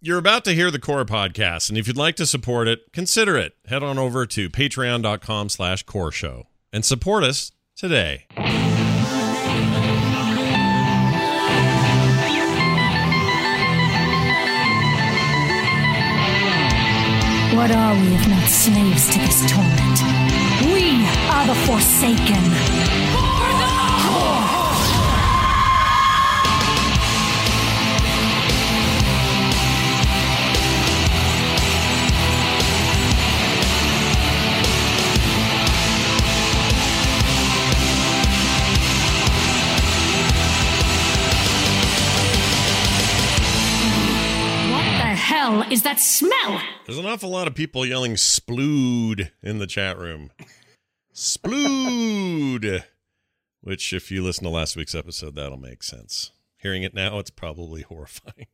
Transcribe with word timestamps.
You're 0.00 0.18
about 0.18 0.44
to 0.44 0.52
hear 0.52 0.70
the 0.70 0.78
Core 0.78 1.06
podcast, 1.06 1.70
and 1.70 1.78
if 1.78 1.86
you'd 1.86 1.96
like 1.96 2.16
to 2.16 2.26
support 2.26 2.68
it, 2.68 2.92
consider 2.92 3.36
it. 3.38 3.54
Head 3.66 3.82
on 3.82 3.98
over 3.98 4.26
to 4.26 4.50
patreon.com 4.50 5.48
slash 5.48 5.84
core 5.84 6.12
show 6.12 6.48
and 6.70 6.84
support 6.84 7.24
us 7.24 7.50
today. 7.74 8.26
What 17.56 17.70
are 17.70 17.94
we 17.94 18.14
if 18.14 18.28
not 18.28 18.48
slaves 18.48 19.08
to 19.14 19.18
this 19.18 19.50
torment? 19.50 20.74
We 20.74 21.06
are 21.30 21.46
the 21.46 21.54
Forsaken. 21.64 23.05
Hell 45.66 45.72
is 45.72 45.82
that 45.82 45.98
smell? 45.98 46.60
There's 46.84 46.98
an 46.98 47.06
awful 47.06 47.30
lot 47.30 47.46
of 47.46 47.54
people 47.54 47.84
yelling 47.84 48.14
splood 48.14 49.30
in 49.42 49.58
the 49.58 49.66
chat 49.66 49.98
room. 49.98 50.30
Splood! 51.14 52.84
Which, 53.62 53.92
if 53.92 54.10
you 54.10 54.22
listen 54.22 54.44
to 54.44 54.50
last 54.50 54.76
week's 54.76 54.94
episode, 54.94 55.34
that'll 55.34 55.56
make 55.56 55.82
sense. 55.82 56.30
Hearing 56.56 56.82
it 56.82 56.94
now, 56.94 57.18
it's 57.18 57.30
probably 57.30 57.82
horrifying. 57.82 58.46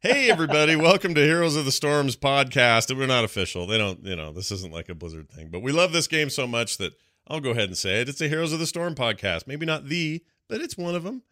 hey, 0.00 0.30
everybody, 0.30 0.76
welcome 0.76 1.14
to 1.14 1.22
Heroes 1.22 1.56
of 1.56 1.64
the 1.64 1.72
Storms 1.72 2.16
podcast. 2.16 2.94
We're 2.96 3.06
not 3.06 3.24
official. 3.24 3.66
They 3.66 3.78
don't, 3.78 4.04
you 4.04 4.16
know, 4.16 4.32
this 4.32 4.52
isn't 4.52 4.72
like 4.72 4.88
a 4.88 4.94
Blizzard 4.94 5.30
thing, 5.30 5.48
but 5.50 5.62
we 5.62 5.72
love 5.72 5.92
this 5.92 6.06
game 6.06 6.28
so 6.28 6.46
much 6.46 6.76
that 6.78 6.92
I'll 7.28 7.40
go 7.40 7.50
ahead 7.50 7.68
and 7.68 7.78
say 7.78 8.02
it. 8.02 8.08
It's 8.08 8.20
a 8.20 8.28
Heroes 8.28 8.52
of 8.52 8.58
the 8.58 8.66
Storm 8.66 8.94
podcast. 8.94 9.46
Maybe 9.46 9.64
not 9.64 9.86
the, 9.88 10.22
but 10.48 10.60
it's 10.60 10.76
one 10.76 10.94
of 10.94 11.02
them. 11.02 11.22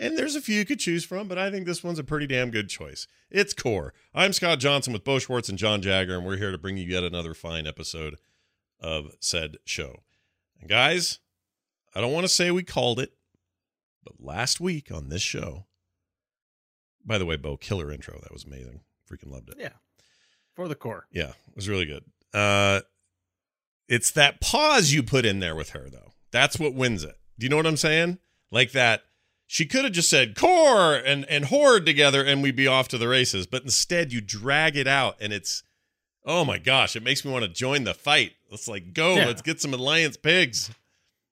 And 0.00 0.16
there's 0.16 0.36
a 0.36 0.40
few 0.40 0.56
you 0.56 0.64
could 0.64 0.78
choose 0.78 1.04
from, 1.04 1.26
but 1.26 1.38
I 1.38 1.50
think 1.50 1.66
this 1.66 1.82
one's 1.82 1.98
a 1.98 2.04
pretty 2.04 2.28
damn 2.28 2.52
good 2.52 2.68
choice. 2.68 3.08
It's 3.30 3.52
Core. 3.52 3.92
I'm 4.14 4.32
Scott 4.32 4.60
Johnson 4.60 4.92
with 4.92 5.02
Bo 5.02 5.18
Schwartz 5.18 5.48
and 5.48 5.58
John 5.58 5.82
Jagger, 5.82 6.16
and 6.16 6.24
we're 6.24 6.36
here 6.36 6.52
to 6.52 6.58
bring 6.58 6.76
you 6.76 6.84
yet 6.84 7.02
another 7.02 7.34
fine 7.34 7.66
episode 7.66 8.16
of 8.80 9.16
said 9.18 9.56
show. 9.64 10.04
And 10.60 10.70
guys, 10.70 11.18
I 11.96 12.00
don't 12.00 12.12
want 12.12 12.24
to 12.24 12.32
say 12.32 12.52
we 12.52 12.62
called 12.62 13.00
it, 13.00 13.14
but 14.04 14.20
last 14.20 14.60
week 14.60 14.92
on 14.92 15.08
this 15.08 15.22
show, 15.22 15.66
by 17.04 17.18
the 17.18 17.26
way, 17.26 17.36
Bo, 17.36 17.56
killer 17.56 17.90
intro. 17.90 18.20
That 18.22 18.32
was 18.32 18.44
amazing. 18.44 18.80
Freaking 19.10 19.32
loved 19.32 19.48
it. 19.48 19.56
Yeah. 19.58 19.72
For 20.54 20.68
the 20.68 20.76
core. 20.76 21.06
Yeah, 21.10 21.30
it 21.30 21.56
was 21.56 21.68
really 21.68 21.86
good. 21.86 22.04
Uh 22.32 22.82
it's 23.88 24.10
that 24.12 24.40
pause 24.40 24.92
you 24.92 25.02
put 25.02 25.24
in 25.24 25.40
there 25.40 25.56
with 25.56 25.70
her 25.70 25.88
though. 25.90 26.12
That's 26.30 26.58
what 26.58 26.74
wins 26.74 27.02
it. 27.02 27.16
Do 27.38 27.46
you 27.46 27.50
know 27.50 27.56
what 27.56 27.66
I'm 27.66 27.76
saying? 27.76 28.18
Like 28.50 28.72
that 28.72 29.02
she 29.50 29.64
could 29.66 29.82
have 29.82 29.92
just 29.94 30.08
said 30.10 30.36
core 30.36 30.94
and 30.94 31.24
and 31.24 31.46
horde 31.46 31.84
together 31.86 32.22
and 32.22 32.42
we'd 32.42 32.54
be 32.54 32.66
off 32.68 32.86
to 32.88 32.98
the 32.98 33.08
races, 33.08 33.46
but 33.48 33.62
instead 33.64 34.12
you 34.12 34.20
drag 34.20 34.76
it 34.76 34.86
out 34.86 35.16
and 35.20 35.32
it's 35.32 35.64
oh 36.24 36.44
my 36.44 36.58
gosh, 36.58 36.94
it 36.94 37.02
makes 37.02 37.24
me 37.24 37.32
want 37.32 37.42
to 37.42 37.48
join 37.50 37.82
the 37.84 37.94
fight. 37.94 38.32
Let's 38.50 38.68
like 38.68 38.92
go, 38.92 39.16
Yeah. 39.16 39.26
let's 39.26 39.42
get 39.42 39.60
some 39.60 39.72
alliance 39.74 40.16
pigs. 40.16 40.70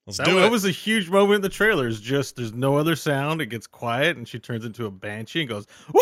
Let's 0.07 0.17
That, 0.17 0.25
do 0.25 0.37
it. 0.37 0.41
that 0.41 0.51
was 0.51 0.65
a 0.65 0.71
huge 0.71 1.09
moment 1.09 1.35
in 1.35 1.41
the 1.41 1.49
trailers. 1.49 1.99
Just 2.01 2.35
there's 2.37 2.53
no 2.53 2.75
other 2.77 2.95
sound. 2.95 3.41
It 3.41 3.47
gets 3.47 3.67
quiet, 3.67 4.15
and 4.17 4.27
she 4.27 4.39
turns 4.39 4.63
into 4.65 4.85
a 4.85 4.91
banshee 4.91 5.41
and 5.41 5.49
goes, 5.49 5.67
"Wah!" 5.93 6.01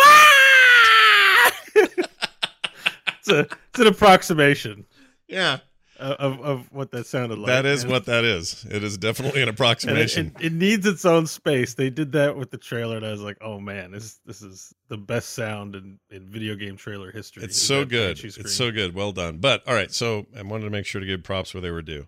it's 1.76 3.28
a 3.30 3.40
it's 3.40 3.80
an 3.80 3.88
approximation 3.88 4.86
yeah, 5.28 5.58
of, 6.00 6.42
of, 6.42 6.72
what 6.72 6.92
that 6.92 7.06
sounded 7.06 7.38
like. 7.40 7.48
that 7.48 7.66
is 7.66 7.84
And- 7.84 7.92
what 7.92 8.06
that 8.06 8.24
is. 8.24 8.66
It 8.70 8.84
is 8.84 8.98
definitely 8.98 9.42
an 9.42 9.48
and 9.50 9.50
it, 9.50 9.54
approximation. 9.56 10.32
it, 10.40 10.48
it 10.48 10.54
needs 10.54 10.86
its 10.86 11.06
own 11.06 11.28
space. 11.28 11.74
They 11.74 11.90
did 11.90 12.12
that 12.14 12.36
with 12.36 12.52
the 12.52 12.58
trailer, 12.58 12.98
and 12.98 13.06
I 13.06 13.12
was 13.12 13.22
like, 13.22 13.38
"Oh 13.42 13.60
man, 13.60 13.92
this 13.92 14.20
this 14.26 14.42
is 14.42 14.74
the 14.88 14.98
best 14.98 15.30
sound 15.30 15.76
in, 15.76 16.00
in 16.10 16.28
video 16.28 16.56
game 16.56 16.78
trailer 16.78 17.12
history." 17.12 17.44
It's 17.44 17.62
so 17.62 17.86
good. 17.86 18.24
It's 18.24 18.56
so 18.56 18.72
good. 18.72 18.96
Well 18.96 19.12
done. 19.12 19.38
But 19.38 19.68
all 19.68 19.74
right, 19.74 19.92
so 19.92 20.26
I 20.38 20.42
wanted 20.42 20.66
to 20.66 20.70
make 20.72 20.86
sure 20.86 21.02
to 21.02 21.08
give 21.08 21.24
props 21.24 21.54
where 21.54 21.62
they 21.62 21.72
were 21.72 21.82
due. 21.82 22.08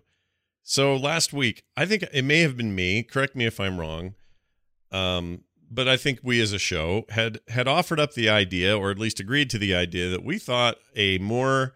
So 0.62 0.96
last 0.96 1.32
week, 1.32 1.62
I 1.76 1.86
think 1.86 2.04
it 2.12 2.22
may 2.22 2.40
have 2.40 2.56
been 2.56 2.74
me. 2.74 3.02
Correct 3.02 3.34
me 3.34 3.46
if 3.46 3.58
I'm 3.58 3.80
wrong. 3.80 4.14
Um, 4.92 5.44
but 5.70 5.88
I 5.88 5.96
think 5.96 6.20
we 6.22 6.40
as 6.40 6.52
a 6.52 6.58
show 6.58 7.04
had 7.10 7.40
had 7.48 7.68
offered 7.68 8.00
up 8.00 8.14
the 8.14 8.28
idea, 8.28 8.76
or 8.76 8.90
at 8.90 8.98
least 8.98 9.20
agreed 9.20 9.50
to 9.50 9.58
the 9.58 9.74
idea, 9.74 10.08
that 10.08 10.24
we 10.24 10.38
thought 10.38 10.76
a 10.96 11.18
more 11.18 11.74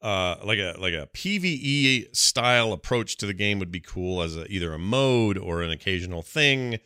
uh 0.00 0.36
like 0.44 0.58
a 0.58 0.74
like 0.78 0.94
a 0.94 1.08
PVE 1.12 2.14
style 2.14 2.72
approach 2.72 3.16
to 3.16 3.26
the 3.26 3.34
game 3.34 3.58
would 3.58 3.72
be 3.72 3.80
cool 3.80 4.22
as 4.22 4.36
a, 4.36 4.46
either 4.46 4.72
a 4.72 4.78
mode 4.78 5.36
or 5.36 5.62
an 5.62 5.70
occasional 5.70 6.22
thing 6.22 6.78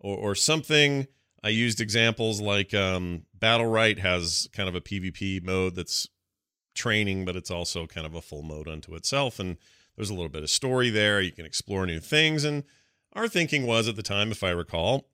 or 0.00 0.16
or 0.16 0.34
something. 0.34 1.06
I 1.44 1.50
used 1.50 1.80
examples 1.80 2.40
like 2.40 2.74
um 2.74 3.22
Battlerite 3.38 3.98
has 4.00 4.48
kind 4.52 4.68
of 4.68 4.74
a 4.74 4.80
PvP 4.80 5.44
mode 5.44 5.76
that's 5.76 6.08
training, 6.74 7.24
but 7.24 7.36
it's 7.36 7.50
also 7.50 7.86
kind 7.86 8.06
of 8.06 8.14
a 8.14 8.20
full 8.20 8.42
mode 8.42 8.68
unto 8.68 8.94
itself 8.94 9.38
and 9.38 9.56
there's 9.94 10.10
a 10.10 10.14
little 10.14 10.28
bit 10.28 10.42
of 10.42 10.50
story 10.50 10.90
there. 10.90 11.20
You 11.20 11.32
can 11.32 11.46
explore 11.46 11.86
new 11.86 12.00
things 12.00 12.44
and 12.44 12.64
our 13.12 13.28
thinking 13.28 13.64
was 13.66 13.86
at 13.88 13.96
the 13.96 14.02
time 14.02 14.30
if 14.32 14.42
I 14.42 14.50
recall 14.50 15.08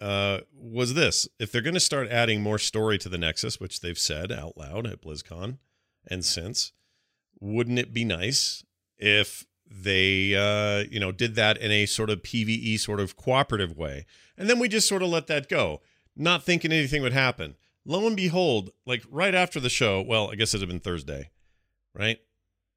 uh 0.00 0.38
was 0.54 0.94
this 0.94 1.26
if 1.40 1.50
they're 1.50 1.60
going 1.60 1.74
to 1.74 1.80
start 1.80 2.08
adding 2.08 2.40
more 2.40 2.60
story 2.60 2.98
to 2.98 3.08
the 3.08 3.18
Nexus, 3.18 3.58
which 3.58 3.80
they've 3.80 3.98
said 3.98 4.30
out 4.30 4.56
loud 4.56 4.86
at 4.86 5.02
BlizzCon, 5.02 5.58
and 6.08 6.24
since 6.24 6.72
wouldn't 7.40 7.78
it 7.78 7.92
be 7.92 8.04
nice 8.04 8.64
if 8.96 9.46
they 9.70 10.34
uh 10.34 10.84
you 10.90 10.98
know 10.98 11.12
did 11.12 11.34
that 11.34 11.56
in 11.58 11.70
a 11.70 11.84
sort 11.86 12.10
of 12.10 12.22
PvE 12.22 12.78
sort 12.80 13.00
of 13.00 13.16
cooperative 13.16 13.76
way 13.76 14.06
and 14.36 14.48
then 14.48 14.58
we 14.58 14.66
just 14.68 14.88
sort 14.88 15.02
of 15.02 15.08
let 15.10 15.26
that 15.26 15.48
go 15.48 15.80
not 16.16 16.42
thinking 16.42 16.72
anything 16.72 17.02
would 17.02 17.12
happen 17.12 17.54
lo 17.84 18.06
and 18.06 18.16
behold 18.16 18.70
like 18.86 19.02
right 19.10 19.34
after 19.34 19.60
the 19.60 19.68
show 19.68 20.00
well 20.02 20.30
I 20.30 20.34
guess 20.36 20.54
it'd 20.54 20.62
have 20.62 20.68
been 20.72 20.80
Thursday 20.80 21.30
right 21.94 22.18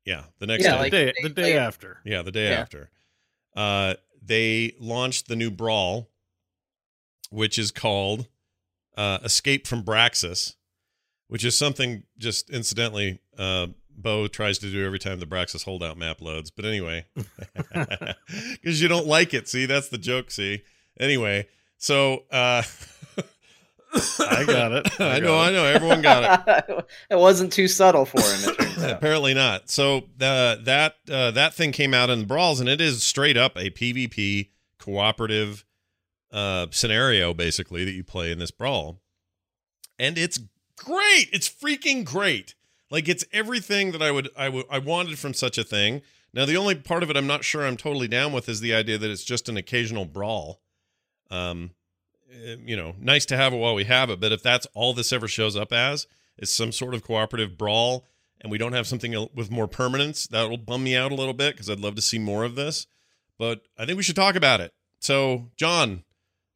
yeah 0.06 0.25
the 0.40 0.48
next 0.48 0.63
Yeah, 0.66 0.72
day 0.72 0.75
the 0.78 0.81
like- 0.84 0.92
day, 0.92 1.13
the 1.24 1.30
day 1.30 1.53
like- 1.58 1.68
after. 1.68 1.98
yeah, 2.06 2.22
the 2.22 2.31
day 2.31 2.50
Yeah. 2.50 2.59
after. 2.59 2.90
Uh 3.56 3.94
they 4.22 4.74
launched 4.80 5.28
the 5.28 5.36
new 5.36 5.50
brawl 5.50 6.09
which 7.30 7.58
is 7.58 7.72
called 7.72 8.28
uh 8.98 9.19
Escape 9.24 9.66
from 9.68 9.84
Braxis, 9.84 10.56
which 11.31 11.46
is 11.46 11.58
something 11.58 12.03
just 12.18 12.50
incidentally 12.50 13.19
uh 13.38 13.68
Bo 13.96 14.28
tries 14.28 14.58
to 14.58 14.69
do 14.69 14.86
every 14.86 15.00
time 15.00 15.19
the 15.22 15.25
Braxis 15.25 15.64
holdout 15.64 15.97
map 15.97 16.22
loads. 16.22 16.52
But 16.52 16.66
anyway, 16.66 17.06
cuz 18.64 18.81
you 18.81 18.90
don't 18.90 19.08
like 19.08 19.34
it. 19.34 19.47
See, 19.47 19.66
that's 19.66 19.88
the 19.88 19.97
joke, 19.97 20.30
see. 20.30 20.64
Anyway, 21.00 21.47
so 21.78 22.25
uh 22.31 22.64
I 24.19 24.44
got 24.46 24.74
it. 24.74 24.88
I 25.00 25.16
I 25.16 25.19
got 25.19 25.24
know, 25.24 25.36
it. 25.36 25.46
I 25.47 25.52
know. 25.52 25.66
Everyone 25.66 26.02
got 26.02 26.44
it. 26.47 26.86
it 27.09 27.18
wasn't 27.18 27.53
too 27.53 27.69
subtle 27.69 28.06
for 28.06 28.19
him. 28.19 28.50
It 28.50 28.58
turns 28.58 28.84
out. 28.84 28.92
Apparently 28.92 29.34
not. 29.34 29.69
So 29.69 30.00
uh, 30.19 30.56
that 30.63 30.96
uh, 31.09 31.31
that 31.31 31.53
thing 31.53 31.72
came 31.72 31.94
out 31.94 32.09
in 32.09 32.19
the 32.19 32.25
brawls, 32.25 32.59
and 32.59 32.68
it 32.68 32.81
is 32.81 33.03
straight 33.03 33.38
up 33.38 33.56
a 33.56 33.69
PvP 33.69 34.50
cooperative 34.80 35.66
uh, 36.31 36.68
scenario, 36.72 37.34
basically 37.34 37.86
that 37.86 37.92
you 37.92 38.03
play 38.03 38.31
in 38.31 38.40
this 38.40 38.52
brawl, 38.52 39.02
and 40.00 40.18
it's 40.18 40.40
great. 40.84 41.30
It's 41.31 41.50
freaking 41.50 42.03
great. 42.03 42.56
Like 42.90 43.08
it's 43.08 43.25
everything 43.31 43.92
that 43.92 44.02
I 44.02 44.12
would 44.12 44.30
I 44.38 44.50
would 44.50 44.66
I 44.69 44.80
wanted 44.80 45.18
from 45.18 45.34
such 45.34 45.58
a 45.58 45.64
thing. 45.64 46.02
Now 46.34 46.46
the 46.46 46.58
only 46.58 46.75
part 46.75 47.03
of 47.03 47.09
it 47.09 47.18
I'm 47.18 47.28
not 47.28 47.44
sure 47.44 47.66
I'm 47.66 47.78
totally 47.78 48.08
down 48.08 48.34
with 48.34 48.50
is 48.50 48.59
the 48.59 48.74
idea 48.74 48.97
that 48.97 49.09
it's 49.09 49.24
just 49.24 49.50
an 49.50 49.58
occasional 49.58 50.06
brawl. 50.06 50.62
Um, 51.30 51.72
eh, 52.31 52.58
you 52.66 52.75
know, 52.75 52.96
nice 53.00 53.25
to 53.28 53.38
have 53.38 53.53
it 53.53 53.58
while 53.58 53.75
we 53.75 53.86
have 53.86 54.09
it, 54.09 54.19
but 54.19 54.31
if 54.31 54.44
that's 54.44 54.68
all 54.74 54.94
this 54.94 55.14
ever 55.14 55.28
shows 55.28 55.56
up 55.56 55.72
as 55.72 56.08
is 56.38 56.50
some 56.50 56.72
sort 56.72 56.94
of 56.94 57.04
cooperative 57.04 57.57
brawl, 57.57 58.06
and 58.42 58.51
we 58.51 58.57
don't 58.57 58.74
have 58.74 58.88
something 58.88 59.27
with 59.34 59.51
more 59.51 59.68
permanence, 59.68 60.27
that'll 60.27 60.57
bum 60.57 60.84
me 60.84 60.95
out 60.95 61.12
a 61.12 61.16
little 61.16 61.34
bit 61.34 61.54
because 61.54 61.69
I'd 61.69 61.80
love 61.80 61.95
to 61.95 62.01
see 62.01 62.18
more 62.18 62.44
of 62.44 62.56
this. 62.56 62.88
But 63.38 63.62
I 63.77 63.86
think 63.86 63.98
we 63.98 64.04
should 64.04 64.16
talk 64.16 64.36
about 64.36 64.60
it. 64.60 64.74
So, 65.00 65.51
John, 65.56 66.04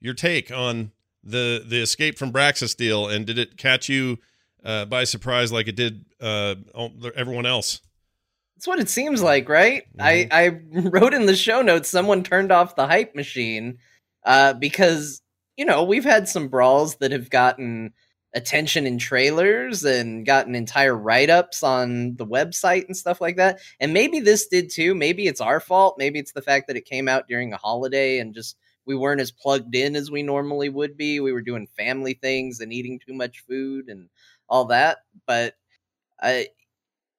your 0.02 0.16
take 0.16 0.52
on 0.52 0.92
the 1.26 1.64
the 1.66 1.82
escape 1.82 2.18
from 2.18 2.32
Braxis 2.32 2.76
deal, 2.76 3.08
and 3.08 3.26
did 3.26 3.38
it 3.38 3.58
catch 3.58 3.90
you 3.90 4.20
uh, 4.64 4.86
by 4.86 5.04
surprise 5.04 5.52
like 5.52 5.68
it 5.68 5.76
did 5.76 6.06
uh, 6.22 6.56
everyone 7.16 7.46
else? 7.46 7.82
That's 8.56 8.68
what 8.68 8.80
it 8.80 8.90
seems 8.90 9.22
like, 9.22 9.50
right? 9.50 9.84
I, 10.00 10.28
I 10.32 10.48
wrote 10.72 11.14
in 11.14 11.26
the 11.26 11.36
show 11.36 11.62
notes 11.62 11.90
someone 11.90 12.24
turned 12.24 12.52
off 12.52 12.76
the 12.76 12.88
hype 12.88 13.14
machine 13.14 13.80
uh, 14.26 14.54
because, 14.54 15.22
you 15.58 15.66
know, 15.66 15.84
we've 15.84 16.06
had 16.06 16.30
some 16.30 16.48
brawls 16.48 16.96
that 16.98 17.12
have 17.12 17.30
gotten 17.30 17.94
attention 18.34 18.86
in 18.86 18.98
trailers 18.98 19.84
and 19.84 20.26
gotten 20.26 20.56
entire 20.56 20.96
write 20.96 21.30
ups 21.30 21.64
on 21.64 22.16
the 22.16 22.26
website 22.26 22.86
and 22.86 22.96
stuff 22.96 23.22
like 23.22 23.38
that. 23.38 23.60
And 23.80 23.94
maybe 23.94 24.20
this 24.20 24.48
did 24.48 24.70
too. 24.70 24.96
Maybe 24.96 25.28
it's 25.28 25.42
our 25.42 25.60
fault. 25.60 25.96
Maybe 25.98 26.20
it's 26.20 26.34
the 26.34 26.42
fact 26.42 26.68
that 26.68 26.76
it 26.76 26.86
came 26.86 27.08
out 27.08 27.28
during 27.28 27.54
a 27.54 27.58
holiday 27.58 28.20
and 28.20 28.34
just 28.34 28.58
we 28.86 28.96
weren't 28.96 29.22
as 29.22 29.32
plugged 29.32 29.76
in 29.76 29.96
as 29.96 30.12
we 30.12 30.24
normally 30.24 30.70
would 30.70 30.98
be. 30.98 31.20
We 31.20 31.32
were 31.32 31.42
doing 31.42 31.68
family 31.78 32.14
things 32.14 32.60
and 32.60 32.72
eating 32.72 33.00
too 33.00 33.14
much 33.14 33.44
food 33.48 33.90
and 33.90 34.10
all 34.50 34.66
that. 34.66 35.00
But 35.26 35.56
I, 36.22 36.50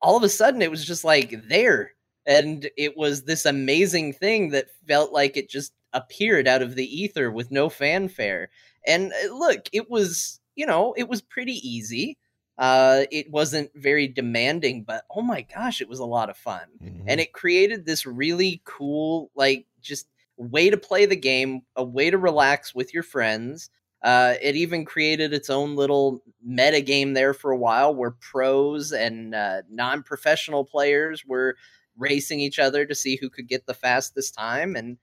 all 0.00 0.16
of 0.16 0.22
a 0.22 0.28
sudden, 0.28 0.62
it 0.62 0.70
was 0.70 0.84
just 0.84 1.04
like 1.04 1.34
there. 1.48 1.92
And 2.26 2.68
it 2.76 2.96
was 2.96 3.22
this 3.22 3.46
amazing 3.46 4.12
thing 4.14 4.50
that 4.50 4.66
felt 4.88 5.12
like 5.12 5.36
it 5.36 5.48
just 5.48 5.72
appeared 5.92 6.48
out 6.48 6.62
of 6.62 6.74
the 6.74 6.84
ether 6.84 7.30
with 7.30 7.50
no 7.50 7.68
fanfare. 7.68 8.50
And 8.86 9.12
uh, 9.12 9.34
look, 9.34 9.66
it 9.72 9.90
was, 9.90 10.40
you 10.56 10.66
know, 10.66 10.94
it 10.96 11.08
was 11.08 11.22
pretty 11.22 11.54
easy. 11.68 12.18
Uh, 12.58 13.04
it 13.12 13.30
wasn't 13.30 13.70
very 13.74 14.08
demanding, 14.08 14.82
but 14.82 15.04
oh 15.14 15.22
my 15.22 15.42
gosh, 15.42 15.80
it 15.80 15.88
was 15.88 15.98
a 15.98 16.04
lot 16.04 16.30
of 16.30 16.36
fun. 16.36 16.66
Mhm. 16.82 17.04
And 17.06 17.20
it 17.20 17.32
created 17.32 17.84
this 17.84 18.06
really 18.06 18.62
cool, 18.64 19.30
like, 19.34 19.66
just 19.82 20.08
way 20.37 20.71
to 20.71 20.77
play 20.77 21.06
the 21.06 21.17
game, 21.17 21.62
a 21.77 21.85
way 21.85 22.11
to 22.11 22.19
relax 22.19 22.75
with 22.75 22.93
your 22.93 23.03
friends. 23.03 23.71
Uh, 24.03 24.35
it 24.41 24.55
even 24.56 24.85
created 24.85 25.33
its 25.33 25.50
own 25.50 25.75
little 25.75 26.23
meta 26.44 26.81
game 26.81 27.15
there 27.15 27.35
for 27.35 27.50
a 27.50 27.56
while 27.56 27.94
where 27.94 28.12
pros 28.12 28.93
and 28.93 29.35
uh, 29.35 29.62
non 29.69 30.03
professional 30.03 30.65
players 30.65 31.25
were 31.27 31.56
racing 31.97 32.41
each 32.41 32.59
other 32.59 32.85
to 32.85 32.94
see 32.94 33.17
who 33.17 33.31
could 33.31 33.49
get 33.49 33.67
the 33.67 33.75
fastest 33.75 34.35
time. 34.35 34.77
And 34.77 34.99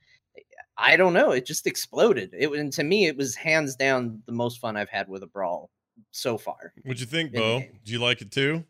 I 0.78 0.96
don't 0.96 1.14
know, 1.14 1.32
it 1.32 1.46
just 1.46 1.68
exploded. 1.68 2.34
It 2.34 2.52
and 2.52 2.72
to 2.74 2.84
me, 2.84 3.08
it 3.08 3.18
was 3.18 3.36
hands 3.36 3.76
down 3.76 4.22
the 4.26 4.32
most 4.32 4.60
fun 4.60 4.78
I've 4.78 4.90
had 4.90 5.08
with 5.08 5.24
a 5.24 5.28
brawl 5.28 5.70
so 6.12 6.38
far. 6.38 6.74
What'd 6.84 7.00
you 7.00 7.06
think, 7.06 7.34
in 7.34 7.40
Bo? 7.40 7.60
Do 7.84 7.92
you 7.92 8.00
like 8.00 8.22
it 8.22 8.32
too? 8.32 8.64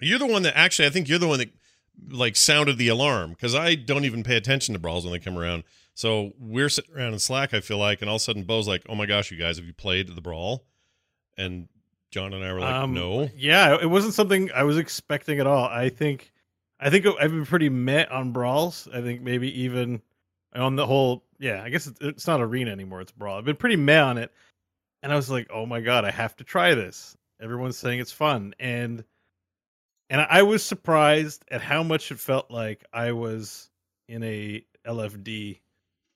You're 0.00 0.18
the 0.18 0.26
one 0.26 0.42
that 0.42 0.56
actually, 0.56 0.86
I 0.86 0.90
think 0.90 1.08
you're 1.08 1.18
the 1.18 1.28
one 1.28 1.38
that 1.38 1.50
like 2.10 2.36
sounded 2.36 2.76
the 2.76 2.88
alarm 2.88 3.30
because 3.30 3.54
I 3.54 3.74
don't 3.76 4.04
even 4.04 4.22
pay 4.22 4.36
attention 4.36 4.74
to 4.74 4.78
brawls 4.78 5.04
when 5.04 5.12
they 5.12 5.18
come 5.18 5.38
around. 5.38 5.64
So 5.94 6.32
we're 6.38 6.68
sitting 6.68 6.94
around 6.94 7.12
in 7.12 7.18
Slack, 7.20 7.54
I 7.54 7.60
feel 7.60 7.78
like, 7.78 8.00
and 8.00 8.10
all 8.10 8.16
of 8.16 8.20
a 8.20 8.24
sudden 8.24 8.42
Bo's 8.42 8.66
like, 8.66 8.82
"Oh 8.88 8.94
my 8.94 9.06
gosh, 9.06 9.30
you 9.30 9.36
guys, 9.36 9.56
have 9.58 9.66
you 9.66 9.72
played 9.72 10.08
the 10.08 10.20
brawl?" 10.20 10.64
And 11.36 11.68
John 12.10 12.34
and 12.34 12.44
I 12.44 12.52
were 12.52 12.60
like, 12.60 12.74
Um, 12.74 12.92
"No." 12.94 13.30
Yeah, 13.36 13.78
it 13.80 13.88
wasn't 13.88 14.14
something 14.14 14.50
I 14.52 14.64
was 14.64 14.76
expecting 14.76 15.38
at 15.38 15.46
all. 15.46 15.64
I 15.66 15.88
think, 15.88 16.32
I 16.80 16.90
think 16.90 17.06
I've 17.06 17.30
been 17.30 17.46
pretty 17.46 17.68
met 17.68 18.10
on 18.10 18.32
brawls. 18.32 18.88
I 18.92 19.00
think 19.02 19.22
maybe 19.22 19.60
even 19.62 20.02
on 20.54 20.76
the 20.76 20.86
whole. 20.86 21.24
Yeah, 21.38 21.62
I 21.62 21.70
guess 21.70 21.86
it's, 21.86 22.00
it's 22.00 22.26
not 22.26 22.40
arena 22.40 22.70
anymore. 22.72 23.00
It's 23.00 23.12
brawl. 23.12 23.38
I've 23.38 23.44
been 23.44 23.56
pretty 23.56 23.76
met 23.76 24.02
on 24.02 24.18
it, 24.18 24.32
and 25.02 25.12
I 25.12 25.16
was 25.16 25.30
like, 25.30 25.48
oh 25.52 25.66
my 25.66 25.80
god, 25.80 26.04
I 26.04 26.10
have 26.10 26.34
to 26.36 26.44
try 26.44 26.74
this. 26.74 27.16
Everyone's 27.40 27.76
saying 27.76 28.00
it's 28.00 28.12
fun, 28.12 28.54
and 28.58 29.04
and 30.10 30.20
I 30.28 30.42
was 30.42 30.64
surprised 30.64 31.44
at 31.52 31.62
how 31.62 31.84
much 31.84 32.10
it 32.10 32.18
felt 32.18 32.50
like 32.50 32.84
I 32.92 33.12
was 33.12 33.70
in 34.08 34.22
a 34.24 34.64
LFD 34.86 35.60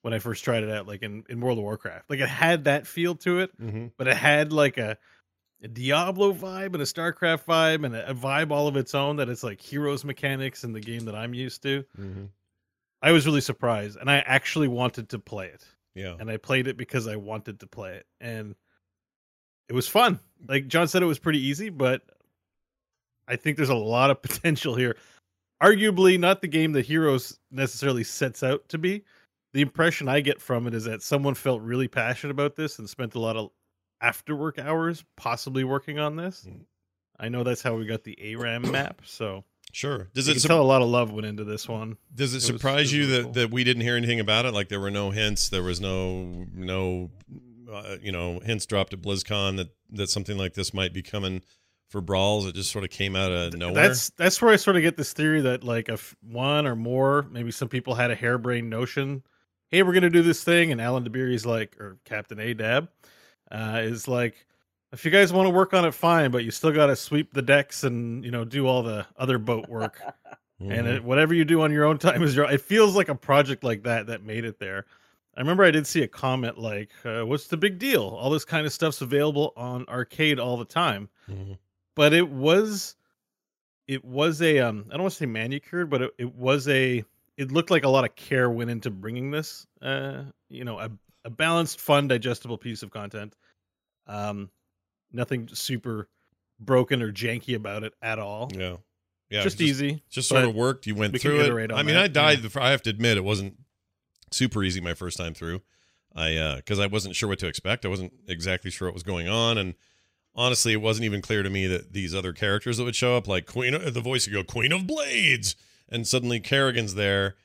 when 0.08 0.14
I 0.14 0.18
first 0.20 0.42
tried 0.42 0.62
it 0.62 0.70
out, 0.70 0.86
like 0.86 1.02
in, 1.02 1.24
in 1.28 1.40
World 1.40 1.58
of 1.58 1.64
Warcraft. 1.64 2.08
Like 2.08 2.20
it 2.20 2.28
had 2.28 2.64
that 2.64 2.86
feel 2.86 3.14
to 3.16 3.40
it, 3.40 3.50
Mm-hmm. 3.60 3.86
but 3.96 4.08
it 4.08 4.16
had 4.16 4.52
like 4.52 4.78
a, 4.78 4.96
a 5.62 5.68
Diablo 5.68 6.32
vibe 6.32 6.72
and 6.72 6.76
a 6.80 6.86
StarCraft 6.86 7.44
vibe 7.44 7.84
and 7.84 7.94
a, 7.94 8.10
a 8.10 8.14
vibe 8.14 8.50
all 8.50 8.68
of 8.68 8.76
its 8.76 8.94
own 8.94 9.16
that 9.16 9.28
it's 9.28 9.42
like 9.42 9.60
heroes 9.60 10.04
mechanics 10.04 10.64
in 10.64 10.72
the 10.72 10.80
game 10.80 11.04
that 11.04 11.14
I'm 11.14 11.34
used 11.34 11.62
to. 11.64 11.84
Mm-hmm. 11.98 12.24
I 13.02 13.12
was 13.12 13.26
really 13.26 13.40
surprised 13.40 13.98
and 14.00 14.10
I 14.10 14.16
actually 14.18 14.68
wanted 14.68 15.10
to 15.10 15.18
play 15.18 15.46
it. 15.48 15.64
Yeah. 15.94 16.14
And 16.18 16.30
I 16.30 16.36
played 16.36 16.66
it 16.68 16.76
because 16.76 17.06
I 17.06 17.16
wanted 17.16 17.60
to 17.60 17.66
play 17.66 17.94
it. 17.96 18.06
And 18.20 18.54
it 19.68 19.74
was 19.74 19.88
fun. 19.88 20.18
Like 20.48 20.68
John 20.68 20.88
said, 20.88 21.02
it 21.02 21.06
was 21.06 21.18
pretty 21.18 21.44
easy, 21.46 21.68
but 21.70 22.02
I 23.26 23.36
think 23.36 23.56
there's 23.56 23.68
a 23.68 23.74
lot 23.74 24.10
of 24.10 24.22
potential 24.22 24.74
here. 24.74 24.96
Arguably, 25.62 26.18
not 26.20 26.40
the 26.40 26.46
game 26.48 26.72
that 26.72 26.86
Heroes 26.86 27.36
necessarily 27.50 28.04
sets 28.04 28.42
out 28.44 28.68
to 28.68 28.78
be. 28.78 29.04
The 29.54 29.62
impression 29.62 30.08
I 30.08 30.20
get 30.20 30.40
from 30.40 30.66
it 30.66 30.74
is 30.74 30.84
that 30.84 31.02
someone 31.02 31.34
felt 31.34 31.62
really 31.62 31.88
passionate 31.88 32.30
about 32.32 32.54
this 32.56 32.78
and 32.78 32.88
spent 32.88 33.14
a 33.14 33.18
lot 33.20 33.36
of 33.36 33.50
after 34.00 34.36
work 34.36 34.58
hours 34.58 35.04
possibly 35.16 35.64
working 35.64 35.98
on 35.98 36.16
this. 36.16 36.46
Mm. 36.48 36.60
I 37.18 37.28
know 37.28 37.42
that's 37.42 37.62
how 37.62 37.74
we 37.74 37.84
got 37.86 38.04
the 38.04 38.16
ARAM 38.20 38.70
map, 38.70 39.02
so 39.04 39.44
Sure. 39.72 40.08
Does 40.14 40.28
you 40.28 40.34
it 40.34 40.40
su- 40.40 40.48
tell 40.48 40.62
a 40.62 40.64
lot 40.64 40.80
of 40.82 40.88
love 40.88 41.10
went 41.12 41.26
into 41.26 41.44
this 41.44 41.68
one. 41.68 41.96
does 42.14 42.32
it, 42.32 42.36
was- 42.36 42.44
surprise 42.46 42.92
it 42.92 42.96
you 42.96 43.02
was 43.02 43.10
that 43.10 43.22
cool. 43.24 43.32
that 43.32 43.50
we 43.50 43.64
didn't 43.64 43.82
hear 43.82 43.96
anything 43.96 44.20
about 44.20 44.46
it? 44.46 44.54
Like 44.54 44.68
there 44.68 44.80
were 44.80 44.90
no 44.90 45.10
hints, 45.10 45.48
there 45.50 45.62
was 45.62 45.80
no 45.80 46.46
no 46.54 47.10
uh, 47.70 47.96
you 48.00 48.12
know 48.12 48.40
hints 48.40 48.64
dropped 48.66 48.92
at 48.94 49.02
BlizzCon 49.02 49.56
that 49.58 49.68
that 49.90 50.08
something 50.08 50.38
like 50.38 50.54
this 50.54 50.72
might 50.72 50.94
be 50.94 51.02
coming 51.02 51.42
for 51.90 52.00
brawls. 52.00 52.46
It 52.46 52.54
just 52.54 52.70
sort 52.70 52.84
of 52.84 52.90
came 52.90 53.14
out 53.16 53.30
of 53.32 53.54
nowhere. 53.54 53.88
That's 53.88 54.10
that's 54.10 54.40
where 54.40 54.52
I 54.52 54.56
sort 54.56 54.76
of 54.76 54.82
get 54.82 54.96
this 54.96 55.12
theory 55.12 55.42
that 55.42 55.64
like 55.64 55.88
if 55.88 56.16
one 56.22 56.66
or 56.66 56.76
more, 56.76 57.26
maybe 57.30 57.50
some 57.50 57.68
people 57.68 57.94
had 57.94 58.10
a 58.10 58.14
harebrained 58.14 58.70
notion, 58.70 59.22
hey, 59.70 59.82
we're 59.82 59.92
gonna 59.92 60.10
do 60.10 60.22
this 60.22 60.42
thing, 60.44 60.72
and 60.72 60.80
Alan 60.80 61.04
Dabiri's 61.08 61.46
like, 61.46 61.78
or 61.80 61.98
Captain 62.04 62.38
Adab, 62.38 62.88
uh, 63.50 63.80
is 63.82 64.08
like, 64.08 64.46
if 64.92 65.04
you 65.04 65.10
guys 65.10 65.32
want 65.32 65.46
to 65.46 65.50
work 65.50 65.74
on 65.74 65.84
it, 65.84 65.92
fine, 65.94 66.30
but 66.30 66.44
you 66.44 66.50
still 66.50 66.72
got 66.72 66.86
to 66.86 66.96
sweep 66.96 67.32
the 67.34 67.42
decks 67.42 67.84
and 67.84 68.24
you 68.24 68.30
know 68.30 68.44
do 68.44 68.66
all 68.66 68.82
the 68.82 69.06
other 69.16 69.38
boat 69.38 69.68
work, 69.68 70.00
Mhm. 70.60 70.72
and 70.78 70.86
it, 70.88 71.04
whatever 71.04 71.34
you 71.34 71.44
do 71.44 71.60
on 71.62 71.70
your 71.72 71.84
own 71.84 71.98
time 71.98 72.22
is 72.22 72.34
your. 72.34 72.50
It 72.50 72.60
feels 72.62 72.96
like 72.96 73.08
a 73.08 73.14
project 73.14 73.62
like 73.64 73.82
that 73.84 74.06
that 74.06 74.22
made 74.24 74.44
it 74.44 74.58
there. 74.58 74.86
I 75.36 75.40
remember 75.40 75.62
I 75.62 75.70
did 75.70 75.86
see 75.86 76.02
a 76.02 76.08
comment 76.08 76.58
like, 76.58 76.90
uh, 77.04 77.24
"What's 77.24 77.46
the 77.46 77.56
big 77.56 77.78
deal? 77.78 78.02
All 78.02 78.28
this 78.30 78.44
kind 78.44 78.66
of 78.66 78.72
stuff's 78.72 79.00
available 79.02 79.52
on 79.56 79.84
arcade 79.88 80.40
all 80.40 80.56
the 80.56 80.64
time." 80.64 81.08
Mhm. 81.30 81.58
but 81.94 82.12
it 82.14 82.28
was 82.28 82.94
it 83.86 84.04
was 84.04 84.40
a 84.42 84.58
um 84.60 84.84
i 84.88 84.92
don't 84.92 85.02
want 85.02 85.12
to 85.12 85.18
say 85.18 85.26
manicured 85.26 85.90
but 85.90 86.00
it, 86.02 86.10
it 86.18 86.34
was 86.34 86.66
a 86.68 87.04
it 87.38 87.50
looked 87.50 87.70
like 87.70 87.84
a 87.84 87.88
lot 87.88 88.04
of 88.04 88.14
care 88.14 88.50
went 88.50 88.68
into 88.68 88.90
bringing 88.90 89.30
this 89.30 89.66
uh 89.80 90.24
you 90.50 90.64
know 90.64 90.78
a, 90.78 90.90
a 91.24 91.30
balanced 91.30 91.80
fun 91.80 92.08
digestible 92.08 92.58
piece 92.58 92.82
of 92.82 92.90
content 92.90 93.34
um 94.06 94.50
nothing 95.12 95.48
super 95.52 96.08
broken 96.60 97.00
or 97.00 97.10
janky 97.10 97.54
about 97.54 97.84
it 97.84 97.94
at 98.02 98.18
all 98.18 98.50
yeah. 98.54 98.76
Yeah. 99.30 99.42
just, 99.42 99.60
it 99.60 99.64
easy 99.64 100.02
just 100.08 100.28
sort 100.28 100.44
of 100.44 100.54
worked. 100.54 100.86
You 100.86 100.94
went 100.94 101.12
we 101.12 101.18
through 101.18 101.40
it. 101.40 101.72
I 101.72 101.82
mean, 101.82 101.94
that, 101.94 102.04
I 102.04 102.08
died. 102.08 102.42
yeah. 102.42 102.48
The, 102.48 102.62
I 102.62 102.70
have 102.70 102.82
to 102.82 102.90
admit, 102.90 103.16
it 103.16 103.24
wasn't 103.24 103.56
super 104.32 104.62
easy 104.62 104.80
my 104.80 104.94
first 104.94 105.18
time 105.18 105.34
through. 105.34 105.62
I 106.14 106.36
uh 106.36 106.56
because 106.56 106.80
I 106.80 106.86
wasn't 106.86 107.14
sure 107.14 107.28
what 107.28 107.38
to 107.40 107.46
expect. 107.46 107.84
I 107.84 107.88
wasn't 107.88 108.12
exactly 108.26 108.70
sure 108.70 108.88
what 108.88 108.94
was 108.94 109.02
going 109.02 109.28
on, 109.28 109.58
and 109.58 109.74
honestly, 110.34 110.72
it 110.72 110.80
wasn't 110.80 111.04
even 111.04 111.20
clear 111.20 111.42
to 111.42 111.50
me 111.50 111.66
that 111.66 111.92
these 111.92 112.14
other 112.14 112.32
characters 112.32 112.78
that 112.78 112.84
would 112.84 112.96
show 112.96 113.16
up, 113.16 113.28
like 113.28 113.46
Queen, 113.46 113.74
of, 113.74 113.92
the 113.92 114.00
voice 114.00 114.26
would 114.26 114.32
go 114.32 114.42
Queen 114.42 114.72
of 114.72 114.86
Blades, 114.86 115.54
and 115.88 116.06
suddenly 116.06 116.40
Kerrigan's 116.40 116.94
there, 116.94 117.36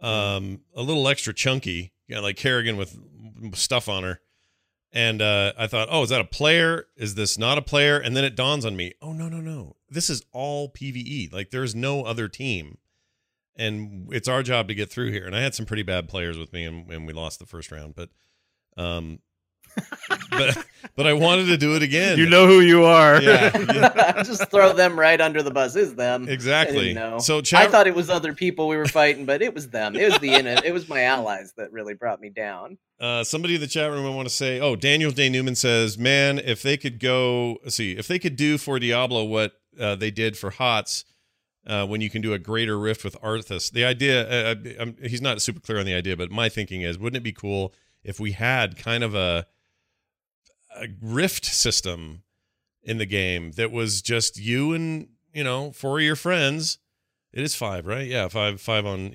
um, 0.00 0.60
a 0.74 0.82
little 0.82 1.08
extra 1.08 1.34
chunky, 1.34 1.92
you 2.06 2.14
know, 2.14 2.22
like 2.22 2.36
Kerrigan 2.36 2.76
with 2.76 2.96
stuff 3.54 3.88
on 3.88 4.02
her. 4.02 4.20
And 4.92 5.22
uh, 5.22 5.52
I 5.56 5.66
thought, 5.68 5.88
oh, 5.90 6.02
is 6.02 6.10
that 6.10 6.20
a 6.20 6.24
player? 6.24 6.86
Is 6.96 7.14
this 7.14 7.38
not 7.38 7.58
a 7.58 7.62
player? 7.62 7.96
And 7.96 8.16
then 8.16 8.24
it 8.24 8.34
dawns 8.34 8.64
on 8.64 8.76
me, 8.76 8.94
oh 9.00 9.12
no, 9.12 9.28
no, 9.28 9.40
no. 9.40 9.76
This 9.88 10.10
is 10.10 10.24
all 10.32 10.68
PVE. 10.68 11.32
Like 11.32 11.50
there's 11.50 11.74
no 11.74 12.02
other 12.04 12.28
team. 12.28 12.78
And 13.56 14.08
it's 14.12 14.28
our 14.28 14.42
job 14.42 14.68
to 14.68 14.74
get 14.74 14.90
through 14.90 15.12
here. 15.12 15.26
And 15.26 15.36
I 15.36 15.40
had 15.40 15.54
some 15.54 15.66
pretty 15.66 15.82
bad 15.82 16.08
players 16.08 16.38
with 16.38 16.52
me 16.52 16.64
and, 16.64 16.90
and 16.90 17.06
we 17.06 17.12
lost 17.12 17.38
the 17.38 17.46
first 17.46 17.70
round. 17.70 17.94
But 17.94 18.10
um 18.76 19.20
but 20.30 20.66
but 20.96 21.06
I 21.06 21.12
wanted 21.12 21.46
to 21.46 21.56
do 21.56 21.76
it 21.76 21.82
again. 21.82 22.18
you 22.18 22.28
know 22.28 22.46
who 22.46 22.60
you 22.60 22.84
are 22.84 23.20
Yeah. 23.22 24.22
Just 24.24 24.50
throw 24.50 24.72
them 24.72 24.98
right 24.98 25.20
under 25.20 25.42
the 25.42 25.50
bus. 25.50 25.76
Is 25.76 25.94
them 25.94 26.28
Exactly. 26.28 26.94
didn't 26.94 26.94
know. 26.96 27.18
So 27.18 27.42
I 27.54 27.66
thought 27.68 27.86
it 27.86 27.94
was 27.94 28.10
other 28.10 28.34
people 28.34 28.68
we 28.68 28.76
were 28.76 28.86
fighting, 28.86 29.24
but 29.26 29.42
it 29.42 29.54
was 29.54 29.68
them. 29.68 29.96
It 29.96 30.10
was 30.10 30.18
the 30.18 30.34
in- 30.34 30.46
it 30.46 30.72
was 30.72 30.88
my 30.88 31.02
allies 31.04 31.52
that 31.56 31.72
really 31.72 31.94
brought 31.94 32.20
me 32.20 32.30
down. 32.30 32.78
Uh, 32.98 33.24
somebody 33.24 33.54
in 33.54 33.60
the 33.60 33.66
chat 33.66 33.90
room 33.90 34.04
I 34.04 34.10
want 34.14 34.28
to 34.28 34.34
say, 34.34 34.60
oh, 34.60 34.76
Daniel 34.76 35.10
Day 35.10 35.28
Newman 35.30 35.54
says, 35.54 35.96
man, 35.96 36.38
if 36.38 36.62
they 36.62 36.76
could 36.76 36.98
go, 37.00 37.56
let's 37.62 37.76
see, 37.76 37.92
if 37.96 38.06
they 38.08 38.18
could 38.18 38.36
do 38.36 38.58
for 38.58 38.78
Diablo 38.78 39.24
what 39.24 39.52
uh, 39.78 39.94
they 39.96 40.10
did 40.10 40.36
for 40.36 40.50
HOTS, 40.50 41.04
uh, 41.66 41.86
when 41.86 42.00
you 42.00 42.10
can 42.10 42.20
do 42.20 42.32
a 42.34 42.38
greater 42.38 42.78
rift 42.78 43.02
with 43.04 43.18
Arthas, 43.22 43.70
the 43.70 43.84
idea, 43.84 44.52
uh, 44.52 44.54
he's 45.02 45.22
not 45.22 45.40
super 45.40 45.60
clear 45.60 45.78
on 45.78 45.86
the 45.86 45.94
idea, 45.94 46.16
but 46.16 46.30
my 46.30 46.48
thinking 46.50 46.82
is, 46.82 46.98
wouldn't 46.98 47.16
it 47.18 47.22
be 47.24 47.32
cool 47.32 47.72
if 48.04 48.18
we 48.20 48.32
had 48.32 48.76
kind 48.76 49.02
of 49.04 49.14
a, 49.14 49.46
a 50.76 50.88
rift 51.00 51.44
system 51.44 52.22
in 52.82 52.98
the 52.98 53.06
game 53.06 53.52
that 53.52 53.70
was 53.70 54.00
just 54.02 54.38
you 54.38 54.72
and, 54.72 55.08
you 55.34 55.44
know, 55.44 55.70
four 55.72 55.98
of 55.98 56.04
your 56.04 56.16
friends. 56.16 56.78
It 57.32 57.42
is 57.42 57.54
five, 57.54 57.86
right? 57.86 58.06
Yeah, 58.06 58.28
five, 58.28 58.60
five 58.60 58.86
on, 58.86 59.12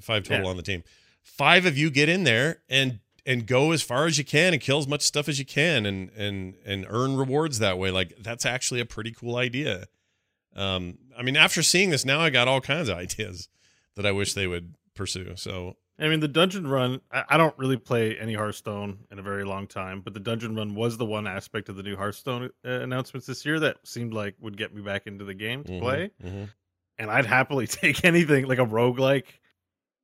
five 0.00 0.22
total 0.24 0.44
Yeah. 0.44 0.50
on 0.50 0.56
the 0.56 0.62
team. 0.62 0.84
Five 1.22 1.66
of 1.66 1.76
you 1.76 1.90
get 1.90 2.08
in 2.08 2.24
there 2.24 2.62
and 2.68 3.00
and 3.24 3.44
go 3.44 3.72
as 3.72 3.82
far 3.82 4.06
as 4.06 4.18
you 4.18 4.24
can 4.24 4.52
and 4.52 4.62
kill 4.62 4.78
as 4.78 4.86
much 4.86 5.02
stuff 5.02 5.28
as 5.28 5.38
you 5.40 5.44
can 5.44 5.84
and 5.84 6.10
and 6.10 6.54
and 6.64 6.86
earn 6.88 7.16
rewards 7.16 7.58
that 7.58 7.76
way 7.76 7.90
like 7.90 8.14
that's 8.20 8.46
actually 8.46 8.78
a 8.78 8.84
pretty 8.86 9.10
cool 9.10 9.34
idea 9.34 9.86
um 10.54 10.96
i 11.18 11.22
mean 11.22 11.36
after 11.36 11.60
seeing 11.60 11.90
this 11.90 12.04
now 12.04 12.20
i 12.20 12.30
got 12.30 12.46
all 12.46 12.60
kinds 12.60 12.88
of 12.88 12.96
ideas 13.06 13.48
that 13.96 14.06
i 14.06 14.12
wish 14.12 14.32
they 14.34 14.46
would 14.46 14.76
pursue 14.94 15.32
so 15.34 15.76
I 15.98 16.08
mean, 16.08 16.20
the 16.20 16.28
dungeon 16.28 16.66
run. 16.66 17.00
I, 17.10 17.24
I 17.30 17.36
don't 17.36 17.56
really 17.58 17.78
play 17.78 18.18
any 18.18 18.34
Hearthstone 18.34 18.98
in 19.10 19.18
a 19.18 19.22
very 19.22 19.44
long 19.44 19.66
time, 19.66 20.02
but 20.02 20.12
the 20.14 20.20
dungeon 20.20 20.54
run 20.54 20.74
was 20.74 20.96
the 20.98 21.06
one 21.06 21.26
aspect 21.26 21.68
of 21.68 21.76
the 21.76 21.82
new 21.82 21.96
Hearthstone 21.96 22.50
uh, 22.64 22.68
announcements 22.80 23.26
this 23.26 23.44
year 23.46 23.58
that 23.60 23.78
seemed 23.84 24.12
like 24.12 24.34
would 24.40 24.56
get 24.56 24.74
me 24.74 24.82
back 24.82 25.06
into 25.06 25.24
the 25.24 25.34
game 25.34 25.64
to 25.64 25.72
mhm, 25.72 25.80
play. 25.80 26.10
mhm. 26.22 26.50
And 26.98 27.10
I'd 27.10 27.26
happily 27.26 27.66
take 27.66 28.04
anything 28.04 28.46
like 28.46 28.58
a 28.58 28.66
roguelike 28.66 29.26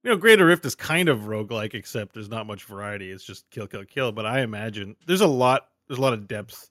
you 0.03 0.11
know, 0.11 0.17
Greater 0.17 0.47
Rift 0.47 0.65
is 0.65 0.75
kind 0.75 1.09
of 1.09 1.21
roguelike, 1.21 1.75
except 1.75 2.15
there's 2.15 2.29
not 2.29 2.47
much 2.47 2.65
variety. 2.65 3.11
It's 3.11 3.25
just 3.25 3.49
kill, 3.51 3.67
kill, 3.67 3.85
kill. 3.85 4.13
But 4.13 4.27
I 4.27 4.41
imagine 4.41 4.97
there's 5.07 5.21
a 5.21 5.27
lot. 5.27 5.69
There's 5.87 5.99
a 5.99 6.03
lot 6.03 6.13
of 6.13 6.27
depth. 6.27 6.71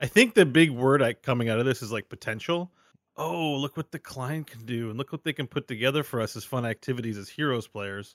I 0.00 0.06
think 0.06 0.34
the 0.34 0.46
big 0.46 0.70
word 0.70 1.02
I, 1.02 1.14
coming 1.14 1.48
out 1.48 1.58
of 1.58 1.66
this 1.66 1.82
is 1.82 1.92
like 1.92 2.08
potential. 2.08 2.70
Oh, 3.16 3.54
look 3.56 3.76
what 3.76 3.92
the 3.92 3.98
client 3.98 4.46
can 4.46 4.64
do, 4.66 4.88
and 4.90 4.98
look 4.98 5.10
what 5.12 5.24
they 5.24 5.32
can 5.32 5.46
put 5.46 5.68
together 5.68 6.02
for 6.02 6.20
us 6.20 6.36
as 6.36 6.44
fun 6.44 6.66
activities 6.66 7.16
as 7.16 7.28
heroes 7.28 7.66
players 7.66 8.14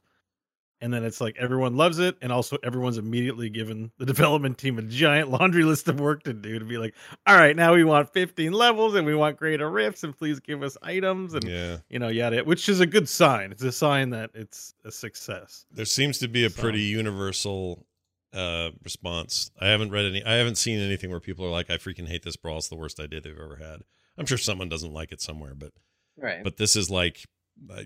and 0.82 0.94
then 0.94 1.04
it's 1.04 1.22
like 1.22 1.36
everyone 1.38 1.78
loves 1.78 2.00
it 2.00 2.18
and 2.22 2.32
also 2.32 2.58
everyone's 2.64 2.98
immediately 2.98 3.50
given 3.50 3.92
the 3.98 4.06
development 4.14 4.58
team 4.58 4.78
a 4.80 4.82
giant 4.82 5.30
laundry 5.30 5.64
list 5.64 5.88
of 5.88 6.00
work 6.00 6.24
to 6.24 6.34
do 6.34 6.58
to 6.60 6.66
be 6.66 6.78
like 6.78 6.94
all 7.28 7.36
right 7.38 7.56
now 7.56 7.74
we 7.74 7.84
want 7.84 8.12
15 8.12 8.52
levels 8.52 8.96
and 8.96 9.06
we 9.06 9.16
want 9.16 9.38
greater 9.38 9.70
rifts 9.70 10.04
and 10.04 10.18
please 10.18 10.40
give 10.40 10.64
us 10.64 10.78
items 10.82 11.34
and 11.34 11.44
Yeah. 11.44 11.78
you 11.90 12.00
know 12.00 12.08
yada 12.10 12.44
which 12.44 12.68
is 12.70 12.80
a 12.80 12.86
good 12.86 13.08
sign 13.08 13.52
it's 13.52 13.64
a 13.64 13.72
sign 13.72 14.10
that 14.12 14.32
it's 14.34 14.74
a 14.84 14.92
success 14.92 15.66
There 15.72 15.86
seems 15.86 16.18
to 16.20 16.28
be 16.28 16.46
a 16.46 16.50
So- 16.50 16.62
pretty 16.62 16.82
universal 16.82 17.86
uh 18.34 18.70
response. 18.84 19.52
I 19.60 19.68
haven't 19.68 19.92
read 19.92 20.06
any 20.06 20.24
I 20.24 20.36
haven't 20.36 20.56
seen 20.56 20.80
anything 20.80 21.10
where 21.10 21.20
people 21.20 21.46
are 21.46 21.50
like, 21.50 21.70
I 21.70 21.76
freaking 21.78 22.08
hate 22.08 22.24
this 22.24 22.38
brawl. 22.38 22.60
It's 22.60 22.70
the 22.70 22.78
worst 22.78 22.98
idea 22.98 23.20
they've 23.20 23.38
ever 23.38 23.58
had. 23.58 23.82
I'm 24.18 24.26
sure 24.26 24.38
someone 24.38 24.70
doesn't 24.70 24.94
like 24.94 25.12
it 25.12 25.20
somewhere, 25.22 25.54
but 25.54 25.72
Right. 26.18 26.42
but 26.42 26.56
this 26.56 26.78
is 26.78 26.90
like 26.90 27.26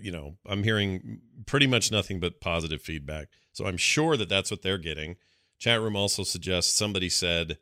you 0.00 0.10
know 0.10 0.36
i'm 0.46 0.62
hearing 0.62 1.20
pretty 1.46 1.66
much 1.66 1.90
nothing 1.90 2.20
but 2.20 2.40
positive 2.40 2.82
feedback. 2.82 3.28
So 3.52 3.66
i'm 3.66 3.76
sure 3.76 4.16
that 4.16 4.28
that's 4.28 4.50
what 4.50 4.62
they're 4.62 4.78
getting. 4.78 5.16
Chat 5.58 5.80
room 5.80 5.96
also 5.96 6.22
suggests 6.22 6.74
somebody 6.74 7.08
said 7.08 7.58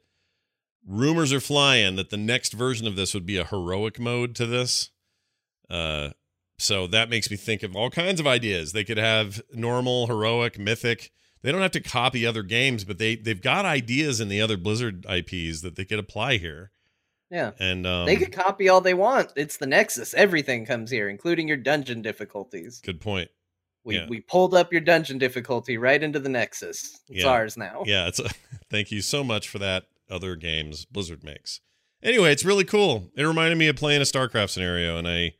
rumors 0.87 1.33
are 1.33 1.41
flying 1.41 1.97
that 1.97 2.11
the 2.11 2.17
next 2.17 2.53
version 2.53 2.87
of 2.87 2.97
this 2.97 3.15
would 3.15 3.27
be 3.27 3.37
a 3.37 3.45
heroic 3.45 3.99
mode 3.99 4.35
to 4.37 4.47
this. 4.47 4.91
Uh 5.69 6.11
so 6.59 6.87
that 6.87 7.11
makes 7.11 7.31
me 7.31 7.37
think 7.37 7.65
of 7.65 7.75
all 7.75 7.91
kinds 7.91 8.21
of 8.21 8.29
ideas. 8.29 8.73
They 8.73 8.85
could 8.85 8.97
have 8.97 9.43
normal 9.53 10.07
heroic 10.07 10.57
mythic. 10.57 11.11
They 11.43 11.51
don't 11.51 11.63
have 11.63 11.73
to 11.73 11.81
copy 11.81 12.25
other 12.25 12.43
games 12.43 12.85
but 12.85 12.99
they 12.99 13.17
they've 13.17 13.41
got 13.41 13.65
ideas 13.65 14.21
in 14.21 14.29
the 14.29 14.41
other 14.41 14.57
blizzard 14.57 15.05
ips 15.07 15.63
that 15.63 15.77
they 15.77 15.85
could 15.85 15.99
apply 15.99 16.37
here 16.39 16.71
yeah. 17.35 17.51
and 17.59 17.87
um 17.87 18.07
they 18.07 18.17
could 18.17 18.33
copy 18.33 18.69
all 18.69 18.81
they 18.81 18.95
want. 18.95 19.33
It's 19.37 19.57
the 19.59 19.67
Nexus. 19.67 20.15
Everything 20.15 20.65
comes 20.65 20.91
here, 20.91 21.09
including 21.09 21.49
your 21.49 21.57
dungeon 21.59 22.01
difficulties. 22.03 22.81
good 22.85 23.01
point 23.01 23.31
We 23.85 23.97
Yeah. 23.97 24.07
we 24.09 24.21
pulled 24.21 24.55
up 24.55 24.73
your 24.73 24.81
dungeon 24.81 25.19
difficulty 25.19 25.77
right 25.77 26.03
into 26.03 26.19
the 26.21 26.29
Nexus. 26.31 26.99
It's 27.09 27.23
Yeah. 27.25 27.29
ours 27.29 27.57
now. 27.57 27.83
yeah 27.87 28.07
it's 28.09 28.21
a, 28.21 28.29
thank 28.71 28.91
you 28.91 29.03
so 29.03 29.23
much 29.25 29.49
for 29.49 29.59
that 29.59 29.85
other 30.11 30.37
games 30.37 30.85
blizzard 30.85 31.25
makes 31.25 31.61
anyway 32.03 32.31
it's 32.31 32.45
really 32.45 32.65
cool 32.65 33.11
it 33.17 33.25
reminded 33.25 33.57
me 33.59 33.69
of 33.69 33.77
playing 33.77 34.01
a 34.03 34.05
starcraft 34.05 34.51
scenario 34.51 34.99
and 34.99 35.09
i 35.09 35.33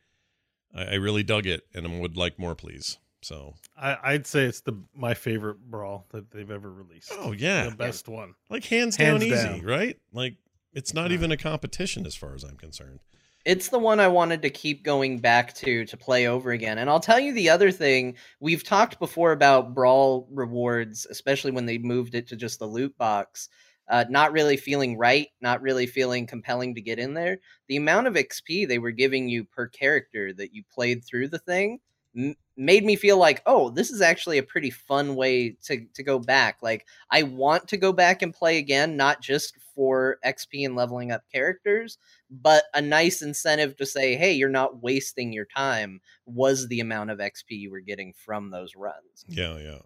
i, 0.75 0.83
I 0.83 0.93
really 0.95 1.21
dug 1.23 1.45
it 1.45 1.61
and 1.75 1.85
I 1.87 1.99
would 1.99 2.17
like 2.17 2.39
more 2.39 2.55
please 2.55 2.97
so 3.21 3.53
I, 3.77 3.97
i'd 4.03 4.25
say 4.27 4.45
it's 4.45 4.61
the 4.61 4.73
my 4.95 5.13
favorite 5.13 5.59
brawl 5.59 6.07
that 6.11 6.31
they've 6.31 6.49
ever 6.49 6.71
released 6.71 7.11
oh 7.15 7.31
yeah 7.31 7.69
the 7.69 7.75
best 7.75 8.07
one 8.07 8.33
like 8.49 8.65
hands 8.65 8.97
down 8.97 9.21
Hands 9.21 9.23
easy 9.23 9.61
right 9.63 9.97
like 10.11 10.35
it's 10.75 10.93
not 10.93 11.11
even 11.11 11.31
a 11.31 11.37
competition 11.37 12.05
as 12.05 12.15
far 12.15 12.35
as 12.35 12.43
i'm 12.43 12.57
concerned 12.57 12.99
It's 13.45 13.69
the 13.69 13.79
one 13.79 13.99
I 13.99 14.07
wanted 14.07 14.41
to 14.41 14.49
keep 14.49 14.83
going 14.83 15.19
back 15.19 15.53
to 15.55 15.85
to 15.85 15.97
play 15.97 16.27
over 16.27 16.51
again. 16.51 16.79
And 16.79 16.89
I'll 16.89 16.99
tell 16.99 17.19
you 17.19 17.31
the 17.33 17.49
other 17.49 17.71
thing, 17.71 18.15
we've 18.39 18.63
talked 18.63 18.99
before 18.99 19.33
about 19.33 19.75
brawl 19.75 20.27
rewards, 20.31 21.05
especially 21.11 21.51
when 21.51 21.67
they 21.67 21.77
moved 21.77 22.15
it 22.15 22.27
to 22.29 22.35
just 22.35 22.59
the 22.59 22.65
loot 22.67 22.97
box. 22.97 23.49
Uh, 23.87 24.03
not 24.09 24.31
really 24.31 24.57
feeling 24.57 24.97
right, 24.97 25.27
not 25.41 25.61
really 25.61 25.85
feeling 25.85 26.25
compelling 26.25 26.73
to 26.75 26.81
get 26.81 26.97
in 26.97 27.13
there. 27.13 27.37
The 27.67 27.77
amount 27.77 28.07
of 28.07 28.15
XP 28.15 28.67
they 28.67 28.79
were 28.79 28.91
giving 28.91 29.29
you 29.29 29.43
per 29.45 29.67
character 29.67 30.33
that 30.33 30.53
you 30.55 30.63
played 30.73 31.05
through 31.05 31.27
the 31.29 31.39
thing 31.39 31.79
m- 32.17 32.35
made 32.57 32.83
me 32.83 32.95
feel 32.95 33.17
like, 33.17 33.43
oh, 33.45 33.69
this 33.69 33.91
is 33.91 34.01
actually 34.01 34.39
a 34.39 34.43
pretty 34.43 34.71
fun 34.71 35.15
way 35.15 35.51
to 35.65 35.85
to 35.93 36.03
go 36.03 36.17
back. 36.19 36.57
Like 36.63 36.87
I 37.11 37.23
want 37.23 37.67
to 37.69 37.77
go 37.77 37.93
back 37.93 38.23
and 38.23 38.33
play 38.33 38.57
again, 38.57 38.97
not 38.97 39.21
just 39.21 39.55
for 39.75 40.17
XP 40.25 40.65
and 40.65 40.75
leveling 40.75 41.11
up 41.11 41.23
characters, 41.31 41.97
but 42.31 42.63
a 42.73 42.81
nice 42.81 43.21
incentive 43.21 43.75
to 43.77 43.85
say, 43.85 44.15
hey, 44.15 44.31
you're 44.33 44.49
not 44.49 44.81
wasting 44.81 45.33
your 45.33 45.45
time 45.45 45.99
was 46.25 46.67
the 46.67 46.79
amount 46.79 47.11
of 47.11 47.19
XP 47.19 47.51
you 47.51 47.69
were 47.69 47.81
getting 47.81 48.13
from 48.13 48.49
those 48.49 48.75
runs. 48.75 49.25
yeah 49.27 49.57
yeah. 49.57 49.79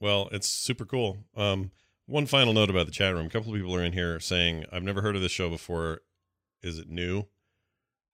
Well 0.00 0.28
it's 0.32 0.48
super 0.48 0.84
cool. 0.84 1.18
Um 1.36 1.72
one 2.06 2.26
final 2.26 2.52
note 2.52 2.70
about 2.70 2.86
the 2.86 2.92
chat 2.92 3.14
room. 3.14 3.26
A 3.26 3.30
couple 3.30 3.52
of 3.52 3.58
people 3.58 3.74
are 3.74 3.84
in 3.84 3.92
here 3.92 4.18
saying 4.20 4.64
i've 4.72 4.82
never 4.82 5.02
heard 5.02 5.16
of 5.16 5.22
this 5.22 5.32
show 5.32 5.50
before. 5.50 6.00
Is 6.62 6.78
it 6.78 6.88
new? 6.88 7.24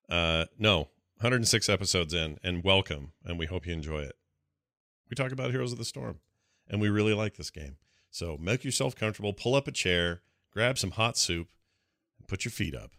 Uh 0.08 0.46
no. 0.58 0.88
106 1.20 1.68
episodes 1.68 2.14
in 2.14 2.38
and 2.42 2.62
welcome 2.62 3.12
and 3.24 3.38
we 3.38 3.46
hope 3.46 3.66
you 3.66 3.72
enjoy 3.72 4.00
it. 4.00 4.16
We 5.10 5.14
talk 5.14 5.32
about 5.32 5.50
heroes 5.50 5.72
of 5.72 5.78
the 5.78 5.84
storm 5.84 6.20
and 6.68 6.80
we 6.80 6.88
really 6.88 7.14
like 7.14 7.36
this 7.36 7.50
game. 7.50 7.76
So 8.10 8.36
make 8.40 8.64
yourself 8.64 8.96
comfortable. 8.96 9.32
Pull 9.32 9.54
up 9.54 9.68
a 9.68 9.72
chair 9.72 10.22
grab 10.52 10.78
some 10.78 10.92
hot 10.92 11.16
soup 11.16 11.48
and 12.18 12.26
put 12.28 12.44
your 12.44 12.52
feet 12.52 12.74
up 12.74 12.92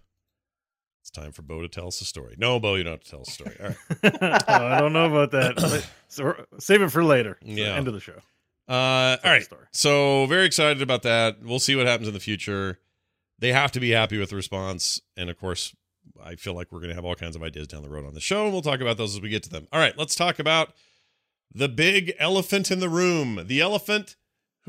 it's 1.01 1.10
time 1.12 1.32
for 1.32 1.41
bo 1.41 1.62
to 1.62 1.68
tell 1.70 1.88
us 1.88 2.01
a 2.01 2.06
story 2.06 2.36
no 2.38 2.60
bo 2.60 2.75
you 2.75 2.84
don't 2.84 2.94
have 2.94 3.03
to 3.03 3.10
tell 3.10 3.22
us 3.22 3.29
a 3.29 3.32
story 3.32 3.56
all 3.62 3.68
right 3.68 4.44
Oh, 4.48 4.65
i 4.68 4.79
don't 4.79 4.94
know 4.94 5.06
about 5.06 5.32
that 5.32 5.88
so 6.08 6.36
save 6.60 6.82
it 6.82 6.89
for 6.89 7.03
later 7.03 7.38
Yeah. 7.41 7.75
end 7.75 7.88
of 7.88 7.94
the 7.94 8.00
show 8.00 8.20
uh 8.68 9.18
all 9.24 9.32
right. 9.32 9.48
So 9.72 10.27
very 10.27 10.46
excited 10.46 10.84
about 10.84 11.01
that. 11.01 11.38
We'll 11.41 11.58
see 11.58 11.75
what 11.75 11.88
happens 11.88 12.08
in 12.08 12.13
the 12.13 12.20
future. 12.20 12.77
They 13.39 13.51
have 13.51 13.72
to 13.72 13.79
be 13.79 13.89
happy 13.89 14.20
with 14.20 14.29
the 14.29 14.36
response, 14.36 15.01
and 15.18 15.27
of 15.32 15.39
course, 15.39 15.75
I 16.24 16.36
feel 16.36 16.53
like 16.53 16.72
we're 16.72 16.77
going 16.77 16.89
to 16.89 16.96
have 16.96 17.03
all 17.03 17.15
kinds 17.15 17.36
of 17.36 17.41
ideas 17.41 17.65
down 17.68 17.82
the 17.82 17.89
road 17.89 18.06
on 18.06 18.13
the 18.13 18.20
show, 18.22 18.44
and 18.44 18.53
we'll 18.53 18.62
talk 18.62 18.79
about 18.79 18.98
those 18.98 19.15
as 19.15 19.22
we 19.22 19.29
get 19.29 19.41
to 19.41 19.50
them. 19.50 19.68
All 19.74 19.79
right, 19.79 19.98
let's 19.98 20.13
talk 20.13 20.38
about 20.38 20.74
the 21.51 21.68
big 21.68 22.13
elephant 22.20 22.70
in 22.70 22.79
the 22.79 22.89
room. 22.89 23.41
The 23.48 23.60
elephant 23.60 24.18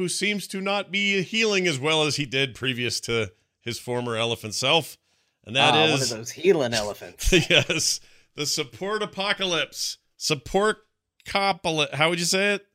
who 0.01 0.09
seems 0.09 0.47
to 0.49 0.63
not 0.63 0.91
be 0.91 1.21
healing 1.23 1.67
as 1.67 1.79
well 1.79 2.05
as 2.05 2.17
he 2.17 2.25
did 2.25 2.55
previous 2.55 3.01
to 3.01 3.31
his 3.61 3.79
former 3.79 4.17
elephant 4.17 4.55
self, 4.55 4.97
and 5.45 5.55
that 5.55 5.75
Ah, 5.75 5.85
is 5.85 5.91
one 5.93 6.01
of 6.03 6.09
those 6.09 6.31
healing 6.31 6.73
elephants. 6.73 7.31
yes, 7.51 8.01
the 8.35 8.47
support 8.47 9.03
apocalypse. 9.03 9.99
Support 10.17 10.79
copolypse. 11.27 11.93
How 11.93 12.09
would 12.09 12.19
you 12.19 12.25
say 12.25 12.55
it? 12.55 12.67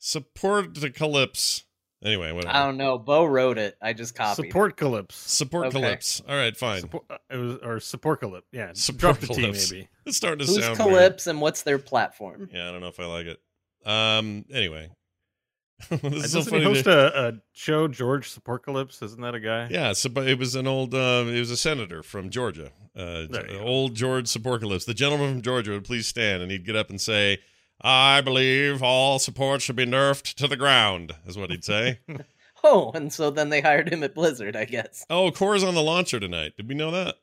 Support 0.00 0.74
the 0.74 0.90
calypse. 0.90 1.64
Anyway, 2.02 2.32
whatever. 2.32 2.54
I 2.54 2.66
don't 2.66 2.76
know. 2.76 2.98
Bo 2.98 3.24
wrote 3.24 3.56
it. 3.56 3.76
I 3.80 3.92
just 3.92 4.14
copied. 4.16 4.46
support 4.46 4.76
calypse 4.76 5.14
Support 5.16 5.68
Okay. 5.68 5.80
calypse. 5.80 6.20
All 6.28 6.34
right, 6.36 6.54
fine. 6.56 6.80
Support, 6.80 7.04
uh, 7.08 7.16
it 7.30 7.36
was 7.36 7.56
or 7.62 7.80
support 7.80 8.20
calypse 8.20 8.46
yeah 8.52 8.72
Support 8.74 8.98
drop 9.00 9.18
the 9.20 9.26
T 9.28 9.40
calypse. 9.42 9.70
maybe 9.70 9.88
It's 10.06 10.16
starting 10.16 10.44
to 10.44 10.52
Who's 10.52 10.62
sound 10.62 10.78
weird. 10.78 10.88
Calypse 10.90 11.26
and 11.28 11.40
what's 11.40 11.62
their 11.62 11.78
platform? 11.78 12.50
Yeah, 12.52 12.68
I 12.68 12.72
don't 12.72 12.80
know 12.82 12.88
if 12.88 12.98
I 13.00 13.06
like 13.06 13.26
it. 13.26 13.40
Um. 13.88 14.44
Anyway, 14.52 14.90
this 15.90 16.24
is 16.26 16.32
so 16.32 16.38
Doesn't 16.38 16.54
he 16.54 16.60
funny. 16.60 16.64
host 16.64 16.84
to- 16.84 17.24
a, 17.24 17.28
a 17.28 17.32
show 17.52 17.88
George 17.88 18.30
Support 18.30 18.64
Calypse? 18.64 19.02
Isn't 19.02 19.20
that 19.22 19.34
a 19.34 19.40
guy? 19.40 19.68
yeah, 19.70 19.92
so, 19.92 20.08
but 20.08 20.28
it 20.28 20.38
was 20.38 20.54
an 20.54 20.66
old. 20.66 20.94
Uh, 20.94 21.24
it 21.26 21.38
was 21.38 21.50
a 21.50 21.56
senator 21.56 22.02
from 22.02 22.30
Georgia. 22.30 22.70
Uh, 22.96 23.24
old 23.60 23.94
George 23.94 24.26
Supporcalypse. 24.26 24.84
The 24.86 24.94
gentleman 24.94 25.32
from 25.34 25.42
Georgia 25.42 25.72
would 25.72 25.84
please 25.84 26.06
stand, 26.06 26.42
and 26.42 26.50
he'd 26.52 26.64
get 26.64 26.76
up 26.76 26.90
and 26.90 27.00
say, 27.00 27.38
"I 27.82 28.20
believe 28.20 28.82
all 28.82 29.18
support 29.18 29.62
should 29.62 29.76
be 29.76 29.84
nerfed 29.84 30.34
to 30.34 30.46
the 30.46 30.56
ground," 30.56 31.12
is 31.26 31.36
what 31.36 31.50
he'd 31.50 31.64
say. 31.64 32.00
Oh, 32.66 32.92
and 32.94 33.12
so 33.12 33.28
then 33.28 33.50
they 33.50 33.60
hired 33.60 33.92
him 33.92 34.02
at 34.04 34.14
Blizzard, 34.14 34.56
I 34.56 34.64
guess. 34.64 35.04
oh, 35.10 35.30
Core's 35.30 35.62
on 35.62 35.74
the 35.74 35.82
launcher 35.82 36.18
tonight. 36.18 36.54
Did 36.56 36.66
we 36.66 36.74
know 36.74 36.92
that? 36.92 37.16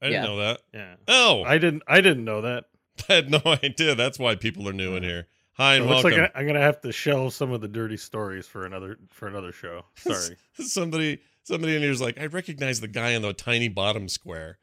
I 0.00 0.06
didn't 0.06 0.22
Yeah. 0.22 0.26
know 0.30 0.36
that. 0.38 0.60
Yeah. 0.72 0.94
Oh, 1.06 1.42
I 1.44 1.58
didn't. 1.58 1.82
I 1.86 2.00
didn't 2.00 2.24
know 2.24 2.40
that. 2.40 2.64
I 3.10 3.12
had 3.12 3.30
no 3.30 3.42
idea. 3.44 3.94
That's 3.94 4.18
why 4.18 4.36
people 4.36 4.66
are 4.66 4.72
new 4.72 4.96
in 4.96 5.02
here. 5.02 5.26
Hi 5.60 5.76
So 5.76 5.82
and 5.82 5.84
it 5.84 5.88
looks 5.92 6.04
welcome. 6.04 6.22
like 6.22 6.32
I, 6.34 6.40
I'm 6.40 6.46
gonna 6.46 6.58
have 6.58 6.80
to 6.80 6.90
shelve 6.90 7.34
some 7.34 7.52
of 7.52 7.60
the 7.60 7.68
dirty 7.68 7.98
stories 7.98 8.46
for 8.46 8.64
another 8.64 8.96
for 9.10 9.28
another 9.28 9.52
show. 9.52 9.84
Sorry. 9.96 10.38
somebody 10.54 11.18
somebody 11.42 11.76
in 11.76 11.82
here's 11.82 12.00
like, 12.00 12.18
I 12.18 12.26
recognize 12.26 12.80
the 12.80 12.88
guy 12.88 13.10
in 13.10 13.20
the 13.20 13.34
tiny 13.34 13.68
bottom 13.68 14.08
square. 14.08 14.58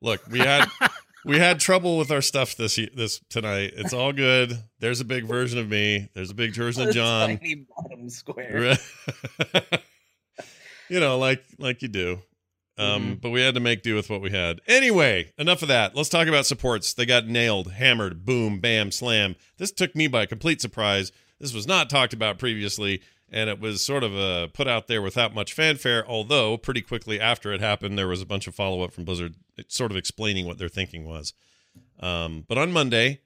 Look, 0.00 0.24
we 0.30 0.38
had 0.38 0.68
we 1.24 1.40
had 1.40 1.58
trouble 1.58 1.98
with 1.98 2.12
our 2.12 2.22
stuff 2.22 2.56
this 2.56 2.78
this 2.94 3.20
tonight. 3.28 3.72
It's 3.74 3.92
all 3.92 4.12
good. 4.12 4.56
There's 4.78 5.00
a 5.00 5.04
big 5.04 5.24
version 5.24 5.58
of 5.58 5.68
me. 5.68 6.10
There's 6.14 6.30
a 6.30 6.34
big 6.34 6.54
version 6.54 6.86
of 6.88 6.94
John. 6.94 7.38
Tiny 7.38 7.66
bottom 7.76 8.08
square. 8.08 8.76
you 10.88 11.00
know, 11.00 11.18
like 11.18 11.42
like 11.58 11.82
you 11.82 11.88
do. 11.88 12.20
Um, 12.78 13.02
Mm-hmm. 13.02 13.14
but 13.14 13.30
we 13.30 13.40
had 13.40 13.54
to 13.54 13.60
make 13.60 13.82
do 13.82 13.94
with 13.94 14.10
what 14.10 14.20
we 14.20 14.30
had. 14.30 14.60
Anyway, 14.66 15.32
enough 15.38 15.62
of 15.62 15.68
that. 15.68 15.94
Let's 15.96 16.10
talk 16.10 16.28
about 16.28 16.44
supports. 16.44 16.92
They 16.92 17.06
got 17.06 17.26
nailed, 17.26 17.72
hammered, 17.72 18.26
boom, 18.26 18.58
bam, 18.60 18.90
slam. 18.90 19.34
This 19.56 19.72
took 19.72 19.94
me 19.96 20.08
by 20.08 20.26
complete 20.26 20.60
surprise. 20.60 21.10
This 21.40 21.54
was 21.54 21.66
not 21.66 21.88
talked 21.88 22.12
about 22.12 22.38
previously, 22.38 23.00
and 23.30 23.48
it 23.48 23.60
was 23.60 23.80
sort 23.80 24.04
of 24.04 24.14
uh, 24.14 24.48
put 24.48 24.68
out 24.68 24.88
there 24.88 25.00
without 25.00 25.34
much 25.34 25.54
fanfare. 25.54 26.06
Although 26.06 26.58
pretty 26.58 26.82
quickly 26.82 27.18
after 27.18 27.50
it 27.52 27.60
happened, 27.62 27.98
there 27.98 28.08
was 28.08 28.20
a 28.20 28.26
bunch 28.26 28.46
of 28.46 28.54
follow 28.54 28.82
up 28.82 28.92
from 28.92 29.04
Blizzard, 29.06 29.36
sort 29.68 29.90
of 29.90 29.96
explaining 29.96 30.44
what 30.46 30.58
their 30.58 30.68
thinking 30.68 31.06
was. 31.06 31.32
Um, 32.00 32.44
but 32.46 32.58
on 32.58 32.72
Monday, 32.72 33.20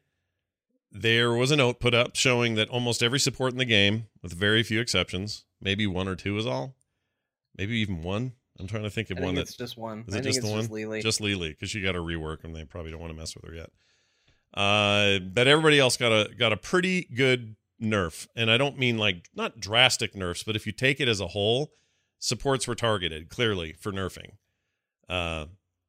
there 0.92 1.32
was 1.32 1.50
a 1.50 1.56
note 1.56 1.80
put 1.80 1.94
up 1.94 2.14
showing 2.16 2.54
that 2.54 2.68
almost 2.68 3.02
every 3.02 3.18
support 3.20 3.52
in 3.52 3.58
the 3.58 3.64
game, 3.64 4.06
with 4.22 4.32
very 4.32 4.62
few 4.62 4.80
exceptions, 4.80 5.44
maybe 5.60 5.86
one 5.88 6.06
or 6.08 6.14
two 6.16 6.36
is 6.38 6.46
all, 6.46 6.74
maybe 7.56 7.76
even 7.78 8.02
one. 8.02 8.32
I'm 8.60 8.66
trying 8.66 8.82
to 8.84 8.90
think 8.90 9.10
of 9.10 9.18
I 9.18 9.22
one 9.22 9.34
think 9.34 9.48
that 9.48 9.56
just 9.58 9.76
one. 9.78 10.04
is 10.06 10.14
I 10.14 10.18
it 10.18 10.22
think 10.22 10.34
just 10.34 10.38
it's 10.38 10.46
the 10.46 10.52
one? 10.52 10.60
just 10.60 10.70
Li 10.70 10.86
Li. 10.86 11.02
just 11.02 11.20
Li 11.20 11.34
Li 11.34 11.48
because 11.50 11.70
she 11.70 11.80
got 11.80 11.96
a 11.96 12.00
rework 12.00 12.44
and 12.44 12.54
they 12.54 12.64
probably 12.64 12.90
don't 12.90 13.00
want 13.00 13.12
to 13.12 13.18
mess 13.18 13.34
with 13.34 13.44
her 13.44 13.54
yet. 13.54 13.70
Uh, 14.52 15.18
but 15.20 15.46
everybody 15.46 15.78
else 15.78 15.96
got 15.96 16.12
a 16.12 16.32
got 16.34 16.52
a 16.52 16.56
pretty 16.56 17.04
good 17.14 17.56
nerf, 17.80 18.26
and 18.36 18.50
I 18.50 18.58
don't 18.58 18.78
mean 18.78 18.98
like 18.98 19.28
not 19.34 19.60
drastic 19.60 20.14
nerfs, 20.14 20.42
but 20.42 20.56
if 20.56 20.66
you 20.66 20.72
take 20.72 21.00
it 21.00 21.08
as 21.08 21.20
a 21.20 21.28
whole, 21.28 21.70
supports 22.18 22.66
were 22.68 22.74
targeted 22.74 23.28
clearly 23.28 23.72
for 23.72 23.92
nerfing. 23.92 24.32
Uh, 25.08 25.46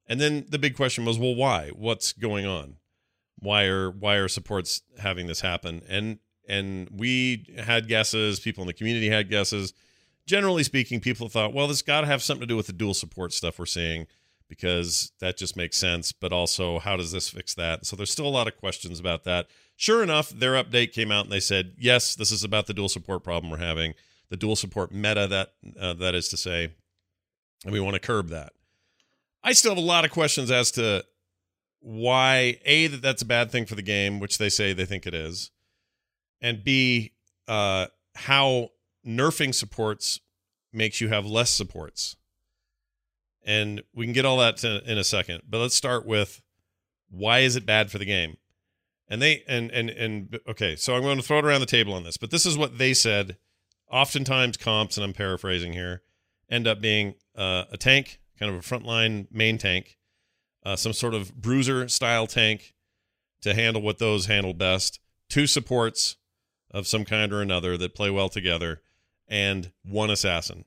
and 0.07 0.19
then 0.19 0.45
the 0.49 0.59
big 0.59 0.75
question 0.75 1.05
was, 1.05 1.17
well, 1.17 1.35
why? 1.35 1.69
What's 1.69 2.13
going 2.13 2.45
on? 2.45 2.75
Why 3.39 3.65
are 3.65 3.89
why 3.89 4.15
are 4.15 4.27
supports 4.27 4.81
having 4.99 5.27
this 5.27 5.41
happen? 5.41 5.81
And 5.89 6.19
and 6.47 6.89
we 6.91 7.45
had 7.57 7.87
guesses. 7.87 8.39
People 8.39 8.61
in 8.63 8.67
the 8.67 8.73
community 8.73 9.09
had 9.09 9.29
guesses. 9.29 9.73
Generally 10.27 10.63
speaking, 10.63 10.99
people 10.99 11.29
thought, 11.29 11.53
well, 11.53 11.67
this 11.67 11.81
got 11.81 12.01
to 12.01 12.07
have 12.07 12.21
something 12.21 12.41
to 12.41 12.47
do 12.47 12.55
with 12.55 12.67
the 12.67 12.73
dual 12.73 12.93
support 12.93 13.33
stuff 13.33 13.59
we're 13.59 13.65
seeing 13.65 14.07
because 14.51 15.13
that 15.21 15.37
just 15.37 15.55
makes 15.55 15.77
sense. 15.77 16.11
But 16.11 16.33
also, 16.33 16.79
how 16.79 16.97
does 16.97 17.13
this 17.13 17.29
fix 17.29 17.53
that? 17.55 17.85
So 17.85 17.95
there's 17.95 18.11
still 18.11 18.27
a 18.27 18.29
lot 18.29 18.47
of 18.47 18.57
questions 18.57 18.99
about 18.99 19.23
that. 19.23 19.47
Sure 19.77 20.03
enough, 20.03 20.29
their 20.29 20.61
update 20.61 20.91
came 20.91 21.09
out 21.09 21.23
and 21.23 21.31
they 21.31 21.39
said, 21.39 21.73
yes, 21.77 22.15
this 22.15 22.31
is 22.31 22.43
about 22.43 22.67
the 22.67 22.73
dual 22.73 22.89
support 22.89 23.23
problem 23.23 23.49
we're 23.49 23.57
having, 23.57 23.93
the 24.29 24.35
dual 24.37 24.55
support 24.57 24.91
meta 24.91 25.25
that 25.27 25.53
uh, 25.79 25.93
that 25.93 26.15
is 26.15 26.27
to 26.29 26.37
say, 26.37 26.73
and 27.63 27.71
we 27.73 27.79
want 27.79 27.93
to 27.93 27.99
curb 27.99 28.27
that. 28.27 28.51
I 29.43 29.53
still 29.53 29.71
have 29.71 29.77
a 29.77 29.85
lot 29.85 30.05
of 30.05 30.11
questions 30.11 30.51
as 30.51 30.69
to 30.71 31.05
why 31.79 32.59
a 32.65 32.87
that 32.87 33.01
that's 33.01 33.21
a 33.21 33.25
bad 33.25 33.51
thing 33.51 33.65
for 33.65 33.75
the 33.75 33.81
game, 33.81 34.19
which 34.19 34.37
they 34.37 34.49
say 34.49 34.73
they 34.73 34.85
think 34.85 35.07
it 35.07 35.13
is, 35.13 35.49
and 36.41 36.63
b 36.63 37.13
uh, 37.47 37.87
how 38.15 38.69
nerfing 39.05 39.53
supports 39.53 40.19
makes 40.73 41.01
you 41.01 41.09
have 41.09 41.25
less 41.25 41.51
supports. 41.51 42.15
And 43.43 43.81
we 43.93 44.05
can 44.05 44.13
get 44.13 44.25
all 44.25 44.37
that 44.37 44.57
to, 44.57 44.81
in 44.89 44.97
a 44.97 45.03
second, 45.03 45.41
but 45.49 45.59
let's 45.59 45.75
start 45.75 46.05
with 46.05 46.41
why 47.09 47.39
is 47.39 47.55
it 47.55 47.65
bad 47.65 47.91
for 47.91 47.97
the 47.97 48.05
game? 48.05 48.37
And 49.09 49.21
they 49.21 49.43
and 49.47 49.69
and 49.71 49.89
and 49.89 50.39
okay, 50.47 50.75
so 50.77 50.95
I'm 50.95 51.01
going 51.01 51.17
to 51.17 51.23
throw 51.23 51.39
it 51.39 51.45
around 51.45 51.59
the 51.59 51.65
table 51.65 51.93
on 51.93 52.03
this, 52.03 52.17
but 52.17 52.31
this 52.31 52.45
is 52.45 52.57
what 52.57 52.77
they 52.77 52.93
said. 52.93 53.37
Oftentimes, 53.91 54.55
comps, 54.55 54.95
and 54.95 55.03
I'm 55.03 55.11
paraphrasing 55.11 55.73
here, 55.73 56.01
end 56.49 56.65
up 56.65 56.79
being 56.79 57.15
uh, 57.35 57.65
a 57.73 57.77
tank, 57.77 58.21
kind 58.39 58.49
of 58.49 58.57
a 58.57 58.61
frontline 58.61 59.27
main 59.29 59.57
tank, 59.57 59.97
uh, 60.65 60.77
some 60.77 60.93
sort 60.93 61.13
of 61.13 61.35
bruiser 61.35 61.89
style 61.89 62.25
tank 62.25 62.73
to 63.41 63.53
handle 63.53 63.81
what 63.81 63.97
those 63.97 64.27
handle 64.27 64.53
best, 64.53 65.01
two 65.27 65.45
supports 65.45 66.15
of 66.69 66.87
some 66.87 67.03
kind 67.03 67.33
or 67.33 67.41
another 67.41 67.75
that 67.75 67.95
play 67.95 68.09
well 68.09 68.29
together, 68.29 68.81
and 69.31 69.71
one 69.83 70.09
assassin. 70.09 70.65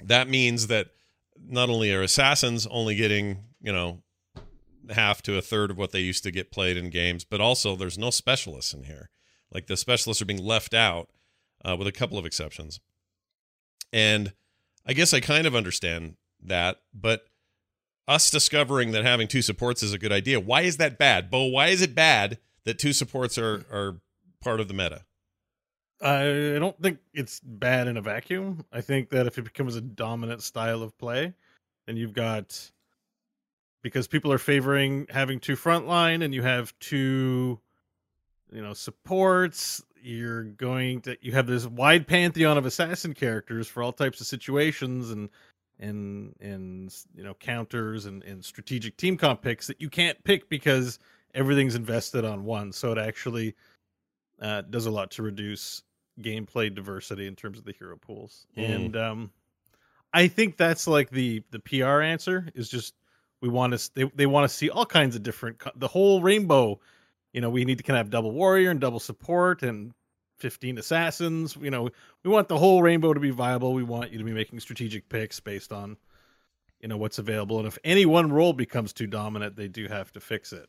That 0.00 0.28
means 0.28 0.68
that 0.68 0.86
not 1.36 1.68
only 1.68 1.92
are 1.92 2.02
assassins 2.02 2.66
only 2.68 2.94
getting, 2.94 3.42
you 3.60 3.72
know, 3.72 4.02
half 4.90 5.20
to 5.22 5.36
a 5.36 5.42
third 5.42 5.72
of 5.72 5.76
what 5.76 5.90
they 5.90 5.98
used 5.98 6.22
to 6.22 6.30
get 6.30 6.52
played 6.52 6.76
in 6.76 6.88
games, 6.88 7.24
but 7.24 7.40
also 7.40 7.74
there's 7.74 7.98
no 7.98 8.10
specialists 8.10 8.72
in 8.72 8.84
here. 8.84 9.10
Like 9.52 9.66
the 9.66 9.76
specialists 9.76 10.22
are 10.22 10.26
being 10.26 10.42
left 10.42 10.72
out, 10.72 11.08
uh, 11.64 11.76
with 11.76 11.88
a 11.88 11.92
couple 11.92 12.16
of 12.16 12.24
exceptions. 12.24 12.80
And 13.92 14.32
I 14.86 14.92
guess 14.92 15.12
I 15.12 15.20
kind 15.20 15.46
of 15.46 15.56
understand 15.56 16.14
that, 16.40 16.80
but 16.94 17.24
us 18.06 18.30
discovering 18.30 18.92
that 18.92 19.04
having 19.04 19.26
two 19.26 19.42
supports 19.42 19.82
is 19.82 19.92
a 19.92 19.98
good 19.98 20.12
idea. 20.12 20.38
Why 20.38 20.62
is 20.62 20.76
that 20.76 20.96
bad, 20.96 21.28
Bo? 21.30 21.46
Why 21.46 21.68
is 21.68 21.82
it 21.82 21.94
bad 21.94 22.38
that 22.64 22.78
two 22.78 22.92
supports 22.92 23.36
are 23.36 23.66
are 23.70 24.00
part 24.40 24.60
of 24.60 24.68
the 24.68 24.74
meta? 24.74 25.04
I 26.00 26.58
don't 26.58 26.80
think 26.80 26.98
it's 27.12 27.40
bad 27.40 27.88
in 27.88 27.96
a 27.96 28.02
vacuum. 28.02 28.64
I 28.72 28.80
think 28.80 29.10
that 29.10 29.26
if 29.26 29.36
it 29.36 29.42
becomes 29.42 29.74
a 29.74 29.80
dominant 29.80 30.42
style 30.42 30.82
of 30.82 30.96
play, 30.96 31.34
then 31.86 31.96
you've 31.96 32.12
got 32.12 32.70
because 33.82 34.06
people 34.06 34.32
are 34.32 34.38
favoring 34.38 35.06
having 35.10 35.40
two 35.40 35.56
frontline 35.56 36.24
and 36.24 36.34
you 36.34 36.42
have 36.42 36.78
two 36.78 37.58
you 38.52 38.62
know 38.62 38.74
supports 38.74 39.82
you're 40.02 40.44
going 40.44 41.00
to 41.00 41.16
you 41.20 41.32
have 41.32 41.46
this 41.46 41.66
wide 41.66 42.06
pantheon 42.06 42.58
of 42.58 42.66
assassin 42.66 43.14
characters 43.14 43.66
for 43.66 43.82
all 43.82 43.92
types 43.92 44.20
of 44.20 44.26
situations 44.26 45.10
and 45.10 45.28
and 45.78 46.34
and 46.40 46.94
you 47.14 47.22
know 47.22 47.34
counters 47.34 48.06
and, 48.06 48.22
and 48.24 48.44
strategic 48.44 48.96
team 48.96 49.16
comp 49.16 49.42
picks 49.42 49.66
that 49.66 49.80
you 49.80 49.88
can't 49.88 50.22
pick 50.24 50.48
because 50.48 50.98
everything's 51.34 51.74
invested 51.74 52.24
on 52.24 52.44
one 52.44 52.72
so 52.72 52.92
it 52.92 52.98
actually 52.98 53.54
uh, 54.40 54.62
does 54.62 54.86
a 54.86 54.90
lot 54.90 55.10
to 55.10 55.22
reduce 55.22 55.82
gameplay 56.20 56.74
diversity 56.74 57.26
in 57.26 57.36
terms 57.36 57.58
of 57.58 57.64
the 57.64 57.72
hero 57.72 57.96
pools. 57.96 58.46
Mm. 58.56 58.74
and 58.74 58.96
um 58.96 59.30
i 60.12 60.26
think 60.26 60.56
that's 60.56 60.86
like 60.86 61.10
the 61.10 61.42
the 61.50 61.58
pr 61.58 62.00
answer 62.00 62.48
is 62.54 62.68
just 62.68 62.94
we 63.40 63.48
want 63.48 63.78
to 63.78 63.90
they, 63.94 64.10
they 64.14 64.26
want 64.26 64.48
to 64.48 64.54
see 64.54 64.70
all 64.70 64.86
kinds 64.86 65.16
of 65.16 65.22
different 65.22 65.62
the 65.76 65.88
whole 65.88 66.20
rainbow. 66.22 66.80
You 67.32 67.40
know 67.40 67.50
we 67.50 67.64
need 67.64 67.78
to 67.78 67.84
kind 67.84 67.96
of 67.98 68.06
have 68.06 68.10
double 68.10 68.32
warrior 68.32 68.70
and 68.70 68.80
double 68.80 69.00
support 69.00 69.62
and 69.62 69.92
15 70.38 70.78
assassins. 70.78 71.56
You 71.60 71.70
know 71.70 71.88
we 72.24 72.30
want 72.30 72.48
the 72.48 72.58
whole 72.58 72.82
rainbow 72.82 73.12
to 73.12 73.20
be 73.20 73.30
viable. 73.30 73.74
We 73.74 73.82
want 73.82 74.12
you 74.12 74.18
to 74.18 74.24
be 74.24 74.32
making 74.32 74.60
strategic 74.60 75.08
picks 75.08 75.40
based 75.40 75.72
on 75.72 75.96
you 76.80 76.88
know 76.88 76.96
what's 76.96 77.18
available. 77.18 77.58
And 77.58 77.66
if 77.66 77.78
any 77.84 78.06
one 78.06 78.32
role 78.32 78.52
becomes 78.52 78.92
too 78.92 79.06
dominant 79.06 79.56
they 79.56 79.68
do 79.68 79.86
have 79.88 80.12
to 80.12 80.20
fix 80.20 80.52
it. 80.52 80.68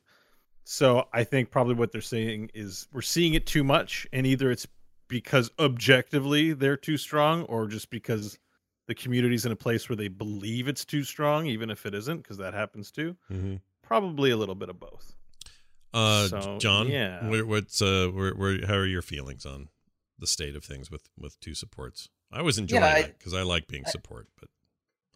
So 0.63 1.07
i 1.13 1.23
think 1.23 1.49
probably 1.49 1.75
what 1.75 1.91
they're 1.91 2.01
saying 2.01 2.51
is 2.53 2.87
we're 2.93 3.01
seeing 3.01 3.33
it 3.33 3.47
too 3.47 3.63
much 3.63 4.05
and 4.13 4.27
either 4.27 4.51
it's 4.51 4.67
because 5.09 5.51
objectively 5.59 6.53
they're 6.53 6.77
too 6.77 6.95
strong 6.97 7.43
or 7.43 7.67
just 7.67 7.89
because 7.89 8.39
the 8.87 8.95
community's 8.95 9.45
in 9.45 9.51
a 9.51 9.55
place 9.57 9.89
where 9.89 9.95
they 9.97 10.07
believe 10.07 10.67
it's 10.69 10.85
too 10.85 11.03
strong 11.03 11.45
even 11.47 11.69
if 11.69 11.85
it 11.85 11.93
isn't 11.93 12.17
because 12.23 12.37
that 12.37 12.53
happens 12.53 12.89
too 12.91 13.17
Mm-hmm. 13.29 13.55
probably 13.83 14.31
a 14.31 14.37
little 14.37 14.55
bit 14.55 14.69
of 14.69 14.79
both 14.79 15.13
Uh, 15.93 16.27
So, 16.27 16.57
John, 16.59 16.87
yeah. 16.87 17.27
where, 17.27 17.45
what's 17.45 17.81
uh, 17.81 18.07
where, 18.13 18.33
where, 18.33 18.65
how 18.65 18.75
are 18.75 18.85
your 18.85 19.01
feelings 19.01 19.45
on 19.45 19.67
the 20.17 20.27
state 20.27 20.55
of 20.55 20.63
things 20.63 20.89
with 20.91 21.09
with 21.17 21.39
two 21.41 21.53
supports? 21.55 22.09
I 22.31 22.41
was 22.43 22.57
enjoying 22.59 22.83
Yeah, 22.83 22.87
I- 22.93 22.99
it 22.99 23.15
because 23.17 23.33
I 23.33 23.41
like 23.41 23.67
being 23.67 23.85
support, 23.85 24.27
but 24.39 24.49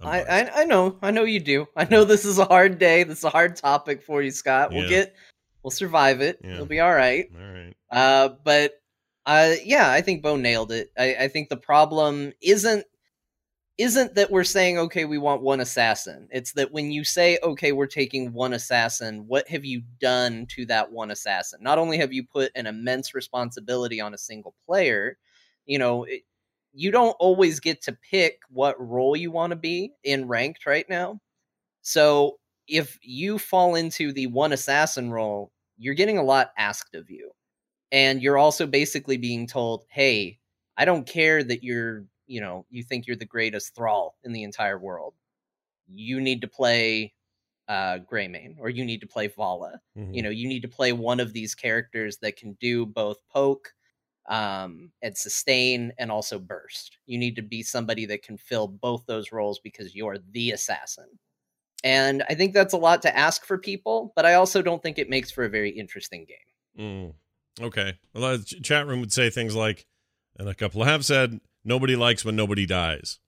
I'm 0.01 0.08
I. 0.08 0.21
I 0.23 0.62
I 0.62 0.65
know 0.65 0.97
I 1.03 1.12
know 1.12 1.23
you 1.25 1.39
do. 1.39 1.67
I 1.75 1.86
know 1.86 2.03
this 2.06 2.25
is 2.25 2.39
a 2.39 2.45
hard 2.45 2.79
day. 2.79 3.03
This 3.03 3.19
is 3.19 3.23
a 3.23 3.29
hard 3.29 3.56
topic 3.56 4.01
for 4.01 4.21
you, 4.23 4.32
Scott. 4.32 4.71
We'll 4.71 4.84
Yeah. 4.84 4.89
get 4.89 5.15
we'll 5.62 5.71
survive 5.71 6.21
it. 6.21 6.39
Yeah. 6.43 6.53
It'll 6.56 6.65
be 6.65 6.79
all 6.79 6.93
right. 6.93 7.29
all 7.36 7.53
right. 7.53 7.73
Uh, 7.91 8.29
but 8.43 8.82
uh, 9.25 9.53
yeah, 9.63 9.89
I 9.91 10.01
think 10.01 10.21
Bo 10.21 10.36
nailed 10.36 10.71
it. 10.71 10.91
I, 10.97 11.15
I 11.21 11.27
think 11.27 11.49
the 11.49 11.57
problem 11.57 12.33
isn't 12.41 12.86
isn't 13.79 14.13
that 14.15 14.29
we're 14.29 14.43
saying 14.43 14.77
okay, 14.77 15.05
we 15.05 15.17
want 15.17 15.41
one 15.41 15.59
assassin. 15.59 16.27
It's 16.31 16.53
that 16.53 16.71
when 16.71 16.91
you 16.91 17.03
say 17.03 17.39
okay, 17.43 17.71
we're 17.71 17.88
taking 17.88 18.33
one 18.33 18.53
assassin, 18.53 19.25
what 19.27 19.47
have 19.47 19.65
you 19.65 19.83
done 19.99 20.45
to 20.51 20.65
that 20.67 20.91
one 20.91 21.12
assassin? 21.12 21.59
Not 21.62 21.79
only 21.79 21.97
have 21.97 22.13
you 22.13 22.23
put 22.25 22.51
an 22.55 22.67
immense 22.67 23.15
responsibility 23.15 23.99
on 24.01 24.13
a 24.13 24.17
single 24.17 24.53
player, 24.65 25.17
you 25.65 25.79
know, 25.79 26.03
it, 26.03 26.23
you 26.73 26.91
don't 26.91 27.15
always 27.19 27.59
get 27.59 27.81
to 27.83 27.97
pick 28.12 28.39
what 28.49 28.75
role 28.79 29.15
you 29.15 29.31
want 29.31 29.51
to 29.51 29.55
be 29.55 29.93
in 30.03 30.27
ranked 30.27 30.65
right 30.65 30.88
now. 30.89 31.19
So 31.81 32.39
if 32.67 32.97
you 33.01 33.38
fall 33.39 33.75
into 33.75 34.12
the 34.13 34.27
one 34.27 34.53
assassin 34.53 35.12
role, 35.12 35.51
you're 35.77 35.93
getting 35.93 36.17
a 36.17 36.23
lot 36.23 36.51
asked 36.57 36.95
of 36.95 37.09
you. 37.09 37.31
And 37.93 38.23
you're 38.23 38.39
also 38.39 38.67
basically 38.67 39.17
being 39.17 39.47
told, 39.47 39.86
hey, 39.89 40.41
I 40.77 40.86
don't 40.86 41.08
care 41.08 41.43
that 41.45 41.63
you're, 41.63 42.06
you 42.27 42.41
know, 42.41 42.67
you 42.71 42.84
think 42.84 43.08
you're 43.08 43.17
the 43.17 43.25
greatest 43.25 43.75
thrall 43.75 44.17
in 44.25 44.34
the 44.34 44.43
entire 44.43 44.79
world. 44.79 45.15
You 45.88 46.21
need 46.21 46.41
to 46.41 46.47
play 46.49 47.13
uh 47.69 47.99
Greymane 47.99 48.58
or 48.60 48.69
you 48.69 48.86
need 48.86 49.01
to 49.01 49.08
play 49.08 49.27
Valla. 49.27 49.82
Mhm. 49.97 50.15
You 50.15 50.23
know, 50.23 50.29
you 50.32 50.47
need 50.49 50.62
to 50.63 50.69
play 50.69 50.93
one 50.93 51.19
of 51.21 51.34
these 51.34 51.56
characters 51.56 52.17
that 52.19 52.38
can 52.38 52.53
do 52.62 52.86
both 52.86 53.19
poke 53.29 53.73
um 54.29 54.91
and 55.03 55.17
sustain 55.17 55.93
and 55.99 56.12
also 56.12 56.39
burst. 56.39 56.99
You 57.08 57.17
need 57.19 57.36
to 57.38 57.43
be 57.43 57.63
somebody 57.63 58.06
that 58.08 58.23
can 58.23 58.38
fill 58.38 58.67
both 58.69 59.06
those 59.08 59.32
roles 59.34 59.60
because 59.60 59.95
you're 59.95 60.17
the 60.32 60.51
assassin. 60.51 61.08
And 61.84 62.23
I 62.29 62.36
think 62.36 62.53
that's 62.53 62.73
a 62.73 62.77
lot 62.77 63.01
to 63.03 63.17
ask 63.17 63.45
for 63.45 63.58
people, 63.58 64.13
but 64.15 64.25
I 64.25 64.36
also 64.36 64.62
don't 64.62 64.84
think 64.84 64.99
it 64.99 65.10
makes 65.10 65.32
for 65.32 65.45
a 65.45 65.49
very 65.49 65.71
interesting 65.71 66.25
game. 66.25 66.38
Mm. 66.77 67.13
Okay. 67.61 67.93
Well, 68.13 68.37
the 68.37 68.43
ch- 68.43 68.61
chat 68.61 68.87
room 68.87 68.99
would 68.99 69.13
say 69.13 69.29
things 69.29 69.55
like, 69.55 69.85
and 70.37 70.49
a 70.49 70.55
couple 70.55 70.83
have 70.83 71.05
said, 71.05 71.39
nobody 71.63 71.95
likes 71.95 72.25
when 72.25 72.35
nobody 72.35 72.65
dies. 72.65 73.19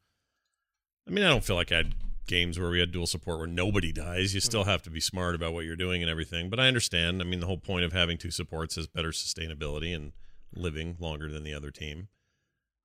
I 1.07 1.11
mean, 1.11 1.23
I 1.23 1.29
don't 1.29 1.43
feel 1.43 1.55
like 1.55 1.71
I 1.71 1.77
had 1.77 1.95
games 2.27 2.59
where 2.59 2.69
we 2.69 2.79
had 2.79 2.91
dual 2.91 3.05
support 3.05 3.37
where 3.37 3.47
nobody 3.47 3.91
dies. 3.91 4.33
You 4.33 4.39
still 4.39 4.63
have 4.63 4.81
to 4.83 4.89
be 4.89 4.99
smart 4.99 5.35
about 5.35 5.53
what 5.53 5.65
you're 5.65 5.75
doing 5.75 6.01
and 6.01 6.09
everything. 6.09 6.49
But 6.49 6.59
I 6.59 6.67
understand. 6.67 7.21
I 7.21 7.25
mean, 7.25 7.39
the 7.39 7.45
whole 7.45 7.59
point 7.59 7.85
of 7.85 7.93
having 7.93 8.17
two 8.17 8.31
supports 8.31 8.77
is 8.77 8.87
better 8.87 9.11
sustainability 9.11 9.95
and 9.95 10.13
living 10.55 10.97
longer 10.99 11.31
than 11.31 11.43
the 11.43 11.53
other 11.53 11.69
team. 11.69 12.07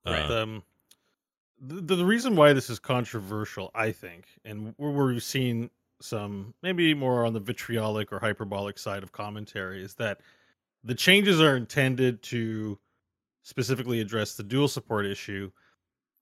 Right. 0.05 0.29
Uh, 0.29 0.43
um, 0.43 0.63
the, 1.59 1.95
the 1.95 2.05
reason 2.05 2.35
why 2.35 2.53
this 2.53 2.69
is 2.69 2.79
controversial, 2.79 3.71
I 3.73 3.91
think, 3.91 4.25
and 4.45 4.73
where 4.77 4.91
we've 4.91 5.23
seen 5.23 5.69
some 6.01 6.53
maybe 6.63 6.93
more 6.93 7.25
on 7.25 7.33
the 7.33 7.39
vitriolic 7.39 8.11
or 8.11 8.19
hyperbolic 8.19 8.77
side 8.79 9.03
of 9.03 9.11
commentary, 9.11 9.83
is 9.83 9.95
that 9.95 10.21
the 10.83 10.95
changes 10.95 11.41
are 11.41 11.55
intended 11.55 12.21
to 12.23 12.77
specifically 13.43 13.99
address 13.99 14.35
the 14.35 14.43
dual 14.43 14.67
support 14.67 15.05
issue. 15.05 15.51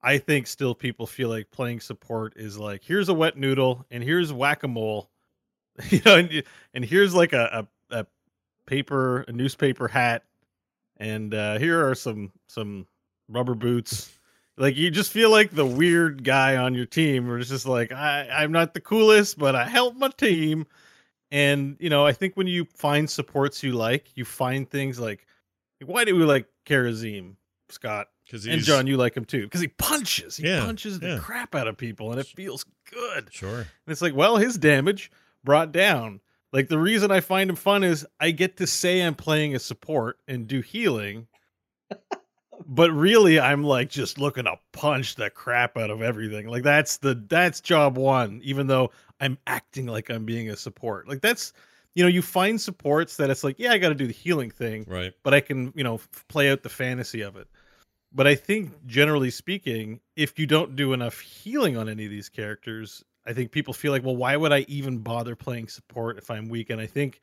I 0.01 0.17
think 0.17 0.47
still 0.47 0.73
people 0.73 1.05
feel 1.05 1.29
like 1.29 1.51
playing 1.51 1.81
support 1.81 2.33
is 2.37 2.57
like 2.57 2.83
here's 2.83 3.09
a 3.09 3.13
wet 3.13 3.37
noodle 3.37 3.85
and 3.91 4.03
here's 4.03 4.31
whack 4.31 4.63
a 4.63 4.67
mole, 4.67 5.09
you 5.89 6.01
know, 6.05 6.17
and, 6.17 6.43
and 6.73 6.85
here's 6.85 7.13
like 7.13 7.33
a, 7.33 7.67
a 7.91 7.97
a 8.01 8.05
paper 8.65 9.21
a 9.21 9.31
newspaper 9.31 9.87
hat 9.87 10.23
and 10.99 11.33
uh, 11.33 11.57
here 11.57 11.87
are 11.87 11.95
some 11.95 12.31
some 12.47 12.85
rubber 13.29 13.55
boots. 13.55 14.11
Like 14.57 14.75
you 14.75 14.91
just 14.91 15.11
feel 15.11 15.31
like 15.31 15.51
the 15.51 15.65
weird 15.65 16.23
guy 16.23 16.57
on 16.57 16.73
your 16.75 16.85
team, 16.85 17.27
where 17.27 17.37
it's 17.37 17.49
just 17.49 17.65
like 17.65 17.91
I 17.91 18.27
I'm 18.29 18.51
not 18.51 18.73
the 18.73 18.81
coolest, 18.81 19.37
but 19.37 19.55
I 19.55 19.65
help 19.67 19.95
my 19.95 20.09
team. 20.09 20.65
And 21.31 21.77
you 21.79 21.89
know, 21.89 22.05
I 22.05 22.13
think 22.13 22.35
when 22.35 22.47
you 22.47 22.65
find 22.73 23.09
supports 23.09 23.61
you 23.63 23.73
like, 23.73 24.15
you 24.15 24.25
find 24.25 24.69
things 24.69 24.99
like 24.99 25.25
why 25.85 26.03
do 26.05 26.15
we 26.15 26.23
like 26.23 26.47
Kharazim, 26.65 27.35
Scott? 27.69 28.07
Because 28.25 28.45
And 28.45 28.61
John, 28.61 28.85
you 28.85 28.97
like 28.97 29.15
him 29.15 29.25
too 29.25 29.43
because 29.43 29.61
he 29.61 29.67
punches. 29.67 30.37
He 30.37 30.47
Yeah, 30.47 30.63
punches 30.63 30.99
the 30.99 31.07
yeah. 31.07 31.19
crap 31.19 31.55
out 31.55 31.67
of 31.67 31.77
people, 31.77 32.11
and 32.11 32.19
it 32.19 32.27
feels 32.27 32.65
good. 32.91 33.29
Sure. 33.31 33.59
And 33.59 33.67
it's 33.87 34.01
like, 34.01 34.15
well, 34.15 34.37
his 34.37 34.57
damage 34.57 35.11
brought 35.43 35.71
down. 35.71 36.21
Like 36.51 36.67
the 36.67 36.79
reason 36.79 37.11
I 37.11 37.21
find 37.21 37.49
him 37.49 37.55
fun 37.55 37.83
is 37.83 38.05
I 38.19 38.31
get 38.31 38.57
to 38.57 38.67
say 38.67 39.01
I'm 39.01 39.15
playing 39.15 39.55
a 39.55 39.59
support 39.59 40.17
and 40.27 40.47
do 40.47 40.61
healing. 40.61 41.27
but 42.65 42.91
really 42.91 43.39
I'm 43.39 43.63
like 43.63 43.89
just 43.89 44.19
looking 44.19 44.43
to 44.45 44.55
punch 44.73 45.15
the 45.15 45.29
crap 45.29 45.77
out 45.77 45.89
of 45.89 46.01
everything. 46.01 46.47
Like 46.47 46.63
that's 46.63 46.97
the 46.97 47.15
that's 47.15 47.61
job 47.61 47.97
one, 47.97 48.41
even 48.43 48.67
though 48.67 48.91
I'm 49.19 49.37
acting 49.47 49.85
like 49.87 50.09
I'm 50.09 50.25
being 50.25 50.49
a 50.49 50.55
support. 50.55 51.07
Like 51.07 51.21
that's 51.21 51.53
you 51.95 52.03
know, 52.03 52.09
you 52.09 52.21
find 52.21 52.61
supports 52.61 53.17
that 53.17 53.29
it's 53.29 53.43
like, 53.43 53.57
yeah, 53.59 53.71
I 53.71 53.77
gotta 53.77 53.95
do 53.95 54.07
the 54.07 54.13
healing 54.13 54.51
thing 54.51 54.85
Right. 54.87 55.13
but 55.23 55.33
I 55.33 55.41
can, 55.41 55.73
you 55.75 55.83
know, 55.83 55.95
f- 55.95 56.25
play 56.27 56.49
out 56.51 56.63
the 56.63 56.69
fantasy 56.69 57.21
of 57.21 57.35
it. 57.35 57.47
But 58.13 58.27
I 58.27 58.35
think 58.35 58.85
generally 58.85 59.31
speaking, 59.31 59.99
if 60.15 60.39
you 60.39 60.45
don't 60.47 60.75
do 60.75 60.93
enough 60.93 61.19
healing 61.19 61.77
on 61.77 61.89
any 61.89 62.05
of 62.05 62.11
these 62.11 62.29
characters, 62.29 63.03
I 63.25 63.33
think 63.33 63.51
people 63.51 63.73
feel 63.73 63.91
like, 63.91 64.03
well, 64.03 64.15
why 64.15 64.35
would 64.37 64.51
I 64.51 64.59
even 64.67 64.99
bother 64.99 65.35
playing 65.35 65.67
support 65.67 66.17
if 66.17 66.31
I'm 66.31 66.47
weak? 66.49 66.69
And 66.69 66.79
I 66.79 66.85
think 66.87 67.19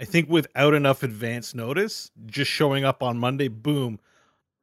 I 0.00 0.04
think 0.04 0.28
without 0.28 0.74
enough 0.74 1.02
advance 1.02 1.54
notice, 1.54 2.10
just 2.26 2.50
showing 2.50 2.84
up 2.84 3.02
on 3.02 3.18
Monday, 3.18 3.48
boom, 3.48 3.98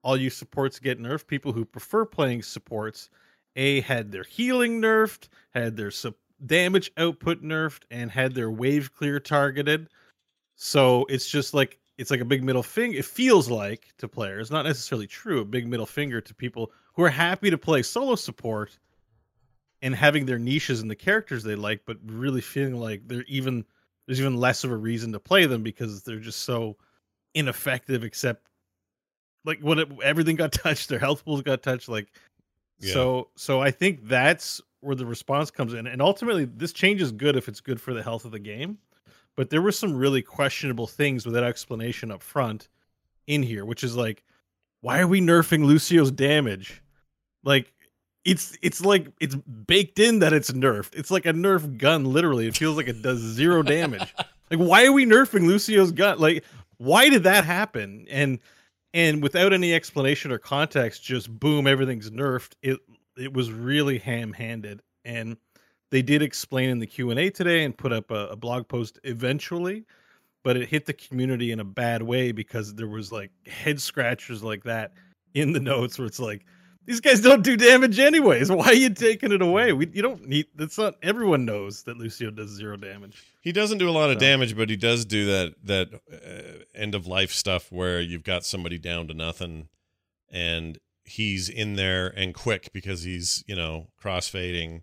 all 0.04 0.16
you 0.16 0.30
supports 0.30 0.80
get 0.80 1.00
nerfed. 1.00 1.28
People 1.28 1.52
who 1.52 1.66
prefer 1.66 2.06
playing 2.06 2.44
supports, 2.44 3.10
A 3.56 3.82
had 3.82 4.12
their 4.12 4.24
healing 4.24 4.82
nerfed, 4.82 5.28
had 5.54 5.76
their 5.78 5.92
sup- 5.92 6.16
damage 6.46 6.92
output 6.98 7.44
nerfed, 7.44 7.84
and 7.92 8.12
had 8.12 8.34
their 8.34 8.52
wave 8.52 8.94
clear 8.94 9.20
targeted. 9.20 9.90
So 10.56 11.06
it's 11.10 11.28
just 11.30 11.54
like 11.54 11.80
it's 11.98 12.12
like 12.12 12.20
a 12.20 12.26
big 12.26 12.44
middle 12.44 12.64
finger. 12.64 12.98
It 12.98 13.06
feels 13.06 13.50
like 13.50 13.94
to 14.00 14.08
players, 14.08 14.52
not 14.52 14.66
necessarily 14.66 15.08
true, 15.08 15.42
a 15.42 15.46
big 15.46 15.68
middle 15.68 15.86
finger 15.86 16.22
to 16.22 16.34
people 16.34 16.72
who 16.94 17.04
are 17.04 17.10
happy 17.10 17.50
to 17.50 17.58
play 17.58 17.82
solo 17.84 18.16
support 18.16 18.78
and 19.82 19.96
having 19.96 20.26
their 20.26 20.40
niches 20.40 20.82
and 20.82 20.90
the 20.90 20.96
characters 20.96 21.44
they 21.44 21.56
like, 21.56 21.82
but 21.86 21.98
really 22.06 22.42
feeling 22.42 22.76
like 22.76 23.08
they're 23.08 23.26
even 23.28 23.66
there's 24.06 24.20
even 24.20 24.38
less 24.38 24.64
of 24.64 24.72
a 24.72 24.78
reason 24.78 25.12
to 25.12 25.20
play 25.20 25.46
them 25.46 25.64
because 25.64 26.04
they're 26.04 26.20
just 26.20 26.42
so 26.42 26.78
ineffective. 27.34 28.04
Except 28.04 28.50
like 29.46 29.60
when 29.62 29.80
it, 29.80 29.90
everything 30.04 30.36
got 30.36 30.52
touched, 30.52 30.90
their 30.90 31.00
health 31.00 31.24
pools 31.24 31.42
got 31.42 31.64
touched. 31.64 31.90
Like 31.90 32.12
Yeah. 32.80 32.94
so, 32.94 33.30
so 33.36 33.62
I 33.62 33.72
think 33.72 34.08
that's 34.08 34.62
where 34.82 34.96
the 34.96 35.06
response 35.06 35.50
comes 35.50 35.74
in, 35.74 35.88
and 35.88 36.02
ultimately 36.02 36.46
this 36.46 36.74
change 36.74 37.02
is 37.02 37.12
good 37.12 37.36
if 37.36 37.48
it's 37.48 37.60
good 37.60 37.82
for 37.82 37.94
the 37.94 38.04
health 38.04 38.26
of 38.26 38.32
the 38.32 38.40
game 38.40 38.78
but 39.36 39.50
there 39.50 39.62
were 39.62 39.72
some 39.72 39.94
really 39.94 40.22
questionable 40.22 40.88
things 40.88 41.26
without 41.26 41.44
explanation 41.44 42.12
up 42.12 42.24
front 42.24 42.70
in 43.28 43.44
here, 43.44 43.66
which 43.66 43.84
is 43.84 43.96
like, 43.96 44.24
why 44.82 45.00
are 45.00 45.08
we 45.08 45.22
nerfing 45.22 45.66
Lucio's 45.66 46.12
damage? 46.12 46.82
Like, 47.44 47.72
it's 48.24 48.58
it's 48.64 48.84
like 48.84 49.08
it's 49.20 49.36
baked 49.36 50.00
in 50.00 50.20
that 50.20 50.34
it's 50.34 50.52
nerfed. 50.52 50.96
It's 50.96 51.12
like 51.12 51.26
a 51.26 51.34
nerf 51.34 51.78
gun, 51.78 52.06
literally. 52.06 52.48
It 52.48 52.58
feels 52.58 52.76
like 52.76 52.88
it 52.88 53.02
does 53.02 53.20
zero 53.20 53.62
damage. 53.62 54.14
like, 54.52 54.60
why 54.60 54.86
are 54.86 54.92
we 54.92 55.06
nerfing 55.06 55.46
Lucio's 55.46 55.92
gun? 55.92 56.18
Like, 56.18 56.44
why 56.78 57.10
did 57.10 57.24
that 57.24 57.46
happen? 57.46 58.08
And 58.10 58.40
and 58.96 59.22
without 59.22 59.54
any 59.54 59.76
explanation 59.76 60.32
or 60.32 60.40
context, 60.40 61.04
just 61.04 61.30
boom, 61.40 61.68
everything's 61.68 62.10
nerfed. 62.10 62.54
It 62.64 62.80
it 63.18 63.34
was 63.34 63.52
really 63.52 63.98
ham-handed 63.98 64.82
and 65.06 65.38
they 65.92 66.02
did 66.02 66.22
explain 66.22 66.70
in 66.70 66.80
the 66.80 66.88
q&a 66.88 67.30
today 67.30 67.64
and 67.64 67.78
put 67.78 67.94
up 67.94 68.12
a, 68.12 68.28
a 68.28 68.36
blog 68.36 68.68
post 68.68 69.00
eventually 69.04 69.86
but 70.44 70.58
it 70.58 70.68
hit 70.68 70.86
the 70.86 70.94
community 70.94 71.52
in 71.52 71.60
a 71.60 71.64
bad 71.64 72.04
way 72.04 72.32
because 72.32 72.76
there 72.76 72.88
was 72.88 73.12
like 73.12 73.32
head 73.48 73.80
scratchers 73.80 74.44
like 74.44 74.64
that 74.64 74.94
in 75.34 75.54
the 75.54 75.60
notes 75.62 75.98
where 75.98 76.08
it's 76.08 76.20
like 76.20 76.46
these 76.86 77.00
guys 77.02 77.22
don't 77.22 77.44
do 77.44 77.58
damage 77.58 78.00
anyways. 78.00 78.52
Why 78.52 78.68
are 78.68 78.74
you 78.74 78.90
taking 78.90 79.32
it 79.32 79.42
away? 79.42 79.74
We, 79.74 79.88
you 79.94 80.02
don't 80.02 80.28
need 80.28 80.48
that's 80.56 80.78
not 80.78 80.96
everyone 81.02 81.46
knows 81.46 81.84
that 81.84 81.98
lucio 81.98 82.32
does 82.32 82.50
zero 82.52 82.78
damage. 82.78 83.24
He 83.42 83.52
doesn't 83.52 83.78
do 83.78 83.90
a 83.90 83.92
lot 83.92 84.10
of 84.10 84.16
So- 84.16 84.20
damage, 84.22 84.56
but 84.56 84.70
he 84.70 84.76
does 84.76 85.06
do 85.06 85.26
that 85.26 85.56
that 85.64 85.90
uh, 86.12 86.64
end 86.74 86.96
of 86.96 87.08
life 87.08 87.32
stuff 87.32 87.72
where 87.72 88.00
you've 88.02 88.24
got 88.24 88.46
somebody 88.46 88.78
down 88.78 89.08
to 89.08 89.14
nothing, 89.14 89.68
and 90.32 90.78
he's 91.04 91.50
in 91.50 91.76
there 91.76 92.08
and 92.08 92.34
quick 92.34 92.70
because 92.74 93.04
he's 93.04 93.44
you 93.48 93.56
know 93.56 93.88
crossfading, 94.02 94.82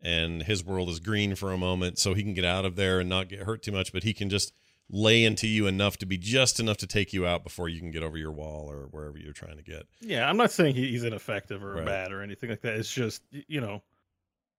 and 0.00 0.42
his 0.44 0.64
world 0.64 0.88
is 0.88 1.00
green 1.00 1.34
for 1.34 1.52
a 1.52 1.58
moment, 1.58 1.98
so 1.98 2.14
he 2.14 2.22
can 2.22 2.34
get 2.34 2.44
out 2.44 2.64
of 2.64 2.76
there 2.76 3.00
and 3.00 3.08
not 3.08 3.28
get 3.28 3.40
hurt 3.40 3.62
too 3.62 3.72
much. 3.72 3.92
But 3.92 4.02
he 4.04 4.12
can 4.12 4.28
just 4.30 4.52
lay 4.88 5.24
into 5.24 5.48
you 5.48 5.66
enough 5.66 5.96
to 5.96 6.06
be 6.06 6.16
just 6.16 6.60
enough 6.60 6.76
to 6.76 6.86
take 6.86 7.12
you 7.12 7.26
out 7.26 7.42
before 7.42 7.68
you 7.68 7.80
can 7.80 7.90
get 7.90 8.02
over 8.04 8.16
your 8.16 8.30
wall 8.30 8.70
or 8.70 8.86
wherever 8.92 9.18
you're 9.18 9.32
trying 9.32 9.56
to 9.56 9.62
get. 9.62 9.82
yeah 10.00 10.28
i'm 10.28 10.36
not 10.36 10.50
saying 10.52 10.74
he's 10.74 11.02
ineffective 11.02 11.64
or 11.64 11.74
Right. 11.74 11.84
bad 11.86 12.12
or 12.12 12.22
anything 12.22 12.50
like 12.50 12.60
that. 12.62 12.74
It's 12.76 12.92
just 12.92 13.22
you 13.30 13.60
know 13.60 13.82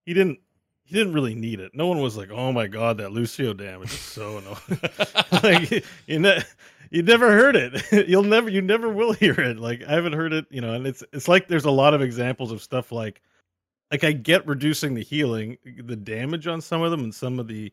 he 0.04 0.12
didn't 0.14 0.38
he 0.84 0.94
didn't 0.94 1.12
really 1.12 1.34
need 1.34 1.60
it. 1.60 1.72
No 1.74 1.86
one 1.86 2.00
was 2.00 2.16
like 2.16 2.30
oh 2.30 2.52
my 2.52 2.66
god 2.66 2.98
that 2.98 3.12
lucio 3.12 3.52
damage 3.54 3.90
is 3.92 3.98
so 4.00 4.38
annoying. 4.38 4.80
Like 5.42 5.84
you 6.06 6.18
know 6.18 6.38
you 6.90 7.02
never 7.02 7.30
heard 7.30 7.54
it. 7.56 7.82
You'll 8.08 8.22
never 8.22 8.48
you 8.50 8.60
never 8.62 8.88
will 8.88 9.12
hear 9.12 9.32
it. 9.34 9.58
Like 9.58 9.82
i 9.88 9.92
haven't 9.92 10.12
heard 10.14 10.32
it 10.34 10.44
you 10.50 10.60
know 10.60 10.74
and 10.74 10.86
it's 10.86 11.02
it's 11.12 11.28
like 11.28 11.48
there's 11.48 11.64
a 11.66 11.70
lot 11.70 11.94
of 11.94 12.02
examples 12.02 12.52
of 12.52 12.62
stuff 12.62 12.92
like 12.92 13.22
like 13.90 14.04
i 14.04 14.12
get 14.12 14.46
reducing 14.46 14.92
the 14.92 15.02
healing 15.02 15.56
the 15.84 15.96
damage 15.96 16.46
on 16.46 16.60
some 16.60 16.82
of 16.82 16.90
them 16.90 17.02
and 17.04 17.14
some 17.14 17.38
of 17.38 17.48
the 17.48 17.72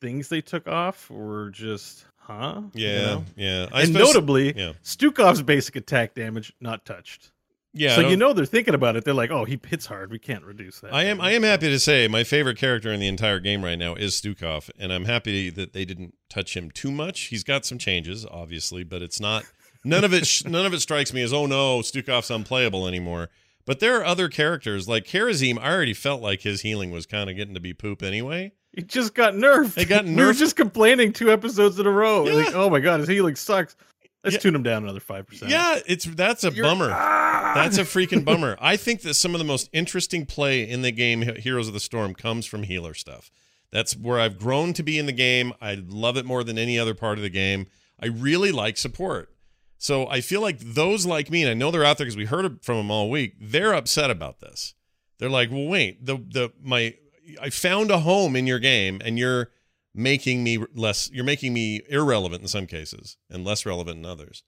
things 0.00 0.28
they 0.28 0.40
took 0.40 0.66
off 0.68 1.10
were 1.10 1.50
just 1.50 2.04
huh 2.18 2.62
You 2.74 2.86
Yeah, 2.88 3.00
know? 3.04 3.24
yeah. 3.36 3.66
I 3.72 3.82
and 3.82 3.92
suppose- 3.92 4.14
notably 4.14 4.56
yeah. 4.56 4.72
stukov's 4.82 5.42
basic 5.42 5.76
attack 5.76 6.14
damage 6.14 6.52
not 6.60 6.84
touched 6.84 7.32
yeah. 7.78 7.94
So 7.94 8.08
you 8.08 8.16
know 8.16 8.32
they're 8.32 8.46
thinking 8.46 8.72
about 8.74 8.96
it 8.96 9.04
they're 9.04 9.12
like 9.12 9.30
oh 9.30 9.44
he 9.44 9.60
hits 9.66 9.84
hard 9.84 10.10
we 10.10 10.18
can't 10.18 10.44
reduce 10.44 10.80
that 10.80 10.94
I 10.94 11.04
am. 11.04 11.20
I 11.20 11.32
damage." 11.32 11.36
am 11.36 11.42
happy 11.50 11.68
to 11.68 11.78
say 11.78 12.08
my 12.08 12.24
favorite 12.24 12.56
character 12.56 12.90
in 12.90 13.00
the 13.00 13.06
entire 13.06 13.38
game 13.38 13.62
right 13.62 13.74
now 13.78 13.94
is 13.94 14.14
Stukov, 14.18 14.70
and 14.78 14.90
I'm 14.92 15.04
happy 15.04 15.50
that 15.50 15.74
they 15.74 15.84
didn't 15.84 16.14
touch 16.30 16.56
him 16.56 16.70
too 16.70 16.90
much. 16.90 17.24
He's 17.24 17.44
got 17.44 17.66
some 17.66 17.76
changes, 17.76 18.24
obviously, 18.30 18.82
but 18.82 19.02
it's 19.02 19.20
not. 19.20 19.44
None 19.84 20.04
of 20.04 20.14
it. 20.14 20.26
sh- 20.26 20.44
none 20.46 20.64
of 20.64 20.72
it 20.72 20.80
strikes 20.80 21.12
me 21.12 21.20
as 21.20 21.34
oh 21.34 21.44
no, 21.44 21.80
Stukov's 21.80 22.30
unplayable 22.30 22.88
anymore. 22.88 23.28
But 23.66 23.80
there 23.80 24.00
are 24.00 24.04
other 24.06 24.28
characters 24.30 24.88
like 24.88 25.04
Kharazim. 25.04 25.58
I 25.58 25.70
already 25.70 25.92
felt 25.94 26.22
like 26.22 26.40
his 26.42 26.62
healing 26.62 26.90
was 26.90 27.04
kind 27.04 27.28
of 27.28 27.36
getting 27.36 27.52
to 27.54 27.60
be 27.60 27.74
poop 27.74 28.02
anyway. 28.02 28.52
He 28.76 28.82
just 28.82 29.14
got 29.14 29.34
nerfed. 29.34 29.76
It 29.78 29.86
got 29.88 30.04
We 30.06 30.14
were 30.14 30.32
nerfed. 30.32 30.38
just 30.38 30.54
complaining 30.54 31.12
two 31.12 31.32
episodes 31.32 31.78
in 31.80 31.86
a 31.86 31.90
row. 31.90 32.22
We're 32.22 32.44
Like, 32.44 32.54
oh 32.54 32.70
my 32.70 32.78
god, 32.78 33.00
his 33.00 33.08
healing 33.08 33.34
sucks. 33.34 33.74
Let's 34.22 34.34
Yeah. 34.34 34.40
tune 34.40 34.54
him 34.54 34.62
down 34.62 34.84
another 34.84 35.00
five 35.00 35.26
percent. 35.26 35.50
Yeah, 35.50 35.78
it's 35.86 36.04
that's 36.04 36.44
a 36.44 36.50
bummer. 36.52 36.90
Ah! 36.92 37.52
That's 37.56 37.78
a 37.78 37.82
freaking 37.82 38.24
bummer. 38.26 38.56
I 38.60 38.76
think 38.76 39.02
that 39.02 39.14
some 39.14 39.34
of 39.34 39.38
the 39.38 39.44
most 39.44 39.68
interesting 39.72 40.26
play 40.26 40.68
in 40.68 40.82
the 40.82 40.92
game, 40.92 41.22
Heroes 41.22 41.66
of 41.68 41.74
the 41.74 41.80
Storm, 41.80 42.14
comes 42.14 42.44
from 42.46 42.62
healer 42.64 42.94
stuff. 42.94 43.30
That's 43.72 43.96
where 43.96 44.20
I've 44.20 44.38
grown 44.38 44.72
to 44.74 44.82
be 44.82 44.98
in 44.98 45.06
the 45.06 45.12
game. 45.12 45.52
I 45.60 45.74
love 45.86 46.16
it 46.16 46.24
more 46.24 46.44
than 46.44 46.56
any 46.58 46.78
other 46.78 46.94
part 46.94 47.18
of 47.18 47.22
the 47.22 47.30
game. 47.30 47.66
I 48.00 48.06
really 48.06 48.52
like 48.52 48.76
support. 48.76 49.30
So 49.78 50.06
I 50.08 50.20
feel 50.20 50.40
like 50.40 50.58
those 50.60 51.04
like 51.06 51.30
me, 51.30 51.42
and 51.42 51.50
I 51.50 51.54
know 51.54 51.70
they're 51.70 51.84
out 51.84 51.98
there 51.98 52.04
because 52.06 52.16
we 52.16 52.24
heard 52.26 52.62
from 52.64 52.76
them 52.76 52.90
all 52.90 53.10
week. 53.10 53.34
They're 53.40 53.74
upset 53.74 54.10
about 54.10 54.40
this. 54.40 54.74
They're 55.18 55.30
like, 55.30 55.50
"Well, 55.50 55.66
wait, 55.66 56.04
the 56.04 56.16
the 56.16 56.52
my 56.62 56.94
I 57.40 57.50
found 57.50 57.90
a 57.90 58.00
home 58.00 58.36
in 58.36 58.46
your 58.46 58.58
game, 58.58 59.00
and 59.04 59.18
you're 59.18 59.50
making 59.94 60.44
me 60.44 60.58
less. 60.74 61.10
You're 61.12 61.24
making 61.24 61.52
me 61.52 61.82
irrelevant 61.88 62.42
in 62.42 62.48
some 62.48 62.66
cases 62.66 63.16
and 63.30 63.44
less 63.44 63.66
relevant 63.66 63.98
in 63.98 64.06
others." 64.06 64.42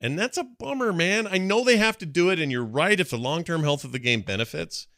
And 0.00 0.18
that's 0.18 0.36
a 0.36 0.44
bummer, 0.44 0.92
man. 0.92 1.28
I 1.28 1.38
know 1.38 1.62
they 1.62 1.76
have 1.76 1.96
to 1.98 2.06
do 2.06 2.28
it, 2.30 2.40
and 2.40 2.50
you're 2.50 2.64
right. 2.64 2.98
If 2.98 3.10
the 3.10 3.18
long 3.18 3.44
term 3.44 3.62
health 3.62 3.84
of 3.84 3.92
the 3.92 4.00
game 4.00 4.22
benefits, 4.22 4.88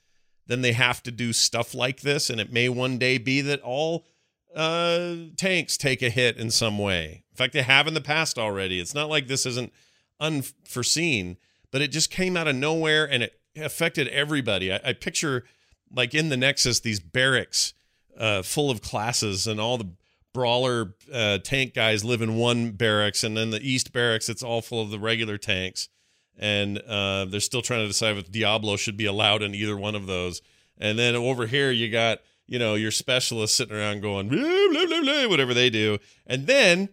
then 0.46 0.62
they 0.62 0.72
have 0.72 1.02
to 1.02 1.10
do 1.10 1.32
stuff 1.32 1.74
like 1.74 2.00
this. 2.00 2.30
And 2.30 2.40
it 2.40 2.52
may 2.52 2.68
one 2.68 2.98
day 2.98 3.18
be 3.18 3.40
that 3.42 3.60
all 3.60 4.06
uh, 4.54 5.16
tanks 5.36 5.76
take 5.76 6.02
a 6.02 6.10
hit 6.10 6.36
in 6.36 6.50
some 6.50 6.78
way. 6.78 7.24
In 7.32 7.36
fact, 7.36 7.52
they 7.52 7.62
have 7.62 7.86
in 7.86 7.94
the 7.94 8.00
past 8.00 8.38
already. 8.38 8.80
It's 8.80 8.94
not 8.94 9.08
like 9.08 9.26
this 9.26 9.46
isn't 9.46 9.72
unforeseen, 10.20 11.36
but 11.70 11.82
it 11.82 11.88
just 11.88 12.10
came 12.10 12.36
out 12.36 12.48
of 12.48 12.56
nowhere 12.56 13.08
and 13.10 13.22
it 13.22 13.40
affected 13.56 14.08
everybody. 14.08 14.72
I, 14.72 14.80
I 14.84 14.92
picture, 14.92 15.44
like 15.94 16.14
in 16.14 16.28
the 16.28 16.36
Nexus, 16.36 16.80
these 16.80 17.00
barracks 17.00 17.74
uh, 18.18 18.42
full 18.42 18.70
of 18.70 18.82
classes, 18.82 19.46
and 19.46 19.60
all 19.60 19.78
the 19.78 19.90
brawler 20.32 20.94
uh, 21.12 21.38
tank 21.38 21.74
guys 21.74 22.04
live 22.04 22.20
in 22.20 22.36
one 22.36 22.72
barracks, 22.72 23.24
and 23.24 23.36
then 23.36 23.50
the 23.50 23.60
East 23.60 23.92
barracks, 23.92 24.28
it's 24.28 24.42
all 24.42 24.60
full 24.60 24.82
of 24.82 24.90
the 24.90 24.98
regular 24.98 25.38
tanks. 25.38 25.88
And 26.36 26.78
uh, 26.78 27.26
they're 27.26 27.38
still 27.38 27.62
trying 27.62 27.84
to 27.84 27.86
decide 27.86 28.16
if 28.16 28.30
Diablo 28.30 28.76
should 28.76 28.96
be 28.96 29.06
allowed 29.06 29.42
in 29.42 29.54
either 29.54 29.76
one 29.76 29.94
of 29.94 30.06
those. 30.06 30.42
And 30.76 30.98
then 30.98 31.14
over 31.14 31.46
here, 31.46 31.70
you 31.70 31.90
got 31.90 32.18
you 32.46 32.58
know 32.58 32.74
your 32.74 32.90
specialists 32.90 33.56
sitting 33.56 33.76
around 33.76 34.02
going 34.02 34.28
blah, 34.28 34.86
blah, 34.86 35.00
blah, 35.00 35.28
whatever 35.28 35.54
they 35.54 35.70
do, 35.70 35.98
and 36.26 36.46
then 36.46 36.88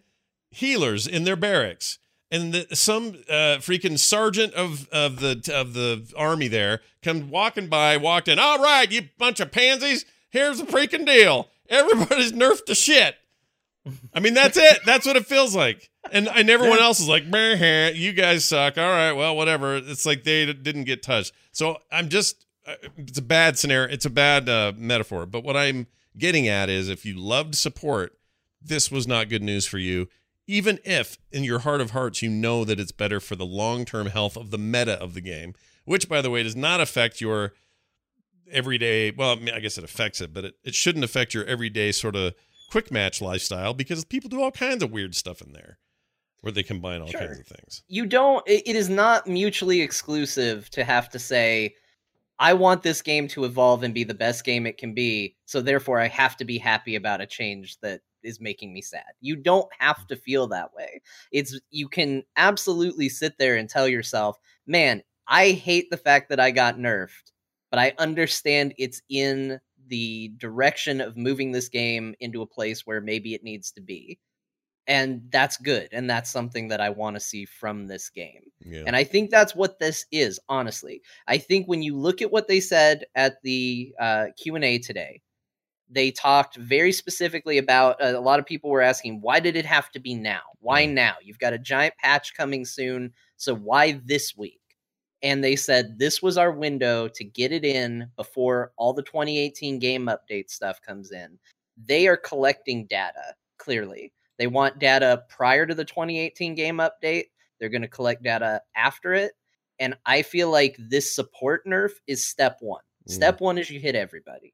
healers 0.51 1.07
in 1.07 1.23
their 1.23 1.35
barracks. 1.35 1.97
And 2.31 2.53
the, 2.53 2.75
some 2.75 3.17
uh, 3.29 3.59
freaking 3.59 3.99
sergeant 3.99 4.53
of 4.53 4.87
of 4.89 5.19
the 5.19 5.51
of 5.53 5.73
the 5.73 6.11
army 6.17 6.47
there 6.47 6.81
comes 7.03 7.25
walking 7.25 7.67
by, 7.67 7.97
walked 7.97 8.29
in. 8.29 8.39
All 8.39 8.59
right, 8.59 8.89
you 8.89 9.03
bunch 9.17 9.39
of 9.39 9.51
pansies. 9.51 10.05
Here's 10.29 10.59
the 10.59 10.65
freaking 10.65 11.05
deal. 11.05 11.49
Everybody's 11.69 12.31
nerfed 12.31 12.65
to 12.65 12.75
shit. 12.75 13.15
I 14.13 14.19
mean, 14.19 14.33
that's 14.33 14.57
it. 14.57 14.79
That's 14.85 15.05
what 15.05 15.17
it 15.17 15.25
feels 15.25 15.55
like. 15.55 15.89
And 16.11 16.29
and 16.29 16.49
everyone 16.49 16.79
else 16.79 16.99
is 16.99 17.09
like, 17.09 17.25
"Meh, 17.25 17.89
you 17.89 18.13
guys 18.13 18.45
suck. 18.45 18.77
All 18.77 18.89
right, 18.89 19.11
well, 19.11 19.35
whatever. 19.35 19.75
It's 19.75 20.05
like 20.05 20.23
they 20.23 20.51
didn't 20.51 20.85
get 20.85 21.03
touched. 21.03 21.33
So 21.51 21.77
I'm 21.91 22.09
just, 22.09 22.45
uh, 22.65 22.75
it's 22.97 23.17
a 23.17 23.23
bad 23.23 23.57
scenario. 23.57 23.91
It's 23.91 24.05
a 24.05 24.09
bad 24.09 24.47
uh, 24.47 24.73
metaphor. 24.77 25.25
But 25.25 25.43
what 25.43 25.57
I'm 25.57 25.87
getting 26.17 26.47
at 26.47 26.69
is, 26.69 26.89
if 26.89 27.05
you 27.05 27.19
loved 27.19 27.55
support, 27.55 28.17
this 28.61 28.89
was 28.89 29.07
not 29.07 29.29
good 29.29 29.43
news 29.43 29.65
for 29.67 29.77
you 29.77 30.07
even 30.47 30.79
if 30.83 31.17
in 31.31 31.43
your 31.43 31.59
heart 31.59 31.81
of 31.81 31.91
hearts 31.91 32.21
you 32.21 32.29
know 32.29 32.65
that 32.65 32.79
it's 32.79 32.91
better 32.91 33.19
for 33.19 33.35
the 33.35 33.45
long-term 33.45 34.07
health 34.07 34.35
of 34.35 34.51
the 34.51 34.57
meta 34.57 34.93
of 34.93 35.13
the 35.13 35.21
game 35.21 35.53
which 35.85 36.09
by 36.09 36.21
the 36.21 36.29
way 36.29 36.43
does 36.43 36.55
not 36.55 36.81
affect 36.81 37.21
your 37.21 37.53
everyday 38.51 39.11
well 39.11 39.31
I, 39.31 39.35
mean, 39.35 39.53
I 39.53 39.59
guess 39.59 39.77
it 39.77 39.83
affects 39.83 40.19
it 40.21 40.33
but 40.33 40.45
it, 40.45 40.55
it 40.63 40.75
shouldn't 40.75 41.05
affect 41.05 41.33
your 41.33 41.45
everyday 41.45 41.91
sort 41.91 42.15
of 42.15 42.33
quick 42.69 42.91
match 42.91 43.21
lifestyle 43.21 43.73
because 43.73 44.03
people 44.05 44.29
do 44.29 44.41
all 44.41 44.51
kinds 44.51 44.83
of 44.83 44.91
weird 44.91 45.15
stuff 45.15 45.41
in 45.41 45.53
there 45.53 45.77
where 46.41 46.51
they 46.51 46.63
combine 46.63 47.01
all 47.01 47.07
Sure. 47.07 47.19
kinds 47.19 47.39
of 47.39 47.45
things 47.47 47.83
you 47.87 48.05
don't 48.05 48.45
it, 48.47 48.63
it 48.65 48.75
is 48.75 48.89
not 48.89 49.27
mutually 49.27 49.81
exclusive 49.81 50.69
to 50.71 50.83
have 50.83 51.09
to 51.09 51.19
say 51.19 51.73
i 52.39 52.53
want 52.53 52.81
this 52.83 53.01
game 53.01 53.27
to 53.29 53.45
evolve 53.45 53.83
and 53.83 53.93
be 53.93 54.03
the 54.03 54.13
best 54.13 54.43
game 54.43 54.65
it 54.65 54.77
can 54.77 54.93
be 54.93 55.35
so 55.45 55.61
therefore 55.61 55.99
i 55.99 56.07
have 56.07 56.35
to 56.37 56.43
be 56.45 56.57
happy 56.57 56.95
about 56.95 57.21
a 57.21 57.25
change 57.25 57.79
that 57.81 58.01
is 58.23 58.39
making 58.39 58.73
me 58.73 58.81
sad. 58.81 59.03
You 59.21 59.35
don't 59.35 59.69
have 59.79 60.07
to 60.07 60.15
feel 60.15 60.47
that 60.47 60.73
way. 60.73 61.01
It's 61.31 61.59
you 61.69 61.87
can 61.87 62.23
absolutely 62.37 63.09
sit 63.09 63.37
there 63.37 63.55
and 63.55 63.69
tell 63.69 63.87
yourself 63.87 64.37
man 64.67 65.01
i 65.27 65.51
hate 65.51 65.89
the 65.89 65.97
fact 65.97 66.29
that 66.29 66.39
i 66.39 66.51
got 66.51 66.77
nerfed 66.77 67.31
but 67.71 67.79
i 67.79 67.93
understand 67.97 68.73
it's 68.77 69.01
in 69.09 69.59
the 69.91 70.31
direction 70.37 71.01
of 71.01 71.17
moving 71.17 71.51
this 71.51 71.67
game 71.67 72.15
into 72.21 72.41
a 72.41 72.47
place 72.47 72.87
where 72.87 73.01
maybe 73.01 73.33
it 73.35 73.43
needs 73.43 73.71
to 73.73 73.81
be. 73.81 74.17
And 74.87 75.21
that's 75.31 75.57
good 75.57 75.89
and 75.91 76.09
that's 76.09 76.31
something 76.31 76.67
that 76.69 76.81
i 76.81 76.89
want 76.89 77.15
to 77.15 77.19
see 77.19 77.45
from 77.45 77.85
this 77.85 78.09
game. 78.09 78.41
Yeah. 78.65 78.83
And 78.87 78.95
i 78.95 79.03
think 79.03 79.29
that's 79.29 79.55
what 79.55 79.77
this 79.77 80.05
is 80.11 80.39
honestly. 80.49 81.01
I 81.27 81.37
think 81.37 81.67
when 81.67 81.83
you 81.83 81.95
look 81.95 82.21
at 82.21 82.31
what 82.31 82.47
they 82.47 82.59
said 82.59 83.05
at 83.15 83.35
the 83.43 83.93
uh, 83.99 84.25
q&a 84.41 84.79
today 84.79 85.21
they 85.91 86.09
talked 86.09 86.55
very 86.55 86.91
specifically 86.91 87.57
about 87.57 88.01
uh, 88.01 88.17
a 88.17 88.19
lot 88.19 88.39
of 88.39 88.45
people 88.45 88.69
were 88.69 88.81
asking 88.81 89.19
why 89.21 89.39
did 89.39 89.55
it 89.55 89.65
have 89.65 89.91
to 89.91 89.99
be 89.99 90.13
now? 90.13 90.41
Why 90.59 90.85
now? 90.85 91.15
You've 91.21 91.39
got 91.39 91.53
a 91.53 91.59
giant 91.59 91.95
patch 91.97 92.33
coming 92.33 92.65
soon 92.65 93.13
so 93.35 93.53
why 93.53 93.99
this 94.05 94.35
week? 94.37 94.59
And 95.21 95.43
they 95.43 95.55
said 95.55 95.99
this 95.99 96.21
was 96.21 96.37
our 96.37 96.51
window 96.51 97.07
to 97.09 97.23
get 97.23 97.51
it 97.51 97.65
in 97.65 98.09
before 98.15 98.71
all 98.77 98.93
the 98.93 99.03
2018 99.03 99.79
game 99.79 100.07
update 100.07 100.49
stuff 100.49 100.81
comes 100.81 101.11
in. 101.11 101.37
They 101.85 102.07
are 102.07 102.17
collecting 102.17 102.85
data 102.87 103.35
clearly. 103.57 104.13
They 104.39 104.47
want 104.47 104.79
data 104.79 105.23
prior 105.29 105.65
to 105.65 105.75
the 105.75 105.85
2018 105.85 106.55
game 106.55 106.77
update. 106.77 107.25
They're 107.59 107.69
going 107.69 107.83
to 107.83 107.87
collect 107.87 108.23
data 108.23 108.61
after 108.75 109.13
it. 109.13 109.33
And 109.79 109.95
i 110.05 110.21
feel 110.21 110.51
like 110.51 110.75
this 110.77 111.15
support 111.15 111.65
nerf 111.65 111.91
is 112.07 112.25
step 112.25 112.57
one. 112.61 112.83
Mm. 113.09 113.13
step 113.13 113.41
one 113.41 113.57
is 113.57 113.69
you 113.69 113.79
hit 113.79 113.95
everybody 113.95 114.53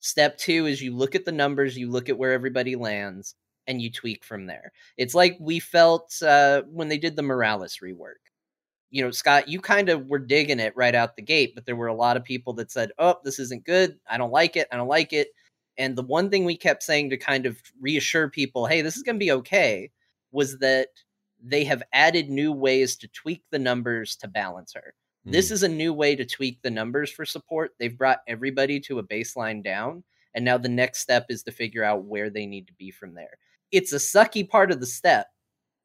step 0.00 0.36
two 0.38 0.66
is 0.66 0.82
you 0.82 0.94
look 0.94 1.14
at 1.14 1.24
the 1.24 1.32
numbers 1.32 1.76
you 1.76 1.88
look 1.88 2.08
at 2.08 2.18
where 2.18 2.32
everybody 2.32 2.74
lands 2.76 3.34
and 3.66 3.80
you 3.80 3.90
tweak 3.90 4.24
from 4.24 4.46
there. 4.46 4.72
It's 4.96 5.14
like 5.14 5.36
we 5.38 5.60
felt 5.60 6.20
uh, 6.22 6.62
when 6.62 6.88
they 6.88 6.98
did 6.98 7.14
the 7.14 7.22
morales 7.22 7.78
rework. 7.82 8.14
You 8.90 9.04
know 9.04 9.12
scott 9.12 9.48
you 9.48 9.60
kind 9.60 9.88
of 9.88 10.08
were 10.08 10.18
digging 10.18 10.58
it 10.58 10.76
right 10.76 10.96
out 10.96 11.14
the 11.14 11.22
gate 11.22 11.54
but 11.54 11.64
there 11.64 11.76
were 11.76 11.86
a 11.86 11.94
lot 11.94 12.16
of 12.16 12.24
people 12.24 12.52
that 12.54 12.72
said 12.72 12.90
oh 12.98 13.16
this 13.22 13.38
isn't 13.38 13.64
good. 13.64 13.98
I 14.08 14.18
don't 14.18 14.32
like 14.32 14.56
it. 14.56 14.66
I 14.72 14.76
don't 14.76 14.88
like 14.88 15.12
it. 15.12 15.28
And 15.78 15.94
the 15.94 16.02
one 16.02 16.28
thing 16.28 16.44
we 16.44 16.56
kept 16.56 16.82
saying 16.82 17.10
to 17.10 17.16
kind 17.16 17.46
of 17.46 17.56
reassure 17.80 18.28
people 18.28 18.66
hey 18.66 18.82
this 18.82 18.96
is 18.96 19.04
going 19.04 19.14
to 19.16 19.24
be 19.24 19.32
okay 19.32 19.90
was 20.32 20.58
that 20.58 20.88
they 21.42 21.64
have 21.64 21.82
added 21.92 22.28
new 22.28 22.52
ways 22.52 22.96
to 22.96 23.08
tweak 23.08 23.42
the 23.50 23.58
numbers 23.58 24.16
to 24.16 24.28
balance 24.28 24.72
her 24.74 24.94
this 25.24 25.50
is 25.50 25.62
a 25.62 25.68
new 25.68 25.92
way 25.92 26.16
to 26.16 26.24
tweak 26.24 26.62
the 26.62 26.70
numbers 26.70 27.10
for 27.10 27.24
support. 27.24 27.74
They've 27.78 27.96
brought 27.96 28.22
everybody 28.26 28.80
to 28.80 28.98
a 28.98 29.02
baseline 29.02 29.62
down, 29.62 30.02
and 30.34 30.44
now 30.44 30.58
the 30.58 30.68
next 30.68 31.00
step 31.00 31.26
is 31.28 31.42
to 31.42 31.52
figure 31.52 31.84
out 31.84 32.04
where 32.04 32.30
they 32.30 32.46
need 32.46 32.66
to 32.68 32.72
be 32.74 32.90
from 32.90 33.14
there. 33.14 33.38
It's 33.70 33.92
a 33.92 33.96
sucky 33.96 34.48
part 34.48 34.70
of 34.70 34.80
the 34.80 34.86
step, 34.86 35.26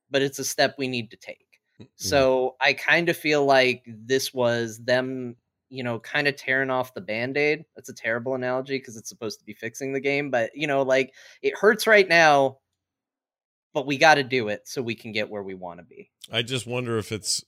but 0.09 0.21
it's 0.21 0.39
a 0.39 0.45
step 0.45 0.75
we 0.77 0.87
need 0.87 1.11
to 1.11 1.17
take. 1.17 1.59
Mm. 1.81 1.87
So 1.95 2.55
I 2.61 2.73
kind 2.73 3.09
of 3.09 3.17
feel 3.17 3.45
like 3.45 3.83
this 3.85 4.33
was 4.33 4.79
them, 4.79 5.35
you 5.69 5.83
know, 5.83 5.99
kind 5.99 6.27
of 6.27 6.35
tearing 6.35 6.69
off 6.69 6.93
the 6.93 7.01
band 7.01 7.37
aid. 7.37 7.65
That's 7.75 7.89
a 7.89 7.93
terrible 7.93 8.35
analogy 8.35 8.77
because 8.77 8.97
it's 8.97 9.09
supposed 9.09 9.39
to 9.39 9.45
be 9.45 9.53
fixing 9.53 9.93
the 9.93 9.99
game, 9.99 10.31
but, 10.31 10.55
you 10.55 10.67
know, 10.67 10.81
like 10.81 11.13
it 11.41 11.57
hurts 11.57 11.85
right 11.85 12.07
now, 12.07 12.59
but 13.73 13.85
we 13.85 13.97
got 13.97 14.15
to 14.15 14.23
do 14.23 14.47
it 14.47 14.67
so 14.67 14.81
we 14.81 14.95
can 14.95 15.11
get 15.11 15.29
where 15.29 15.43
we 15.43 15.53
want 15.53 15.79
to 15.79 15.85
be. 15.85 16.09
I 16.31 16.41
just 16.41 16.65
wonder 16.65 16.97
if 16.97 17.11
it's 17.11 17.43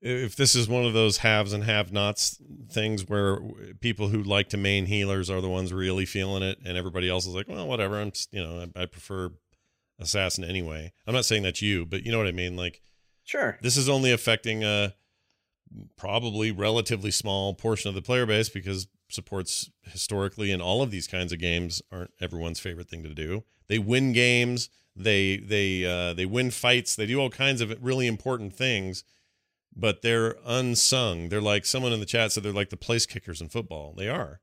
if 0.00 0.36
this 0.36 0.54
is 0.54 0.68
one 0.68 0.84
of 0.84 0.92
those 0.92 1.18
haves 1.18 1.52
and 1.52 1.64
have 1.64 1.92
nots 1.92 2.40
things 2.70 3.08
where 3.08 3.40
people 3.80 4.08
who 4.08 4.22
like 4.22 4.48
to 4.50 4.56
main 4.56 4.86
healers 4.86 5.28
are 5.28 5.40
the 5.40 5.48
ones 5.48 5.72
really 5.72 6.06
feeling 6.06 6.42
it 6.42 6.58
and 6.64 6.78
everybody 6.78 7.08
else 7.08 7.26
is 7.26 7.34
like 7.34 7.48
well 7.48 7.66
whatever. 7.66 8.00
I'm 8.00 8.10
just, 8.12 8.32
you 8.32 8.42
know 8.42 8.66
I, 8.76 8.82
I 8.82 8.86
prefer 8.86 9.30
assassin 9.98 10.44
anyway. 10.44 10.92
I'm 11.06 11.14
not 11.14 11.24
saying 11.24 11.42
that's 11.42 11.62
you 11.62 11.84
but 11.84 12.04
you 12.04 12.12
know 12.12 12.18
what 12.18 12.28
i 12.28 12.32
mean? 12.32 12.56
Like 12.56 12.80
Sure. 13.24 13.58
this 13.60 13.76
is 13.76 13.88
only 13.88 14.12
affecting 14.12 14.64
a 14.64 14.94
probably 15.96 16.50
relatively 16.50 17.10
small 17.10 17.54
portion 17.54 17.88
of 17.88 17.94
the 17.94 18.02
player 18.02 18.24
base 18.26 18.48
because 18.48 18.86
supports 19.10 19.70
historically 19.82 20.50
in 20.50 20.60
all 20.60 20.82
of 20.82 20.90
these 20.90 21.06
kinds 21.06 21.32
of 21.32 21.38
games 21.38 21.82
aren't 21.90 22.12
everyone's 22.20 22.60
favorite 22.60 22.88
thing 22.88 23.02
to 23.02 23.14
do. 23.14 23.44
They 23.66 23.78
win 23.78 24.12
games, 24.12 24.70
they 24.96 25.36
they 25.38 25.84
uh, 25.84 26.14
they 26.14 26.26
win 26.26 26.50
fights, 26.50 26.96
they 26.96 27.06
do 27.06 27.20
all 27.20 27.30
kinds 27.30 27.60
of 27.60 27.76
really 27.82 28.06
important 28.06 28.54
things, 28.54 29.04
but 29.78 30.02
they're 30.02 30.36
unsung. 30.44 31.28
They're 31.28 31.40
like 31.40 31.64
someone 31.64 31.92
in 31.92 32.00
the 32.00 32.06
chat 32.06 32.32
said 32.32 32.42
they're 32.42 32.52
like 32.52 32.70
the 32.70 32.76
place 32.76 33.06
kickers 33.06 33.40
in 33.40 33.48
football. 33.48 33.94
They 33.96 34.08
are. 34.08 34.40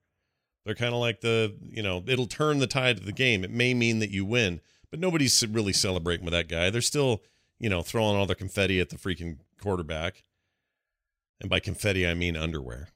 They're 0.65 0.75
kind 0.75 0.93
of 0.93 0.99
like 0.99 1.21
the 1.21 1.55
you 1.61 1.83
know 1.83 2.03
it'll 2.07 2.25
turn 2.25 2.59
the 2.59 2.67
tide 2.67 2.97
of 2.97 3.05
the 3.05 3.11
game. 3.11 3.43
It 3.43 3.51
may 3.51 3.73
mean 3.73 3.99
that 3.99 4.11
you 4.11 4.25
win, 4.25 4.61
but 4.89 4.99
nobody's 4.99 5.45
really 5.47 5.73
celebrating 5.73 6.25
with 6.25 6.33
that 6.33 6.47
guy. 6.47 6.69
They're 6.69 6.81
still 6.81 7.21
you 7.59 7.69
know 7.69 7.81
throwing 7.81 8.15
all 8.15 8.25
their 8.25 8.35
confetti 8.35 8.79
at 8.79 8.89
the 8.89 8.95
freaking 8.95 9.39
quarterback. 9.61 10.23
And 11.41 11.49
by 11.49 11.59
confetti, 11.59 12.07
I 12.07 12.13
mean 12.13 12.37
underwear. 12.37 12.87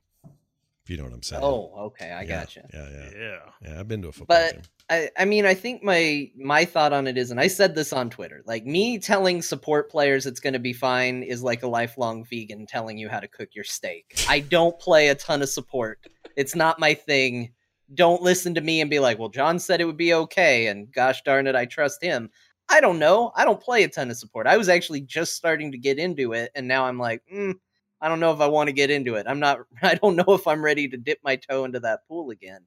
If 0.90 0.94
you 0.94 0.98
know 0.98 1.04
what 1.04 1.14
I'm 1.14 1.22
saying. 1.22 1.44
Oh, 1.44 1.72
okay, 1.86 2.10
I 2.10 2.22
yeah, 2.22 2.28
gotcha. 2.28 2.68
Yeah, 2.74 2.90
yeah, 2.90 3.10
Yeah. 3.16 3.40
yeah. 3.62 3.80
I've 3.80 3.88
been 3.88 4.02
to 4.02 4.08
a 4.08 4.12
football 4.12 4.36
But- 4.40 4.54
game. 4.54 4.62
I, 4.90 5.10
I 5.20 5.26
mean, 5.26 5.46
I 5.46 5.54
think 5.54 5.84
my 5.84 6.32
my 6.36 6.66
thought 6.66 6.94
on 6.94 7.06
it 7.06 7.16
is, 7.16 7.30
and 7.30 7.40
I 7.40 7.46
said 7.46 7.76
this 7.76 7.94
on 7.94 8.10
Twitter, 8.10 8.42
like 8.48 8.66
me 8.66 8.98
telling 8.98 9.44
support 9.44 9.92
players 9.92 10.26
it's 10.26 10.40
going 10.40 10.54
to 10.54 10.60
be 10.60 10.74
fine 10.74 11.22
is 11.22 11.44
like 11.44 11.62
a 11.62 11.68
lifelong 11.68 12.26
vegan 12.26 12.66
telling 12.66 12.98
you 12.98 13.08
how 13.08 13.20
to 13.20 13.28
cook 13.28 13.50
your 13.54 13.66
steak. 13.66 14.20
I 14.28 14.40
don't 14.40 14.80
play 14.80 15.10
a 15.10 15.14
ton 15.16 15.44
of 15.44 15.50
support. 15.50 16.00
It's 16.36 16.56
not 16.56 16.80
my 16.80 16.96
thing. 16.96 17.52
Don't 17.94 18.24
listen 18.24 18.56
to 18.56 18.62
me 18.62 18.82
and 18.82 18.90
be 18.90 18.98
like, 18.98 19.20
well, 19.20 19.30
John 19.30 19.60
said 19.60 19.80
it 19.80 19.86
would 19.86 19.96
be 19.96 20.16
okay, 20.16 20.66
and 20.66 20.92
gosh 20.92 21.22
darn 21.22 21.46
it, 21.46 21.54
I 21.56 21.66
trust 21.66 22.02
him. 22.02 22.32
I 22.68 22.82
don't 22.82 22.98
know. 22.98 23.32
I 23.36 23.46
don't 23.46 23.62
play 23.62 23.84
a 23.84 23.90
ton 23.90 24.10
of 24.10 24.18
support. 24.18 24.48
I 24.48 24.58
was 24.58 24.70
actually 24.70 25.02
just 25.02 25.36
starting 25.36 25.72
to 25.72 25.78
get 25.78 26.00
into 26.00 26.34
it, 26.34 26.50
and 26.56 26.68
now 26.68 26.86
I'm 26.86 26.98
like, 26.98 27.22
mm, 27.32 27.54
I 28.02 28.08
don't 28.08 28.20
know 28.20 28.32
if 28.32 28.40
I 28.40 28.48
want 28.48 28.68
to 28.68 28.74
get 28.74 28.90
into 28.90 29.16
it. 29.16 29.26
I'm 29.28 29.40
not. 29.40 29.60
I 29.82 29.96
don't 29.96 30.16
know 30.16 30.34
if 30.34 30.48
I'm 30.48 30.64
ready 30.64 30.88
to 30.88 30.98
dip 30.98 31.20
my 31.24 31.36
toe 31.36 31.66
into 31.66 31.80
that 31.82 32.08
pool 32.08 32.32
again. 32.32 32.62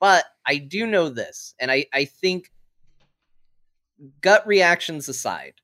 But 0.00 0.24
I 0.44 0.58
do 0.58 0.86
know 0.86 1.08
this, 1.08 1.54
and 1.58 1.70
I, 1.70 1.86
I 1.92 2.04
think 2.04 2.52
gut 4.20 4.46
reactions 4.46 5.08
aside, 5.08 5.54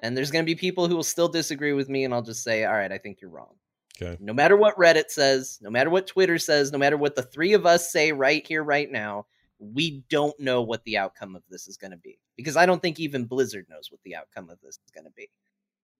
and 0.00 0.16
there's 0.16 0.30
going 0.30 0.44
to 0.44 0.46
be 0.46 0.56
people 0.56 0.88
who 0.88 0.96
will 0.96 1.02
still 1.02 1.28
disagree 1.28 1.74
with 1.74 1.88
me, 1.88 2.04
and 2.04 2.12
I'll 2.12 2.22
just 2.22 2.42
say, 2.42 2.64
all 2.64 2.72
right, 2.72 2.90
I 2.90 2.98
think 2.98 3.20
you're 3.20 3.30
wrong. 3.30 3.54
Okay. 4.02 4.16
No 4.20 4.32
matter 4.32 4.56
what 4.56 4.76
Reddit 4.76 5.10
says, 5.10 5.58
no 5.62 5.70
matter 5.70 5.90
what 5.90 6.06
Twitter 6.06 6.38
says, 6.38 6.72
no 6.72 6.78
matter 6.78 6.96
what 6.96 7.14
the 7.14 7.22
three 7.22 7.52
of 7.52 7.66
us 7.66 7.92
say 7.92 8.10
right 8.10 8.44
here, 8.46 8.64
right 8.64 8.90
now, 8.90 9.26
we 9.58 10.02
don't 10.10 10.38
know 10.40 10.62
what 10.62 10.82
the 10.84 10.98
outcome 10.98 11.36
of 11.36 11.42
this 11.48 11.68
is 11.68 11.76
going 11.76 11.92
to 11.92 11.96
be. 11.96 12.18
Because 12.36 12.56
I 12.56 12.66
don't 12.66 12.82
think 12.82 12.98
even 12.98 13.24
Blizzard 13.24 13.66
knows 13.70 13.90
what 13.90 14.00
the 14.04 14.16
outcome 14.16 14.50
of 14.50 14.60
this 14.60 14.80
is 14.84 14.90
going 14.92 15.04
to 15.04 15.12
be. 15.12 15.30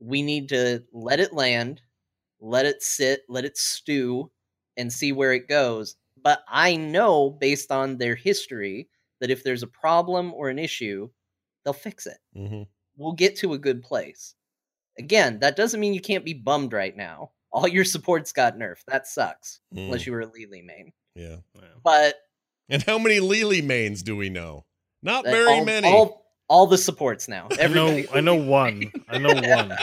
We 0.01 0.23
need 0.23 0.49
to 0.49 0.83
let 0.93 1.21
it 1.21 1.33
land, 1.33 1.81
let 2.45 2.67
it 2.67 2.83
sit, 2.83 3.23
let 3.29 3.45
it 3.45 3.57
stew, 3.57 4.31
and 4.77 4.93
see 4.93 5.13
where 5.13 5.33
it 5.33 5.49
goes. 5.49 5.97
But 6.23 6.41
I 6.49 6.77
know 6.77 7.31
based 7.31 7.73
on 7.73 7.97
their 7.97 8.15
history 8.15 8.89
that 9.21 9.31
if 9.31 9.43
there's 9.43 9.63
a 9.63 9.69
problem 9.69 10.33
or 10.35 10.51
an 10.51 10.59
issue, 10.59 11.09
they'll 11.65 11.73
fix 11.73 12.07
it. 12.07 12.19
hmm 12.37 12.63
We'll 12.97 13.13
get 13.13 13.37
to 13.39 13.55
a 13.55 13.59
good 13.59 13.83
place. 13.83 14.37
Again, 14.99 15.41
that 15.41 15.57
doesn't 15.57 15.81
mean 15.81 15.95
you 15.95 16.01
can't 16.01 16.25
be 16.25 16.35
bummed 16.35 16.73
right 16.73 16.97
now. 16.97 17.33
All 17.53 17.67
your 17.67 17.85
supports 17.85 18.33
got 18.33 18.57
nerfed. 18.57 18.85
That 18.87 19.07
sucks. 19.07 19.61
Mm. 19.75 19.87
Unless 19.87 20.07
you 20.07 20.13
were 20.13 20.21
a 20.21 20.27
Li 20.27 20.47
Li 20.47 20.63
main. 20.63 20.93
Yeah. 21.15 21.37
Yeah. 21.55 21.63
But 21.83 22.17
And 22.69 22.83
how 22.83 22.99
many 22.99 23.21
Li 23.21 23.45
Li 23.45 23.63
mains 23.63 24.03
do 24.03 24.17
we 24.17 24.29
know? 24.29 24.65
Not 25.03 25.25
very 25.25 25.59
all, 25.59 25.65
many. 25.65 25.89
All, 25.89 26.27
all 26.49 26.67
the 26.67 26.79
supports 26.79 27.29
now. 27.29 27.49
I 27.61 27.67
know, 27.69 28.03
I 28.13 28.21
know 28.21 28.35
one. 28.45 28.93
I 29.09 29.19
know 29.19 29.35
one. 29.49 29.77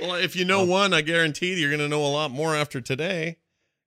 Well, 0.00 0.14
if 0.14 0.34
you 0.36 0.44
know 0.44 0.64
one, 0.64 0.92
I 0.94 1.00
guarantee 1.02 1.54
you're 1.60 1.70
going 1.70 1.80
to 1.80 1.88
know 1.88 2.04
a 2.04 2.08
lot 2.08 2.30
more 2.30 2.54
after 2.56 2.80
today 2.80 3.38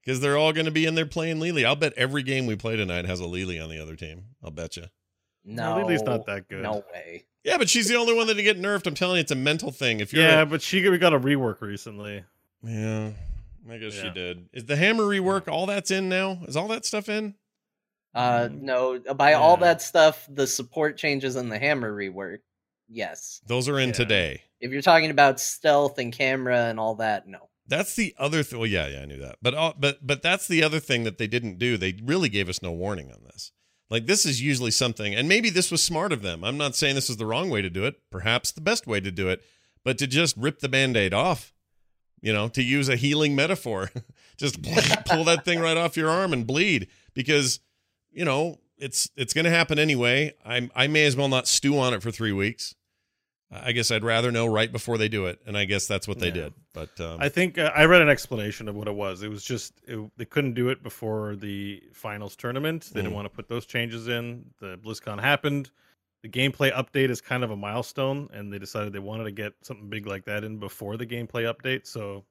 because 0.03 0.19
they're 0.19 0.37
all 0.37 0.53
going 0.53 0.65
to 0.65 0.71
be 0.71 0.85
in 0.85 0.95
there 0.95 1.05
playing 1.05 1.39
Li 1.39 1.51
Li. 1.51 1.65
I'll 1.65 1.75
bet 1.75 1.93
every 1.97 2.23
game 2.23 2.45
we 2.45 2.55
play 2.55 2.75
tonight 2.75 3.05
has 3.05 3.19
a 3.19 3.25
Li 3.27 3.45
Li 3.45 3.59
on 3.59 3.69
the 3.69 3.79
other 3.81 3.95
team. 3.95 4.23
I'll 4.43 4.51
bet 4.51 4.77
you. 4.77 4.85
No, 5.45 5.77
Li 5.77 5.83
Li's 5.83 6.03
not 6.03 6.25
that 6.27 6.47
good. 6.47 6.63
No 6.63 6.83
way. 6.93 7.25
Yeah, 7.43 7.57
but 7.57 7.69
she's 7.69 7.89
the 7.89 7.95
only 7.95 8.13
one 8.15 8.27
that 8.27 8.35
did 8.35 8.43
get 8.43 8.57
nerfed. 8.61 8.87
I'm 8.87 8.93
telling 8.95 9.17
you, 9.17 9.21
it's 9.21 9.31
a 9.31 9.35
mental 9.35 9.71
thing. 9.71 9.99
If 9.99 10.13
you're, 10.13 10.23
Yeah, 10.23 10.41
a- 10.41 10.45
but 10.45 10.61
she 10.61 10.87
we 10.87 10.97
got 10.97 11.13
a 11.13 11.19
rework 11.19 11.59
recently. 11.61 12.23
yeah, 12.63 13.11
I 13.69 13.77
guess 13.77 13.93
she 13.93 14.09
did. 14.11 14.47
Is 14.53 14.65
the 14.65 14.75
hammer 14.77 15.03
rework 15.03 15.47
all 15.49 15.65
that's 15.65 15.91
in 15.91 16.07
now? 16.07 16.39
Is 16.47 16.55
all 16.55 16.69
that 16.69 16.85
stuff 16.85 17.09
in? 17.09 17.35
Uh, 18.15 18.47
no. 18.51 18.99
By 18.99 19.33
all 19.33 19.57
that 19.57 19.81
stuff, 19.81 20.25
the 20.31 20.45
support 20.47 20.97
changes 20.97 21.35
and 21.35 21.51
the 21.51 21.57
hammer 21.59 21.91
rework. 21.91 22.39
Yes. 22.93 23.41
Those 23.47 23.67
are 23.67 23.79
in 23.79 23.89
Yeah. 23.89 23.93
today. 23.95 24.41
If 24.59 24.71
you're 24.71 24.81
talking 24.81 25.09
about 25.09 25.39
stealth 25.39 25.97
and 25.97 26.13
camera 26.13 26.65
and 26.65 26.79
all 26.79 26.95
that, 26.95 27.27
no. 27.27 27.49
That's 27.67 27.95
the 27.95 28.13
other 28.17 28.43
thing. 28.43 28.59
Well, 28.59 28.67
yeah, 28.67 28.87
yeah, 28.87 29.01
I 29.01 29.05
knew 29.05 29.19
that. 29.19 29.37
But 29.41 29.53
uh, 29.53 29.73
but 29.79 30.05
but 30.05 30.21
that's 30.21 30.47
the 30.47 30.63
other 30.63 30.79
thing 30.79 31.03
that 31.05 31.17
they 31.17 31.27
didn't 31.27 31.57
do. 31.57 31.77
They 31.77 31.97
really 32.03 32.29
gave 32.29 32.49
us 32.49 32.61
no 32.61 32.71
warning 32.71 33.09
on 33.11 33.23
this. 33.23 33.51
Like 33.89 34.05
this 34.05 34.25
is 34.25 34.41
usually 34.41 34.71
something, 34.71 35.13
and 35.15 35.27
maybe 35.29 35.49
this 35.49 35.71
was 35.71 35.83
smart 35.83 36.11
of 36.11 36.21
them. 36.21 36.43
I'm 36.43 36.57
not 36.57 36.75
saying 36.75 36.95
this 36.95 37.09
is 37.09 37.17
the 37.17 37.25
wrong 37.25 37.49
way 37.49 37.61
to 37.61 37.69
do 37.69 37.85
it. 37.85 37.95
Perhaps 38.11 38.51
the 38.51 38.61
best 38.61 38.85
way 38.85 38.99
to 38.99 39.11
do 39.11 39.29
it, 39.29 39.41
but 39.83 39.97
to 39.99 40.07
just 40.07 40.35
rip 40.37 40.59
the 40.59 40.69
band-aid 40.69 41.13
off. 41.13 41.53
You 42.21 42.31
know, 42.33 42.47
to 42.49 42.63
use 42.63 42.87
a 42.89 42.95
healing 42.95 43.35
metaphor, 43.35 43.91
just 44.37 44.61
pull 45.05 45.23
that 45.25 45.43
thing 45.45 45.59
right 45.59 45.77
off 45.77 45.97
your 45.97 46.09
arm 46.09 46.31
and 46.33 46.45
bleed 46.47 46.87
because 47.13 47.59
you 48.11 48.25
know 48.25 48.59
it's 48.77 49.09
it's 49.15 49.33
going 49.33 49.45
to 49.45 49.51
happen 49.51 49.79
anyway. 49.79 50.33
I 50.45 50.69
I 50.75 50.87
may 50.87 51.05
as 51.05 51.15
well 51.15 51.29
not 51.29 51.47
stew 51.47 51.77
on 51.77 51.93
it 51.93 52.01
for 52.03 52.11
three 52.11 52.31
weeks. 52.33 52.75
I 53.63 53.71
guess 53.71 53.91
I'd 53.91 54.03
rather 54.03 54.31
know 54.31 54.45
right 54.45 54.71
before 54.71 54.97
they 54.97 55.09
do 55.09 55.25
it, 55.25 55.39
and 55.45 55.57
I 55.57 55.65
guess 55.65 55.87
that's 55.87 56.07
what 56.07 56.19
they 56.19 56.27
Yeah. 56.27 56.33
did. 56.33 56.53
But 56.73 56.99
um, 57.01 57.17
I 57.19 57.29
think 57.29 57.57
uh, 57.57 57.71
I 57.75 57.85
read 57.85 58.01
an 58.01 58.09
explanation 58.09 58.67
of 58.67 58.75
what 58.75 58.87
it 58.87 58.95
was. 58.95 59.21
It 59.23 59.29
was 59.29 59.43
just 59.43 59.73
it, 59.87 59.99
they 60.17 60.25
couldn't 60.25 60.53
do 60.53 60.69
it 60.69 60.81
before 60.83 61.35
the 61.35 61.81
finals 61.93 62.35
tournament. 62.35 62.89
They 62.93 62.99
Mm. 62.99 63.03
didn't 63.03 63.15
want 63.15 63.25
to 63.25 63.29
put 63.35 63.47
those 63.49 63.65
changes 63.65 64.07
in. 64.07 64.45
The 64.59 64.77
BlizzCon 64.77 65.19
happened. 65.21 65.71
The 66.23 66.29
gameplay 66.29 66.71
update 66.73 67.09
is 67.09 67.19
kind 67.19 67.43
of 67.43 67.51
a 67.51 67.55
milestone, 67.57 68.29
and 68.33 68.51
they 68.51 68.57
decided 68.59 68.93
they 68.93 68.99
wanted 68.99 69.25
to 69.25 69.31
get 69.31 69.53
something 69.61 69.89
big 69.89 70.07
like 70.07 70.23
that 70.25 70.43
in 70.45 70.57
before 70.57 70.95
the 70.95 71.05
gameplay 71.05 71.51
update. 71.53 71.85
So 71.85 72.23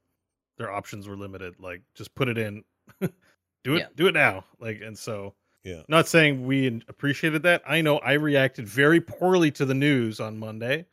their 0.59 0.71
options 0.73 1.07
were 1.07 1.17
limited. 1.17 1.57
Like 1.61 1.83
just 1.95 2.15
put 2.15 2.29
it 2.29 2.39
in, 2.39 2.65
do 3.01 3.75
it, 3.75 3.79
Yeah. 3.81 3.87
do 3.95 4.07
it 4.07 4.15
now. 4.15 4.45
Like 4.59 4.81
and 4.81 4.97
so. 4.99 5.35
Yeah. 5.65 5.83
Not 5.87 6.09
saying 6.09 6.45
we 6.45 6.83
appreciated 6.89 7.45
that. 7.45 7.63
I 7.65 7.83
know 7.83 7.99
I 7.99 8.15
reacted 8.15 8.67
very 8.67 9.01
poorly 9.01 9.53
to 9.53 9.65
the 9.65 9.75
news 9.75 10.19
on 10.19 10.37
Monday, 10.37 10.87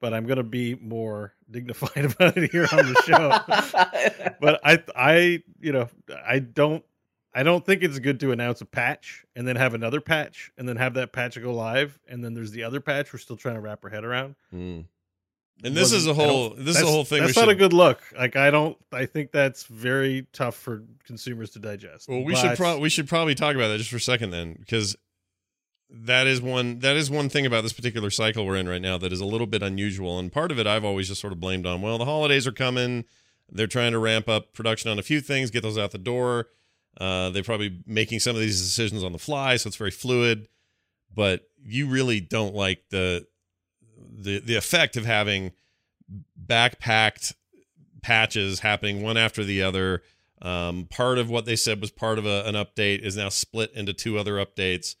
but 0.00 0.14
I'm 0.14 0.26
gonna 0.26 0.42
be 0.42 0.74
more 0.74 1.34
dignified 1.50 2.04
about 2.04 2.36
it 2.36 2.50
here 2.50 2.66
on 2.72 2.92
the 2.92 3.02
show 3.06 4.34
but 4.40 4.60
I 4.64 4.82
I 4.96 5.42
you 5.60 5.72
know 5.72 5.88
I 6.26 6.38
don't 6.38 6.84
I 7.32 7.42
don't 7.42 7.64
think 7.64 7.82
it's 7.82 7.98
good 7.98 8.20
to 8.20 8.32
announce 8.32 8.60
a 8.60 8.66
patch 8.66 9.24
and 9.36 9.46
then 9.46 9.56
have 9.56 9.74
another 9.74 10.00
patch 10.00 10.50
and 10.58 10.68
then 10.68 10.76
have 10.76 10.94
that 10.94 11.12
patch 11.12 11.40
go 11.40 11.54
live 11.54 11.98
and 12.08 12.24
then 12.24 12.34
there's 12.34 12.50
the 12.50 12.64
other 12.64 12.80
patch 12.80 13.12
we're 13.12 13.18
still 13.18 13.36
trying 13.36 13.54
to 13.54 13.60
wrap 13.60 13.84
our 13.84 13.90
head 13.90 14.04
around. 14.04 14.34
Mm. 14.52 14.84
And 15.62 15.76
this 15.76 15.92
is 15.92 16.06
a 16.06 16.14
whole 16.14 16.50
this 16.50 16.76
is 16.76 16.82
a 16.82 16.86
whole 16.86 17.04
thing. 17.04 17.20
That's 17.20 17.36
not 17.36 17.42
should, 17.42 17.50
a 17.50 17.54
good 17.54 17.72
look. 17.72 18.02
Like 18.16 18.34
I 18.34 18.50
don't 18.50 18.76
I 18.92 19.06
think 19.06 19.30
that's 19.30 19.64
very 19.64 20.26
tough 20.32 20.56
for 20.56 20.82
consumers 21.04 21.50
to 21.50 21.58
digest. 21.58 22.08
Well, 22.08 22.24
we 22.24 22.34
should 22.34 22.50
But- 22.50 22.56
pro- 22.58 22.78
we 22.78 22.88
should 22.88 23.08
probably 23.08 23.34
talk 23.34 23.54
about 23.54 23.68
that 23.68 23.78
just 23.78 23.90
for 23.90 23.96
a 23.96 24.00
second 24.00 24.30
then, 24.30 24.56
because 24.58 24.96
that 25.92 26.26
is 26.26 26.40
one 26.40 26.78
that 26.80 26.96
is 26.96 27.10
one 27.10 27.28
thing 27.28 27.46
about 27.46 27.62
this 27.62 27.72
particular 27.72 28.10
cycle 28.10 28.46
we're 28.46 28.56
in 28.56 28.68
right 28.68 28.80
now 28.80 28.96
that 28.98 29.12
is 29.12 29.20
a 29.20 29.24
little 29.24 29.46
bit 29.46 29.62
unusual. 29.62 30.18
And 30.18 30.32
part 30.32 30.50
of 30.50 30.58
it 30.58 30.66
I've 30.66 30.84
always 30.84 31.08
just 31.08 31.20
sort 31.20 31.32
of 31.32 31.40
blamed 31.40 31.66
on. 31.66 31.82
Well, 31.82 31.98
the 31.98 32.04
holidays 32.04 32.46
are 32.46 32.52
coming. 32.52 33.04
They're 33.50 33.66
trying 33.66 33.92
to 33.92 33.98
ramp 33.98 34.28
up 34.28 34.52
production 34.52 34.90
on 34.90 34.98
a 34.98 35.02
few 35.02 35.20
things, 35.20 35.50
get 35.50 35.62
those 35.62 35.78
out 35.78 35.90
the 35.90 35.98
door. 35.98 36.46
Uh, 37.00 37.30
they're 37.30 37.42
probably 37.42 37.82
making 37.86 38.20
some 38.20 38.36
of 38.36 38.40
these 38.40 38.60
decisions 38.60 39.02
on 39.02 39.12
the 39.12 39.18
fly, 39.18 39.56
so 39.56 39.68
it's 39.68 39.76
very 39.76 39.90
fluid. 39.90 40.48
But 41.12 41.48
you 41.64 41.88
really 41.88 42.20
don't 42.20 42.54
like 42.54 42.84
the 42.90 43.26
the 43.96 44.38
the 44.38 44.56
effect 44.56 44.96
of 44.96 45.04
having 45.04 45.52
backpacked 46.44 47.34
patches 48.02 48.60
happening 48.60 49.02
one 49.02 49.16
after 49.16 49.44
the 49.44 49.62
other. 49.62 50.02
Um, 50.42 50.86
part 50.88 51.18
of 51.18 51.28
what 51.28 51.44
they 51.44 51.56
said 51.56 51.80
was 51.80 51.90
part 51.90 52.18
of 52.18 52.26
a, 52.26 52.44
an 52.46 52.54
update 52.54 53.00
is 53.00 53.16
now 53.16 53.28
split 53.28 53.72
into 53.74 53.92
two 53.92 54.18
other 54.18 54.34
updates. 54.34 54.94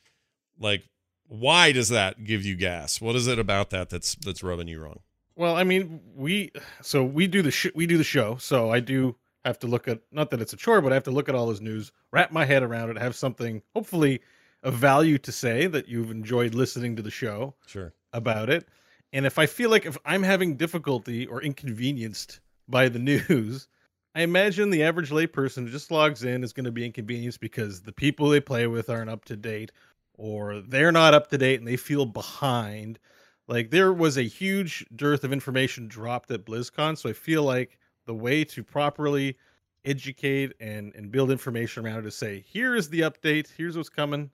Like, 0.60 0.84
why 1.26 1.72
does 1.72 1.88
that 1.88 2.24
give 2.24 2.44
you 2.44 2.54
gas? 2.56 3.00
What 3.00 3.16
is 3.16 3.26
it 3.26 3.38
about 3.38 3.70
that 3.70 3.88
that's 3.90 4.14
that's 4.16 4.42
rubbing 4.42 4.68
you 4.68 4.80
wrong? 4.80 5.00
Well, 5.36 5.56
I 5.56 5.64
mean, 5.64 6.00
we 6.14 6.52
so 6.82 7.02
we 7.02 7.26
do 7.26 7.42
the 7.42 7.50
sh- 7.50 7.74
we 7.74 7.86
do 7.86 7.96
the 7.98 8.04
show, 8.04 8.36
so 8.36 8.70
I 8.70 8.80
do 8.80 9.16
have 9.44 9.58
to 9.60 9.66
look 9.66 9.88
at 9.88 10.00
not 10.12 10.30
that 10.30 10.40
it's 10.42 10.52
a 10.52 10.56
chore, 10.56 10.82
but 10.82 10.92
I 10.92 10.94
have 10.96 11.04
to 11.04 11.10
look 11.10 11.28
at 11.28 11.34
all 11.34 11.46
this 11.46 11.60
news, 11.60 11.92
wrap 12.12 12.30
my 12.30 12.44
head 12.44 12.62
around 12.62 12.90
it, 12.90 12.98
have 12.98 13.16
something 13.16 13.62
hopefully 13.74 14.20
of 14.62 14.74
value 14.74 15.16
to 15.18 15.32
say 15.32 15.66
that 15.66 15.88
you've 15.88 16.10
enjoyed 16.10 16.54
listening 16.54 16.94
to 16.96 17.02
the 17.02 17.10
show 17.10 17.54
Sure. 17.66 17.94
about 18.12 18.50
it. 18.50 18.68
And 19.14 19.24
if 19.24 19.38
I 19.38 19.46
feel 19.46 19.70
like 19.70 19.86
if 19.86 19.96
I'm 20.04 20.22
having 20.22 20.56
difficulty 20.56 21.26
or 21.26 21.40
inconvenienced 21.42 22.40
by 22.68 22.90
the 22.90 22.98
news, 23.30 23.66
I 24.14 24.20
imagine 24.22 24.68
the 24.68 24.82
average 24.82 25.10
layperson 25.10 25.64
who 25.64 25.70
just 25.70 25.90
logs 25.90 26.24
in 26.24 26.44
is 26.44 26.52
going 26.52 26.64
to 26.66 26.72
be 26.72 26.84
inconvenienced 26.84 27.40
because 27.40 27.80
the 27.80 27.92
people 27.92 28.28
they 28.28 28.40
play 28.40 28.66
with 28.66 28.90
aren't 28.90 29.08
up 29.08 29.24
to 29.26 29.36
date 29.36 29.72
or 30.20 30.60
they're 30.60 30.92
not 30.92 31.14
up 31.14 31.30
to 31.30 31.38
date 31.38 31.58
and 31.58 31.66
they 31.66 31.76
feel 31.76 32.04
behind. 32.04 32.98
Like 33.48 33.70
there 33.70 33.92
was 33.92 34.18
a 34.18 34.22
huge 34.22 34.84
dearth 34.94 35.24
of 35.24 35.32
information 35.32 35.88
dropped 35.88 36.30
at 36.30 36.44
BlizzCon, 36.44 36.98
so 36.98 37.08
I 37.08 37.14
feel 37.14 37.42
like 37.42 37.78
the 38.04 38.14
way 38.14 38.44
to 38.44 38.62
properly 38.62 39.38
educate 39.86 40.52
and 40.60 40.94
and 40.94 41.10
build 41.10 41.30
information 41.30 41.84
around 41.84 42.00
it 42.00 42.06
is 42.06 42.14
say, 42.14 42.44
here 42.46 42.76
is 42.76 42.90
the 42.90 43.00
update, 43.00 43.48
here's 43.56 43.78
what's 43.78 43.88
coming, 43.88 44.30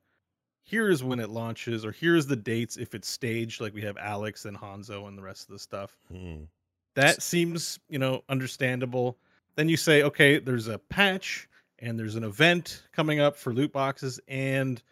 here 0.64 0.90
is 0.90 1.05
when 1.05 1.20
it 1.20 1.31
launches, 1.31 1.85
or 1.85 1.92
here's 1.92 2.27
the 2.27 2.35
dates 2.35 2.77
if 2.77 2.92
it's 2.92 3.09
staged, 3.09 3.61
like 3.61 3.72
we 3.72 3.83
have 3.83 3.96
Alex 3.96 4.44
and 4.44 4.59
Hanzo 4.59 5.07
and 5.07 5.16
the 5.16 5.22
rest 5.22 5.49
of 5.49 5.53
the 5.53 5.61
stuff. 5.61 5.96
Mm. 6.12 6.49
That 6.96 7.22
seems, 7.22 7.79
you 7.88 8.01
know, 8.01 8.22
understandable. 8.29 9.18
Then 9.55 9.68
you 9.68 9.77
say, 9.77 10.03
okay, 10.03 10.40
there's 10.40 10.66
a 10.66 10.79
patch 10.79 11.49
and 11.79 11.96
there's 11.96 12.16
an 12.16 12.25
event 12.25 12.83
coming 12.92 13.20
up 13.20 13.37
for 13.37 13.55
loot 13.55 13.72
boxes, 13.72 14.18
and 14.27 14.83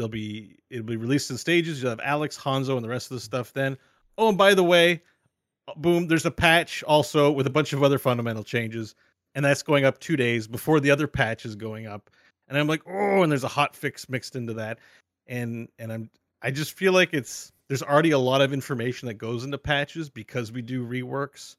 they'll 0.00 0.08
be 0.08 0.56
it'll 0.70 0.86
be 0.86 0.96
released 0.96 1.30
in 1.30 1.36
stages. 1.36 1.82
You'll 1.82 1.90
have 1.90 2.00
Alex, 2.02 2.38
Hanzo, 2.38 2.74
and 2.76 2.82
the 2.84 2.88
rest 2.88 3.10
of 3.10 3.16
the 3.16 3.20
stuff 3.20 3.52
then. 3.52 3.76
Oh, 4.16 4.30
and 4.30 4.38
by 4.38 4.54
the 4.54 4.64
way, 4.64 5.02
boom, 5.76 6.08
there's 6.08 6.24
a 6.26 6.30
patch 6.30 6.82
also 6.84 7.30
with 7.30 7.46
a 7.46 7.50
bunch 7.50 7.72
of 7.74 7.82
other 7.82 7.98
fundamental 7.98 8.42
changes, 8.42 8.94
and 9.34 9.44
that's 9.44 9.62
going 9.62 9.84
up 9.84 9.98
two 9.98 10.16
days 10.16 10.48
before 10.48 10.80
the 10.80 10.90
other 10.90 11.06
patch 11.06 11.44
is 11.44 11.54
going 11.54 11.86
up. 11.86 12.08
And 12.48 12.58
I'm 12.58 12.66
like, 12.66 12.82
oh, 12.86 13.22
and 13.22 13.30
there's 13.30 13.44
a 13.44 13.48
hot 13.48 13.76
fix 13.76 14.08
mixed 14.08 14.34
into 14.36 14.54
that. 14.54 14.78
And 15.26 15.68
and 15.78 15.92
I'm 15.92 16.10
I 16.42 16.50
just 16.50 16.72
feel 16.72 16.92
like 16.92 17.12
it's 17.12 17.52
there's 17.68 17.82
already 17.82 18.10
a 18.10 18.18
lot 18.18 18.40
of 18.40 18.52
information 18.52 19.06
that 19.08 19.14
goes 19.14 19.44
into 19.44 19.58
patches 19.58 20.08
because 20.10 20.50
we 20.50 20.62
do 20.62 20.84
reworks 20.86 21.56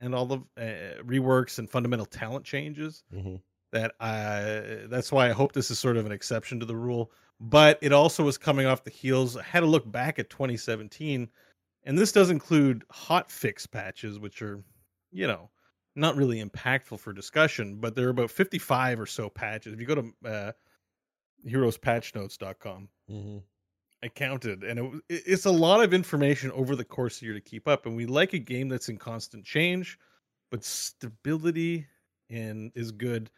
and 0.00 0.14
all 0.14 0.26
the 0.26 0.38
uh, 0.58 1.00
reworks 1.02 1.58
and 1.58 1.70
fundamental 1.70 2.04
talent 2.04 2.44
changes 2.44 3.02
Mhm. 3.14 3.40
that 3.72 3.94
I 4.00 4.86
that's 4.88 5.10
why 5.10 5.28
I 5.28 5.32
hope 5.32 5.52
this 5.52 5.70
is 5.70 5.78
sort 5.78 5.96
of 5.96 6.04
an 6.04 6.12
exception 6.12 6.60
to 6.60 6.66
the 6.66 6.76
rule. 6.76 7.10
But 7.40 7.78
it 7.82 7.92
also 7.92 8.24
was 8.24 8.38
coming 8.38 8.66
off 8.66 8.84
the 8.84 8.90
heels. 8.90 9.36
I 9.36 9.42
had 9.42 9.60
to 9.60 9.66
look 9.66 9.90
back 9.90 10.18
at 10.18 10.30
2017, 10.30 11.28
and 11.84 11.98
this 11.98 12.12
does 12.12 12.30
include 12.30 12.84
hot 12.90 13.30
fix 13.30 13.66
patches, 13.66 14.18
which 14.18 14.40
are, 14.40 14.62
you 15.12 15.26
know, 15.26 15.50
not 15.96 16.16
really 16.16 16.42
impactful 16.42 16.98
for 17.00 17.12
discussion. 17.12 17.76
But 17.80 17.94
there 17.94 18.06
are 18.06 18.10
about 18.10 18.30
55 18.30 19.00
or 19.00 19.06
so 19.06 19.28
patches. 19.28 19.74
If 19.74 19.80
you 19.80 19.86
go 19.86 19.94
to 19.96 20.12
uh, 20.28 20.52
heroespatchnotes.com, 21.48 22.88
Mhm. 23.10 23.42
I 24.02 24.08
counted, 24.08 24.64
and 24.64 25.02
it, 25.08 25.22
it's 25.26 25.46
a 25.46 25.50
lot 25.50 25.82
of 25.82 25.94
information 25.94 26.50
over 26.52 26.76
the 26.76 26.84
course 26.84 27.16
of 27.16 27.20
the 27.20 27.26
year 27.26 27.34
to 27.34 27.40
keep 27.40 27.66
up. 27.66 27.86
And 27.86 27.96
we 27.96 28.06
like 28.06 28.32
a 28.34 28.38
game 28.38 28.68
that's 28.68 28.88
in 28.90 28.98
constant 28.98 29.44
change, 29.44 29.98
but 30.50 30.62
stability 30.64 31.86
and 32.30 32.70
is 32.74 32.92
good. 32.92 33.30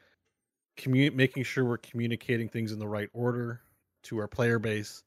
Commu- 0.77 1.15
making 1.15 1.45
sure 1.45 1.65
we're 1.65 1.79
communicating 1.79 2.49
things 2.49 2.73
in 2.73 2.79
the 2.79 2.89
right 2.89 3.09
order 3.13 3.63
to 4.07 4.19
our 4.19 4.29
player 4.29 4.59
base. 4.59 5.03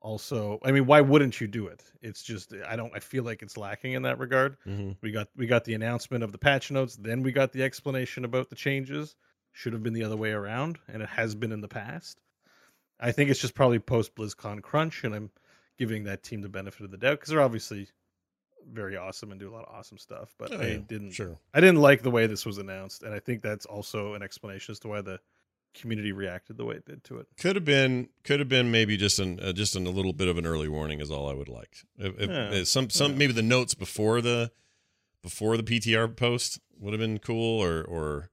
Also, 0.00 0.60
I 0.64 0.70
mean, 0.70 0.86
why 0.86 1.00
wouldn't 1.00 1.40
you 1.40 1.48
do 1.48 1.66
it? 1.66 1.82
It's 2.02 2.22
just 2.22 2.54
I 2.66 2.76
don't. 2.76 2.94
I 2.94 3.00
feel 3.00 3.24
like 3.24 3.42
it's 3.42 3.56
lacking 3.56 3.94
in 3.94 4.02
that 4.02 4.18
regard. 4.18 4.56
Mhm. 4.64 4.96
We 5.00 5.10
got 5.10 5.28
we 5.36 5.46
got 5.46 5.64
the 5.64 5.74
announcement 5.74 6.22
of 6.22 6.30
the 6.30 6.38
patch 6.38 6.70
notes, 6.70 6.94
then 6.96 7.22
we 7.22 7.32
got 7.32 7.52
the 7.52 7.64
explanation 7.64 8.24
about 8.24 8.48
the 8.48 8.54
changes. 8.56 9.16
Should 9.52 9.72
have 9.72 9.82
been 9.82 9.94
the 9.94 10.04
other 10.04 10.16
way 10.16 10.30
around, 10.30 10.78
and 10.86 11.02
it 11.02 11.08
has 11.08 11.34
been 11.34 11.50
in 11.50 11.60
the 11.62 11.68
past. 11.68 12.20
I 13.00 13.10
think 13.10 13.28
it's 13.30 13.40
just 13.40 13.54
probably 13.54 13.80
post 13.80 14.14
BlizzCon 14.14 14.62
crunch, 14.62 15.02
and 15.02 15.14
I'm 15.14 15.30
giving 15.78 16.04
that 16.04 16.22
team 16.22 16.42
the 16.42 16.48
benefit 16.48 16.84
of 16.84 16.90
the 16.92 16.98
doubt 16.98 17.18
because 17.18 17.30
they're 17.30 17.42
obviously 17.42 17.88
very 18.70 18.96
awesome 18.96 19.30
and 19.32 19.40
do 19.40 19.48
a 19.48 19.54
lot 19.54 19.64
of 19.66 19.74
awesome 19.74 19.98
stuff. 19.98 20.34
But 20.38 20.52
Oh, 20.52 20.60
I 20.60 20.66
yeah, 20.66 20.78
didn't 20.86 21.12
Sure. 21.12 21.36
I 21.54 21.60
didn't 21.60 21.80
like 21.80 22.02
the 22.02 22.10
way 22.10 22.26
this 22.28 22.46
was 22.46 22.58
announced, 22.58 23.02
and 23.02 23.12
I 23.14 23.18
think 23.18 23.42
that's 23.42 23.66
also 23.66 24.14
an 24.14 24.22
explanation 24.22 24.72
as 24.72 24.78
to 24.80 24.88
why 24.88 25.00
the 25.00 25.18
community 25.74 26.12
reacted 26.12 26.56
the 26.56 26.64
way 26.64 26.76
it 26.76 26.84
did 26.84 27.04
to 27.04 27.18
it. 27.18 27.26
Could 27.38 27.56
have 27.56 27.64
been, 27.64 28.08
could 28.24 28.40
have 28.40 28.48
been 28.48 28.70
maybe 28.70 28.96
just 28.96 29.18
an 29.18 29.38
uh, 29.40 29.52
just 29.52 29.76
an, 29.76 29.86
a 29.86 29.90
little 29.90 30.12
bit 30.12 30.28
of 30.28 30.36
an 30.38 30.46
early 30.46 30.68
warning 30.68 31.00
is 31.00 31.10
all 31.10 31.28
I 31.28 31.34
would 31.34 31.48
like. 31.48 31.78
If, 31.98 32.18
if- 32.20 32.30
Yeah, 32.30 32.60
uh, 32.60 32.64
some 32.64 32.90
some 32.90 33.12
yeah. 33.12 33.18
maybe 33.18 33.32
the 33.32 33.42
notes 33.42 33.74
before 33.74 34.20
the 34.20 34.50
before 35.22 35.56
the 35.56 35.62
PTR 35.62 36.16
post 36.16 36.60
would 36.78 36.92
have 36.92 37.00
been 37.00 37.18
cool, 37.18 37.62
or 37.62 37.82
or 37.84 38.30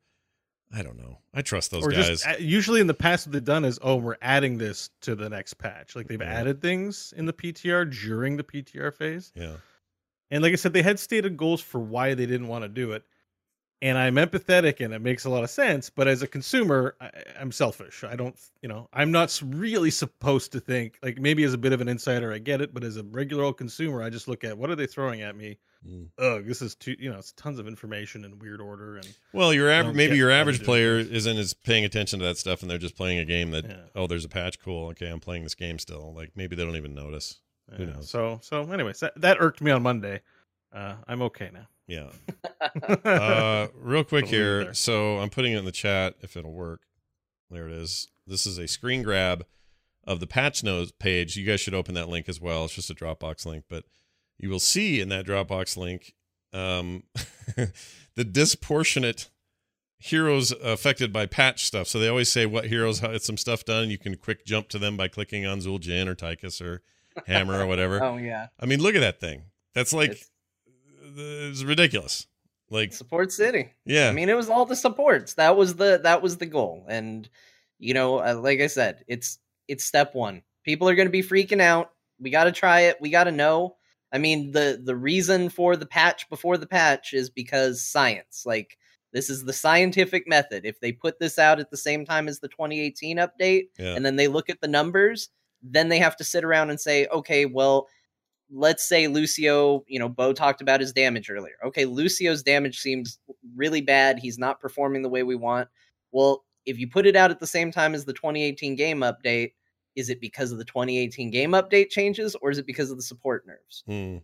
I 0.73 0.81
don't 0.83 0.97
know. 0.97 1.19
I 1.33 1.41
trust 1.41 1.71
those 1.71 1.83
or 1.85 1.91
guys. 1.91 2.21
just 2.23 2.39
usually 2.39 2.81
in 2.81 2.87
the 2.87 2.93
past 2.93 3.27
what 3.27 3.33
they've 3.33 3.43
done 3.43 3.65
is 3.65 3.77
oh 3.81 3.95
we're 3.97 4.17
adding 4.21 4.57
this 4.57 4.89
to 5.01 5.15
the 5.15 5.29
next 5.29 5.55
patch 5.55 5.95
like 5.95 6.07
they've 6.07 6.21
Yeah. 6.21 6.27
added 6.33 6.61
things 6.61 7.13
in 7.17 7.25
the 7.25 7.33
ptr 7.33 7.89
during 8.07 8.37
the 8.37 8.43
ptr 8.43 8.93
phase 8.93 9.31
yeah, 9.35 9.57
and 10.31 10.41
like 10.41 10.53
i 10.53 10.55
said 10.55 10.71
they 10.71 10.81
had 10.81 10.97
stated 10.97 11.35
goals 11.35 11.59
for 11.61 11.79
why 11.79 12.13
they 12.13 12.25
didn't 12.25 12.47
want 12.47 12.63
to 12.63 12.69
do 12.69 12.93
it 12.93 13.03
and 13.85 13.97
i'm 13.97 14.15
empathetic 14.15 14.83
and 14.83 14.93
it 14.93 14.99
makes 15.01 15.25
a 15.25 15.29
lot 15.29 15.43
of 15.43 15.49
sense 15.49 15.89
but 15.89 16.07
as 16.07 16.21
a 16.21 16.27
consumer 16.27 16.95
I, 16.99 17.09
i'm 17.39 17.51
selfish 17.51 18.03
i 18.03 18.15
don't 18.15 18.35
you 18.61 18.69
know 18.69 18.89
i'm 18.93 19.11
not 19.11 19.39
really 19.45 19.91
supposed 19.91 20.51
to 20.53 20.59
think 20.59 20.97
like 21.03 21.19
maybe 21.19 21.43
as 21.43 21.53
a 21.53 21.57
bit 21.57 21.71
of 21.73 21.81
an 21.81 21.87
insider 21.87 22.33
i 22.33 22.39
get 22.39 22.61
it 22.61 22.73
but 22.73 22.83
as 22.83 22.97
a 22.97 23.03
regular 23.03 23.43
old 23.43 23.57
consumer 23.57 24.01
i 24.01 24.09
just 24.09 24.27
look 24.27 24.43
at 24.43 24.57
what 24.57 24.69
are 24.69 24.75
they 24.75 24.87
throwing 24.87 25.21
at 25.21 25.35
me 25.35 25.57
Mm. 25.87 26.07
ugh 26.17 26.43
this 26.47 26.63
is 26.63 26.73
too 26.73 26.95
you 26.97 27.11
know 27.11 27.19
it's 27.19 27.31
tons 27.33 27.59
of 27.59 27.67
information 27.67 28.25
in 28.25 28.39
weird 28.39 28.59
order 28.59 28.95
and 28.97 29.07
Well, 29.33 29.53
your 29.53 29.69
don't 29.69 29.95
maybe 29.95 30.17
your 30.17 30.31
average 30.31 30.63
player 30.63 30.97
isn't 30.97 31.37
as 31.37 31.53
paying 31.53 31.85
attention 31.85 32.17
to 32.21 32.25
that 32.25 32.37
stuff, 32.39 32.63
and 32.63 32.71
they're 32.71 32.79
just 32.79 32.95
playing 32.97 33.19
a 33.19 33.25
game 33.25 33.51
that 33.51 33.65
Yeah. 33.65 33.83
oh, 33.93 34.07
there's 34.07 34.25
a 34.25 34.29
patch, 34.29 34.59
cool, 34.59 34.87
okay, 34.87 35.07
I'm 35.07 35.19
playing 35.19 35.43
this 35.43 35.53
game 35.53 35.77
still. 35.77 36.11
Like 36.11 36.31
maybe 36.35 36.55
they 36.55 36.65
don't 36.65 36.75
even 36.75 36.95
notice. 36.95 37.39
Who 37.77 37.83
Yeah, 37.83 37.89
knows? 37.91 38.09
So 38.09 38.39
so 38.41 38.63
anyways, 38.71 38.99
that, 39.01 39.13
that 39.21 39.37
irked 39.39 39.61
me 39.61 39.69
on 39.69 39.83
Monday. 39.83 40.21
Uh, 40.73 40.95
I'm 41.07 41.21
okay 41.21 41.51
now. 41.53 41.67
Yeah. 41.87 42.09
Uh, 43.05 43.67
real 43.75 44.03
quick 44.03 44.25
Don't 44.25 44.31
leave 44.31 44.41
it 44.41 44.63
here. 44.63 44.73
So 44.73 45.19
I'm 45.19 45.29
putting 45.29 45.53
it 45.53 45.59
in 45.59 45.65
the 45.65 45.71
chat 45.71 46.15
if 46.21 46.35
it'll 46.35 46.51
work. 46.53 46.81
There 47.49 47.67
it 47.67 47.73
is. 47.73 48.07
This 48.25 48.45
is 48.47 48.57
a 48.57 48.67
screen 48.67 49.03
grab 49.03 49.45
of 50.05 50.19
the 50.19 50.27
patch 50.27 50.63
notes 50.63 50.91
page. 50.97 51.35
You 51.37 51.45
guys 51.45 51.61
should 51.61 51.73
open 51.75 51.93
that 51.93 52.09
link 52.09 52.27
as 52.27 52.41
well. 52.41 52.65
It's 52.65 52.73
just 52.73 52.89
a 52.89 52.95
Dropbox 52.95 53.45
link, 53.45 53.65
but 53.69 53.83
you 54.37 54.49
will 54.49 54.59
see 54.59 54.99
in 54.99 55.09
that 55.09 55.25
Dropbox 55.25 55.77
link 55.77 56.15
um, 56.53 57.03
the 58.15 58.23
disproportionate 58.23 59.29
heroes 59.99 60.51
affected 60.51 61.13
by 61.13 61.25
patch 61.25 61.65
stuff. 61.65 61.87
So 61.87 61.99
they 61.99 62.07
always 62.07 62.31
say 62.31 62.45
what 62.45 62.65
heroes 62.65 62.99
had 62.99 63.21
some 63.21 63.37
stuff 63.37 63.63
done. 63.65 63.89
You 63.89 63.97
can 63.97 64.15
quick 64.15 64.45
jump 64.45 64.69
to 64.69 64.79
them 64.79 64.97
by 64.97 65.07
clicking 65.07 65.45
on 65.45 65.59
Zul'jin 65.59 66.07
or 66.07 66.15
Tychus 66.15 66.61
or 66.61 66.81
Hammer 67.27 67.59
or 67.61 67.67
whatever. 67.67 68.03
oh 68.03 68.17
yeah, 68.17 68.47
I 68.59 68.65
mean, 68.65 68.81
look 68.81 68.95
at 68.95 69.01
that 69.01 69.19
thing. 69.19 69.43
That's 69.73 69.93
like 69.93 70.11
It's- 70.11 70.29
it's 71.15 71.63
ridiculous. 71.63 72.27
Like 72.69 72.93
support 72.93 73.31
city. 73.31 73.71
yeah, 73.85 74.09
I 74.09 74.11
mean, 74.11 74.27
it 74.27 74.35
was 74.35 74.49
all 74.49 74.65
the 74.65 74.75
supports. 74.75 75.35
That 75.35 75.55
was 75.55 75.75
the 75.75 75.99
that 76.03 76.21
was 76.21 76.37
the 76.37 76.47
goal. 76.47 76.85
And 76.89 77.29
you 77.77 77.93
know, 77.93 78.19
uh, 78.19 78.35
like 78.35 78.59
I 78.59 78.67
said, 78.67 79.03
it's 79.07 79.37
it's 79.67 79.85
step 79.85 80.15
one. 80.15 80.41
People 80.63 80.89
are 80.89 80.95
going 80.95 81.07
to 81.07 81.11
be 81.11 81.21
freaking 81.21 81.61
out. 81.61 81.91
We 82.19 82.31
got 82.31 82.45
to 82.45 82.51
try 82.51 82.81
it. 82.81 82.97
We 82.99 83.11
got 83.11 83.25
to 83.25 83.31
know. 83.31 83.75
I 84.11 84.17
mean, 84.17 84.51
the 84.51 84.81
the 84.83 84.95
reason 84.95 85.49
for 85.49 85.75
the 85.75 85.85
patch 85.85 86.27
before 86.29 86.57
the 86.57 86.67
patch 86.67 87.13
is 87.13 87.29
because 87.29 87.83
science. 87.83 88.43
Like 88.45 88.77
this 89.13 89.29
is 89.29 89.45
the 89.45 89.53
scientific 89.53 90.27
method. 90.27 90.65
If 90.65 90.79
they 90.79 90.91
put 90.91 91.19
this 91.19 91.37
out 91.37 91.59
at 91.59 91.69
the 91.69 91.77
same 91.77 92.05
time 92.05 92.27
as 92.27 92.39
the 92.39 92.47
2018 92.47 93.17
update, 93.17 93.67
yeah. 93.77 93.95
and 93.95 94.05
then 94.05 94.15
they 94.15 94.27
look 94.27 94.49
at 94.49 94.59
the 94.59 94.67
numbers, 94.67 95.29
then 95.61 95.89
they 95.89 95.99
have 95.99 96.17
to 96.17 96.23
sit 96.23 96.43
around 96.43 96.69
and 96.69 96.79
say, 96.79 97.07
okay, 97.07 97.45
well, 97.45 97.87
let's 98.51 98.87
say 98.87 99.07
Lucio, 99.07 99.83
you 99.87 99.99
know, 99.99 100.09
Bo 100.09 100.33
talked 100.33 100.61
about 100.61 100.79
his 100.79 100.93
damage 100.93 101.29
earlier. 101.29 101.55
Okay, 101.65 101.85
Lucio's 101.85 102.43
damage 102.43 102.79
seems 102.79 103.19
really 103.55 103.81
bad. 103.81 104.19
He's 104.19 104.37
not 104.37 104.59
performing 104.59 105.01
the 105.01 105.09
way 105.09 105.23
we 105.23 105.35
want. 105.35 105.67
Well, 106.11 106.45
if 106.65 106.79
you 106.79 106.87
put 106.87 107.05
it 107.05 107.15
out 107.15 107.31
at 107.31 107.39
the 107.39 107.47
same 107.47 107.71
time 107.71 107.93
as 107.93 108.05
the 108.05 108.13
2018 108.13 108.75
game 108.75 108.99
update, 109.01 109.53
is 109.95 110.09
it 110.09 110.19
because 110.19 110.51
of 110.51 110.57
the 110.57 110.65
2018 110.65 111.31
game 111.31 111.51
update 111.51 111.89
changes 111.89 112.35
or 112.41 112.51
is 112.51 112.57
it 112.57 112.65
because 112.65 112.91
of 112.91 112.97
the 112.97 113.03
support 113.03 113.45
nerves? 113.47 113.83
Hmm. 113.87 114.17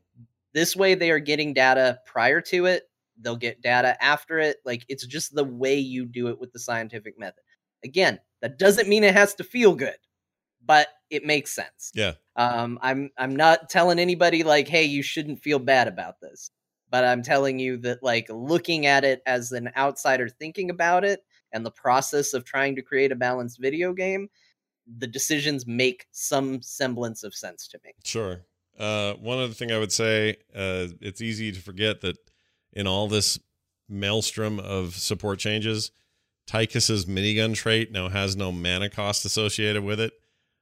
This 0.53 0.75
way 0.75 0.95
they 0.95 1.11
are 1.11 1.19
getting 1.19 1.53
data 1.53 1.99
prior 2.05 2.41
to 2.41 2.65
it, 2.65 2.89
they'll 3.21 3.37
get 3.37 3.61
data 3.61 4.01
after 4.03 4.39
it. 4.39 4.57
Like 4.65 4.85
it's 4.89 5.05
just 5.05 5.33
the 5.33 5.43
way 5.43 5.77
you 5.77 6.05
do 6.05 6.27
it 6.27 6.39
with 6.39 6.51
the 6.51 6.59
scientific 6.59 7.17
method. 7.17 7.43
Again, 7.83 8.19
that 8.41 8.59
doesn't 8.59 8.89
mean 8.89 9.03
it 9.03 9.13
has 9.13 9.33
to 9.35 9.43
feel 9.43 9.75
good, 9.75 9.95
but 10.65 10.87
it 11.09 11.25
makes 11.25 11.51
sense. 11.51 11.91
Yeah. 11.93 12.13
Um, 12.35 12.79
I'm 12.81 13.09
I'm 13.17 13.35
not 13.35 13.69
telling 13.69 13.99
anybody 13.99 14.43
like, 14.43 14.67
hey, 14.67 14.85
you 14.85 15.03
shouldn't 15.03 15.41
feel 15.41 15.59
bad 15.59 15.87
about 15.87 16.19
this, 16.21 16.51
but 16.89 17.03
I'm 17.03 17.21
telling 17.21 17.59
you 17.59 17.77
that 17.77 18.01
like 18.03 18.27
looking 18.29 18.85
at 18.85 19.03
it 19.03 19.21
as 19.25 19.51
an 19.51 19.69
outsider 19.75 20.29
thinking 20.29 20.69
about 20.69 21.03
it 21.03 21.23
and 21.51 21.65
the 21.65 21.71
process 21.71 22.33
of 22.33 22.45
trying 22.45 22.75
to 22.75 22.81
create 22.81 23.11
a 23.11 23.15
balanced 23.15 23.59
video 23.59 23.93
game, 23.93 24.29
the 24.97 25.07
decisions 25.07 25.67
make 25.67 26.07
some 26.11 26.61
semblance 26.61 27.23
of 27.23 27.35
sense 27.35 27.67
to 27.69 27.79
me. 27.83 27.91
Sure. 28.03 28.41
Uh, 28.79 29.13
one 29.15 29.37
other 29.37 29.53
thing 29.53 29.71
I 29.71 29.77
would 29.77 29.91
say, 29.91 30.37
uh, 30.55 30.87
it's 31.01 31.21
easy 31.21 31.51
to 31.51 31.59
forget 31.59 32.01
that 32.01 32.17
in 32.73 32.87
all 32.87 33.07
this 33.07 33.37
maelstrom 33.89 34.59
of 34.59 34.95
support 34.95 35.39
changes, 35.39 35.91
Tychus's 36.47 37.05
minigun 37.05 37.53
trait 37.53 37.91
now 37.91 38.09
has 38.09 38.35
no 38.35 38.51
mana 38.51 38.89
cost 38.89 39.25
associated 39.25 39.83
with 39.83 39.99
it. 39.99 40.13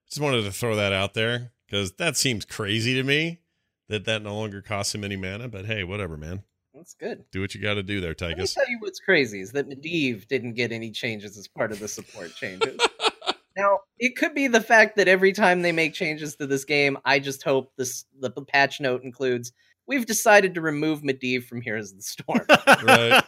Just 0.09 0.21
wanted 0.21 0.43
to 0.43 0.51
throw 0.51 0.75
that 0.75 0.93
out 0.93 1.13
there 1.13 1.51
because 1.67 1.93
that 1.93 2.17
seems 2.17 2.45
crazy 2.45 2.95
to 2.95 3.03
me 3.03 3.41
that 3.89 4.05
that 4.05 4.21
no 4.23 4.35
longer 4.35 4.61
costs 4.61 4.93
him 4.95 5.03
any 5.03 5.15
mana. 5.15 5.47
But 5.47 5.65
hey, 5.65 5.83
whatever, 5.83 6.17
man. 6.17 6.43
That's 6.73 6.93
good. 6.93 7.25
Do 7.31 7.41
what 7.41 7.53
you 7.53 7.61
got 7.61 7.73
to 7.75 7.83
do 7.83 7.99
there, 7.99 8.15
Let 8.19 8.37
me 8.37 8.43
Tychus. 8.43 8.53
tell 8.53 8.69
you 8.69 8.77
what's 8.79 8.99
crazy 8.99 9.41
is 9.41 9.51
that 9.51 9.67
Medivh 9.67 10.27
didn't 10.27 10.53
get 10.53 10.71
any 10.71 10.91
changes 10.91 11.37
as 11.37 11.47
part 11.47 11.71
of 11.71 11.79
the 11.79 11.87
support 11.87 12.33
changes. 12.35 12.79
now, 13.57 13.79
it 13.97 14.15
could 14.15 14.33
be 14.33 14.47
the 14.47 14.61
fact 14.61 14.95
that 14.95 15.07
every 15.07 15.33
time 15.33 15.61
they 15.61 15.71
make 15.71 15.93
changes 15.93 16.35
to 16.37 16.47
this 16.47 16.63
game, 16.63 16.97
I 17.05 17.19
just 17.19 17.43
hope 17.43 17.73
this 17.75 18.05
the 18.19 18.31
patch 18.31 18.79
note 18.79 19.03
includes 19.03 19.51
we've 19.87 20.05
decided 20.05 20.53
to 20.53 20.61
remove 20.61 21.01
Medivh 21.01 21.43
from 21.43 21.61
Heroes 21.61 21.91
of 21.91 21.97
the 21.97 22.03
Storm. 22.03 22.45
Right. 22.85 23.23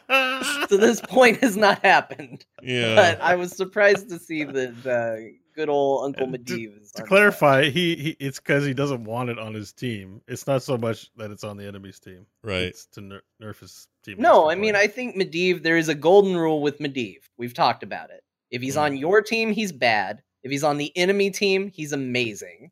so 0.69 0.77
this 0.77 1.01
point 1.01 1.41
has 1.41 1.57
not 1.57 1.83
happened. 1.83 2.45
Yeah. 2.63 2.95
But 2.95 3.21
I 3.21 3.35
was 3.35 3.51
surprised 3.51 4.07
to 4.09 4.17
see 4.19 4.43
that 4.45 4.83
the 4.83 5.35
good 5.55 5.69
old 5.69 6.05
Uncle 6.05 6.33
And 6.33 6.47
to- 6.47 6.79
to 6.95 7.03
clarify, 7.03 7.69
he, 7.69 7.95
he 7.95 8.09
it's 8.19 8.39
because 8.39 8.65
he 8.65 8.73
doesn't 8.73 9.03
want 9.03 9.29
it 9.29 9.37
on 9.39 9.53
his 9.53 9.71
team. 9.73 10.21
It's 10.27 10.47
not 10.47 10.63
so 10.63 10.77
much 10.77 11.09
that 11.17 11.31
it's 11.31 11.43
on 11.43 11.57
the 11.57 11.65
enemy's 11.67 11.99
team. 11.99 12.25
right. 12.43 12.63
It's 12.63 12.85
to 12.93 13.01
ner- 13.01 13.21
nerf 13.41 13.59
his 13.59 13.87
team. 14.03 14.17
No, 14.19 14.49
I 14.49 14.55
mean, 14.55 14.75
I 14.75 14.87
think 14.87 15.15
Medivh, 15.15 15.63
there 15.63 15.77
is 15.77 15.89
a 15.89 15.95
golden 15.95 16.35
rule 16.37 16.61
with 16.61 16.79
Medivh. 16.79 17.21
We've 17.37 17.53
talked 17.53 17.83
about 17.83 18.09
it. 18.09 18.23
If 18.49 18.61
he's 18.61 18.75
Mm. 18.75 18.81
on 18.81 18.97
your 18.97 19.21
team, 19.21 19.51
he's 19.51 19.71
bad. 19.71 20.21
If 20.43 20.51
he's 20.51 20.63
on 20.63 20.77
the 20.77 20.91
enemy 20.97 21.29
team, 21.31 21.67
he's 21.67 21.91
amazing. 21.93 22.71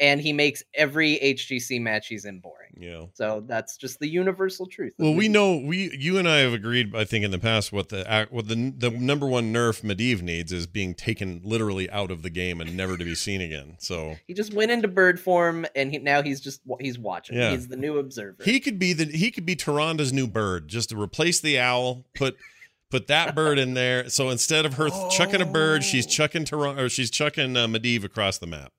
And 0.00 0.18
he 0.20 0.32
makes 0.32 0.62
every 0.74 1.18
HGC 1.22 1.78
match 1.80 2.06
he's 2.06 2.24
in 2.24 2.38
boring. 2.40 2.70
Yeah. 2.80 3.04
So 3.12 3.44
that's 3.46 3.76
just 3.76 3.98
the 4.00 4.08
universal 4.08 4.66
truth. 4.66 4.94
Well, 4.98 5.12
we 5.14 5.28
know 5.28 5.56
we 5.58 5.94
you 5.98 6.16
and 6.16 6.26
I 6.26 6.38
have 6.38 6.54
agreed, 6.54 6.96
I 6.96 7.04
think, 7.04 7.22
in 7.24 7.30
the 7.30 7.38
past 7.38 7.70
what 7.70 7.90
the 7.90 8.26
what 8.30 8.48
the 8.48 8.72
the 8.76 8.90
number 8.90 9.26
one 9.26 9.52
nerf 9.52 9.82
Medivh 9.82 10.22
needs 10.22 10.52
is 10.52 10.66
being 10.66 10.94
taken 10.94 11.42
literally 11.44 11.90
out 11.90 12.10
of 12.10 12.22
the 12.22 12.30
game 12.30 12.62
and 12.62 12.74
never 12.74 12.96
to 12.96 13.04
be 13.04 13.14
seen 13.14 13.42
again. 13.42 13.76
So 13.78 14.16
He 14.26 14.32
just 14.32 14.54
went 14.54 14.70
into 14.70 14.88
bird 14.88 15.20
form, 15.20 15.66
and 15.76 15.90
he, 15.90 15.98
now 15.98 16.22
he's 16.22 16.40
just 16.40 16.62
he's 16.80 16.98
watching. 16.98 17.36
Yeah. 17.36 17.50
He's 17.50 17.68
the 17.68 17.76
new 17.76 17.98
observer. 17.98 18.42
he 18.42 18.58
could 18.58 18.78
be 18.78 18.94
the 18.94 19.04
he 19.04 19.30
could 19.30 19.44
be 19.44 19.54
Tyrande's 19.54 20.14
new 20.14 20.26
bird, 20.26 20.68
just 20.68 20.88
to 20.88 21.00
replace 21.00 21.40
the 21.40 21.58
owl, 21.58 22.06
put 22.14 22.36
put 22.90 23.06
that 23.08 23.34
bird 23.34 23.58
in 23.58 23.74
there. 23.74 24.08
So 24.08 24.30
instead 24.30 24.64
of 24.64 24.74
her 24.74 24.88
th- 24.88 25.12
chucking 25.12 25.42
a 25.42 25.46
bird, 25.46 25.84
she's 25.84 26.06
Oh. 26.06 26.10
chucking 26.10 26.44
Taran 26.46 26.78
or 26.78 26.88
she's 26.88 27.10
chucking 27.10 27.54
uh, 27.56 27.66
Medivh 27.66 28.02
across 28.04 28.38
the 28.38 28.46
map. 28.46 28.72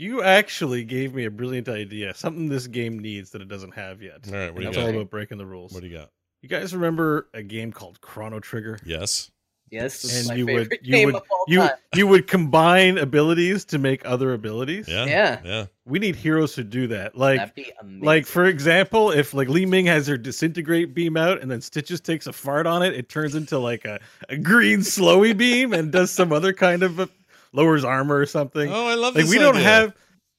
You 0.00 0.22
actually 0.22 0.84
gave 0.84 1.14
me 1.14 1.24
a 1.26 1.30
brilliant 1.30 1.68
idea. 1.68 2.14
Something 2.14 2.48
this 2.48 2.66
game 2.66 2.98
needs 2.98 3.30
that 3.30 3.42
it 3.42 3.48
doesn't 3.48 3.74
have 3.74 4.02
yet. 4.02 4.20
All 4.28 4.34
right, 4.34 4.50
what 4.52 4.56
do 4.56 4.62
you 4.62 4.68
it's 4.68 4.76
got? 4.76 4.84
all 4.84 4.90
about 4.90 5.10
breaking 5.10 5.38
the 5.38 5.46
rules. 5.46 5.72
What 5.72 5.82
do 5.82 5.88
you 5.88 5.96
got? 5.96 6.10
You 6.42 6.48
guys 6.48 6.74
remember 6.74 7.28
a 7.34 7.42
game 7.42 7.70
called 7.70 8.00
Chrono 8.00 8.40
Trigger? 8.40 8.78
Yes. 8.84 9.30
yes, 9.70 10.00
this 10.02 10.12
is 10.14 10.18
And 10.20 10.28
my 10.28 10.34
you 10.36 10.46
would- 10.46 10.78
you 10.82 11.06
would- 11.06 11.22
You 11.48 11.58
time. 11.60 11.70
you 11.94 12.06
would 12.06 12.26
combine 12.26 12.96
abilities 12.98 13.64
to 13.66 13.78
make 13.78 14.04
other 14.06 14.32
abilities. 14.32 14.88
Yeah. 14.88 15.04
Yeah. 15.04 15.40
Yeah. 15.44 15.66
We 15.84 15.98
need 15.98 16.16
heroes 16.16 16.54
who 16.54 16.62
do 16.64 16.86
that. 16.88 17.16
Like 17.16 17.38
That'd 17.38 17.54
be 17.54 17.72
like 18.00 18.24
for 18.26 18.46
example, 18.46 19.10
if 19.10 19.34
like 19.34 19.48
Li 19.48 19.66
Ming 19.66 19.86
has 19.86 20.06
her 20.06 20.16
disintegrate 20.16 20.94
beam 20.94 21.16
out 21.16 21.40
and 21.42 21.50
then 21.50 21.60
Stitches 21.60 22.00
takes 22.00 22.26
a 22.26 22.32
fart 22.32 22.66
on 22.66 22.82
it, 22.82 22.94
it 22.94 23.08
turns 23.08 23.34
into 23.34 23.58
like 23.58 23.84
a, 23.84 24.00
a 24.28 24.36
green 24.36 24.78
slowy 24.80 25.36
beam 25.36 25.72
and 25.74 25.90
does 25.92 26.10
some 26.10 26.32
other 26.32 26.52
kind 26.52 26.82
of 26.82 27.00
a, 27.00 27.08
lowers 27.52 27.84
armor 27.84 28.16
or 28.16 28.26
something. 28.26 28.70
Oh, 28.70 28.86
I 28.86 28.94
love 28.94 29.14
like 29.14 29.24
this 29.24 29.30
we 29.30 29.38
don't 29.38 29.56
have 29.56 29.94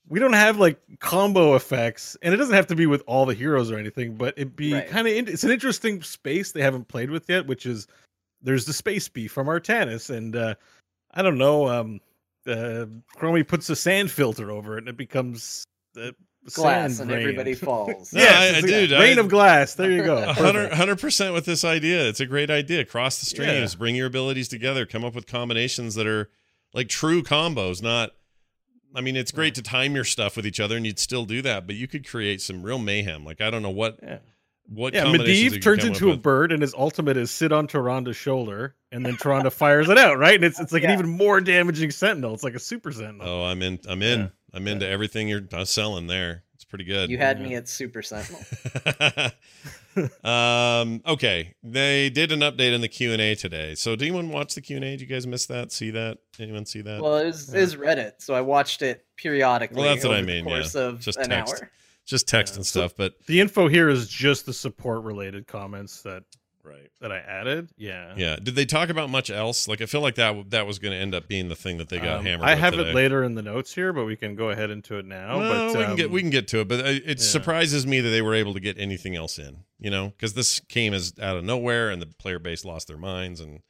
we 0.07 0.19
don't 0.19 0.33
have 0.33 0.57
like 0.57 0.79
combo 0.99 1.55
effects 1.55 2.17
and 2.21 2.33
it 2.33 2.37
doesn't 2.37 2.55
have 2.55 2.67
to 2.67 2.75
be 2.75 2.85
with 2.85 3.03
all 3.07 3.25
the 3.25 3.33
heroes 3.33 3.71
or 3.71 3.77
anything 3.77 4.15
but 4.15 4.33
it'd 4.37 4.55
be 4.55 4.73
Right. 4.73 4.87
kind 4.89 5.07
of 5.07 5.13
it's 5.13 5.43
an 5.43 5.51
interesting 5.51 6.01
space 6.01 6.51
they 6.51 6.61
haven't 6.61 6.87
played 6.89 7.09
with 7.09 7.29
yet 7.29 7.47
which 7.47 7.65
is 7.65 7.87
there's 8.41 8.65
the 8.65 8.73
space 8.73 9.07
bee 9.07 9.27
from 9.29 9.47
artanis 9.47 10.09
and 10.09 10.35
uh 10.35 10.55
i 11.13 11.21
don't 11.21 11.37
know 11.37 11.69
um 11.69 12.01
uh 12.47 12.85
chromie 13.15 13.47
puts 13.47 13.69
a 13.69 13.75
sand 13.75 14.11
filter 14.11 14.51
over 14.51 14.75
it 14.75 14.79
and 14.79 14.89
it 14.89 14.97
becomes 14.97 15.63
uh, 16.01 16.11
glass 16.55 16.99
and 16.99 17.09
rain. 17.11 17.19
everybody 17.21 17.53
falls. 17.53 18.11
No, 18.13 18.19
Yes, 18.21 18.55
I- 18.55 18.57
it's 18.57 18.67
dude, 18.67 18.91
rain 18.91 19.17
I- 19.17 19.21
of 19.21 19.29
glass. 19.29 19.75
There 19.75 19.91
you 19.91 20.03
go. 20.03 20.25
Hundred 20.33 20.73
hundred 20.73 20.99
percent 20.99 21.33
with 21.35 21.45
this 21.45 21.63
idea. 21.63 22.09
It's 22.09 22.19
a 22.19 22.25
great 22.25 22.49
idea. 22.49 22.83
Cross 22.83 23.19
the 23.19 23.27
streams, 23.27 23.73
Yeah. 23.73 23.77
bring 23.77 23.95
your 23.95 24.07
abilities 24.07 24.47
together, 24.47 24.85
come 24.87 25.05
up 25.05 25.13
with 25.13 25.27
combinations 25.27 25.93
that 25.95 26.07
are 26.07 26.29
like 26.73 26.87
true 26.89 27.23
combos, 27.23 27.81
not 27.81 28.11
I 28.93 28.99
mean, 29.01 29.15
it's 29.15 29.31
great 29.31 29.55
to 29.55 29.61
time 29.61 29.95
your 29.95 30.03
stuff 30.03 30.35
with 30.35 30.45
each 30.45 30.59
other 30.59 30.75
and 30.75 30.85
you'd 30.85 30.99
still 30.99 31.25
do 31.25 31.41
that, 31.43 31.65
but 31.65 31.75
you 31.75 31.87
could 31.87 32.05
create 32.07 32.41
some 32.41 32.61
real 32.61 32.77
mayhem. 32.79 33.23
Like 33.25 33.41
I 33.41 33.49
don't 33.49 33.61
know 33.61 33.69
what 33.69 33.99
Yeah. 34.03 34.17
what 34.67 34.93
Yeah, 34.93 35.05
Medivh 35.05 35.61
turns 35.61 35.83
into 35.83 36.11
a 36.11 36.17
bird, 36.17 36.51
and 36.51 36.61
his 36.61 36.73
ultimate 36.73 37.17
is 37.17 37.31
sit 37.31 37.51
on 37.51 37.67
Tyrande's 37.67 38.17
shoulder, 38.17 38.75
and 38.91 39.05
then 39.05 39.15
Taranda 39.15 39.51
fires 39.51 39.89
it 39.89 39.97
out, 39.97 40.17
right? 40.17 40.35
And 40.35 40.43
it's 40.43 40.59
it's 40.59 40.71
like 40.73 40.83
an 40.83 40.91
even 40.91 41.09
more 41.09 41.39
damaging 41.41 41.91
Sentinel. 41.91 42.33
It's 42.33 42.43
like 42.43 42.55
a 42.55 42.59
super 42.59 42.91
Sentinel. 42.91 43.27
Oh, 43.27 43.43
I'm 43.43 43.61
in 43.61 43.79
I'm 43.87 44.01
in. 44.01 44.19
Yeah. 44.21 44.27
I'm 44.53 44.67
into 44.67 44.85
everything 44.85 45.29
you're 45.29 45.47
uh, 45.53 45.63
selling 45.63 46.07
there. 46.07 46.43
It's 46.71 46.77
pretty 46.77 46.85
good. 46.85 47.09
You 47.09 47.17
had 47.17 47.39
Yeah. 47.39 47.47
me 47.47 47.55
at 47.55 47.67
Super 47.67 48.01
Sentinel. 48.01 48.41
um 50.23 51.01
okay 51.05 51.53
they 51.63 52.09
did 52.09 52.31
an 52.31 52.39
update 52.39 52.73
in 52.73 52.79
the 52.79 52.87
q&a 52.87 53.35
today 53.35 53.75
so 53.75 53.93
did 53.93 54.05
anyone 54.05 54.29
watch 54.29 54.55
the 54.55 54.61
q&a 54.61 54.79
did 54.79 55.01
you 55.01 55.05
guys 55.07 55.27
miss 55.27 55.47
that 55.47 55.69
see 55.69 55.91
that 55.91 56.17
anyone 56.39 56.65
see 56.65 56.79
that 56.79 57.01
Well, 57.01 57.17
it 57.17 57.25
was, 57.25 57.53
it 57.53 57.59
was 57.59 57.75
Reddit, 57.75 58.13
so 58.19 58.33
I 58.33 58.39
watched 58.39 58.81
it 58.83 59.05
periodically. 59.17 59.81
Well, 59.81 59.93
that's 59.93 60.05
what 60.05 60.13
I 60.13 60.19
over 60.19 60.25
the 60.27 60.31
mean, 60.31 60.47
yeah. 60.47 60.55
Course 60.59 60.75
of 60.75 61.01
Just 61.01 61.17
an 61.19 61.29
text. 61.29 61.55
hour. 61.61 61.69
just 62.05 62.25
text 62.29 62.53
Yeah. 62.53 62.57
and 62.59 62.65
So- 62.65 62.79
stuff 62.81 62.93
but 62.95 63.15
The 63.27 63.41
info 63.41 63.67
here 63.67 63.89
is 63.89 64.07
just 64.07 64.45
the 64.45 64.53
support 64.53 65.03
related 65.03 65.45
comments 65.45 66.03
that 66.03 66.23
right 66.63 66.89
that 66.99 67.11
I 67.11 67.17
added. 67.17 67.69
Yeah. 67.77 68.13
yeah 68.15 68.35
did 68.35 68.55
they 68.55 68.65
talk 68.65 68.89
about 68.89 69.09
much 69.09 69.29
else 69.29 69.67
like 69.67 69.81
i 69.81 69.85
feel 69.85 70.01
like 70.01 70.15
that 70.15 70.49
that 70.51 70.65
was 70.67 70.79
going 70.79 70.91
to 70.93 70.97
end 70.97 71.15
up 71.15 71.27
being 71.27 71.49
the 71.49 71.55
thing 71.55 71.77
that 71.77 71.89
they 71.89 71.97
got 71.99 72.19
Um, 72.19 72.25
hammered 72.25 72.47
I 72.47 72.55
have 72.55 72.73
today. 72.73 72.89
it 72.91 72.95
later 72.95 73.23
in 73.23 73.35
the 73.35 73.41
notes 73.41 73.73
here, 73.73 73.93
but 73.93 74.05
we 74.05 74.15
can 74.15 74.35
go 74.35 74.49
ahead 74.49 74.69
into 74.69 74.97
it 74.97 75.05
now. 75.05 75.39
well, 75.39 75.73
but 75.73 75.79
we 75.79 75.85
can 75.85 75.95
get 75.95 76.05
um, 76.07 76.11
we 76.11 76.21
can 76.21 76.29
get 76.29 76.47
to 76.49 76.59
it, 76.61 76.67
but 76.67 76.79
it, 76.79 77.03
it 77.05 77.07
yeah. 77.07 77.15
surprises 77.15 77.85
me 77.87 77.99
that 78.01 78.09
they 78.09 78.21
were 78.21 78.35
able 78.35 78.53
to 78.53 78.59
get 78.59 78.77
anything 78.77 79.15
else 79.15 79.37
in. 79.39 79.63
You 79.79 79.89
know, 79.89 80.09
because 80.09 80.33
this 80.33 80.59
came 80.59 80.93
as 80.93 81.13
out 81.19 81.37
of 81.37 81.43
nowhere, 81.43 81.89
and 81.89 82.01
the 82.01 82.05
player 82.05 82.37
base 82.39 82.63
lost 82.65 82.87
their 82.87 82.97
minds, 82.97 83.39
and 83.39 83.61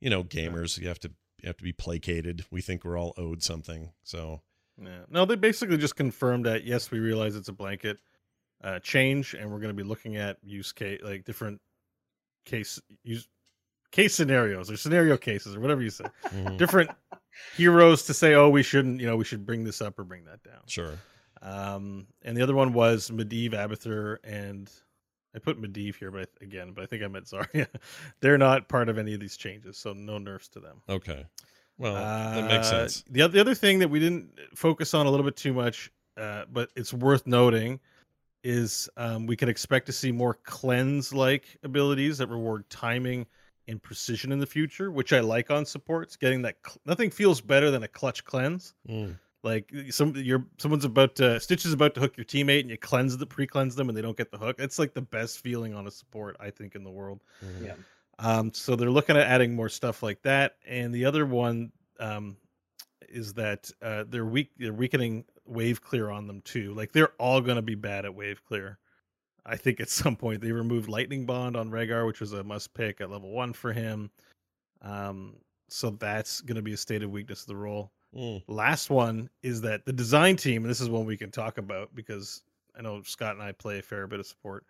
you 0.00 0.10
know, 0.10 0.22
gamers 0.22 0.78
you 0.78 0.88
have 0.88 0.98
to 1.00 1.10
you 1.42 1.46
have 1.48 1.56
to 1.56 1.64
be 1.64 1.72
placated. 1.72 2.44
We 2.50 2.60
think 2.60 2.84
we're 2.84 2.98
all 2.98 3.14
owed 3.16 3.42
something, 3.42 3.92
so 4.02 4.42
Yeah. 4.82 5.04
No, 5.08 5.24
they 5.24 5.36
basically 5.36 5.78
just 5.78 5.96
confirmed 5.96 6.44
that 6.46 6.64
yes, 6.64 6.90
we 6.90 6.98
realize 6.98 7.36
it's 7.36 7.48
a 7.48 7.52
blanket 7.54 7.98
uh, 8.62 8.78
change, 8.80 9.34
and 9.34 9.50
we're 9.50 9.60
going 9.60 9.74
to 9.76 9.82
be 9.82 9.88
looking 9.88 10.16
at 10.16 10.38
use 10.42 10.72
case 10.72 11.00
like 11.02 11.24
different 11.24 11.60
case 12.46 12.80
use 13.04 13.28
case 13.90 14.14
scenarios 14.14 14.70
or 14.70 14.76
scenario 14.78 15.16
cases 15.18 15.54
or 15.54 15.60
whatever 15.60 15.82
you 15.82 15.90
say. 15.90 16.04
mhm, 16.28 16.56
Different 16.56 16.90
heroes 17.56 18.02
to 18.04 18.14
say, 18.14 18.34
oh, 18.34 18.48
we 18.48 18.62
shouldn't, 18.62 19.00
you 19.00 19.06
know, 19.06 19.16
we 19.16 19.24
should 19.24 19.44
bring 19.44 19.64
this 19.64 19.82
up 19.82 19.98
or 19.98 20.04
bring 20.04 20.24
that 20.24 20.42
down. 20.42 20.62
sure. 20.66 20.94
Um, 21.42 22.06
and 22.22 22.34
the 22.36 22.42
other 22.42 22.54
one 22.54 22.72
was 22.72 23.10
Medivh 23.10 23.52
Abathur, 23.52 24.16
and 24.24 24.70
I 25.34 25.38
put 25.38 25.60
Medivh 25.60 25.96
here, 25.96 26.10
but 26.10 26.30
I- 26.40 26.44
again, 26.44 26.72
but 26.72 26.82
I 26.82 26.86
think 26.86 27.02
I 27.02 27.08
meant 27.08 27.26
Zarya. 27.26 27.66
They're 28.20 28.38
not 28.38 28.68
part 28.68 28.88
of 28.88 28.96
any 28.98 29.12
of 29.14 29.20
these 29.20 29.36
changes, 29.36 29.76
so 29.76 29.92
no 29.92 30.16
nerfs 30.18 30.48
to 30.48 30.60
them. 30.60 30.80
Okay. 30.88 31.26
Well, 31.78 31.94
that 31.94 32.44
makes 32.48 32.68
Uh, 32.68 32.88
sense. 32.88 33.04
The, 33.10 33.28
the 33.28 33.40
other 33.40 33.54
thing 33.54 33.78
that 33.80 33.88
we 33.88 34.00
didn't 34.00 34.30
focus 34.54 34.94
on 34.94 35.04
a 35.06 35.10
little 35.10 35.24
bit 35.26 35.36
too 35.36 35.52
much, 35.52 35.90
uh, 36.16 36.44
but 36.50 36.70
it's 36.74 36.92
worth 36.94 37.26
noting, 37.26 37.80
is 38.46 38.88
um, 38.96 39.26
we 39.26 39.34
can 39.34 39.48
expect 39.48 39.86
to 39.86 39.92
see 39.92 40.12
more 40.12 40.34
cleanse 40.44 41.12
like 41.12 41.58
abilities 41.64 42.18
that 42.18 42.28
reward 42.28 42.68
timing 42.70 43.26
and 43.66 43.82
precision 43.82 44.30
in 44.30 44.38
the 44.38 44.46
future, 44.46 44.92
which 44.92 45.12
I 45.12 45.18
like 45.18 45.50
on 45.50 45.66
supports. 45.66 46.14
Getting 46.14 46.42
that 46.42 46.54
cl- 46.64 46.78
nothing 46.86 47.10
feels 47.10 47.40
better 47.40 47.72
than 47.72 47.82
a 47.82 47.88
clutch 47.88 48.24
cleanse. 48.24 48.74
Mm. 48.88 49.18
Like 49.42 49.72
some 49.90 50.14
you're 50.14 50.46
someone's 50.58 50.84
about 50.84 51.16
to 51.16 51.40
Stitch 51.40 51.66
is 51.66 51.72
about 51.72 51.94
to 51.94 52.00
hook 52.00 52.16
your 52.16 52.24
teammate 52.24 52.60
and 52.60 52.70
you 52.70 52.78
cleanse 52.78 53.16
the 53.16 53.26
pre 53.26 53.48
cleanse 53.48 53.74
them 53.74 53.88
and 53.88 53.98
they 53.98 54.02
don't 54.02 54.16
get 54.16 54.30
the 54.30 54.38
hook. 54.38 54.56
It's 54.60 54.78
like 54.78 54.94
the 54.94 55.02
best 55.02 55.40
feeling 55.40 55.74
on 55.74 55.88
a 55.88 55.90
support 55.90 56.36
I 56.38 56.50
think 56.50 56.76
in 56.76 56.84
the 56.84 56.90
world. 56.90 57.24
Mhm. 57.44 57.66
Yeah. 57.66 57.74
Um, 58.20 58.52
so 58.54 58.76
they're 58.76 58.90
looking 58.90 59.16
at 59.16 59.26
adding 59.26 59.56
more 59.56 59.68
stuff 59.68 60.04
like 60.04 60.22
that. 60.22 60.56
And 60.66 60.94
the 60.94 61.04
other 61.04 61.26
one 61.26 61.72
um, 61.98 62.36
is 63.08 63.34
that 63.34 63.70
uh, 63.82 64.04
they're 64.08 64.24
weak. 64.24 64.50
They're 64.56 64.72
weakening 64.72 65.24
wave 65.46 65.82
clear 65.82 66.10
on 66.10 66.26
them 66.26 66.40
too. 66.42 66.74
Like 66.74 66.92
they're 66.92 67.12
all 67.18 67.40
going 67.40 67.56
to 67.56 67.62
be 67.62 67.74
bad 67.74 68.04
at 68.04 68.14
wave 68.14 68.42
clear. 68.44 68.78
I 69.44 69.56
think 69.56 69.80
at 69.80 69.88
some 69.90 70.16
point 70.16 70.40
they 70.40 70.52
removed 70.52 70.88
lightning 70.88 71.26
bond 71.26 71.56
on 71.56 71.70
Rehgar, 71.70 72.06
which 72.06 72.20
was 72.20 72.32
a 72.32 72.44
must 72.44 72.74
pick 72.74 73.00
at 73.00 73.10
level 73.10 73.30
one 73.30 73.52
for 73.52 73.72
him. 73.72 74.10
Um, 74.82 75.36
so 75.68 75.90
that's 75.90 76.40
going 76.40 76.56
to 76.56 76.62
be 76.62 76.74
a 76.74 76.76
state 76.76 77.02
of 77.02 77.10
weakness 77.10 77.42
of 77.42 77.48
the 77.48 77.56
role. 77.56 77.90
Mm. 78.14 78.42
Last 78.46 78.90
one 78.90 79.28
is 79.42 79.60
that 79.62 79.84
the 79.84 79.92
design 79.92 80.36
team, 80.36 80.62
and 80.62 80.70
this 80.70 80.80
is 80.80 80.88
one 80.88 81.04
we 81.04 81.16
can 81.16 81.30
talk 81.30 81.58
about 81.58 81.94
because 81.94 82.42
I 82.78 82.82
know 82.82 83.02
Scott 83.02 83.34
and 83.34 83.42
I 83.42 83.52
play 83.52 83.78
a 83.78 83.82
fair 83.82 84.06
bit 84.06 84.20
of 84.20 84.26
support. 84.26 84.64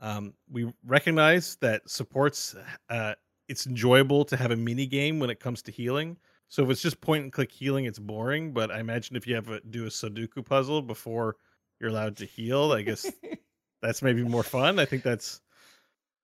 Um, 0.00 0.34
we 0.50 0.72
recognize 0.84 1.56
that 1.62 1.88
supports 1.88 2.54
uh, 2.90 3.14
it's 3.48 3.66
enjoyable 3.66 4.24
to 4.26 4.36
have 4.36 4.50
a 4.50 4.56
mini 4.56 4.86
game 4.86 5.18
when 5.18 5.30
it 5.30 5.40
comes 5.40 5.62
to 5.62 5.72
healing. 5.72 6.16
So 6.48 6.62
if 6.64 6.70
it's 6.70 6.82
just 6.82 7.00
point 7.00 7.24
and 7.24 7.32
click 7.32 7.50
healing, 7.50 7.84
it's 7.86 7.98
boring. 7.98 8.52
But 8.52 8.70
I 8.70 8.80
imagine 8.80 9.16
if 9.16 9.26
you 9.26 9.34
have 9.34 9.48
a 9.48 9.60
do 9.60 9.84
a 9.84 9.88
Sudoku 9.88 10.44
puzzle 10.44 10.82
before 10.82 11.36
you're 11.80 11.90
allowed 11.90 12.16
to 12.18 12.24
heal, 12.24 12.72
I 12.72 12.82
guess 12.82 13.10
that's 13.82 14.02
maybe 14.02 14.22
more 14.24 14.42
fun. 14.42 14.78
I 14.78 14.84
think 14.84 15.02
that's. 15.02 15.40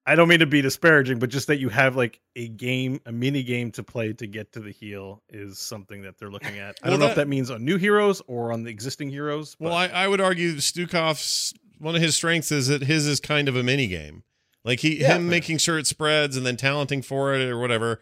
I 0.05 0.17
don't 0.17 0.27
mean 0.27 0.41
to 0.41 0.47
be 0.47 0.61
disparaging, 0.61 1.21
but 1.21 1.31
just 1.31 1.47
that 1.47 1.61
you 1.61 1.69
have 1.69 1.95
like 1.95 2.19
a 2.35 2.49
game, 2.49 3.01
a 3.07 3.13
mini 3.13 3.45
game 3.45 3.71
to 3.73 3.85
play 3.85 4.13
to 4.15 4.27
get 4.27 4.51
to 4.55 4.61
the 4.61 4.73
heal 4.73 5.23
is 5.29 5.61
something 5.61 6.03
that 6.03 6.19
they're 6.19 6.31
looking 6.31 6.59
at. 6.59 6.75
I 6.83 6.89
Well, 6.89 6.91
don't 6.93 7.01
know 7.01 7.07
that- 7.07 7.11
if 7.13 7.17
that 7.19 7.29
means 7.29 7.53
on 7.53 7.65
new 7.65 7.77
heroes 7.77 8.21
or 8.27 8.53
on 8.53 8.65
the 8.65 8.71
existing 8.71 9.11
heroes. 9.11 9.55
Well, 9.61 9.73
I, 9.75 9.87
I 9.87 10.09
would 10.09 10.21
argue 10.21 10.57
Stukov's 10.57 11.55
one 11.79 11.95
of 11.95 12.03
his 12.03 12.17
strengths 12.17 12.51
is 12.51 12.67
that 12.67 12.83
his 12.83 13.07
is 13.07 13.21
kind 13.21 13.49
of 13.49 13.55
a 13.55 13.63
mini 13.63 13.87
game. 13.87 14.25
Like 14.65 14.81
he 14.81 14.99
Yeah. 15.01 15.15
him 15.17 15.29
making 15.29 15.59
sure 15.59 15.79
it 15.79 15.87
spreads 15.87 16.37
and 16.37 16.45
then 16.45 16.57
talenting 16.57 17.03
for 17.03 17.33
it 17.35 17.49
or 17.49 17.57
whatever, 17.59 18.01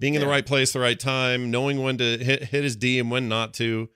being 0.00 0.14
in 0.14 0.20
the 0.20 0.26
right 0.26 0.44
place, 0.44 0.72
the 0.72 0.80
right 0.80 0.98
time, 0.98 1.50
knowing 1.50 1.82
when 1.82 1.98
to 1.98 2.18
hit 2.18 2.44
hit 2.44 2.64
his 2.64 2.74
D 2.74 2.98
and 2.98 3.10
when 3.10 3.28
not 3.28 3.54
to, 3.54 3.90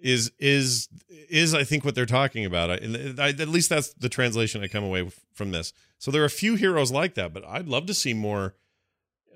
is 0.00 0.32
is 0.38 0.88
is 1.30 1.54
I 1.54 1.64
think 1.64 1.84
what 1.84 1.94
they're 1.94 2.04
talking 2.04 2.44
about. 2.44 2.70
I, 2.70 2.74
I, 3.18 3.28
at 3.28 3.48
least 3.48 3.70
that's 3.70 3.94
the 3.94 4.08
translation 4.08 4.62
I 4.62 4.66
come 4.66 4.84
away 4.84 5.08
from 5.32 5.52
this. 5.52 5.72
So 5.98 6.10
there 6.10 6.22
are 6.22 6.26
a 6.26 6.30
few 6.30 6.56
heroes 6.56 6.92
like 6.92 7.14
that, 7.14 7.32
but 7.32 7.44
I'd 7.46 7.68
love 7.68 7.86
to 7.86 7.94
see 7.94 8.12
more 8.12 8.54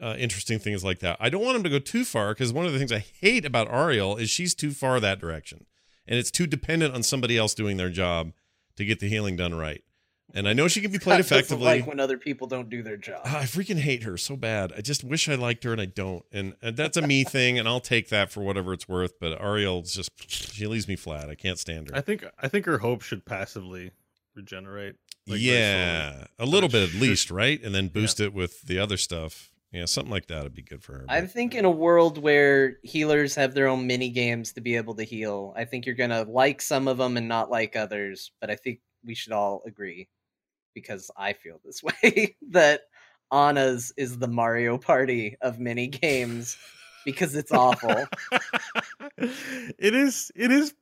uh, 0.02 0.16
interesting 0.18 0.58
things 0.58 0.84
like 0.84 0.98
that. 0.98 1.16
I 1.20 1.30
don't 1.30 1.44
want 1.44 1.56
him 1.56 1.62
to 1.62 1.70
go 1.70 1.78
too 1.78 2.04
far 2.04 2.34
because 2.34 2.52
one 2.52 2.66
of 2.66 2.72
the 2.72 2.78
things 2.78 2.92
I 2.92 2.98
hate 3.20 3.44
about 3.44 3.68
Auriel 3.68 4.16
is 4.20 4.30
she's 4.30 4.54
too 4.54 4.72
far 4.72 4.98
that 4.98 5.20
direction, 5.20 5.64
and 6.08 6.18
it's 6.18 6.30
too 6.30 6.46
dependent 6.46 6.92
on 6.92 7.04
somebody 7.04 7.38
else 7.38 7.54
doing 7.54 7.76
their 7.76 7.90
job 7.90 8.32
to 8.76 8.84
get 8.84 8.98
the 8.98 9.08
healing 9.08 9.36
done 9.36 9.54
right. 9.54 9.84
And 10.34 10.48
I 10.48 10.52
know 10.52 10.68
she 10.68 10.80
can 10.80 10.90
be 10.92 10.98
played 10.98 11.24
Scott 11.24 11.40
doesn't 11.40 11.56
effectively. 11.56 11.64
Like 11.80 11.86
when 11.86 12.00
other 12.00 12.18
people 12.18 12.46
don't 12.46 12.68
do 12.70 12.82
their 12.82 12.96
job. 12.96 13.22
Ah, 13.24 13.40
I 13.40 13.42
freaking 13.44 13.78
hate 13.78 14.02
her 14.04 14.16
so 14.16 14.36
bad. 14.36 14.72
I 14.76 14.80
just 14.80 15.02
wish 15.04 15.28
I 15.28 15.34
liked 15.34 15.64
her 15.64 15.72
and 15.72 15.80
I 15.80 15.86
don't. 15.86 16.24
And, 16.32 16.54
and 16.62 16.76
that's 16.76 16.96
a 16.96 17.02
me 17.06 17.24
thing, 17.36 17.58
and 17.58 17.66
I'll 17.68 17.80
take 17.80 18.08
that 18.10 18.30
for 18.30 18.42
whatever 18.42 18.72
it's 18.72 18.88
worth. 18.88 19.18
But 19.20 19.40
Auriel's 19.40 19.94
just 19.94 20.10
she 20.30 20.66
leaves 20.66 20.86
me 20.88 20.96
flat. 20.96 21.28
I 21.30 21.34
can't 21.34 21.58
stand 21.58 21.90
her. 21.90 21.96
I 21.96 22.00
think 22.00 22.24
I 22.40 22.48
think 22.48 22.66
her 22.66 22.78
hope 22.78 23.02
should 23.02 23.24
passively 23.24 23.90
regenerate. 24.34 24.96
like, 25.26 25.40
yeah, 25.40 26.24
a 26.38 26.46
little 26.46 26.68
bit 26.68 26.82
at 26.84 26.88
should- 26.90 27.00
least, 27.00 27.30
right? 27.30 27.62
And 27.62 27.74
then 27.74 27.88
boost 27.88 28.20
it 28.20 28.32
with 28.32 28.62
the 28.62 28.78
other 28.78 28.96
stuff. 28.96 29.48
Yeah, 29.72 29.84
something 29.84 30.10
like 30.10 30.26
that 30.26 30.42
would 30.42 30.54
be 30.54 30.62
good 30.62 30.82
for 30.82 30.94
her. 30.94 31.04
I 31.08 31.20
think 31.26 31.54
in 31.54 31.64
a 31.64 31.70
world 31.70 32.18
where 32.18 32.78
healers 32.82 33.36
have 33.36 33.54
their 33.54 33.68
own 33.68 33.86
mini 33.86 34.08
games 34.10 34.52
to 34.54 34.60
be 34.60 34.74
able 34.74 34.96
to 34.96 35.04
heal, 35.04 35.52
I 35.56 35.64
think 35.64 35.86
you're 35.86 35.94
gonna 35.94 36.24
like 36.24 36.60
some 36.60 36.88
of 36.88 36.98
them 36.98 37.16
and 37.16 37.28
not 37.28 37.50
like 37.52 37.76
others. 37.76 38.32
But 38.40 38.50
I 38.50 38.56
think 38.56 38.80
we 39.04 39.14
should 39.14 39.32
all 39.32 39.62
agree, 39.64 40.08
because 40.74 41.10
I 41.16 41.32
feel 41.32 41.60
this 41.64 41.82
way, 42.02 42.36
that 42.50 42.82
Ana's 43.30 43.92
is 43.96 44.18
the 44.18 44.28
Mario 44.28 44.78
Party 44.78 45.36
of 45.40 45.58
mini 45.58 45.86
games 45.86 46.56
because 47.04 47.34
it's 47.34 47.52
awful. 47.52 48.06
it 49.18 49.94
is 49.94 50.30
it 50.34 50.50
is 50.50 50.74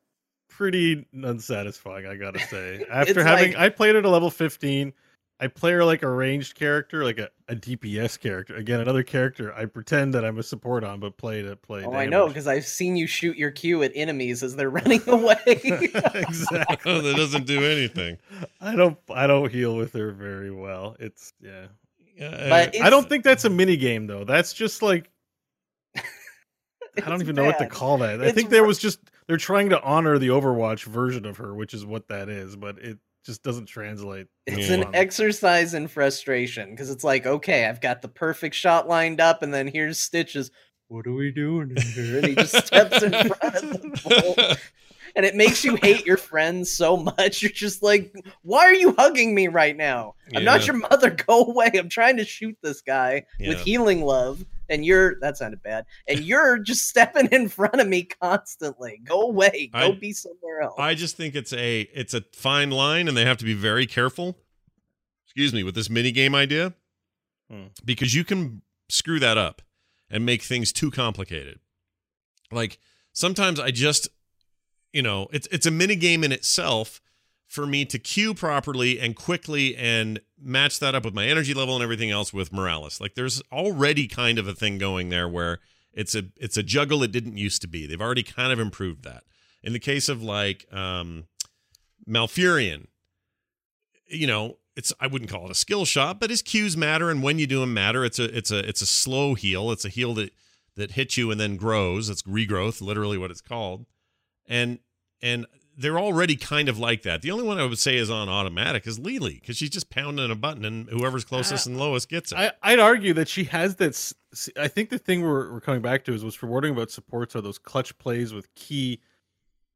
pretty 0.48 1.06
unsatisfying, 1.12 2.06
I 2.06 2.16
gotta 2.16 2.40
say. 2.40 2.84
After 2.90 3.20
It's 3.20 3.22
having 3.22 3.52
like- 3.52 3.60
I 3.60 3.68
played 3.68 3.96
it 3.96 4.04
at 4.04 4.10
level 4.10 4.30
15. 4.30 4.92
I 5.40 5.46
play 5.46 5.70
her 5.72 5.84
like 5.84 6.02
a 6.02 6.08
ranged 6.08 6.56
character, 6.56 7.04
like 7.04 7.18
a, 7.18 7.28
a 7.48 7.54
DPS 7.54 8.18
character. 8.18 8.56
Again, 8.56 8.80
another 8.80 9.04
character 9.04 9.54
I 9.54 9.66
pretend 9.66 10.12
that 10.14 10.24
I'm 10.24 10.38
a 10.38 10.42
support 10.42 10.82
on, 10.82 10.98
but 10.98 11.16
play 11.16 11.42
to 11.42 11.54
play. 11.54 11.84
Oh, 11.84 11.92
I 11.92 12.06
know 12.06 12.26
because 12.26 12.48
I've 12.48 12.66
seen 12.66 12.96
you 12.96 13.06
shoot 13.06 13.36
your 13.36 13.52
Q 13.52 13.84
at 13.84 13.92
enemies 13.94 14.42
as 14.42 14.56
they're 14.56 14.70
running 14.70 15.02
away. 15.08 15.36
exactly. 15.46 17.00
that 17.02 17.14
doesn't 17.16 17.46
do 17.46 17.64
anything. 17.64 18.18
I 18.60 18.74
don't 18.74 18.98
I 19.10 19.26
don't 19.28 19.50
heal 19.50 19.76
with 19.76 19.92
her 19.92 20.10
very 20.12 20.50
well. 20.50 20.96
It's 20.98 21.32
yeah. 21.40 21.66
Yeah, 22.16 22.48
But 22.48 22.80
uh, 22.80 22.84
I 22.84 22.90
don't 22.90 23.08
think 23.08 23.22
that's 23.22 23.44
a 23.44 23.50
mini 23.50 23.76
game 23.76 24.08
though. 24.08 24.24
That's 24.24 24.52
just 24.52 24.82
like 24.82 25.08
I 25.96 27.08
don't 27.08 27.20
It's 27.20 27.22
even 27.22 27.36
know 27.36 27.44
what 27.44 27.58
to 27.58 27.68
call 27.68 27.98
that. 27.98 28.20
I 28.20 28.26
It's 28.26 28.34
think 28.34 28.50
there 28.50 28.62
ru- 28.62 28.68
was 28.68 28.78
just 28.78 28.98
they're 29.28 29.36
trying 29.36 29.68
to 29.70 29.80
honor 29.82 30.18
the 30.18 30.28
Overwatch 30.28 30.84
version 30.84 31.26
of 31.26 31.36
her, 31.36 31.54
which 31.54 31.74
is 31.74 31.86
what 31.86 32.08
that 32.08 32.28
is, 32.28 32.56
but 32.56 32.78
it 32.78 32.98
just 33.28 33.42
doesn't 33.42 33.66
translate. 33.66 34.26
It's 34.46 34.68
Yeah. 34.70 34.76
an 34.76 34.94
exercise 34.94 35.74
in 35.74 35.86
frustration 35.86 36.70
because 36.70 36.88
it's 36.88 37.04
like, 37.04 37.26
okay, 37.26 37.66
I've 37.66 37.80
got 37.82 38.00
the 38.00 38.08
perfect 38.08 38.54
shot 38.54 38.88
lined 38.88 39.20
up, 39.20 39.42
and 39.42 39.52
then 39.52 39.66
here's 39.68 40.00
Stitches. 40.00 40.50
"What 40.88 41.06
are 41.06 41.12
we 41.12 41.30
doing 41.30 41.76
here?" 41.76 42.16
And 42.18 42.26
he 42.28 42.34
just 42.34 42.66
steps 42.66 43.02
in 43.02 43.10
front 43.12 43.54
of 43.54 43.82
the 43.82 44.00
bull, 44.08 44.56
and 45.14 45.26
it 45.26 45.34
makes 45.34 45.62
you 45.62 45.76
hate 45.76 46.06
your 46.06 46.16
friends 46.16 46.72
so 46.72 46.96
much. 46.96 47.42
You're 47.42 47.50
just 47.52 47.82
like, 47.82 48.10
"Why 48.40 48.60
are 48.64 48.74
you 48.74 48.94
hugging 48.96 49.34
me 49.34 49.48
right 49.48 49.76
now? 49.76 50.14
I'm 50.34 50.44
not 50.44 50.66
your 50.66 50.76
mother. 50.76 51.10
Go 51.10 51.44
away. 51.44 51.70
I'm 51.74 51.90
trying 51.90 52.16
to 52.16 52.24
shoot 52.24 52.56
this 52.62 52.80
guy 52.80 53.26
with 53.38 53.60
healing 53.60 54.02
love." 54.02 54.42
And 54.68 54.84
you're 54.84 55.18
that 55.20 55.36
sounded 55.36 55.62
bad. 55.62 55.86
And 56.06 56.20
you're 56.20 56.58
just 56.58 56.88
stepping 56.88 57.26
in 57.32 57.48
front 57.48 57.80
of 57.80 57.88
me 57.88 58.04
constantly. 58.04 59.00
Go 59.04 59.22
away. 59.22 59.70
Go 59.72 59.78
I- 59.78 59.92
be 59.92 60.12
somewhere 60.12 60.62
else. 60.62 60.74
I 60.78 60.94
just 60.94 61.16
think 61.16 61.34
it's 61.34 61.52
a 61.52 61.82
it's 61.94 62.14
a 62.14 62.22
fine 62.32 62.70
line, 62.70 63.08
and 63.08 63.16
they 63.16 63.24
have 63.24 63.38
to 63.38 63.44
be 63.44 63.54
very 63.54 63.86
careful. 63.86 64.38
Excuse 65.26 65.52
me 65.52 65.62
with 65.62 65.74
this 65.74 65.88
mini 65.90 66.10
game 66.12 66.34
idea, 66.34 66.74
Hmm. 67.50 67.66
because 67.84 68.14
you 68.14 68.24
can 68.24 68.62
screw 68.88 69.18
that 69.20 69.38
up 69.38 69.62
and 70.10 70.24
make 70.26 70.42
things 70.42 70.72
too 70.72 70.90
complicated. 70.90 71.60
Like 72.50 72.78
sometimes 73.12 73.60
I 73.60 73.70
just, 73.70 74.08
you 74.92 75.02
know, 75.02 75.28
it's 75.32 75.46
it's 75.52 75.66
a 75.66 75.70
mini 75.70 75.96
game 75.96 76.24
in 76.24 76.32
itself 76.32 77.00
for 77.48 77.66
me 77.66 77.84
to 77.86 77.98
cue 77.98 78.34
properly 78.34 79.00
and 79.00 79.16
quickly 79.16 79.74
and 79.74 80.20
match 80.40 80.78
that 80.78 80.94
up 80.94 81.04
with 81.04 81.14
my 81.14 81.26
energy 81.26 81.54
level 81.54 81.74
and 81.74 81.82
everything 81.82 82.10
else 82.10 82.32
with 82.32 82.52
Morales. 82.52 83.00
Like 83.00 83.14
there's 83.14 83.42
already 83.50 84.06
kind 84.06 84.38
of 84.38 84.46
a 84.46 84.54
thing 84.54 84.76
going 84.76 85.08
there 85.08 85.26
where 85.26 85.58
it's 85.94 86.14
a 86.14 86.24
it's 86.36 86.58
a 86.58 86.62
juggle 86.62 87.02
it 87.02 87.10
didn't 87.10 87.38
used 87.38 87.62
to 87.62 87.68
be. 87.68 87.86
They've 87.86 88.00
already 88.00 88.22
kind 88.22 88.52
of 88.52 88.60
improved 88.60 89.02
that. 89.04 89.24
In 89.62 89.72
the 89.72 89.78
case 89.80 90.10
of 90.10 90.22
like 90.22 90.66
um 90.72 91.24
Malfurion, 92.06 92.86
you 94.08 94.26
know, 94.26 94.58
it's 94.76 94.92
I 95.00 95.06
wouldn't 95.06 95.30
call 95.30 95.46
it 95.46 95.50
a 95.50 95.54
skill 95.54 95.86
shot, 95.86 96.20
but 96.20 96.28
his 96.28 96.42
cues 96.42 96.76
matter 96.76 97.08
and 97.10 97.22
when 97.22 97.38
you 97.38 97.46
do 97.46 97.60
them 97.60 97.72
matter. 97.72 98.04
It's 98.04 98.18
a 98.18 98.36
it's 98.36 98.50
a 98.50 98.58
it's 98.58 98.82
a 98.82 98.86
slow 98.86 99.32
heal. 99.34 99.70
It's 99.72 99.86
a 99.86 99.88
heal 99.88 100.12
that 100.14 100.34
that 100.76 100.92
hits 100.92 101.16
you 101.16 101.30
and 101.30 101.40
then 101.40 101.56
grows. 101.56 102.10
It's 102.10 102.22
regrowth, 102.22 102.82
literally 102.82 103.16
what 103.16 103.30
it's 103.30 103.40
called. 103.40 103.86
And 104.46 104.80
and 105.22 105.46
they're 105.78 105.98
already 105.98 106.34
kind 106.34 106.68
of 106.68 106.76
like 106.76 107.02
that. 107.02 107.22
The 107.22 107.30
only 107.30 107.44
one 107.44 107.58
I 107.58 107.64
would 107.64 107.78
say 107.78 107.96
is 107.96 108.10
on 108.10 108.28
automatic 108.28 108.84
is 108.86 108.98
Li 108.98 109.20
Li 109.20 109.34
because 109.34 109.56
she's 109.56 109.70
just 109.70 109.88
pounding 109.90 110.28
a 110.28 110.34
button 110.34 110.64
and 110.64 110.88
whoever's 110.88 111.24
closest 111.24 111.68
and 111.68 111.78
lowest 111.78 112.08
gets 112.08 112.32
it. 112.32 112.38
I, 112.38 112.50
I'd 112.62 112.80
argue 112.80 113.14
that 113.14 113.28
she 113.28 113.44
has 113.44 113.76
that. 113.76 114.12
I 114.56 114.66
think 114.66 114.90
the 114.90 114.98
thing 114.98 115.22
we're, 115.22 115.52
we're 115.52 115.60
coming 115.60 115.80
back 115.80 116.04
to 116.06 116.12
is 116.12 116.24
what's 116.24 116.42
rewarding 116.42 116.72
about 116.72 116.90
supports 116.90 117.36
are 117.36 117.40
those 117.40 117.58
clutch 117.58 117.96
plays 117.96 118.34
with 118.34 118.52
key 118.56 119.00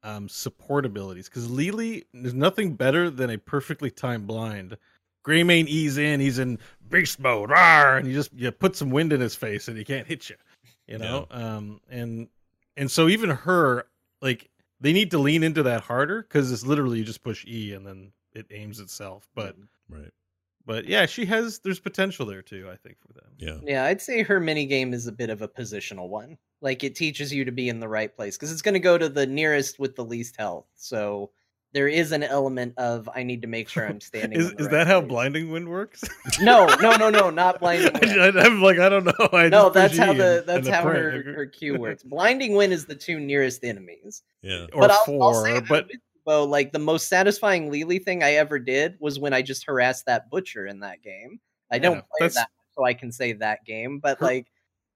um, 0.03 0.28
support 0.28 0.84
abilities. 0.84 1.28
Because 1.28 1.48
Li 1.48 1.70
Li, 1.70 2.05
there's 2.12 2.34
nothing 2.34 2.74
better 2.74 3.09
than 3.09 3.30
a 3.30 3.38
perfectly 3.38 3.90
timed 3.90 4.26
blind. 4.26 4.76
Greymane 5.24 5.68
ease 5.68 5.98
in, 5.98 6.18
he's 6.18 6.40
in 6.40 6.59
beast 6.90 7.20
mode, 7.20 7.50
rawr, 7.50 7.98
and 7.98 8.09
you 8.09 8.12
just 8.12 8.32
you 8.34 8.50
put 8.50 8.74
some 8.74 8.90
wind 8.90 9.12
in 9.12 9.20
his 9.20 9.36
face 9.36 9.68
and 9.68 9.78
he 9.78 9.84
can't 9.84 10.09
hit 10.09 10.28
you. 10.28 10.36
You 10.88 10.98
know, 10.98 11.28
um, 11.30 11.80
and 11.88 12.26
and 12.76 12.90
so 12.90 13.09
even 13.09 13.30
her, 13.30 13.86
like 14.20 14.50
they 14.83 14.93
need 14.93 15.12
to 15.12 15.18
lean 15.18 15.43
into 15.43 15.62
that 15.62 15.83
harder 15.83 16.22
because 16.22 16.51
it's 16.53 16.66
literally 16.66 16.99
you 16.99 17.05
just 17.05 17.22
push 17.22 17.47
E 17.47 17.72
and 17.72 17.87
then 17.87 18.12
it 18.33 18.47
aims 18.51 18.80
itself. 18.80 19.28
But 19.35 19.55
mm-hmm. 19.55 19.95
right. 19.95 20.11
but 20.66 20.87
yeah, 20.87 21.07
she 21.07 21.24
has 21.26 21.61
there's 21.61 21.80
potential 21.80 22.26
there 22.26 22.43
too. 22.43 22.68
I 22.70 22.76
think 22.76 22.99
for 23.01 23.12
them. 23.14 23.30
Yeah. 23.39 23.59
Yeah, 23.62 23.85
I'd 23.85 24.03
say 24.03 24.22
her 24.22 24.41
mini 24.41 24.66
game 24.66 24.93
is 24.93 25.07
a 25.07 25.12
bit 25.12 25.30
of 25.30 25.41
a 25.41 25.49
positional 25.49 26.09
one. 26.09 26.37
Like 26.61 26.83
it 26.85 26.97
teaches 26.97 27.33
you 27.33 27.45
to 27.45 27.53
be 27.53 27.68
in 27.68 27.80
the 27.80 27.89
right 27.89 28.14
place 28.14 28.37
because 28.37 28.53
it's 28.53 28.62
going 28.62 28.74
to 28.74 28.80
go 28.80 28.99
to 28.99 29.09
the 29.09 29.26
nearest 29.26 29.78
with 29.78 29.95
the 29.95 30.05
least 30.05 30.37
health. 30.37 30.66
So 30.74 31.30
there 31.73 31.89
is 31.89 32.12
an 32.12 32.23
element 32.23 32.75
of 32.77 33.09
I 33.14 33.23
need 33.23 33.43
to 33.43 33.49
make 33.49 33.68
sure 33.68 33.87
I'm 33.87 34.01
standing. 34.01 34.39
Is, 34.39 34.51
is 34.53 34.66
right 34.66 34.70
that 34.70 34.87
how 34.87 35.01
blinding 35.01 35.51
wind 35.51 35.68
works? 35.68 36.03
No, 36.41 36.66
no, 36.81 36.97
no, 36.97 37.11
no, 37.11 37.31
not 37.31 37.61
blinding. 37.61 37.93
Wind. 37.93 38.39
I, 38.39 38.47
am 38.47 38.61
like 38.62 38.79
I 38.79 38.89
don't 38.89 39.05
know. 39.05 39.29
I 39.33 39.49
no, 39.49 39.70
that's 39.70 39.97
how 39.97 40.12
the 40.12 40.45
that's 40.47 40.66
the 40.66 40.73
how 40.75 40.83
print. 40.83 41.27
her, 41.27 41.33
her 41.35 41.47
Q 41.53 41.79
works. 41.79 42.03
Blinding 42.03 42.55
wind 42.55 42.73
is 42.73 42.85
the 42.85 42.95
two 42.95 43.18
nearest 43.18 43.64
enemies. 43.64 44.23
Yeah. 44.43 44.66
or 44.73 44.83
but 44.83 44.91
I'll, 44.91 45.05
four, 45.05 45.23
I'll 45.23 45.45
say 45.45 45.61
but 45.61 45.91
Bo, 46.25 46.45
like 46.45 46.73
the 46.73 46.79
most 46.79 47.09
satisfying 47.09 47.70
Li 47.70 47.85
Li 47.85 47.99
thing 47.99 48.23
I 48.23 48.35
ever 48.35 48.59
did 48.59 48.97
was 49.01 49.18
when 49.18 49.33
I 49.33 49.43
just 49.43 49.64
harassed 49.64 50.07
that 50.07 50.31
butcher 50.31 50.66
in 50.66 50.81
that 50.81 51.03
game. 51.03 51.41
I 51.70 51.79
don't 51.79 51.97
Yeah, 51.97 52.03
play 52.18 52.29
that, 52.29 52.51
so 52.77 52.85
I 52.85 52.93
can 52.95 53.11
say 53.11 53.33
that 53.35 53.64
game, 53.64 53.99
but 53.99 54.18
Her- 54.18 54.27
like 54.27 54.51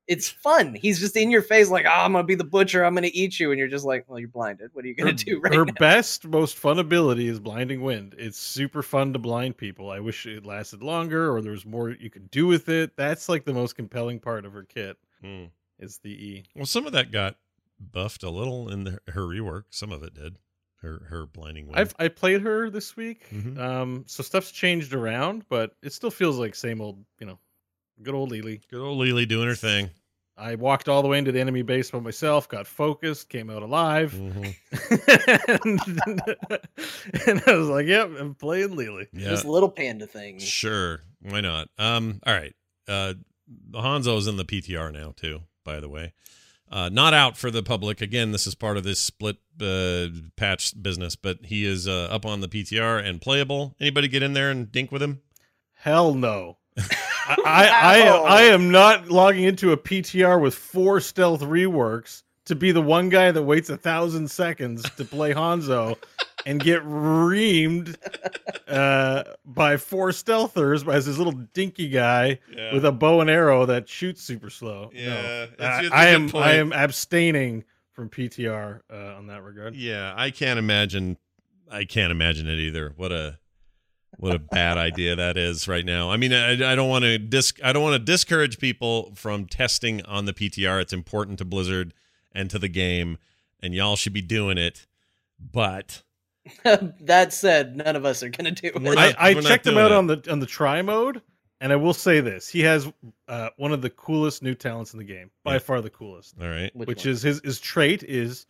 it's 0.09 0.28
fun. 0.28 0.74
He's 0.74 1.00
just 1.00 1.16
in 1.16 1.30
your 1.30 1.42
face, 1.42 1.68
like, 1.68 1.84
oh, 1.86 1.90
I'm 1.90 2.12
gonna 2.12 2.24
be 2.24 2.34
the 2.34 2.44
butcher. 2.44 2.84
I'm 2.84 2.94
gonna 2.94 3.11
eat 3.12 3.38
you, 3.40 3.50
and 3.50 3.59
you're 3.59 3.68
just 3.68 3.84
like, 3.84 4.04
well, 4.09 4.18
you're 4.18 4.28
blinded. 4.28 4.70
What 4.72 4.84
are 4.84 4.88
you 4.88 4.94
gonna 4.94 5.11
her, 5.11 5.16
do 5.16 5.40
right 5.40 5.54
her 5.54 5.64
now? 5.64 5.72
best, 5.78 6.26
most 6.26 6.57
fun 6.57 6.78
ability 6.78 7.28
is 7.28 7.40
blinding 7.40 7.80
wind. 7.82 8.14
It's 8.18 8.38
super 8.38 8.82
fun 8.82 9.12
to 9.14 9.18
blind 9.18 9.57
people. 9.57 9.90
I 9.90 10.00
wish 10.00 10.26
it 10.26 10.46
lasted 10.46 10.82
longer, 10.82 11.32
or 11.34 11.40
there 11.42 11.52
was 11.52 11.66
more 11.66 11.90
you 11.90 12.11
could 12.11 12.30
do 12.30 12.46
with 12.46 12.68
it. 12.68 12.96
That's 12.96 13.28
like 13.28 13.44
the 13.44 13.54
most 13.54 13.74
compelling 13.76 14.20
part 14.20 14.44
of 14.44 14.52
her 14.52 14.64
kit 14.64 14.96
Hmm. 15.22 15.44
is 15.78 15.98
the 15.98 16.11
E. 16.11 16.44
Well, 16.54 16.66
some 16.66 16.86
of 16.86 16.92
that 16.92 17.11
got 17.11 17.36
buffed 17.80 18.22
a 18.22 18.30
little 18.30 18.68
in 18.70 18.84
the, 18.84 18.98
her 19.09 19.22
rework. 19.22 19.64
Some 19.70 19.92
of 19.92 20.02
it 20.02 20.14
did. 20.14 20.38
Her 20.82 21.07
her 21.09 21.26
blinding 21.26 21.66
wind. 21.66 21.78
I've 21.78 21.94
I 21.98 22.09
played 22.09 22.42
her 22.42 22.68
this 22.70 22.96
week, 22.96 23.26
Mhm. 23.30 23.59
um, 23.59 24.04
so 24.07 24.22
stuff's 24.22 24.52
changed 24.52 24.92
around, 24.92 25.44
but 25.48 25.74
it 25.82 25.92
still 25.94 26.11
feels 26.11 26.38
like 26.38 26.54
same 26.54 26.80
old, 26.82 27.02
you 27.18 27.26
know, 27.26 27.38
good 28.03 28.14
old 28.14 28.30
Li 28.30 28.42
Li. 28.42 28.61
Good 28.70 28.80
old 28.80 28.99
Li 28.99 29.12
Li 29.12 29.26
doing 29.26 29.49
her 29.49 29.55
thing. 29.55 29.90
I 30.38 30.55
walked 30.57 30.86
all 30.90 31.01
the 31.01 31.09
way 31.09 31.16
into 31.18 31.32
the 31.32 31.40
enemy 31.40 31.62
base 31.62 31.90
by 31.90 31.99
myself, 31.99 32.47
got 32.47 32.66
focused, 32.66 33.30
came 33.30 33.49
out 33.49 33.62
alive, 33.62 34.12
Mhm. 34.12 34.55
and, 35.64 35.80
and 37.26 37.42
I 37.47 37.55
was 37.57 37.68
like, 37.68 37.86
"Yep, 37.86 38.11
I'm 38.18 38.34
playing 38.34 38.76
Li 38.76 38.88
Li." 38.90 39.07
Yeah. 39.14 39.30
Just 39.30 39.44
little 39.47 39.70
panda 39.70 40.07
things. 40.07 40.42
Sure. 40.42 41.01
Why 41.22 41.40
not? 41.40 41.68
Um. 41.78 42.20
All 42.26 42.34
right. 42.34 42.55
Uh, 42.86 43.14
Hanzo's 43.72 44.26
in 44.26 44.36
the 44.36 44.44
PTR 44.44 44.92
now 44.92 45.14
too. 45.16 45.40
By 45.64 45.80
the 45.80 45.88
way, 45.88 46.12
uh, 46.70 46.90
not 46.90 47.14
out 47.14 47.36
for 47.38 47.51
the 47.51 47.62
public. 47.62 48.01
Again, 48.03 48.32
this 48.32 48.47
is 48.47 48.55
part 48.55 48.76
of 48.76 48.84
this 48.84 49.01
split 49.01 49.36
uh, 49.61 50.09
patch 50.36 50.80
business, 50.80 51.16
but 51.16 51.38
he 51.47 51.64
is 51.64 51.88
uh, 51.88 52.09
up 52.11 52.26
on 52.26 52.40
the 52.42 52.49
PTR 52.49 53.03
and 53.03 53.20
playable. 53.22 53.74
Anybody 53.80 54.07
get 54.09 54.22
in 54.22 54.34
there 54.34 54.51
and 54.51 54.70
dink 54.70 54.92
with 54.92 55.03
him? 55.03 55.22
Hell 55.74 56.14
no. 56.14 56.59
I, 57.29 57.37
I, 57.45 58.01
I, 58.01 58.18
I 58.39 58.43
am 58.45 58.70
not 58.70 59.09
logging 59.09 59.45
into 59.45 59.72
a 59.72 59.77
PTR 59.77 60.41
with 60.41 60.55
four 60.55 61.01
stealth 61.01 61.41
reworks 61.43 62.22
to 62.47 62.55
be 62.55 62.70
the 62.72 62.83
one 62.83 63.09
guy 63.09 63.31
that 63.33 63.43
waits 63.43 63.68
a 63.70 63.77
thousand 63.77 64.31
seconds 64.31 64.89
to 64.97 65.05
play 65.05 65.35
Hanzo 65.35 65.97
and 66.47 66.61
get 66.62 66.81
reamed 66.85 67.97
uh, 68.68 69.24
by 69.45 69.77
four 69.77 70.11
stealthers 70.11 70.87
as 70.93 71.07
this 71.07 71.18
little 71.18 71.33
dinky 71.33 71.89
guy 71.89 72.39
Yeah. 72.55 72.72
with 72.72 72.85
a 72.85 72.93
bow 72.93 73.20
and 73.20 73.29
arrow 73.31 73.66
that 73.66 73.89
shoots 73.89 74.22
super 74.22 74.51
slow. 74.51 74.91
No. 74.95 75.01
Yeah, 75.01 75.43
it's- 75.45 75.57
I, 75.61 75.81
it's 75.83 75.91
a 75.91 75.97
I 75.97 76.05
good 76.07 76.14
am 76.14 76.29
point. 76.31 76.45
I 76.47 76.53
am 76.55 76.72
abstaining 76.72 77.64
from 77.93 78.11
PTR 78.11 78.81
uh, 78.93 78.97
on 79.16 79.27
that 79.29 79.43
regard. 79.43 79.74
Yeah, 79.74 80.12
I 80.16 80.31
can't 80.31 80.59
imagine. 80.59 81.16
I 81.68 81.85
can't 81.85 82.12
imagine 82.12 82.47
it 82.47 82.59
either. 82.61 82.93
What 82.97 83.11
a 83.11 83.39
what 84.18 84.34
a 84.34 84.38
bad 84.38 84.78
idea 84.78 85.14
that 85.16 85.36
is 85.36 85.68
right 85.68 85.84
now. 85.84 86.11
I 86.11 86.16
mean, 86.16 86.32
I, 86.32 86.72
I 86.72 86.74
don't 86.74 86.88
want 86.88 87.04
to 87.04 87.18
dis 87.18 87.52
I 87.62 87.72
don't 87.72 87.82
want 87.82 87.94
to 87.94 87.98
discourage 87.98 88.59
people 88.59 89.12
from 89.14 89.46
testing 89.46 90.04
on 90.07 90.24
the 90.24 90.32
PTR. 90.32 90.80
It's 90.80 90.92
important 90.92 91.38
to 91.38 91.44
Blizzard 91.44 91.92
and 92.32 92.48
to 92.50 92.59
the 92.59 92.68
game, 92.68 93.18
and 93.61 93.74
y'all 93.74 93.96
should 93.96 94.12
be 94.14 94.22
doing 94.22 94.59
it. 94.59 94.86
But 95.38 96.02
that 96.64 97.32
said, 97.32 97.76
none 97.76 97.96
of 97.96 98.04
us 98.04 98.22
are 98.22 98.28
gonna 98.30 98.52
do 98.52 98.68
it. 98.68 98.80
not- 98.80 98.96
I, 98.98 99.14
I 99.18 99.34
checked 99.34 99.66
him 99.66 99.76
out 99.78 99.90
it. 99.90 99.96
on 99.96 100.07
the 100.07 100.22
on 100.30 100.38
the 100.40 100.46
try 100.46 100.80
mode, 100.82 101.20
and 101.61 101.72
I 101.72 101.76
will 101.76 101.92
say 101.94 102.20
this: 102.20 102.48
he 102.48 102.61
has 102.61 102.90
uh, 103.28 103.50
one 103.57 103.72
of 103.72 103.82
the 103.82 103.90
coolest 103.90 104.42
new 104.42 104.54
talents 104.54 104.92
in 104.94 104.98
the 104.98 105.04
game, 105.04 105.30
by 105.44 105.54
Yeah. 105.54 105.59
far 105.59 105.80
the 105.82 105.90
coolest. 105.90 106.34
all 106.40 106.48
right, 106.48 106.74
Which, 106.74 107.04
one? 107.04 107.09
is 107.12 107.22
his 107.22 107.40
his 107.44 107.61
trait 107.61 108.02
is 108.02 108.46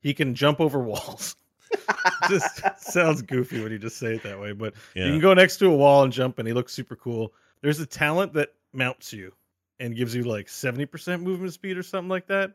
he 0.00 0.14
can 0.14 0.34
jump 0.34 0.60
over 0.60 0.78
walls. 0.82 1.36
just 2.28 2.62
sounds 2.80 3.22
goofy 3.22 3.62
when 3.62 3.72
you 3.72 3.78
just 3.78 3.98
say 3.98 4.14
it 4.14 4.22
that 4.22 4.40
way, 4.40 4.52
but 4.52 4.74
you 4.94 5.04
can 5.04 5.20
go 5.20 5.34
next 5.34 5.58
to 5.58 5.66
a 5.66 5.76
wall 5.76 6.02
and 6.02 6.12
jump, 6.12 6.38
and 6.38 6.46
he 6.48 6.54
looks 6.54 6.72
super 6.72 6.96
cool. 6.96 7.32
There's 7.62 7.80
a 7.80 7.86
talent 7.86 8.34
that 8.34 8.50
mounts 8.72 9.12
you 9.12 9.32
and 9.78 9.94
gives 9.96 10.14
you 10.14 10.24
like 10.24 10.48
seventy 10.48 10.86
percent 10.86 11.22
movement 11.22 11.52
speed 11.52 11.76
or 11.76 11.82
something 11.82 12.08
like 12.08 12.26
that. 12.28 12.52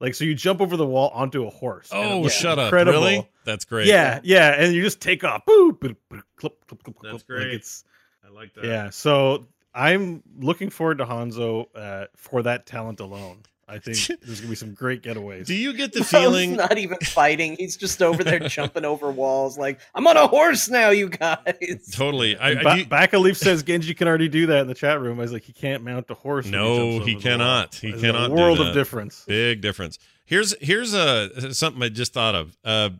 Like 0.00 0.14
so, 0.14 0.24
you 0.24 0.34
jump 0.34 0.60
over 0.60 0.76
the 0.76 0.86
wall 0.86 1.10
onto 1.10 1.46
a 1.46 1.50
horse. 1.50 1.88
Oh, 1.92 2.20
looks 2.20 2.34
shut 2.34 2.58
up! 2.58 2.72
Really? 2.72 3.28
That's 3.44 3.64
great. 3.64 3.86
Yeah, 3.86 4.20
yeah, 4.24 4.54
and 4.58 4.74
you 4.74 4.82
just 4.82 5.00
take 5.00 5.22
off. 5.22 5.44
Boop, 5.46 5.78
boop, 5.78 5.96
boop, 6.10 6.22
clip, 6.36 6.66
clip, 6.66 6.82
clip, 6.82 6.96
That's 7.02 7.02
clip. 7.02 7.12
Like, 7.12 7.26
great. 7.26 7.54
it's 7.54 7.84
I 8.26 8.30
like 8.30 8.54
that. 8.54 8.64
yeah. 8.64 8.90
So 8.90 9.46
I'm 9.74 10.22
looking 10.38 10.70
forward 10.70 10.98
to 10.98 11.04
Hanzo 11.04 11.66
uh, 11.74 12.06
for 12.16 12.42
that 12.42 12.66
talent 12.66 13.00
alone. 13.00 13.42
I 13.72 13.78
think 13.78 14.20
there's 14.22 14.40
gonna 14.40 14.50
be 14.50 14.54
some 14.54 14.74
great 14.74 15.02
getaways. 15.02 15.46
Do 15.46 15.54
you 15.54 15.72
get 15.72 15.92
the 15.92 16.00
Miles 16.00 16.10
feeling? 16.10 16.52
not 16.56 16.76
even 16.78 16.98
fighting. 16.98 17.56
He's 17.58 17.76
just 17.76 18.02
over 18.02 18.22
there 18.22 18.38
jumping 18.48 18.84
over 18.84 19.10
walls, 19.10 19.56
like 19.58 19.80
I'm 19.94 20.06
on 20.06 20.16
a 20.16 20.26
horse 20.26 20.68
now, 20.68 20.90
you 20.90 21.08
guys. 21.08 21.90
Totally. 21.92 22.36
I, 22.36 22.50
And 22.50 22.58
I 22.60 22.62
ba- 22.76 22.82
do- 22.82 22.86
Baka 22.88 23.18
Leaf 23.18 23.36
says 23.38 23.62
Genji 23.62 23.94
can 23.94 24.06
already 24.08 24.28
do 24.28 24.46
that 24.46 24.60
in 24.60 24.66
the 24.66 24.74
chat 24.74 25.00
room. 25.00 25.18
I 25.18 25.22
was 25.22 25.32
like, 25.32 25.44
he 25.44 25.52
can't 25.52 25.82
mount 25.82 26.10
a 26.10 26.14
horse. 26.14 26.46
No, 26.46 26.76
jumps 26.76 26.82
he 26.82 26.96
over 26.96 27.04
the 27.06 27.12
wall. 27.14 27.22
cannot. 27.22 27.74
He 27.74 27.90
There's 27.90 28.02
cannot 28.02 28.26
A 28.26 28.28
do 28.28 28.40
world 28.40 28.58
that. 28.58 28.68
of 28.68 28.74
difference. 28.74 29.24
Big 29.26 29.60
difference. 29.60 29.98
Here's 30.24 30.54
here's 30.60 30.94
a 30.94 31.52
something 31.52 31.82
I 31.82 31.88
just 31.88 32.12
thought 32.12 32.34
of. 32.34 32.56
Uh, 32.64 32.90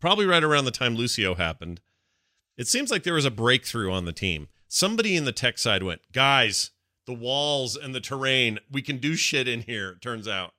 probably 0.00 0.26
right 0.26 0.42
around 0.42 0.64
the 0.64 0.70
time 0.72 0.96
Lucio 0.96 1.34
happened, 1.36 1.80
it 2.58 2.66
seems 2.66 2.90
like 2.90 3.04
there 3.04 3.14
was 3.14 3.24
a 3.24 3.30
breakthrough 3.30 3.92
on 3.92 4.04
the 4.04 4.12
team. 4.12 4.48
Somebody 4.66 5.14
in 5.16 5.24
the 5.24 5.32
tech 5.32 5.58
side 5.58 5.82
went, 5.84 6.00
guys, 6.12 6.71
the 7.06 7.14
walls 7.14 7.76
and 7.76 7.94
the 7.94 8.00
terrain. 8.00 8.58
We 8.70 8.82
can 8.82 8.98
do 8.98 9.14
shit 9.16 9.48
in 9.48 9.62
here, 9.62 9.90
it 9.90 10.02
turns 10.02 10.26
out. 10.28 10.54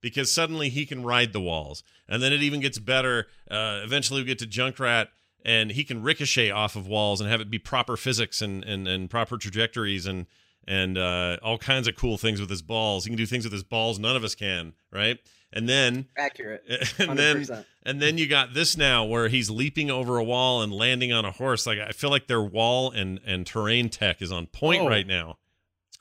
Because 0.00 0.30
suddenly 0.30 0.68
he 0.68 0.84
can 0.84 1.02
ride 1.02 1.32
the 1.32 1.40
walls. 1.40 1.82
And 2.06 2.22
then 2.22 2.32
it 2.32 2.42
even 2.42 2.60
gets 2.60 2.78
better. 2.78 3.26
Uh, 3.50 3.80
eventually 3.82 4.20
we 4.20 4.26
get 4.26 4.38
to 4.40 4.46
Junkrat 4.46 5.06
and 5.44 5.70
he 5.72 5.82
can 5.84 6.02
ricochet 6.02 6.50
off 6.50 6.76
of 6.76 6.86
walls 6.86 7.20
and 7.22 7.30
have 7.30 7.40
it 7.40 7.50
be 7.50 7.58
proper 7.58 7.96
physics 7.96 8.42
and 8.42 8.62
and, 8.64 8.86
and 8.86 9.08
proper 9.08 9.38
trajectories 9.38 10.04
and 10.06 10.26
and 10.66 10.96
uh, 10.98 11.36
all 11.42 11.56
kinds 11.58 11.86
of 11.88 11.94
cool 11.94 12.16
things 12.18 12.40
with 12.40 12.50
his 12.50 12.62
balls. 12.62 13.04
He 13.04 13.10
can 13.10 13.16
do 13.16 13.26
things 13.26 13.44
with 13.44 13.52
his 13.52 13.62
balls 13.64 13.98
none 13.98 14.16
of 14.16 14.24
us 14.24 14.34
can, 14.34 14.74
right? 14.92 15.18
And 15.52 15.68
then 15.68 16.06
Accurate. 16.18 16.64
and 16.98 17.18
then 17.18 17.64
and 17.82 18.02
then 18.02 18.18
you 18.18 18.26
got 18.26 18.52
this 18.52 18.76
now 18.76 19.04
where 19.04 19.28
he's 19.28 19.48
leaping 19.50 19.90
over 19.90 20.18
a 20.18 20.24
wall 20.24 20.60
and 20.62 20.70
landing 20.72 21.12
on 21.12 21.24
a 21.24 21.30
horse. 21.30 21.66
Like 21.66 21.78
I 21.78 21.92
feel 21.92 22.10
like 22.10 22.26
their 22.26 22.42
wall 22.42 22.90
and 22.90 23.20
and 23.24 23.46
terrain 23.46 23.88
tech 23.88 24.20
is 24.20 24.30
on 24.32 24.46
point 24.48 24.82
Oh. 24.82 24.88
right 24.88 25.06
now. 25.06 25.38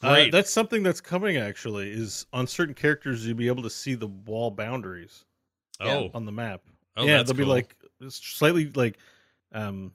It's 0.03 0.27
Uh, 0.27 0.31
that's 0.31 0.51
something 0.51 0.83
that's 0.83 1.01
coming. 1.01 1.37
Actually, 1.37 1.91
is 1.91 2.25
on 2.33 2.47
certain 2.47 2.75
characters 2.75 3.25
you'll 3.25 3.37
be 3.37 3.47
able 3.47 3.63
to 3.63 3.69
see 3.69 3.95
the 3.95 4.07
wall 4.07 4.51
boundaries 4.51 5.25
oh, 5.79 6.09
on 6.13 6.25
the 6.25 6.31
map. 6.31 6.61
oh, 6.97 7.05
yeah, 7.05 7.23
they'll 7.23 7.35
be 7.35 7.45
like 7.45 7.75
slightly 8.09 8.69
like 8.75 8.97
um 9.53 9.93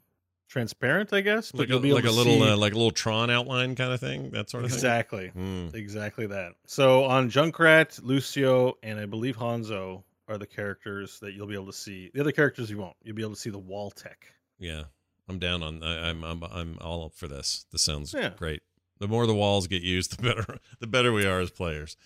transparent, 0.48 1.12
I 1.12 1.20
guess. 1.20 1.52
But 1.52 1.60
like 1.60 1.68
a, 1.68 1.72
you'll 1.72 1.80
be 1.80 1.88
able 1.88 1.96
like 1.96 2.04
a 2.04 2.08
to 2.08 2.12
little 2.14 2.40
see- 2.40 2.50
uh, 2.50 2.56
like 2.56 2.72
a 2.72 2.76
little 2.76 2.90
Tron 2.90 3.30
outline 3.30 3.74
kind 3.74 3.92
of 3.92 4.00
thing. 4.00 4.30
That 4.30 4.48
sort 4.50 4.64
of 4.64 4.72
exactly, 4.72 5.30
thing. 5.30 5.68
Hmm. 5.70 5.76
exactly 5.76 6.26
that. 6.26 6.52
So 6.66 7.04
on 7.04 7.30
Junkrat, 7.30 8.00
Lucio, 8.02 8.78
and 8.82 8.98
I 8.98 9.06
believe 9.06 9.36
Hanzo 9.36 10.02
are 10.26 10.38
the 10.38 10.46
characters 10.46 11.18
that 11.20 11.32
you'll 11.32 11.46
be 11.46 11.54
able 11.54 11.66
to 11.66 11.72
see. 11.72 12.10
The 12.14 12.20
other 12.20 12.32
characters 12.32 12.70
you 12.70 12.78
won't. 12.78 12.96
You'll 13.02 13.16
be 13.16 13.22
able 13.22 13.34
to 13.34 13.40
see 13.40 13.50
the 13.50 13.58
wall 13.58 13.90
tech. 13.90 14.26
Yeah, 14.58 14.84
I'm 15.28 15.38
down 15.38 15.62
on. 15.62 15.82
I, 15.82 16.08
I'm 16.10 16.24
I'm 16.24 16.42
I'm 16.44 16.78
all 16.80 17.04
up 17.04 17.14
for 17.14 17.28
this. 17.28 17.66
This 17.72 17.82
sounds 17.82 18.14
Yeah. 18.14 18.30
great. 18.36 18.62
The 18.98 19.08
more 19.08 19.26
the 19.26 19.34
walls 19.34 19.66
get 19.66 19.82
used, 19.82 20.16
the 20.18 20.22
better. 20.22 20.58
The 20.80 20.86
better 20.86 21.12
we 21.12 21.26
are 21.26 21.40
as 21.40 21.50
players. 21.50 21.96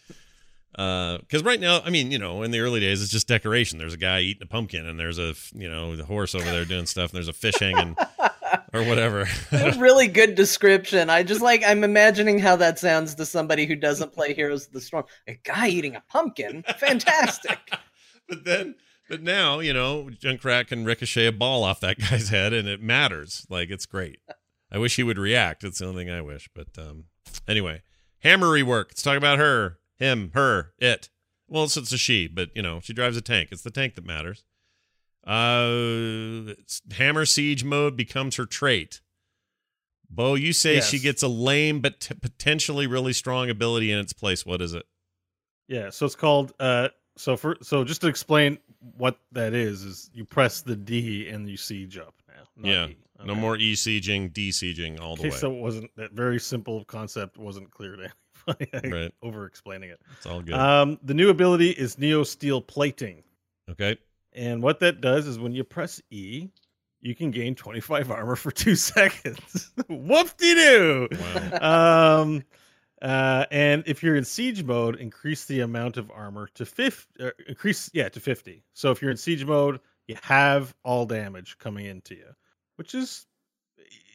Uh, 0.77 1.19
because 1.19 1.43
right 1.43 1.61
now, 1.61 1.81
I 1.85 1.91
mean, 1.91 2.11
you 2.11 2.19
know, 2.19 2.43
in 2.43 2.51
the 2.51 2.61
early 2.61 2.81
days, 2.81 3.03
it's 3.03 3.13
just 3.13 3.29
decoration. 3.29 3.79
There's 3.79 3.93
a 3.93 3.99
guy 3.99 4.21
eating 4.21 4.43
a 4.43 4.47
pumpkin, 4.47 4.87
and 4.87 4.99
there's 4.99 5.19
a 5.19 5.35
you 5.55 5.69
know 5.69 5.97
the 5.97 6.05
horse 6.05 6.35
over 6.35 6.45
there 6.45 6.65
doing 6.65 6.87
stuff, 6.87 7.11
and 7.11 7.17
there's 7.17 7.29
a 7.29 7.35
fish 7.35 7.57
hanging 7.61 7.95
or 8.73 8.83
whatever. 8.85 9.29
a 9.53 9.75
really 9.79 10.09
good 10.09 10.35
description. 10.35 11.11
I 11.11 11.25
just 11.25 11.43
like 11.43 11.63
I'm 11.67 11.85
imagining 11.85 12.39
how 12.39 12.57
that 12.57 12.79
sounds 12.79 13.15
to 13.17 13.27
somebody 13.27 13.67
who 13.67 13.77
doesn't 13.77 14.15
play 14.15 14.33
Heroes 14.33 14.67
of 14.67 14.73
the 14.73 14.81
Storm. 14.81 15.05
A 15.29 15.35
guy 15.45 15.69
eating 15.69 15.95
a 15.95 16.03
pumpkin, 16.09 16.65
fantastic. 16.79 17.59
but 18.29 18.45
then, 18.45 18.77
but 19.11 19.23
now, 19.23 19.61
you 19.61 19.75
know, 19.75 20.09
Junkrat 20.11 20.69
can 20.69 20.87
ricochet 20.87 21.27
a 21.27 21.33
ball 21.33 21.65
off 21.65 21.81
that 21.81 21.99
guy's 21.99 22.31
head, 22.31 22.55
and 22.55 22.67
it 22.67 22.81
matters. 22.81 23.47
Like 23.51 23.69
it's 23.69 23.85
great. 23.85 24.21
I 24.73 24.79
wish 24.79 24.97
he 24.97 25.03
would 25.03 25.19
react. 25.19 25.63
It's 25.65 25.79
the 25.81 25.87
only 25.87 26.05
thing 26.05 26.13
I 26.13 26.23
wish. 26.23 26.49
But 26.55 26.69
um, 26.79 27.05
anyway, 27.47 27.83
Hammer 28.21 28.47
rework. 28.49 28.87
Let's 28.89 29.03
talk 29.03 29.17
about 29.19 29.39
her, 29.39 29.79
him, 29.99 30.31
her, 30.35 30.73
it. 30.79 31.11
Well, 31.47 31.65
it's, 31.65 31.77
it's 31.77 31.93
a 31.93 31.99
she, 31.99 32.27
but 32.27 32.49
you 32.57 32.63
know, 32.63 32.81
she 32.83 32.95
drives 32.95 33.17
a 33.17 33.21
tank. 33.21 33.51
It's 33.53 33.63
the 33.63 33.71
tank 33.71 33.95
that 33.97 34.07
matters. 34.07 34.45
Uh, 35.27 36.51
it's- 36.53 36.81
Hammer 36.97 37.27
siege 37.27 37.65
mode 37.65 37.97
becomes 37.97 38.37
her 38.37 38.47
trait. 38.47 39.01
Bo, 40.11 40.35
you 40.35 40.53
say 40.53 40.81
she 40.81 40.99
gets 40.99 41.23
a 41.23 41.29
lame 41.29 41.81
but 41.81 42.01
t- 42.01 42.15
potentially 42.15 42.87
really 42.87 43.13
strong 43.15 43.49
ability 43.49 43.91
in 43.91 43.99
its 43.99 44.13
place. 44.13 44.45
What 44.45 44.61
is 44.61 44.75
it? 44.75 44.85
Yeah, 45.69 45.89
so 45.89 46.05
it's 46.05 46.15
called 46.17 46.53
uh 46.61 46.89
so 47.17 47.35
for 47.37 47.57
so 47.63 47.83
just 47.83 48.03
to 48.03 48.09
explain 48.09 48.59
what 48.97 49.19
that 49.33 49.55
is 49.55 49.85
is 49.85 50.11
you 50.13 50.27
press 50.27 50.61
the 50.61 50.77
D 50.77 51.29
and 51.29 51.49
you 51.49 51.57
siege 51.57 51.97
up 51.97 52.15
now. 52.29 52.43
not 52.57 52.69
Yeah, 52.69 52.87
E. 52.89 52.97
No 53.25 53.35
more 53.35 53.57
e 53.57 53.75
sieging, 53.75 54.33
de 54.33 54.51
sieging 54.51 55.01
all 55.01 55.17
the 55.17 55.25
way. 55.25 55.31
So 55.31 55.53
it 55.55 55.59
wasn't 55.61 55.91
that 55.97 56.13
very 56.13 56.39
simple 56.41 56.85
concept 56.85 57.39
wasn't 57.39 57.71
clear 57.71 57.97
to 57.97 58.03
anybody. 58.03 58.91
Right. 58.91 59.15
Over 59.23 59.47
explaining 59.47 59.91
it. 59.91 60.01
It's 60.17 60.27
all 60.27 60.41
good. 60.43 60.55
Um 60.55 60.99
the 61.05 61.15
new 61.15 61.31
ability 61.31 61.71
is 61.71 61.99
Neo 61.99 62.25
Steel 62.25 62.61
Plating. 62.61 63.23
okay. 63.71 63.97
And 64.35 64.63
what 64.63 64.81
that 64.81 65.01
does 65.03 65.27
is 65.27 65.39
when 65.39 65.53
you 65.53 65.63
press 65.63 66.01
E, 66.11 66.49
you 67.03 67.15
can 67.15 67.31
gain 67.31 67.55
25 67.55 68.11
armor 68.11 68.35
for 68.35 68.51
two 68.65 68.75
seconds. 68.77 69.71
Whoop 69.89 70.37
de 70.39 70.55
doo. 70.55 71.09
Wow. 71.61 72.21
um 72.23 72.43
uh 73.03 73.45
and 73.51 73.83
if 73.87 74.03
you're 74.03 74.17
in 74.17 74.25
siege 74.25 74.63
mode 74.65 74.97
increase 74.97 75.45
the 75.45 75.61
amount 75.61 75.97
of 75.97 76.11
armor 76.11 76.49
to 76.55 76.65
50 76.65 77.25
uh, 77.25 77.31
increase 77.49 77.91
yeah 77.93 78.09
to 78.09 78.21
50 78.21 78.63
so 78.75 78.91
if 78.93 79.03
you're 79.03 79.11
in 79.11 79.17
siege 79.17 79.45
mode 79.45 79.81
you 80.07 80.17
have 80.23 80.73
all 80.85 81.05
damage 81.05 81.59
coming 81.59 81.87
into 81.87 82.15
you 82.15 82.29
which 82.77 82.95
is 82.95 83.27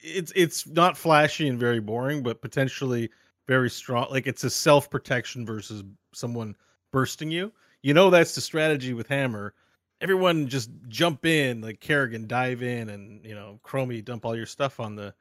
it's 0.04 0.32
it's 0.36 0.68
not 0.68 0.98
flashy 0.98 1.48
and 1.48 1.60
very 1.60 1.80
boring 1.80 2.24
but 2.24 2.42
potentially 2.42 3.10
very 3.48 3.70
strong 3.70 4.08
like 4.12 4.28
it's 4.28 4.44
a 4.44 4.50
self 4.50 4.90
protection 4.90 5.46
versus 5.46 5.84
someone 6.14 6.56
bursting 6.92 7.32
you 7.32 7.52
you 7.82 7.94
know 7.94 8.10
that's 8.10 8.36
the 8.36 8.42
strategy 8.42 8.94
with 8.94 9.08
hammer 9.08 9.54
everyone 10.02 10.48
just 10.48 10.70
jump 10.88 11.26
in 11.26 11.62
like 11.62 11.80
kerrigan 11.80 12.28
dive 12.28 12.64
in 12.64 12.90
and 12.90 13.26
you 13.26 13.36
know 13.36 13.60
chromie 13.64 14.04
dump 14.04 14.26
all 14.26 14.36
your 14.36 14.46
stuff 14.46 14.80
on 14.80 14.96
the 14.96 15.14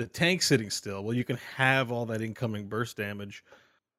the 0.00 0.06
tank 0.06 0.40
sitting 0.40 0.70
still. 0.70 1.04
Well, 1.04 1.14
you 1.14 1.24
can 1.24 1.38
have 1.56 1.92
all 1.92 2.06
that 2.06 2.22
incoming 2.22 2.68
burst 2.68 2.96
damage 2.96 3.44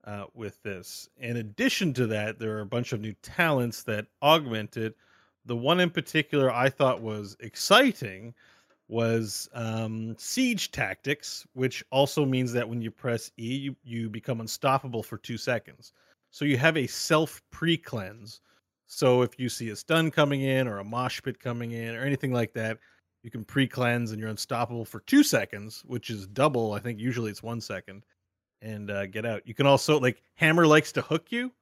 uh, 0.04 0.26
with 0.34 0.62
this. 0.64 1.08
In 1.20 1.38
addition 1.38 1.94
to 1.94 2.08
that, 2.08 2.40
there 2.40 2.58
are 2.58 2.62
a 2.62 2.66
bunch 2.66 2.92
of 2.92 3.02
new 3.02 3.14
talents 3.22 3.84
that 3.84 4.08
augment 4.24 4.78
it. 4.78 4.96
The 5.46 5.56
one 5.56 5.80
in 5.80 5.92
particular 5.92 6.52
I 6.52 6.70
thought 6.70 7.02
was 7.02 7.38
exciting 7.40 8.34
was 8.92 9.48
um, 9.54 10.14
siege 10.18 10.70
tactics, 10.72 11.48
which 11.54 11.84
also 11.92 12.26
means 12.26 12.52
that 12.52 12.68
when 12.68 12.82
you 12.82 12.92
press 12.92 13.32
E, 13.40 13.56
you, 13.56 13.76
you 13.86 14.10
become 14.10 14.42
unstoppable 14.42 15.02
for 15.02 15.18
two 15.18 15.38
seconds. 15.38 15.94
So 16.30 16.44
you 16.44 16.58
have 16.58 16.76
a 16.76 16.86
self 16.88 17.42
pre 17.52 17.78
cleanse. 17.78 18.42
So 18.88 19.22
if 19.22 19.40
you 19.40 19.48
see 19.48 19.70
a 19.70 19.76
stun 19.78 20.12
coming 20.12 20.42
in 20.42 20.68
or 20.68 20.80
a 20.80 20.84
mosh 20.84 21.22
pit 21.24 21.40
coming 21.40 21.72
in 21.72 21.96
or 21.96 22.04
anything 22.04 22.34
like 22.34 22.54
that, 22.54 22.80
you 23.24 23.32
can 23.32 23.46
pre 23.46 23.66
cleanse 23.66 24.12
and 24.12 24.20
you're 24.20 24.30
unstoppable 24.30 24.84
for 24.84 25.00
two 25.00 25.24
seconds, 25.24 25.84
which 25.86 26.10
is 26.10 26.28
double. 26.28 26.74
I 26.74 26.80
think 26.80 27.00
usually 27.00 27.32
it's 27.32 27.42
one 27.42 27.62
second, 27.62 28.04
and 28.62 28.92
uh, 28.92 29.06
get 29.06 29.26
out. 29.26 29.48
You 29.48 29.54
can 29.54 29.68
also 29.68 30.02
like 30.02 30.22
hammer 30.36 30.68
likes 30.68 30.92
to 30.94 31.02
hook 31.02 31.32
you. 31.32 31.54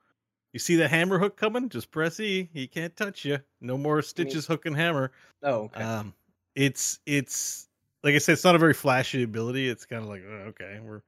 You 0.51 0.59
see 0.59 0.75
the 0.77 0.87
hammer 0.87 1.19
hook 1.19 1.37
coming? 1.37 1.69
Just 1.69 1.91
press 1.91 2.19
E. 2.19 2.49
He 2.51 2.65
can't 2.65 2.95
touch 2.95 3.23
you. 3.23 3.37
No 3.61 3.77
more 3.77 4.01
stitches, 4.01 4.47
hook, 4.47 4.65
and 4.65 4.75
hammer. 4.75 5.11
Oh, 5.43 5.65
okay. 5.65 5.83
Um, 5.83 6.15
it's 6.59 6.99
it's 7.05 7.69
like 8.03 8.15
I 8.15 8.17
said, 8.17 8.33
it's 8.33 8.43
not 8.43 8.55
a 8.55 8.59
very 8.59 8.73
flashy 8.73 9.23
ability. 9.23 9.69
It's 9.69 9.85
kind 9.85 10.03
of 10.03 10.09
like 10.09 10.23
oh, 10.27 10.49
okay, 10.49 10.79
we're 10.83 11.01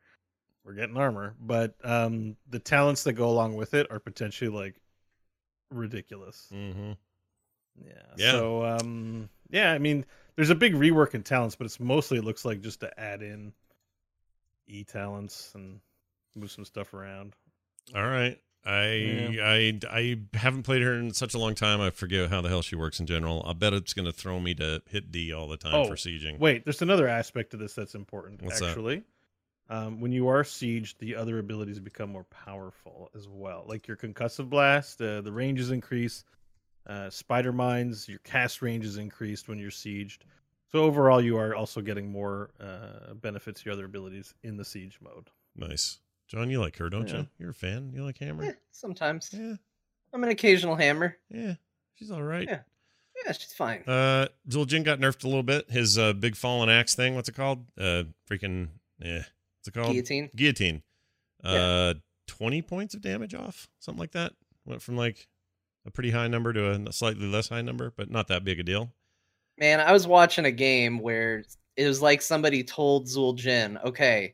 we're 0.63 0.73
getting 0.73 0.95
armor, 0.95 1.35
but 1.41 1.75
um, 1.83 2.37
the 2.49 2.59
talents 2.59 3.03
that 3.03 3.13
go 3.13 3.27
along 3.27 3.55
with 3.55 3.73
it 3.73 3.87
are 3.91 3.99
potentially 3.99 4.49
like 4.49 4.75
ridiculous. 5.69 6.47
Mm-hmm. 6.53 6.93
Yeah. 7.85 7.91
Yeah. 8.15 8.31
So 8.31 8.65
um 8.65 9.29
yeah, 9.49 9.73
I 9.73 9.77
mean 9.77 10.05
there's 10.37 10.51
a 10.51 10.55
big 10.55 10.73
rework 10.73 11.15
in 11.15 11.23
talents, 11.23 11.57
but 11.57 11.65
it's 11.65 11.81
mostly 11.81 12.17
it 12.19 12.23
looks 12.23 12.45
like 12.45 12.61
just 12.61 12.79
to 12.79 12.99
add 12.99 13.21
in 13.21 13.51
E 14.67 14.85
talents 14.85 15.51
and 15.53 15.81
move 16.33 16.51
some 16.51 16.63
stuff 16.63 16.93
around. 16.93 17.33
All 17.93 18.07
right. 18.07 18.39
I 18.65 19.39
I 19.41 19.79
I 19.89 20.19
haven't 20.37 20.63
played 20.63 20.81
her 20.83 20.93
in 20.93 21.13
such 21.13 21.33
a 21.33 21.39
long 21.39 21.55
time. 21.55 21.81
I 21.81 21.89
forget 21.89 22.29
how 22.29 22.41
the 22.41 22.49
hell 22.49 22.61
she 22.61 22.75
works 22.75 22.99
in 22.99 23.07
general. 23.07 23.43
I 23.45 23.53
bet 23.53 23.73
it's 23.73 23.93
going 23.93 24.05
to 24.05 24.11
throw 24.11 24.39
me 24.39 24.53
to 24.55 24.81
hit 24.89 25.11
D 25.11 25.33
all 25.33 25.47
the 25.47 25.57
time 25.57 25.73
Oh, 25.73 25.85
for 25.85 25.95
sieging. 25.95 26.37
Wait, 26.39 26.63
there's 26.63 26.81
another 26.81 27.07
aspect 27.07 27.51
to 27.51 27.57
this 27.57 27.73
that's 27.73 27.95
important 27.95 28.41
What's 28.41 28.61
actually. 28.61 29.03
Um, 29.69 30.01
when 30.01 30.11
you 30.11 30.27
are 30.27 30.43
sieged, 30.43 30.97
the 30.97 31.15
other 31.15 31.39
abilities 31.39 31.79
become 31.79 32.11
more 32.11 32.25
powerful 32.25 33.09
as 33.15 33.27
well. 33.29 33.63
Like 33.67 33.87
your 33.87 33.95
concussive 33.95 34.49
blast, 34.49 35.01
uh, 35.01 35.21
the 35.21 35.31
range 35.31 35.59
is 35.61 35.71
increased. 35.71 36.25
Uh, 36.85 37.09
spider 37.09 37.53
mines, 37.53 38.09
your 38.09 38.19
cast 38.19 38.61
range 38.61 38.83
is 38.85 38.97
increased 38.97 39.47
when 39.47 39.57
you're 39.59 39.71
sieged. 39.71 40.19
So 40.71 40.83
overall, 40.83 41.21
you 41.21 41.37
are 41.37 41.55
also 41.55 41.81
getting 41.81 42.11
more 42.11 42.49
uh, 42.59 43.13
benefits 43.13 43.61
to 43.61 43.65
your 43.65 43.73
other 43.73 43.85
abilities 43.85 44.33
in 44.43 44.57
the 44.57 44.65
siege 44.65 44.99
mode. 45.01 45.29
Nice. 45.55 45.99
John, 46.31 46.49
you 46.49 46.61
like 46.61 46.77
her, 46.77 46.89
don't 46.89 47.07
Yeah. 47.09 47.17
you? 47.19 47.27
You're 47.39 47.49
a 47.51 47.53
fan. 47.53 47.91
You 47.93 48.05
like 48.05 48.17
Hammer? 48.19 48.43
Eh, 48.45 48.53
sometimes 48.71 49.29
Yeah. 49.33 49.55
I'm 50.13 50.23
an 50.23 50.29
occasional 50.29 50.75
hammer. 50.75 51.17
Yeah. 51.29 51.55
She's 51.95 52.09
all 52.09 52.23
right. 52.23 52.47
Yeah. 52.47 52.61
Yeah, 53.25 53.33
she's 53.33 53.53
fine. 53.53 53.83
Uh, 53.85 54.29
Zul'jin 54.49 54.83
got 54.83 54.99
nerfed 54.99 55.23
a 55.25 55.27
little 55.27 55.43
bit. 55.43 55.69
His 55.69 55.97
uh, 55.97 56.13
big 56.13 56.35
fallen 56.35 56.69
axe 56.69 56.95
thing. 56.95 57.15
What's 57.15 57.27
it 57.29 57.35
called? 57.35 57.65
Uh, 57.77 58.03
freaking. 58.29 58.69
Yeah. 58.99 59.17
What's 59.57 59.67
it 59.67 59.73
called? 59.73 59.91
Guillotine. 59.91 60.29
Guillotine. 60.35 60.81
Yeah. 61.43 61.51
Uh, 61.51 61.93
20 62.27 62.61
points 62.61 62.93
of 62.93 63.01
damage 63.01 63.35
off, 63.35 63.67
something 63.79 63.99
like 63.99 64.11
that. 64.13 64.33
Went 64.65 64.81
from 64.81 64.95
like 64.95 65.27
a 65.85 65.91
pretty 65.91 66.11
high 66.11 66.27
number 66.29 66.53
to 66.53 66.71
a 66.87 66.93
slightly 66.93 67.27
less 67.27 67.49
high 67.49 67.61
number, 67.61 67.91
but 67.95 68.09
not 68.09 68.27
that 68.29 68.43
big 68.45 68.59
a 68.59 68.63
deal. 68.63 68.91
Man, 69.57 69.79
I 69.81 69.91
was 69.91 70.07
watching 70.07 70.45
a 70.45 70.51
game 70.51 70.99
where 70.99 71.43
it 71.75 71.87
was 71.87 72.01
like 72.01 72.21
somebody 72.21 72.63
told 72.63 73.07
Zul'jin, 73.07 73.83
okay, 73.83 74.33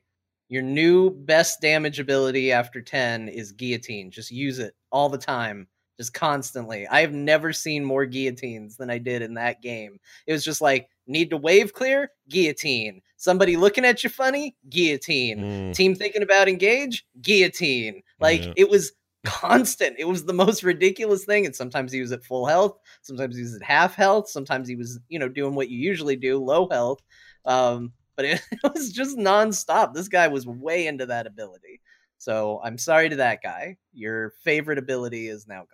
your 0.49 0.61
new 0.61 1.09
best 1.09 1.61
damage 1.61 1.99
ability 1.99 2.51
after 2.51 2.81
10 2.81 3.27
is 3.29 3.51
guillotine. 3.51 4.11
Just 4.11 4.31
use 4.31 4.59
it 4.59 4.73
all 4.91 5.09
the 5.09 5.17
time, 5.17 5.67
just 5.97 6.13
constantly. 6.13 6.87
I 6.87 7.01
have 7.01 7.13
never 7.13 7.51
seen 7.53 7.83
more 7.83 8.05
guillotines 8.05 8.77
than 8.77 8.89
I 8.89 8.97
did 8.97 9.21
in 9.21 9.33
that 9.35 9.61
game. 9.61 9.99
It 10.25 10.33
was 10.33 10.43
just 10.45 10.61
like 10.61 10.87
Need 11.09 11.29
to 11.29 11.37
wave 11.37 11.71
clear? 11.71 12.11
Guillotine. 12.29 13.01
Somebody 13.15 13.55
looking 13.55 13.85
at 13.85 14.03
you 14.03 14.09
funny? 14.09 14.57
Guillotine. 14.69 15.39
Mm, 15.39 15.73
Team 15.73 15.95
thinking 15.95 16.21
about 16.21 16.49
engage? 16.49 17.05
Guillotine. 17.21 18.01
Like 18.19 18.43
Yeah. 18.43 18.53
it 18.57 18.69
was 18.69 18.91
constant. 19.23 19.95
It 19.99 20.05
was 20.07 20.25
the 20.25 20.33
most 20.33 20.63
ridiculous 20.63 21.23
thing. 21.25 21.45
And 21.45 21.55
sometimes 21.55 21.91
he 21.93 22.01
was 22.01 22.11
at 22.11 22.23
full 22.25 22.45
health. 22.45 22.77
Sometimes 23.03 23.35
he 23.37 23.41
was 23.41 23.55
at 23.55 23.63
half 23.63 23.95
health. 23.95 24.29
Sometimes 24.29 24.67
he 24.67 24.75
was, 24.75 24.99
you 25.07 25.17
know, 25.17 25.29
doing 25.29 25.55
what 25.55 25.69
you 25.69 25.79
usually 25.79 26.15
do, 26.17 26.37
low 26.43 26.67
health. 26.69 26.99
Um, 27.45 27.93
but 28.17 28.25
it, 28.25 28.41
it 28.51 28.73
was 28.73 28.91
just 28.91 29.17
nonstop. 29.17 29.93
This 29.93 30.09
guy 30.09 30.27
was 30.27 30.45
way 30.45 30.87
into 30.87 31.05
that 31.05 31.25
ability. 31.27 31.79
So 32.17 32.59
I'm 32.63 32.77
sorry 32.77 33.09
to 33.09 33.15
that 33.17 33.41
guy. 33.41 33.77
Your 33.93 34.31
favorite 34.43 34.79
ability 34.79 35.29
is 35.29 35.47
now 35.47 35.65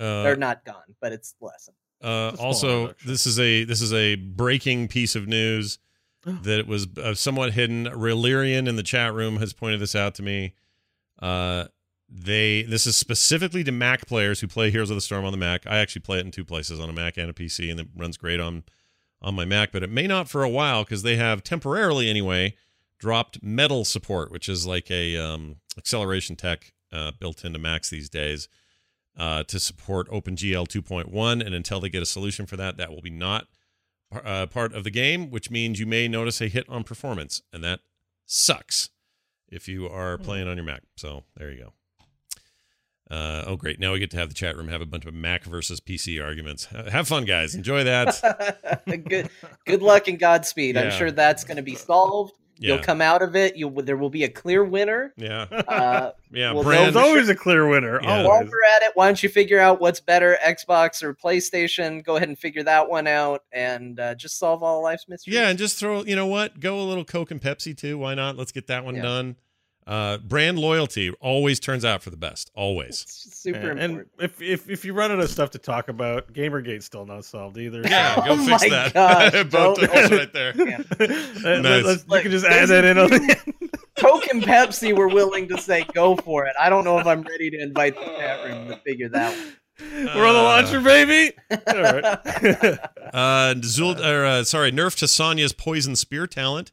gone, 0.00 0.24
uh, 0.24 0.28
or 0.28 0.36
not 0.36 0.64
gone, 0.64 0.96
but 1.00 1.12
it's 1.12 1.34
lessened. 1.40 1.76
Uh, 2.02 2.30
It's 2.32 2.34
a 2.34 2.36
small 2.38 2.46
also, 2.46 2.94
this 3.06 3.26
is 3.26 3.38
a 3.38 3.62
this 3.64 3.80
is 3.80 3.92
a 3.92 4.16
breaking 4.16 4.88
piece 4.88 5.14
of 5.14 5.28
news 5.28 5.78
that 6.24 6.58
it 6.58 6.66
was 6.66 6.86
uh, 6.98 7.14
somewhat 7.14 7.52
hidden. 7.52 7.84
Relirian 7.86 8.66
in 8.68 8.76
the 8.76 8.82
chat 8.82 9.12
room 9.12 9.36
has 9.36 9.52
pointed 9.52 9.80
this 9.80 9.94
out 9.94 10.14
to 10.16 10.22
me. 10.22 10.54
Uh, 11.20 11.66
they 12.08 12.62
this 12.62 12.86
is 12.86 12.96
specifically 12.96 13.64
to 13.64 13.72
Mac 13.72 14.06
players 14.06 14.40
who 14.40 14.48
play 14.48 14.70
Heroes 14.70 14.90
of 14.90 14.96
the 14.96 15.00
Storm 15.00 15.24
on 15.24 15.32
the 15.32 15.38
Mac. 15.38 15.66
I 15.66 15.78
actually 15.78 16.02
play 16.02 16.18
it 16.18 16.24
in 16.24 16.30
two 16.30 16.44
places 16.44 16.80
on 16.80 16.88
a 16.88 16.92
Mac 16.92 17.16
and 17.16 17.28
a 17.28 17.32
PC, 17.32 17.70
and 17.70 17.80
it 17.80 17.88
runs 17.96 18.16
great 18.16 18.40
on 18.40 18.64
on 19.22 19.34
my 19.34 19.44
Mac. 19.44 19.72
But 19.72 19.82
it 19.82 19.90
may 19.90 20.06
not 20.06 20.28
for 20.28 20.42
a 20.42 20.48
while 20.48 20.84
because 20.84 21.02
they 21.02 21.16
have 21.16 21.42
temporarily 21.42 22.10
anyway 22.10 22.54
dropped 22.98 23.42
Metal 23.42 23.84
support, 23.84 24.30
which 24.30 24.48
is 24.48 24.66
like 24.66 24.90
a 24.90 25.16
um, 25.16 25.56
acceleration 25.76 26.36
tech 26.36 26.72
uh, 26.92 27.12
built 27.18 27.44
into 27.44 27.58
Macs 27.58 27.90
these 27.90 28.08
days 28.08 28.48
uh, 29.16 29.42
to 29.44 29.58
support 29.58 30.08
OpenGL 30.08 30.68
2.1. 30.68 31.44
And 31.44 31.54
until 31.54 31.80
they 31.80 31.88
get 31.88 32.02
a 32.02 32.06
solution 32.06 32.46
for 32.46 32.56
that, 32.56 32.76
that 32.76 32.90
will 32.90 33.02
be 33.02 33.10
not 33.10 33.46
uh, 34.12 34.46
part 34.46 34.74
of 34.74 34.84
the 34.84 34.90
game, 34.90 35.30
which 35.30 35.50
means 35.50 35.80
you 35.80 35.86
may 35.86 36.06
notice 36.06 36.40
a 36.40 36.48
hit 36.48 36.68
on 36.68 36.84
performance. 36.84 37.42
And 37.52 37.64
that 37.64 37.80
sucks 38.26 38.90
if 39.48 39.68
you 39.68 39.88
are 39.88 40.16
playing 40.18 40.48
on 40.48 40.56
your 40.56 40.64
Mac. 40.64 40.82
So 40.96 41.24
there 41.36 41.50
you 41.50 41.58
go. 41.64 41.72
Uh, 43.12 43.44
oh, 43.46 43.56
great. 43.56 43.78
Now 43.78 43.92
we 43.92 43.98
get 43.98 44.10
to 44.12 44.16
have 44.16 44.28
the 44.28 44.34
chat 44.34 44.56
room 44.56 44.68
have 44.68 44.80
a 44.80 44.86
bunch 44.86 45.04
of 45.04 45.12
Mac 45.12 45.44
versus 45.44 45.80
PC 45.80 46.22
arguments. 46.24 46.64
Ha- 46.66 46.88
Have 46.90 47.06
fun, 47.08 47.26
guys. 47.26 47.54
Enjoy 47.54 47.84
that. 47.84 48.82
good, 49.08 49.28
good 49.66 49.82
luck 49.82 50.08
and 50.08 50.18
Godspeed. 50.18 50.76
Yeah. 50.76 50.82
I'm 50.84 50.90
sure 50.92 51.10
that's 51.10 51.44
going 51.44 51.58
to 51.58 51.62
be 51.62 51.74
solved. 51.74 52.32
You'll 52.58 52.78
come 52.78 53.00
out 53.00 53.22
of 53.22 53.34
it. 53.34 53.56
You'll, 53.56 53.70
there 53.82 53.96
will 53.96 54.08
be 54.08 54.22
a 54.22 54.28
clear 54.28 54.64
winner. 54.64 55.12
Yeah. 55.16 55.46
Uh, 55.68 56.12
Yeah. 56.34 56.52
Well, 56.52 56.62
Brand. 56.62 56.94
There's 56.94 57.04
always 57.04 57.28
a 57.28 57.34
clear 57.34 57.68
winner. 57.68 58.00
Yeah. 58.02 58.22
while 58.22 58.30
Always. 58.32 58.48
we're 58.50 58.64
at 58.76 58.82
it, 58.84 58.92
why 58.94 59.06
don't 59.06 59.22
you 59.22 59.28
figure 59.28 59.58
out 59.58 59.80
what's 59.82 60.00
better, 60.00 60.38
Xbox 60.42 61.02
or 61.02 61.12
PlayStation? 61.12 62.02
Go 62.02 62.16
ahead 62.16 62.28
and 62.28 62.38
figure 62.38 62.62
that 62.62 62.88
one 62.88 63.06
out, 63.06 63.42
and 63.52 64.00
uh, 64.00 64.14
just 64.14 64.38
solve 64.38 64.62
all 64.62 64.82
life's 64.82 65.06
mysteries. 65.08 65.34
Yeah, 65.36 65.48
and 65.48 65.58
just 65.58 65.78
throw, 65.78 66.02
you 66.04 66.16
know 66.16 66.26
what? 66.28 66.58
Go 66.60 66.80
a 66.80 66.84
little 66.84 67.04
Coke 67.04 67.30
and 67.32 67.40
Pepsi 67.42 67.76
too. 67.76 67.98
Why 67.98 68.14
not? 68.14 68.38
Let's 68.38 68.52
get 68.52 68.68
that 68.68 68.82
one 68.86 68.94
Yeah. 68.96 69.02
done. 69.02 69.36
Uh, 69.86 70.18
brand 70.18 70.58
loyalty 70.58 71.10
always 71.20 71.58
turns 71.58 71.84
out 71.84 72.02
for 72.02 72.10
the 72.10 72.16
best. 72.16 72.50
Always. 72.54 73.02
it's 73.02 73.36
super 73.40 73.58
Yeah, 73.58 73.70
important. 73.72 74.08
and 74.18 74.24
if, 74.30 74.40
if 74.40 74.70
if 74.70 74.84
you 74.84 74.92
run 74.92 75.10
out 75.10 75.18
of 75.20 75.28
stuff 75.28 75.50
to 75.50 75.58
talk 75.58 75.88
about, 75.88 76.32
Gamergate's 76.32 76.84
still 76.84 77.04
not 77.04 77.24
solved 77.24 77.58
either. 77.58 77.82
Yeah, 77.84 78.14
go 78.16 78.22
Oh 78.28 78.36
fix 78.46 78.62
my 78.62 78.68
that. 78.68 78.94
gosh, 78.94 79.32
Both 79.50 79.80
don't- 79.80 80.10
right 80.12 80.32
there. 80.32 80.52
Yeah. 80.56 80.78
Let- 80.98 81.62
Nice. 81.62 81.84
let's- 81.84 82.06
Look, 82.08 82.18
you 82.24 82.30
can 82.30 82.30
just 82.30 82.46
add 82.46 82.68
that 82.68 82.84
in. 82.84 82.96
On 82.98 83.10
the. 83.10 83.36
Coke 83.98 84.26
and 84.32 84.42
Pepsi 84.42 84.96
were 84.96 85.08
willing 85.08 85.48
to 85.48 85.58
say 85.60 85.84
go 85.94 86.16
for 86.16 86.46
it. 86.46 86.54
I 86.58 86.70
don't 86.70 86.84
know 86.84 86.98
if 86.98 87.06
I'm 87.06 87.22
ready 87.22 87.50
to 87.50 87.60
invite 87.60 87.94
the 87.96 88.04
chat 88.04 88.44
room 88.44 88.68
to 88.68 88.76
figure 88.78 89.08
that 89.10 89.36
one. 89.36 89.52
We're 90.14 90.26
on 90.26 90.34
the 90.34 90.40
Uh, 90.40 90.42
launcher, 90.42 90.80
baby. 90.80 91.36
All 91.50 91.82
right. 91.82 92.04
Uh, 93.12 93.54
Zul, 93.60 93.98
or, 94.04 94.24
uh, 94.24 94.44
sorry, 94.44 94.70
nerf 94.72 94.96
to 94.98 95.08
Sonya's 95.08 95.52
poison 95.52 95.96
spear 95.96 96.26
talent. 96.26 96.72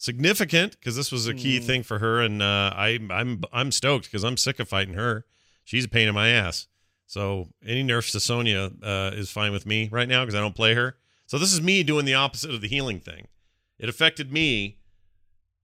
Significant 0.00 0.78
because 0.78 0.96
this 0.96 1.12
was 1.12 1.26
a 1.28 1.34
key 1.34 1.58
Hmm. 1.60 1.66
thing 1.66 1.82
for 1.82 1.98
her, 1.98 2.22
and 2.22 2.40
uh, 2.40 2.72
I, 2.74 2.98
I'm 3.10 3.42
I'm 3.52 3.70
stoked 3.70 4.06
because 4.06 4.24
I'm 4.24 4.38
sick 4.38 4.58
of 4.58 4.66
fighting 4.66 4.94
her. 4.94 5.26
She's 5.62 5.84
a 5.84 5.88
pain 5.88 6.08
in 6.08 6.14
my 6.14 6.30
ass. 6.30 6.68
So 7.06 7.48
any 7.66 7.82
nerfs 7.82 8.12
to 8.12 8.20
Sonya 8.20 8.70
uh, 8.82 9.10
is 9.12 9.30
fine 9.30 9.52
with 9.52 9.66
me 9.66 9.90
right 9.92 10.08
now 10.08 10.22
because 10.24 10.34
I 10.34 10.40
don't 10.40 10.54
play 10.54 10.72
her. 10.72 10.96
So 11.26 11.36
this 11.38 11.52
is 11.52 11.60
me 11.60 11.82
doing 11.82 12.06
the 12.06 12.14
opposite 12.14 12.50
of 12.50 12.62
the 12.62 12.68
healing 12.68 12.98
thing. 12.98 13.28
It 13.78 13.90
affected 13.90 14.32
me 14.32 14.78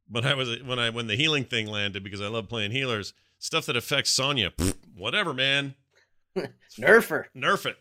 when 0.07 0.27
I 0.27 0.35
was 0.35 0.63
when 0.63 0.79
I 0.79 0.91
when 0.91 1.07
the 1.07 1.17
healing 1.17 1.45
thing 1.45 1.67
landed 1.67 2.05
because 2.05 2.21
I 2.21 2.29
love 2.29 2.47
playing 2.47 2.73
healers. 2.73 3.15
Stuff 3.39 3.65
that 3.67 3.77
affects 3.77 4.11
Sonya, 4.11 4.53
whatever, 4.95 5.33
man. 5.33 5.75
Nerfer. 6.79 7.25
Nerf 7.35 7.65
it. 7.65 7.79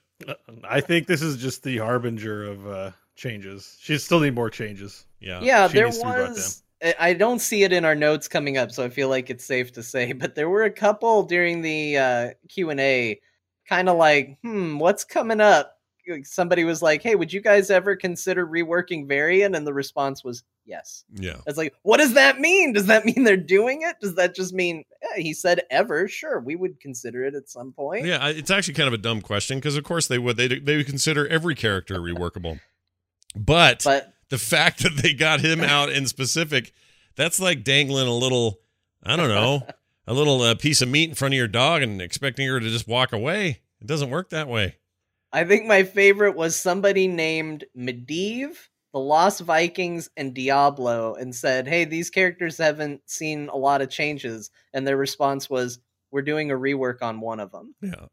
I 0.64 0.80
think 0.80 1.08
this 1.08 1.22
is 1.22 1.36
just 1.36 1.64
the 1.64 1.80
harbinger 1.80 2.46
of 2.46 2.66
uh, 2.66 2.92
changes. 3.18 3.76
She 3.82 3.98
still 3.98 4.22
need 4.22 4.36
more 4.36 4.50
changes. 4.50 5.06
Yeah. 5.26 5.40
Yeah, 5.42 5.68
there 5.68 5.86
needs 5.86 5.98
to 6.00 6.06
be 6.06 6.12
brought 6.12 6.30
was. 6.30 6.64
I- 7.00 7.14
don't 7.14 7.40
see 7.40 7.64
it 7.64 7.74
in 7.74 7.84
our 7.84 7.96
notes 7.96 8.28
coming 8.28 8.58
up, 8.58 8.72
so 8.72 8.84
I 8.86 8.90
feel 8.90 9.10
like 9.10 9.30
it's 9.30 9.44
safe 9.46 9.74
to 9.74 9.84
say. 9.84 10.14
But 10.14 10.36
there 10.36 10.50
were 10.50 10.64
a 10.64 10.72
couple 10.72 11.24
during 11.24 11.62
the 11.62 11.98
uh, 11.98 12.30
Q 12.48 12.70
and 12.70 12.80
A, 12.80 13.20
kind 13.68 13.90
of 13.90 13.98
like, 13.98 14.38
"Hmm, 14.44 14.78
what's 14.78 15.04
coming 15.04 15.42
up?" 15.42 15.80
Somebody 16.24 16.64
was 16.64 16.84
like, 16.84 17.02
"Hey, 17.02 17.16
would 17.16 17.34
you 17.34 17.42
guys 17.42 17.72
ever 17.72 17.96
consider 17.96 18.46
reworking 18.46 19.08
Varian?" 19.08 19.56
And 19.56 19.66
the 19.66 19.74
response 19.74 20.24
was, 20.24 20.44
"Yes." 20.66 21.04
Yeah. 21.16 21.38
It's 21.48 21.58
like, 21.58 21.74
what 21.82 21.98
does 21.98 22.14
that 22.14 22.40
mean? 22.40 22.74
Does 22.74 22.86
that 22.86 23.06
mean 23.06 23.24
they're 23.24 23.38
doing 23.38 23.82
it? 23.82 23.96
Does 24.00 24.14
that 24.16 24.36
just 24.36 24.54
mean 24.54 24.84
eh, 25.02 25.22
he 25.22 25.34
said 25.34 25.62
ever? 25.72 26.08
Sure, 26.08 26.40
we 26.40 26.56
would 26.56 26.80
consider 26.80 27.26
it 27.26 27.34
at 27.34 27.50
some 27.50 27.72
point. 27.72 28.06
Yeah, 28.06 28.28
it's 28.28 28.52
actually 28.52 28.76
kind 28.76 28.88
of 28.88 28.94
a 28.94 29.00
dumb 29.00 29.22
question 29.22 29.58
because 29.58 29.76
of 29.76 29.84
course 29.84 30.06
they 30.08 30.20
would 30.20 30.38
they 30.38 30.48
they 30.60 30.78
would 30.78 30.86
consider 30.86 31.28
every 31.28 31.56
character 31.56 31.96
reworkable, 32.00 32.60
but, 33.36 33.82
But 33.84 34.14
the 34.30 34.38
fact 34.38 34.84
that 34.84 34.98
they 35.02 35.14
got 35.14 35.42
him 35.42 35.62
out 35.62 35.90
in 35.92 36.08
specific, 36.08 36.74
that's 37.16 37.40
like 37.40 37.64
dangling 37.64 38.08
a 38.08 38.14
little, 38.14 38.60
I 39.04 39.16
don't 39.16 39.30
know, 39.30 39.66
a 40.08 40.14
little 40.14 40.42
uh, 40.42 40.56
piece 40.56 40.82
of 40.82 40.90
meat 40.90 41.10
in 41.10 41.16
front 41.16 41.34
of 41.34 41.38
your 41.38 41.48
dog 41.48 41.82
and 41.82 42.02
expecting 42.02 42.48
her 42.48 42.60
to 42.60 42.70
just 42.70 42.88
walk 42.88 43.14
away. 43.14 43.62
It 43.82 43.88
doesn't 43.88 44.10
work 44.10 44.30
that 44.32 44.48
way. 44.48 44.78
I 45.32 45.44
think 45.44 45.66
my 45.66 45.84
favorite 45.84 46.36
was 46.36 46.56
somebody 46.56 47.08
named 47.08 47.66
Medivh, 47.78 48.56
the 48.94 49.00
Lost 49.00 49.42
Vikings, 49.42 50.10
and 50.16 50.34
Diablo, 50.34 51.14
and 51.16 51.36
said, 51.36 51.68
"Hey, 51.68 51.84
these 51.84 52.10
characters 52.10 52.58
haven't 52.58 53.02
seen 53.06 53.50
a 53.50 53.58
lot 53.58 53.82
of 53.82 53.90
changes," 53.90 54.50
and 54.74 54.88
their 54.88 54.96
response 54.96 55.50
was, 55.50 55.80
"We're 56.12 56.22
doing 56.22 56.52
a 56.52 56.56
rework 56.56 57.02
on 57.02 57.20
one 57.20 57.42
of 57.42 57.52
them." 57.52 57.76
Yeah, 57.82 58.06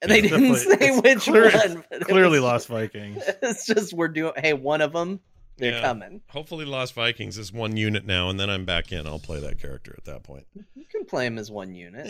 And 0.00 0.10
they 0.12 0.20
didn't 0.20 0.54
say 0.56 0.96
which 1.00 1.22
clear- 1.22 1.50
one. 1.50 1.84
but 1.90 2.02
Clearly, 2.02 2.38
was- 2.38 2.42
Lost 2.42 2.68
Vikings. 2.68 3.22
It's 3.42 3.66
just 3.66 3.92
we're 3.92 4.06
doing. 4.08 4.34
Hey, 4.36 4.52
one 4.52 4.80
of 4.80 4.92
them, 4.92 5.18
they're 5.56 5.72
Yeah. 5.72 5.80
coming. 5.82 6.20
hopefully 6.28 6.64
Lost 6.64 6.94
Vikings 6.94 7.38
is 7.38 7.52
one 7.52 7.76
unit 7.76 8.04
now, 8.04 8.28
and 8.28 8.38
then 8.40 8.50
I'm 8.50 8.64
back 8.64 8.90
in. 8.92 9.06
I'll 9.06 9.18
play 9.18 9.40
that 9.40 9.58
character 9.60 9.94
at 9.96 10.04
that 10.04 10.22
point. 10.22 10.46
You 10.74 10.84
can 10.90 11.04
play 11.04 11.26
him 11.26 11.38
as 11.38 11.50
one 11.50 11.74
unit. 11.74 12.06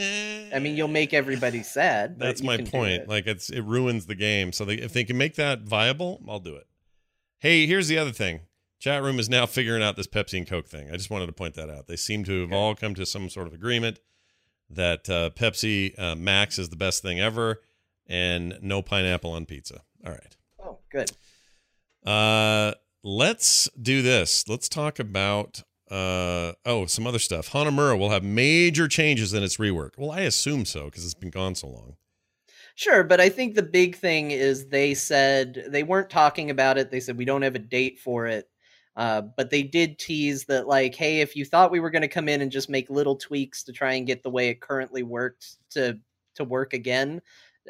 I 0.54 0.58
mean, 0.58 0.76
you'll 0.76 0.88
make 0.88 1.12
everybody 1.14 1.62
sad. 1.62 2.18
That's 2.18 2.42
my 2.42 2.58
point. 2.58 3.02
it. 3.02 3.08
Like 3.08 3.26
it's 3.26 3.50
it 3.50 3.62
ruins 3.62 4.06
the 4.06 4.14
game. 4.14 4.52
So 4.52 4.64
they, 4.64 4.74
if 4.74 4.92
they 4.92 5.04
can 5.04 5.18
make 5.18 5.34
that 5.36 5.60
viable, 5.62 6.22
I'll 6.28 6.40
do 6.40 6.56
it. 6.56 6.66
Hey, 7.38 7.66
here's 7.66 7.88
the 7.88 7.98
other 7.98 8.12
thing. 8.12 8.40
Chat 8.80 9.02
room 9.02 9.18
is 9.18 9.28
now 9.28 9.46
figuring 9.46 9.82
out 9.82 9.96
this 9.96 10.06
Pepsi 10.06 10.36
and 10.38 10.46
Coke 10.46 10.66
thing. 10.68 10.90
I 10.90 10.96
just 10.96 11.08
wanted 11.10 11.26
to 11.26 11.32
point 11.32 11.54
that 11.54 11.70
out. 11.70 11.86
They 11.86 11.96
seem 11.96 12.24
to 12.24 12.40
have 12.42 12.50
Okay. 12.50 12.56
all 12.56 12.74
come 12.74 12.94
to 12.94 13.06
some 13.06 13.30
sort 13.30 13.46
of 13.46 13.52
agreement 13.54 14.00
that 14.68 15.08
uh, 15.08 15.30
Pepsi 15.30 15.98
uh, 15.98 16.14
Max 16.14 16.58
is 16.58 16.68
the 16.70 16.76
best 16.76 17.02
thing 17.02 17.20
ever, 17.20 17.62
and 18.06 18.58
no 18.60 18.82
pineapple 18.82 19.32
on 19.32 19.46
pizza. 19.46 19.82
All 20.04 20.12
right. 20.12 20.36
Oh, 20.62 20.78
good. 20.90 21.10
Uh, 22.04 22.74
let's 23.04 23.68
do 23.80 24.02
this. 24.02 24.48
Let's 24.48 24.68
talk 24.68 24.98
about 24.98 25.62
uh 25.90 26.54
oh 26.64 26.86
some 26.86 27.06
other 27.06 27.18
stuff. 27.18 27.50
Hanamura 27.50 27.98
will 27.98 28.10
have 28.10 28.24
major 28.24 28.88
changes 28.88 29.32
in 29.32 29.42
its 29.42 29.58
rework. 29.58 29.90
Well, 29.96 30.10
I 30.10 30.20
assume 30.20 30.64
so 30.64 30.86
because 30.86 31.04
it's 31.04 31.14
been 31.14 31.30
gone 31.30 31.54
so 31.54 31.68
long. 31.68 31.96
Sure, 32.74 33.04
but 33.04 33.20
I 33.20 33.28
think 33.28 33.54
the 33.54 33.62
big 33.62 33.94
thing 33.94 34.32
is 34.32 34.66
they 34.66 34.94
said 34.94 35.66
they 35.68 35.84
weren't 35.84 36.10
talking 36.10 36.50
about 36.50 36.78
it. 36.78 36.90
They 36.90 36.98
said 36.98 37.16
we 37.16 37.24
don't 37.24 37.42
have 37.42 37.54
a 37.54 37.60
date 37.60 38.00
for 38.00 38.26
it. 38.26 38.48
Uh, 38.96 39.22
but 39.36 39.50
they 39.50 39.62
did 39.62 39.98
tease 39.98 40.44
that, 40.44 40.68
like, 40.68 40.94
hey, 40.94 41.20
if 41.20 41.34
you 41.34 41.44
thought 41.44 41.72
we 41.72 41.80
were 41.80 41.90
going 41.90 42.02
to 42.02 42.08
come 42.08 42.28
in 42.28 42.40
and 42.40 42.52
just 42.52 42.70
make 42.70 42.88
little 42.88 43.16
tweaks 43.16 43.64
to 43.64 43.72
try 43.72 43.94
and 43.94 44.06
get 44.06 44.22
the 44.22 44.30
way 44.30 44.48
it 44.48 44.60
currently 44.60 45.02
worked 45.02 45.56
to 45.70 45.98
to 46.36 46.44
work 46.44 46.74
again, 46.74 47.20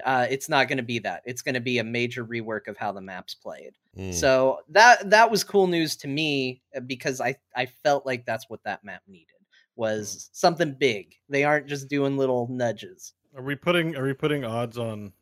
uh, 0.05 0.27
it's 0.29 0.49
not 0.49 0.69
going 0.69 0.79
to 0.79 0.83
be 0.85 0.99
that. 0.99 1.23
It's 1.25 1.43
going 1.43 1.55
to 1.55 1.61
be 1.61 1.79
a 1.79 1.85
major 1.85 2.25
rework 2.25 2.69
of 2.69 2.77
how 2.77 2.93
the 2.93 3.01
maps 3.01 3.35
played. 3.35 3.73
Mm. 3.99 4.15
So 4.15 4.61
that 4.71 5.11
that 5.11 5.31
was 5.31 5.45
cool 5.45 5.67
news 5.67 5.97
to 5.97 6.09
me 6.09 6.63
uh, 6.77 6.81
because 6.81 7.21
I 7.21 7.37
I 7.55 7.67
felt 7.67 8.05
like 8.07 8.27
that's 8.27 8.49
what 8.49 8.63
that 8.65 8.85
map 8.85 9.03
needed 9.07 9.29
was 9.77 10.31
something 10.33 10.75
big. 10.79 11.15
They 11.29 11.45
aren't 11.45 11.67
just 11.67 11.89
doing 11.89 12.17
little 12.17 12.49
nudges. 12.49 13.13
Are 13.37 13.43
we 13.43 13.55
putting 13.55 13.97
Are 13.97 14.05
we 14.05 14.15
putting 14.15 14.45
odds 14.45 14.79
on 14.79 15.13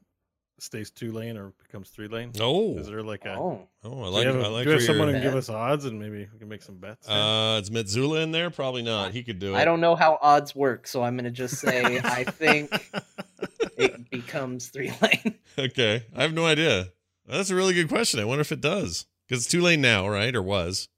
stays 0.58 0.90
two 0.90 1.10
lane 1.12 1.36
or 1.36 1.52
becomes 1.62 1.90
three 1.90 2.08
lane? 2.08 2.32
No. 2.38 2.76
Is 2.78 2.86
there 2.86 3.02
like 3.02 3.24
a? 3.24 3.34
Oh. 3.34 3.68
oh, 3.84 4.02
I 4.02 4.08
like. 4.08 4.24
you 4.24 4.32
have, 4.32 4.42
I 4.42 4.46
a- 4.46 4.50
like. 4.50 4.64
do 4.64 4.70
you 4.70 4.76
have 4.76 4.84
someone 4.84 5.08
who 5.08 5.14
can 5.14 5.22
give 5.22 5.34
us 5.34 5.48
odds 5.48 5.84
and 5.84 5.98
maybe 5.98 6.28
we 6.32 6.38
can 6.38 6.48
make 6.48 6.62
some 6.62 6.76
bets? 6.76 7.06
there? 7.06 7.16
Uh, 7.16 7.58
is 7.58 7.70
Mitsula 7.70 8.22
in 8.22 8.32
there? 8.32 8.50
Probably 8.50 8.82
not. 8.82 9.12
He 9.12 9.22
could 9.22 9.38
do 9.38 9.54
it. 9.54 9.58
I 9.58 9.64
don't 9.64 9.80
know 9.80 9.96
how 9.96 10.18
odds 10.22 10.54
work, 10.54 10.86
so 10.86 11.02
I'm 11.02 11.16
going 11.16 11.24
to 11.24 11.30
just 11.30 11.56
say 11.56 12.00
I 12.02 12.24
think 12.24 12.70
it 13.76 14.10
becomes 14.10 14.68
three 14.68 14.92
lane. 15.02 15.34
okay, 15.58 16.04
I 16.14 16.22
have 16.22 16.32
no 16.32 16.46
idea. 16.46 16.88
That's 17.26 17.50
a 17.50 17.54
really 17.54 17.74
good 17.74 17.88
question. 17.88 18.20
I 18.20 18.24
wonder 18.24 18.40
if 18.42 18.52
it 18.52 18.60
does 18.60 19.06
Because 19.28 19.44
it's 19.44 19.50
two 19.50 19.60
lane 19.62 19.80
now, 19.80 20.08
right? 20.08 20.34
Or 20.34 20.42
was? 20.42 20.88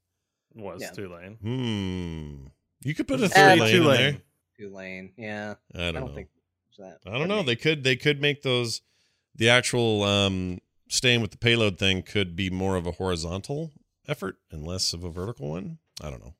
Was 0.55 0.81
Yeah. 0.81 0.91
two 0.91 1.09
lane. 1.13 1.35
Hmm. 1.41 2.47
You 2.87 2.93
could 2.95 3.07
put 3.07 3.19
a 3.21 3.25
Uh, 3.25 3.27
third 3.29 3.55
two 3.57 3.63
lane 3.63 3.75
in 3.75 3.83
lane. 3.85 3.97
there. 3.97 4.17
Two 4.57 4.69
lane. 4.69 5.11
Yeah. 5.17 5.55
I 5.73 5.77
I 5.79 5.91
don't, 5.91 5.93
don't, 5.95 6.05
know. 6.09 6.15
think 6.15 6.27
that. 6.79 6.99
I 7.05 7.17
don't 7.17 7.27
know. 7.27 7.43
They 7.43 7.55
could 7.55 7.83
they 7.83 7.95
could 7.95 8.21
make 8.21 8.41
those 8.41 8.81
the 9.35 9.49
actual 9.49 10.03
um 10.03 10.59
staying 10.87 11.21
with 11.21 11.31
the 11.31 11.37
payload 11.37 11.77
thing 11.77 12.01
could 12.03 12.35
be 12.35 12.49
more 12.49 12.75
of 12.75 12.85
a 12.85 12.91
horizontal 12.91 13.71
effort 14.07 14.37
and 14.51 14.65
less 14.65 14.93
of 14.93 15.03
a 15.03 15.09
vertical 15.09 15.49
one. 15.49 15.77
I 16.01 16.09
don't 16.09 16.23
know. 16.23 16.33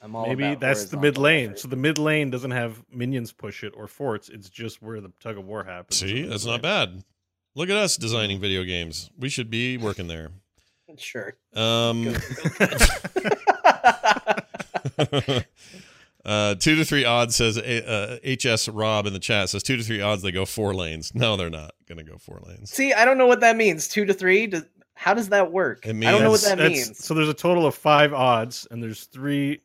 I'm 0.00 0.16
all 0.16 0.26
Maybe 0.26 0.56
that's 0.56 0.86
the 0.86 0.96
mid 0.96 1.16
lane. 1.16 1.50
effort. 1.50 1.60
So 1.60 1.68
the 1.68 1.76
mid 1.76 1.96
lane 1.98 2.30
doesn't 2.30 2.50
have 2.50 2.82
minions 2.92 3.32
push 3.32 3.62
it 3.62 3.72
or 3.76 3.86
forts. 3.86 4.28
It's 4.28 4.50
just 4.50 4.82
where 4.82 5.00
the 5.00 5.12
tug 5.20 5.38
of 5.38 5.44
war 5.44 5.62
happens. 5.64 5.98
See, 6.00 6.22
that's 6.22 6.44
not 6.44 6.60
bad. 6.60 7.04
Look 7.54 7.68
at 7.68 7.76
us 7.76 7.96
designing 7.96 8.40
video 8.40 8.64
games. 8.64 9.10
We 9.18 9.28
should 9.28 9.50
be 9.50 9.76
working 9.76 10.08
there. 10.08 10.30
Sure. 10.98 11.34
Um 11.54 12.08
uh, 16.24 16.54
two 16.56 16.76
to 16.76 16.84
three 16.84 17.04
odds 17.04 17.36
says 17.36 17.56
uh, 17.58 18.18
HS 18.24 18.68
Rob 18.68 19.06
in 19.06 19.12
the 19.12 19.18
chat 19.18 19.48
says 19.48 19.62
two 19.62 19.76
to 19.76 19.82
three 19.82 20.00
odds 20.00 20.22
they 20.22 20.32
go 20.32 20.44
four 20.44 20.74
lanes. 20.74 21.14
No, 21.14 21.36
they're 21.36 21.50
not 21.50 21.72
gonna 21.88 22.04
go 22.04 22.18
four 22.18 22.42
lanes. 22.46 22.70
See, 22.70 22.92
I 22.92 23.04
don't 23.04 23.18
know 23.18 23.26
what 23.26 23.40
that 23.40 23.56
means. 23.56 23.88
Two 23.88 24.04
to 24.04 24.12
three. 24.14 24.46
Does, 24.48 24.64
how 24.94 25.14
does 25.14 25.30
that 25.30 25.50
work? 25.50 25.86
It 25.86 25.96
I 25.96 26.10
don't 26.10 26.22
know 26.22 26.30
what 26.30 26.42
that 26.42 26.58
means. 26.58 27.02
So 27.02 27.14
there's 27.14 27.28
a 27.28 27.34
total 27.34 27.66
of 27.66 27.74
five 27.74 28.12
odds, 28.12 28.66
and 28.70 28.82
there's 28.82 29.04
three 29.04 29.60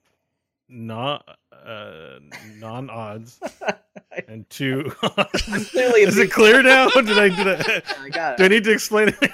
not 0.70 1.38
uh, 1.68 2.20
non 2.57 2.89
odds 2.89 3.39
and 4.28 4.49
two. 4.49 4.91
Clearly, 5.01 6.01
Is 6.01 6.18
it 6.18 6.32
clear 6.32 6.63
now? 6.63 6.88
Did 6.95 7.09
I, 7.18 7.30
did 7.30 7.47
I, 7.47 7.82
I 8.03 8.09
got 8.09 8.38
do 8.38 8.45
I 8.45 8.47
need 8.47 8.63
to 8.63 8.72
explain 8.72 9.09
it? 9.09 9.32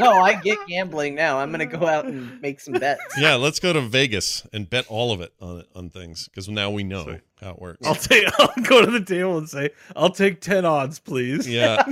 No, 0.00 0.10
I 0.10 0.34
get 0.34 0.58
gambling 0.66 1.14
now. 1.14 1.38
I'm 1.38 1.52
gonna 1.52 1.64
go 1.66 1.86
out 1.86 2.06
and 2.06 2.40
make 2.42 2.58
some 2.60 2.74
bets. 2.74 3.00
Yeah, 3.16 3.36
let's 3.36 3.60
go 3.60 3.72
to 3.72 3.80
Vegas 3.80 4.44
and 4.52 4.68
bet 4.68 4.84
all 4.88 5.12
of 5.12 5.20
it 5.20 5.32
on 5.40 5.62
on 5.76 5.90
things 5.90 6.26
because 6.26 6.48
now 6.48 6.70
we 6.70 6.82
know 6.82 7.04
Sorry. 7.04 7.20
how 7.40 7.50
it 7.50 7.60
works. 7.60 7.86
I'll 7.86 7.94
take. 7.94 8.24
I'll 8.40 8.52
go 8.64 8.84
to 8.84 8.90
the 8.90 9.04
table 9.04 9.38
and 9.38 9.48
say, 9.48 9.70
"I'll 9.94 10.10
take 10.10 10.40
ten 10.40 10.64
odds, 10.64 10.98
please." 10.98 11.48
Yeah. 11.48 11.84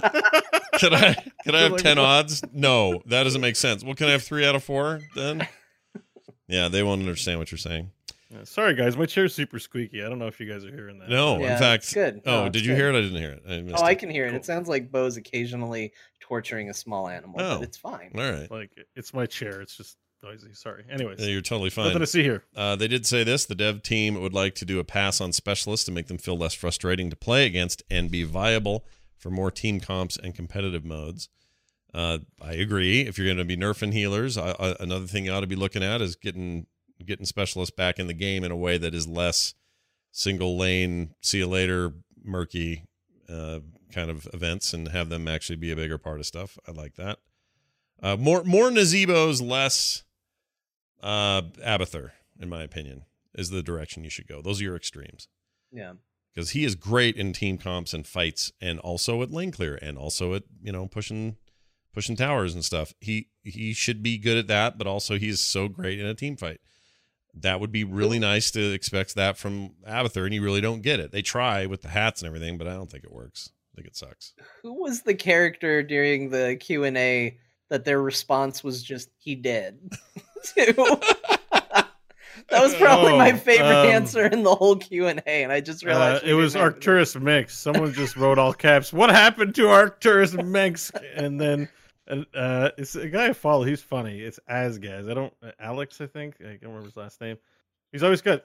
can 0.79 0.93
I 0.93 1.15
could 1.45 1.55
I 1.55 1.61
have 1.61 1.77
ten 1.77 1.99
odds? 1.99 2.43
No, 2.53 3.01
that 3.07 3.23
doesn't 3.23 3.41
make 3.41 3.55
sense. 3.55 3.85
Well, 3.85 3.95
can 3.95 4.09
I 4.09 4.13
have 4.13 4.25
three 4.25 4.45
out 4.45 4.57
of 4.57 4.65
four 4.65 5.01
then? 5.15 5.47
Yeah, 6.49 6.67
they 6.67 6.83
won't 6.83 7.01
understand 7.01 7.39
what 7.39 7.53
you're 7.53 7.59
saying. 7.59 7.93
Yeah, 8.33 8.45
Sorry, 8.45 8.75
guys, 8.75 8.97
my 8.97 9.07
chair's 9.07 9.35
super 9.35 9.59
squeaky. 9.59 10.03
I 10.03 10.09
don't 10.09 10.19
know 10.19 10.27
if 10.27 10.41
you 10.41 10.51
guys 10.51 10.65
are 10.65 10.71
hearing 10.71 10.99
that. 11.01 11.09
No, 11.11 11.39
Yeah, 11.39 11.53
in 11.55 11.59
fact, 11.59 11.85
it's 11.85 11.93
good. 11.93 12.23
Oh, 12.25 12.45
No, 12.45 12.49
did 12.49 12.65
you 12.65 12.73
good. 12.73 12.79
hear 12.79 12.89
it? 12.91 12.99
I 12.99 13.03
didn't 13.03 13.19
hear 13.21 13.31
it. 13.33 13.43
I 13.49 13.61
missed 13.61 13.79
Oh, 13.79 13.85
I 13.85 13.95
can 13.95 14.09
hear 14.11 14.25
it. 14.27 14.31
Cool. 14.31 14.37
It 14.39 14.45
sounds 14.45 14.69
like 14.69 14.91
Bo's 14.91 15.17
occasionally 15.17 15.93
torturing 16.21 16.71
a 16.71 16.75
small 16.75 17.09
animal, 17.09 17.37
Oh. 17.41 17.59
but 17.59 17.65
it's 17.69 17.77
fine. 17.77 18.11
All 18.15 18.21
right, 18.23 18.51
like 18.51 18.71
it's 18.97 19.13
my 19.13 19.27
chair. 19.27 19.61
It's 19.61 19.77
just 19.77 19.97
noisy. 20.23 20.55
Sorry. 20.55 20.85
Anyways, 20.91 21.21
Yeah, 21.21 21.27
you're 21.27 21.43
totally 21.43 21.69
fine. 21.71 21.87
nothing 21.87 22.01
to 22.01 22.07
see 22.07 22.23
here. 22.23 22.45
Uh, 22.57 22.77
they 22.77 22.89
did 22.89 23.05
say 23.07 23.23
this: 23.25 23.45
the 23.45 23.55
dev 23.55 23.83
team 23.83 24.21
would 24.21 24.33
like 24.33 24.55
to 24.57 24.65
do 24.65 24.79
a 24.79 24.85
pass 24.85 25.21
on 25.21 25.33
specialists 25.33 25.85
to 25.87 25.93
make 25.93 26.07
them 26.07 26.19
feel 26.19 26.37
less 26.39 26.55
frustrating 26.55 27.11
to 27.11 27.17
play 27.17 27.45
against 27.45 27.83
and 27.91 28.11
be 28.11 28.23
viable 28.23 28.87
for 29.19 29.31
more 29.31 29.51
team 29.51 29.79
comps 29.81 30.17
and 30.17 30.35
competitive 30.35 30.85
modes. 30.85 31.29
Uh, 31.95 32.19
I 32.41 32.53
agree. 32.55 33.03
If 33.03 33.19
you're 33.19 33.27
going 33.27 33.37
to 33.37 33.45
be 33.45 33.57
nerfing 33.57 33.93
healers, 33.93 34.39
I, 34.39 34.53
I, 34.59 34.77
another 34.81 35.07
thing 35.07 35.27
you 35.27 35.33
ought 35.33 35.41
to 35.41 35.47
be 35.47 35.57
looking 35.57 35.83
at 35.83 36.01
is 36.01 36.17
getting 36.17 36.67
getting 37.07 37.27
specialists 37.27 37.75
back 37.75 37.99
in 37.99 38.07
the 38.07 38.15
game 38.15 38.45
in 38.45 38.51
a 38.51 38.57
way 38.57 38.79
that 38.79 38.95
is 38.95 39.07
less 39.07 39.55
single 40.11 40.57
lane, 40.59 41.15
see 41.21 41.39
you 41.39 41.47
later, 41.47 41.93
murky 42.23 42.85
uh, 43.29 43.61
kind 43.93 44.11
of 44.11 44.29
events, 44.35 44.73
and 44.73 44.89
have 44.89 45.09
them 45.09 45.27
actually 45.29 45.57
be 45.57 45.71
a 45.73 45.77
bigger 45.77 45.99
part 45.99 46.19
of 46.21 46.27
stuff. 46.27 46.59
I 46.67 46.73
like 46.73 46.95
that. 46.97 47.19
Uh, 48.03 48.17
more 48.17 48.43
more 48.45 48.69
Nazeebos, 48.71 49.41
less 49.47 50.03
uh, 51.03 51.43
Abathur, 51.65 52.11
in 52.41 52.49
my 52.49 52.63
opinion, 52.63 53.05
is 53.35 53.51
the 53.51 53.63
direction 53.63 54.05
you 54.05 54.11
should 54.11 54.27
go. 54.27 54.43
Those 54.43 54.61
are 54.61 54.65
your 54.65 54.77
extremes 54.77 55.29
Yeah. 55.73 55.95
because 56.35 56.51
he 56.51 56.65
is 56.65 56.75
great 56.75 57.17
in 57.17 57.33
team 57.33 57.59
comps 57.59 57.93
and 57.95 58.07
fights, 58.07 58.53
and 58.61 58.79
also 58.81 59.23
at 59.23 59.31
lane 59.31 59.51
clear, 59.53 59.77
and 59.81 59.97
also 59.97 60.35
at 60.35 60.43
you 60.63 60.73
know 60.73 60.87
pushing 60.89 61.37
pushing 61.95 62.17
towers 62.17 62.55
and 62.55 62.65
stuff. 62.65 62.93
He 63.01 63.29
he 63.45 63.73
should 63.73 64.03
be 64.03 64.19
good 64.19 64.37
at 64.37 64.47
that, 64.49 64.79
but 64.79 64.87
also 64.87 65.17
he's 65.19 65.41
so 65.41 65.69
great 65.69 65.99
in 66.01 66.07
a 66.07 66.15
team 66.15 66.37
fight. 66.37 66.61
That 67.35 67.61
would 67.61 67.73
be 67.73 67.85
really 67.85 68.19
nice 68.19 68.51
to 68.53 68.73
expect 68.73 69.15
that 69.15 69.39
from 69.39 69.71
Abathur, 69.87 70.25
and 70.27 70.35
you 70.35 70.43
really 70.43 70.61
don't 70.61 70.83
get 70.83 71.01
it. 71.01 71.13
They 71.13 71.23
try 71.23 71.67
with 71.67 71.81
the 71.83 71.89
hats 71.89 72.21
and 72.23 72.27
everything, 72.27 72.59
but 72.59 72.69
I 72.69 72.75
don't 72.75 72.91
think 72.91 73.05
it 73.05 73.13
works. 73.13 73.51
I 73.73 73.77
think 73.77 73.89
it 73.89 73.97
sucks. 73.97 74.35
Who 74.63 74.83
was 74.83 75.03
the 75.03 75.15
character 75.15 75.83
during 75.83 76.29
the 76.29 76.57
Q 76.61 76.85
and 76.85 76.97
A 76.99 77.39
that 77.71 77.87
their 77.87 78.03
response 78.03 78.63
was 78.63 78.83
just 78.83 79.09
"he 79.19 79.35
dead"? 79.35 79.79
to? 80.57 80.73
that 82.51 82.63
was 82.63 82.75
probably 82.75 83.17
my 83.17 83.33
Oh, 83.33 83.37
favorite 83.37 83.67
um, 83.81 83.87
answer 83.87 84.27
in 84.27 84.43
the 84.43 84.55
whole 84.55 84.77
Q 84.77 85.07
and 85.07 85.23
A, 85.27 85.43
and 85.43 85.51
I 85.53 85.61
just 85.61 85.85
Uh, 85.85 85.89
realized 85.89 86.25
we 86.25 86.31
it 86.33 86.35
was 86.35 86.55
Arcturus 86.55 87.15
Mengsk. 87.15 87.51
Someone 87.51 87.95
just 87.95 88.17
wrote 88.17 88.39
all 88.39 88.53
caps. 88.53 88.93
What 88.93 89.09
happened 89.11 89.55
to 89.55 89.69
Arcturus 89.69 90.33
Mengsk? 90.35 90.95
And 91.17 91.41
then 91.41 91.69
and, 92.13 92.27
uh, 92.35 92.71
it's 92.79 92.95
a 92.95 93.09
guy 93.09 93.27
I 93.29 93.33
follow. 93.33 93.65
He's 93.65 93.83
funny. 93.83 94.21
It's 94.21 94.39
Asgaz. 94.49 95.11
I 95.11 95.15
don't 95.15 95.33
uh, 95.43 95.51
Alex. 95.59 96.01
I 96.01 96.07
think 96.07 96.37
I 96.41 96.45
can't 96.51 96.63
remember 96.63 96.85
his 96.87 96.97
last 96.97 97.21
name. 97.21 97.39
He's 97.91 98.03
always 98.03 98.23
got 98.23 98.45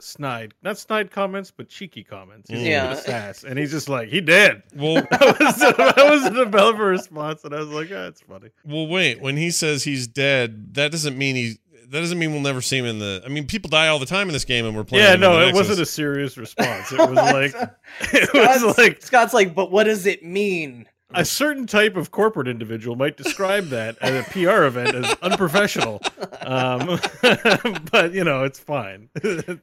snide, 0.00 0.54
not 0.62 0.78
snide 0.78 1.10
comments, 1.10 1.50
but 1.50 1.68
cheeky 1.68 2.02
comments. 2.02 2.50
He's 2.50 2.62
Yeah. 2.62 2.90
yeah, 2.90 2.94
sass, 2.94 3.44
and 3.44 3.58
he's 3.58 3.70
just 3.70 3.88
like 3.88 4.08
he 4.08 4.20
did. 4.20 4.62
Well, 4.74 4.94
that, 5.10 5.36
was, 5.38 5.56
that 5.58 6.10
was 6.10 6.24
a 6.24 6.30
developer 6.44 6.84
response, 6.84 7.44
and 7.44 7.54
I 7.54 7.58
was 7.58 7.68
like, 7.68 7.88
ah, 7.92 8.06
it's 8.06 8.22
funny. 8.22 8.50
well, 8.64 8.86
wait. 8.86 9.20
When 9.20 9.36
he 9.36 9.50
says 9.50 9.84
he's 9.84 10.06
dead, 10.06 10.74
that 10.74 10.90
doesn't 10.90 11.16
mean 11.16 11.36
he. 11.36 11.58
That 11.88 12.00
doesn't 12.00 12.18
mean 12.18 12.32
we'll 12.32 12.40
never 12.40 12.62
see 12.62 12.78
him 12.78 12.86
in 12.86 12.98
the. 13.00 13.22
I 13.22 13.28
mean, 13.28 13.46
people 13.46 13.68
die 13.68 13.88
all 13.88 13.98
the 13.98 14.06
time 14.06 14.26
in 14.28 14.32
this 14.32 14.46
game, 14.46 14.64
and 14.64 14.74
we're 14.74 14.82
playing. 14.82 15.04
Yeah, 15.04 15.16
no, 15.16 15.46
it 15.46 15.54
wasn't 15.54 15.78
a 15.78 15.84
serious 15.86 16.38
response. 16.38 16.90
It 16.90 16.98
was 16.98 17.10
like 17.12 17.54
it 18.00 18.28
Scott's, 18.28 18.62
was 18.62 18.78
like 18.78 19.02
Scott's 19.02 19.34
like, 19.34 19.54
but 19.54 19.70
what 19.70 19.84
does 19.84 20.06
it 20.06 20.24
mean? 20.24 20.86
A 21.14 21.24
certain 21.24 21.66
type 21.66 21.96
of 21.96 22.10
corporate 22.10 22.48
individual 22.48 22.96
might 22.96 23.16
describe 23.16 23.66
that 23.66 23.96
at 24.00 24.12
a 24.12 24.30
PR 24.30 24.64
event 24.64 24.94
as 24.94 25.16
unprofessional. 25.22 26.00
Um, 26.40 26.98
but 27.90 28.12
you 28.12 28.24
know, 28.24 28.44
it's 28.44 28.58
fine. 28.58 29.08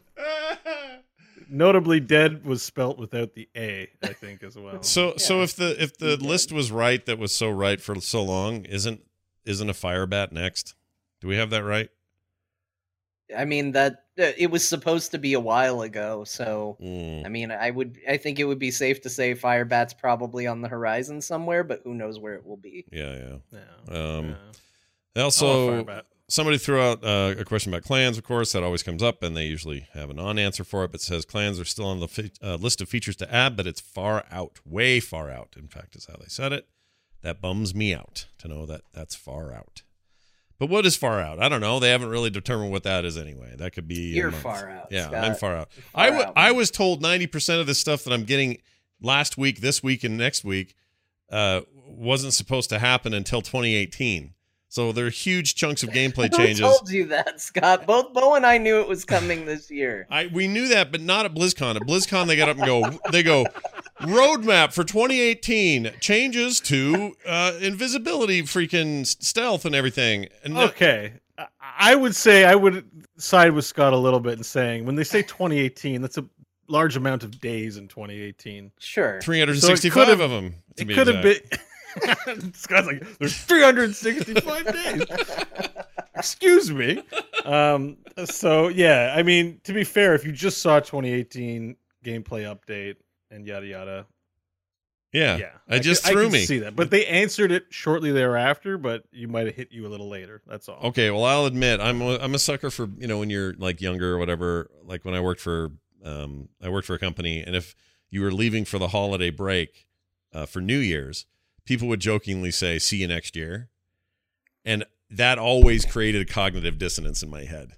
Notably, 1.49 1.99
"dead" 1.99 2.45
was 2.45 2.61
spelt 2.61 2.99
without 2.99 3.33
the 3.33 3.49
a, 3.55 3.89
I 4.03 4.13
think, 4.13 4.43
as 4.43 4.55
well. 4.55 4.83
So 4.83 5.15
so 5.17 5.41
if 5.41 5.55
the 5.55 5.81
if 5.81 5.97
the 5.97 6.17
He's 6.17 6.21
list 6.21 6.51
was 6.51 6.71
right 6.71 7.03
that 7.05 7.17
was 7.17 7.33
so 7.33 7.49
right 7.49 7.81
for 7.81 7.99
so 8.01 8.23
long, 8.23 8.65
isn't 8.65 9.01
isn't 9.45 9.69
a 9.69 9.73
Firebat 9.73 10.31
next? 10.31 10.75
Do 11.21 11.27
we 11.27 11.37
have 11.37 11.49
that 11.49 11.63
right? 11.63 11.89
I 13.37 13.45
mean 13.45 13.71
that 13.73 14.05
uh, 14.19 14.31
it 14.37 14.49
was 14.51 14.67
supposed 14.67 15.11
to 15.11 15.17
be 15.17 15.33
a 15.33 15.39
while 15.39 15.81
ago, 15.81 16.23
so 16.23 16.77
Mm, 16.81 17.25
I 17.25 17.29
mean, 17.29 17.51
I 17.51 17.69
would, 17.71 17.97
I 18.07 18.17
think 18.17 18.39
it 18.39 18.45
would 18.45 18.59
be 18.59 18.71
safe 18.71 19.01
to 19.01 19.09
say 19.09 19.33
Firebat's 19.33 19.93
probably 19.93 20.47
on 20.47 20.61
the 20.61 20.67
horizon 20.67 21.21
somewhere, 21.21 21.63
but 21.63 21.81
who 21.83 21.93
knows 21.93 22.19
where 22.19 22.33
it 22.35 22.45
will 22.45 22.57
be. 22.57 22.85
yeah, 22.91 23.15
yeah. 23.15 23.35
yeah, 23.91 24.17
Um, 24.17 24.35
yeah. 25.15 25.23
Also, 25.23 25.85
somebody 26.27 26.57
threw 26.57 26.79
out 26.79 27.03
uh, 27.03 27.35
a 27.37 27.43
question 27.45 27.73
about 27.73 27.83
clans. 27.83 28.17
Of 28.17 28.23
course, 28.23 28.51
that 28.53 28.63
always 28.63 28.83
comes 28.83 29.03
up, 29.03 29.23
and 29.23 29.35
they 29.35 29.45
usually 29.45 29.87
have 29.93 30.09
a 30.09 30.13
non-answer 30.13 30.63
for 30.63 30.83
it. 30.85 30.91
But 30.91 31.01
says 31.01 31.25
clans 31.25 31.59
are 31.59 31.65
still 31.65 31.87
on 31.87 31.99
the 31.99 32.07
fe- 32.07 32.31
uh, 32.41 32.55
list 32.55 32.81
of 32.81 32.89
features 32.89 33.15
to 33.17 33.33
add, 33.33 33.57
but 33.57 33.67
it's 33.67 33.81
far 33.81 34.25
out, 34.31 34.59
way 34.65 34.99
far 34.99 35.29
out. 35.29 35.55
In 35.57 35.67
fact, 35.67 35.95
is 35.95 36.05
how 36.05 36.15
they 36.15 36.27
said 36.27 36.53
it. 36.53 36.67
That 37.21 37.41
bums 37.41 37.75
me 37.75 37.93
out 37.93 38.27
to 38.37 38.47
know 38.47 38.65
that 38.65 38.81
that's 38.93 39.15
far 39.15 39.51
out. 39.53 39.81
But 40.59 40.67
what 40.67 40.85
is 40.85 40.97
far 40.97 41.21
out? 41.21 41.41
I 41.41 41.47
don't 41.47 41.61
know. 41.61 41.79
They 41.79 41.89
haven't 41.89 42.09
really 42.09 42.29
determined 42.29 42.71
what 42.71 42.83
that 42.83 43.05
is 43.05 43.17
anyway. 43.17 43.55
That 43.57 43.71
could 43.71 43.87
be 43.87 44.13
You're 44.13 44.31
far 44.31 44.69
out. 44.69 44.87
Yeah, 44.91 45.07
Scott. 45.07 45.23
I'm 45.23 45.35
far 45.35 45.55
out. 45.55 45.71
Far 45.71 46.03
I 46.03 46.09
out. 46.09 46.33
I 46.35 46.51
was 46.51 46.69
told 46.69 47.01
90% 47.01 47.61
of 47.61 47.65
the 47.65 47.73
stuff 47.73 48.03
that 48.03 48.13
I'm 48.13 48.25
getting 48.25 48.57
last 49.01 49.37
week, 49.37 49.61
this 49.61 49.81
week, 49.81 50.03
and 50.03 50.17
next 50.17 50.43
week 50.43 50.75
uh, 51.31 51.61
wasn't 51.87 52.33
supposed 52.33 52.69
to 52.71 52.79
happen 52.79 53.13
until 53.13 53.41
2018. 53.41 54.33
So 54.67 54.91
there 54.91 55.07
are 55.07 55.09
huge 55.09 55.55
chunks 55.55 55.81
of 55.81 55.89
gameplay 55.89 56.31
changes. 56.35 56.61
I 56.61 56.67
told 56.67 56.89
you 56.91 57.05
that, 57.05 57.39
Scott? 57.39 57.87
Both 57.87 58.13
Bo 58.13 58.35
and 58.35 58.45
I 58.45 58.57
knew 58.57 58.81
it 58.81 58.87
was 58.87 59.05
coming 59.05 59.45
this 59.45 59.71
year. 59.71 60.07
I 60.11 60.27
we 60.27 60.47
knew 60.47 60.67
that, 60.67 60.91
but 60.91 61.01
not 61.01 61.25
at 61.25 61.33
BlizzCon. 61.33 61.77
At 61.77 61.83
BlizzCon, 61.83 62.27
they 62.27 62.35
got 62.35 62.49
up 62.49 62.57
and 62.57 62.65
go. 62.65 62.99
They 63.11 63.23
go 63.23 63.45
roadmap 64.01 64.73
for 64.73 64.83
2018 64.83 65.91
changes 65.99 66.59
to 66.61 67.15
uh, 67.25 67.53
invisibility, 67.61 68.41
freaking 68.43 69.05
stealth, 69.05 69.65
and 69.65 69.75
everything. 69.75 70.27
And 70.43 70.57
Okay, 70.57 71.13
I- 71.37 71.47
I 71.81 71.95
would 71.95 72.15
say 72.15 72.45
I 72.45 72.55
would 72.55 72.85
side 73.17 73.51
with 73.53 73.65
Scott 73.65 73.93
a 73.93 73.97
little 73.97 74.19
bit 74.19 74.37
in 74.37 74.43
saying 74.43 74.85
when 74.85 74.95
they 74.95 75.03
say 75.03 75.21
2018, 75.23 76.01
that's 76.01 76.17
a 76.17 76.25
large 76.67 76.95
amount 76.97 77.23
of 77.23 77.39
days 77.41 77.77
in 77.77 77.87
2018. 77.87 78.71
Sure. 78.79 79.19
365 79.21 79.91
So 79.91 80.05
could've- 80.05 80.19
of 80.21 80.29
them. 80.31 80.55
To 80.77 80.83
It 80.83 80.87
be 80.87 80.93
could 80.95 81.07
have 81.07 81.21
been. 81.23 81.39
Scott's 82.53 82.85
like, 82.87 83.17
there's 83.17 83.35
365 83.35 84.73
days. 84.73 85.03
Excuse 86.15 86.71
me. 86.71 87.01
Um. 87.45 87.97
So 88.25 88.67
yeah, 88.67 89.13
I 89.17 89.23
mean, 89.23 89.59
to 89.63 89.73
be 89.73 89.83
fair, 89.83 90.13
if 90.13 90.25
you 90.25 90.31
just 90.31 90.61
saw 90.61 90.79
2018 90.79 91.75
gameplay 92.05 92.43
update 92.45 92.95
and 93.31 93.45
yada 93.45 93.65
yada, 93.65 94.05
Yeah, 95.13 95.37
yeah, 95.37 95.49
I 95.67 95.75
could- 95.75 95.83
just 95.83 96.05
I 96.07 96.11
threw 96.11 96.23
could 96.25 96.33
me. 96.33 96.45
See 96.45 96.59
that, 96.59 96.75
but 96.75 96.89
they 96.91 97.05
answered 97.07 97.51
it 97.51 97.65
shortly 97.69 98.11
thereafter. 98.11 98.77
But 98.77 99.03
you 99.11 99.27
might 99.27 99.47
have 99.47 99.55
hit 99.55 99.71
you 99.71 99.87
a 99.87 99.89
little 99.89 100.09
later. 100.09 100.41
That's 100.47 100.69
all. 100.69 100.79
Okay, 100.89 101.09
well, 101.11 101.23
I'll 101.25 101.45
admit 101.45 101.79
I'm 101.79 102.01
a, 102.01 102.17
I'm 102.17 102.35
a 102.35 102.39
sucker 102.39 102.69
for 102.69 102.87
you 102.97 103.07
know 103.07 103.17
when 103.19 103.29
you're 103.29 103.53
like 103.55 103.81
younger 103.81 104.13
or 104.13 104.17
whatever. 104.17 104.69
Like 104.83 105.05
when 105.05 105.13
I 105.15 105.19
worked 105.21 105.41
for 105.41 105.71
um 106.03 106.49
I 106.61 106.69
worked 106.69 106.87
for 106.87 106.93
a 106.95 106.99
company, 106.99 107.41
and 107.41 107.55
if 107.55 107.75
you 108.09 108.21
were 108.21 108.31
leaving 108.31 108.65
for 108.65 108.77
the 108.79 108.89
holiday 108.89 109.29
break 109.29 109.87
uh, 110.33 110.45
for 110.45 110.61
New 110.61 110.77
Year's, 110.79 111.25
people 111.65 111.87
would 111.87 111.99
jokingly 111.99 112.51
say 112.51 112.77
"See 112.79 112.97
you 112.97 113.07
next 113.07 113.35
year," 113.35 113.69
and 114.65 114.85
that 115.09 115.39
always 115.39 115.85
created 115.85 116.21
a 116.21 116.31
cognitive 116.31 116.77
dissonance 116.77 117.23
in 117.23 117.29
my 117.31 117.43
head. 117.45 117.71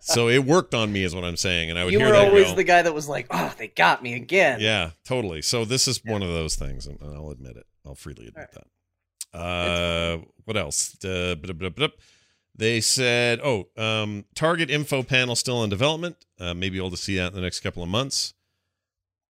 So 0.00 0.28
it 0.28 0.44
worked 0.44 0.74
on 0.74 0.92
me, 0.92 1.04
is 1.04 1.14
what 1.14 1.24
I'm 1.24 1.36
saying, 1.36 1.70
and 1.70 1.78
I 1.78 1.84
would 1.84 1.92
You 1.92 1.98
hear 2.00 2.08
were 2.10 2.14
always 2.16 2.46
go, 2.48 2.54
the 2.54 2.64
guy 2.64 2.82
that 2.82 2.94
was 2.94 3.08
like, 3.08 3.26
"Oh, 3.30 3.52
they 3.58 3.68
got 3.68 4.02
me 4.02 4.14
again." 4.14 4.60
Yeah, 4.60 4.90
totally. 5.04 5.42
So 5.42 5.64
this 5.64 5.86
is 5.88 6.04
one 6.04 6.22
of 6.22 6.28
those 6.28 6.56
things, 6.56 6.86
and 6.86 7.00
and 7.00 7.14
I'll 7.14 7.30
admit 7.30 7.56
it. 7.56 7.66
I'll 7.86 7.94
freely 7.94 8.26
admit 8.28 8.50
that. 8.52 9.38
Uh, 9.38 10.18
what 10.44 10.56
else? 10.56 10.96
Uh, 11.04 11.34
blah, 11.40 11.52
blah, 11.52 11.68
blah. 11.68 11.88
They 12.54 12.80
said, 12.80 13.40
"Oh, 13.42 13.68
um, 13.76 14.24
target 14.34 14.70
info 14.70 15.02
panel 15.02 15.36
still 15.36 15.62
in 15.64 15.70
development. 15.70 16.16
Uh, 16.40 16.54
maybe 16.54 16.78
able 16.78 16.90
to 16.90 16.96
see 16.96 17.16
that 17.16 17.28
in 17.28 17.34
the 17.34 17.40
next 17.42 17.60
couple 17.60 17.82
of 17.82 17.88
months." 17.88 18.34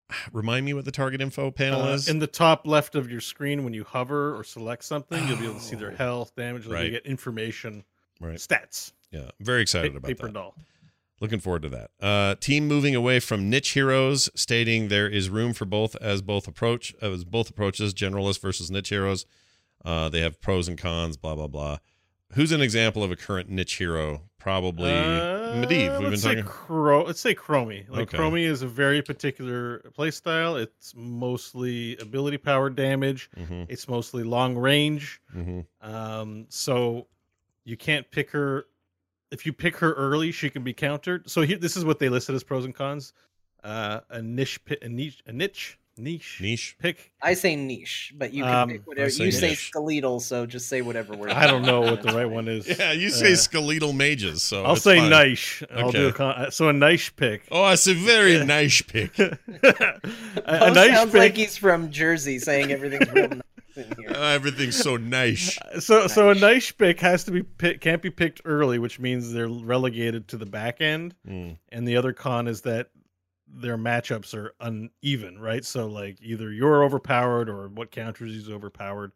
Remind 0.32 0.64
me 0.64 0.74
what 0.74 0.84
the 0.84 0.92
target 0.92 1.20
info 1.20 1.50
panel 1.50 1.82
Uh, 1.82 1.94
is. 1.94 2.08
in 2.08 2.18
the 2.20 2.26
top 2.28 2.66
left 2.66 2.94
of 2.94 3.10
your 3.10 3.20
screen, 3.20 3.64
when 3.64 3.74
you 3.74 3.82
hover 3.84 4.36
or 4.38 4.44
select 4.44 4.84
something, 4.84 5.26
you'll 5.26 5.38
be 5.38 5.44
able 5.44 5.54
to 5.54 5.60
see 5.60 5.76
their 5.76 5.92
Oh. 5.92 5.96
health, 5.96 6.36
damage, 6.36 6.66
like 6.66 6.74
Right. 6.74 6.84
you 6.84 6.90
get 6.92 7.06
information, 7.06 7.84
right. 8.20 8.36
stats. 8.38 8.92
Yeah, 9.16 9.30
very 9.40 9.62
excited 9.62 9.92
Pa- 9.92 9.98
about 9.98 10.08
paper 10.08 10.26
that. 10.26 10.34
doll. 10.34 10.54
Looking 11.20 11.40
forward 11.40 11.62
to 11.62 11.68
that. 11.70 11.90
Uh, 12.00 12.34
team 12.34 12.68
moving 12.68 12.94
away 12.94 13.20
from 13.20 13.48
niche 13.48 13.70
heroes, 13.70 14.28
stating 14.34 14.88
there 14.88 15.08
is 15.08 15.30
room 15.30 15.54
for 15.54 15.64
both 15.64 15.96
as 15.96 16.20
both 16.20 16.46
approach 16.46 16.94
as 17.00 17.24
both 17.24 17.48
approaches, 17.48 17.94
generalist 17.94 18.40
versus 18.42 18.70
niche 18.70 18.90
heroes. 18.90 19.24
Uh, 19.84 20.08
they 20.10 20.20
have 20.20 20.40
pros 20.42 20.68
and 20.68 20.76
cons. 20.76 21.16
Blah 21.16 21.34
blah 21.36 21.46
blah. 21.46 21.78
Who's 22.32 22.52
an 22.52 22.60
example 22.60 23.02
of 23.02 23.10
a 23.10 23.16
current 23.16 23.48
niche 23.48 23.76
hero? 23.78 24.22
Probably 24.38 24.90
Uh, 24.92 25.54
Medivh. 25.54 25.68
We've 25.92 26.00
been 26.00 26.10
let's 26.10 26.22
say 26.22 26.34
talking. 26.34 26.44
Cro- 26.44 27.04
let's 27.04 27.20
say 27.20 27.34
Chromie. 27.34 27.88
Like 27.88 28.08
Okay. 28.12 28.18
Chromie 28.18 28.44
is 28.46 28.60
a 28.62 28.66
very 28.68 29.00
particular 29.00 29.90
playstyle. 29.96 30.60
It's 30.60 30.92
mostly 30.94 31.96
ability 31.98 32.36
power 32.38 32.68
damage. 32.68 33.30
hmm 33.36 33.62
It's 33.68 33.88
mostly 33.88 34.22
long 34.22 34.56
range. 34.56 35.20
hmm 35.32 35.60
Um, 35.80 36.46
so 36.50 37.06
you 37.64 37.76
can't 37.76 38.08
pick 38.10 38.30
her. 38.32 38.66
If 39.31 39.45
you 39.47 39.53
pick 39.53 39.77
her 39.79 39.93
early, 39.95 40.31
she 40.33 40.51
can 40.51 40.62
be 40.62 40.72
countered. 40.72 41.29
So 41.29 41.43
here, 41.43 41.59
this 41.59 41.77
is 41.77 41.85
what 41.85 41.99
they 41.99 42.09
listed 42.09 42.35
as 42.35 42.45
pros 42.45 42.64
and 42.64 42.74
cons. 42.74 43.12
Uh, 43.64 44.01
a 44.11 44.22
niche, 44.22 44.64
pi- 44.64 44.77
a 44.83 44.89
niche, 44.89 45.20
a 45.27 45.33
niche, 45.33 45.79
niche, 45.99 46.39
Niche. 46.41 46.77
pick. 46.79 47.11
I 47.20 47.35
say 47.35 47.57
niche, 47.57 48.12
but 48.16 48.33
you 48.33 48.45
can 48.45 48.55
Um, 48.55 48.68
pick 48.68 48.87
whatever. 48.87 49.11
Say 49.11 49.24
you 49.24 49.33
say 49.33 49.49
niche. 49.51 49.66
skeletal, 49.68 50.20
so 50.20 50.47
just 50.47 50.68
say 50.68 50.81
whatever 50.83 51.16
word. 51.16 51.31
I 51.31 51.49
don't 51.49 51.62
know 51.62 51.81
what 51.81 52.03
the 52.03 52.12
right 52.12 52.27
one 52.31 52.47
is. 52.47 52.68
Yeah, 52.79 52.93
you 52.93 53.11
say 53.11 53.33
Uh, 53.33 53.37
skeletal 53.37 53.93
mages. 53.93 54.45
So 54.45 54.64
I'll 54.64 54.74
it's 54.74 54.83
say 54.85 54.99
fine. 54.99 55.11
niche. 55.11 55.64
I'll 55.74 55.91
do 55.91 56.05
a 56.05 56.09
Okay. 56.11 56.16
con- 56.16 56.51
so 56.53 56.68
a 56.68 56.72
nice 56.72 57.09
pick. 57.11 57.43
Oh, 57.51 57.68
it's 57.72 57.89
a 57.89 57.95
very 57.95 58.45
nice 58.45 58.81
pick. 58.83 59.18
a, 59.18 59.37
a 59.49 60.59
Poe 60.59 60.72
nice 60.72 60.95
sounds 60.95 61.11
pick. 61.12 61.18
like 61.18 61.37
he's 61.37 61.57
from 61.57 61.91
Jersey, 61.91 62.39
saying 62.39 62.70
everything's 62.70 63.11
real 63.11 63.29
nice 63.31 63.41
in 63.77 63.93
here. 63.99 64.11
Uh, 64.11 64.31
everything's 64.33 64.77
so 64.77 64.97
nice. 64.97 65.59
so 65.81 66.07
so 66.07 66.31
a 66.31 66.35
nice 66.35 66.70
pick 66.72 67.01
has 67.01 67.24
to 67.24 67.31
be 67.31 67.43
pick, 67.43 67.81
can't 67.81 68.03
be 68.03 68.11
picked 68.11 68.41
early, 68.45 68.79
which 68.79 68.99
means 68.99 69.33
they're 69.33 69.49
relegated 69.49 70.29
to 70.29 70.37
the 70.37 70.47
back 70.47 70.81
end. 70.81 71.14
Mm. 71.29 71.59
And 71.70 71.87
the 71.89 71.97
other 71.97 72.12
con 72.12 72.49
is 72.49 72.62
that 72.62 72.91
their 73.49 73.79
matchups 73.79 74.35
are 74.35 74.55
uneven, 74.61 75.39
right? 75.39 75.64
So 75.64 75.87
like 75.87 76.18
either 76.20 76.53
you're 76.53 76.85
overpowered 76.85 77.49
or 77.49 77.68
what 77.68 77.91
counters 77.91 78.35
is 78.35 78.51
overpowered. 78.51 79.12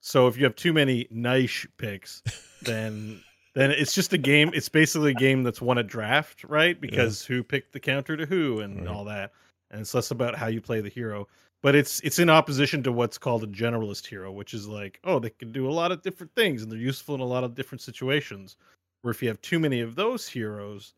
So 0.00 0.26
if 0.26 0.36
you 0.36 0.44
have 0.44 0.54
too 0.56 0.72
many 0.72 1.06
nice 1.10 1.66
picks, 1.78 2.22
then 2.62 3.22
then 3.54 3.70
it's 3.70 3.94
just 3.94 4.12
a 4.12 4.18
game. 4.18 4.50
It's 4.52 4.68
basically 4.68 5.12
a 5.12 5.14
game 5.14 5.44
that's 5.44 5.62
won 5.62 5.78
a 5.78 5.82
draft, 5.82 6.44
right? 6.44 6.78
Because 6.78 7.24
who 7.24 7.42
picked 7.42 7.72
the 7.72 7.80
counter 7.80 8.16
to 8.16 8.26
who 8.26 8.60
and 8.60 8.80
Right. 8.80 8.88
all 8.88 9.04
that. 9.04 9.32
And 9.70 9.80
it's 9.80 9.94
less 9.94 10.10
about 10.10 10.36
how 10.36 10.48
you 10.48 10.60
play 10.60 10.80
the 10.80 10.88
hero. 10.90 11.26
But 11.64 11.74
it's 11.74 11.98
it's 12.00 12.18
in 12.18 12.28
opposition 12.28 12.82
to 12.82 12.92
what's 12.92 13.16
called 13.16 13.42
a 13.42 13.46
generalist 13.46 14.06
hero, 14.06 14.30
which 14.30 14.52
is 14.52 14.68
like, 14.68 15.00
oh, 15.02 15.18
they 15.18 15.30
can 15.30 15.50
do 15.50 15.66
a 15.66 15.72
lot 15.72 15.92
of 15.92 16.02
different 16.02 16.34
things 16.34 16.62
and 16.62 16.70
they're 16.70 16.78
useful 16.78 17.14
in 17.14 17.22
a 17.22 17.24
lot 17.24 17.42
of 17.42 17.54
different 17.54 17.80
situations. 17.80 18.58
Where 19.00 19.12
if 19.12 19.22
you 19.22 19.28
have 19.28 19.40
too 19.40 19.58
many 19.58 19.80
of 19.80 19.94
those 19.94 20.28
heroes, 20.28 20.92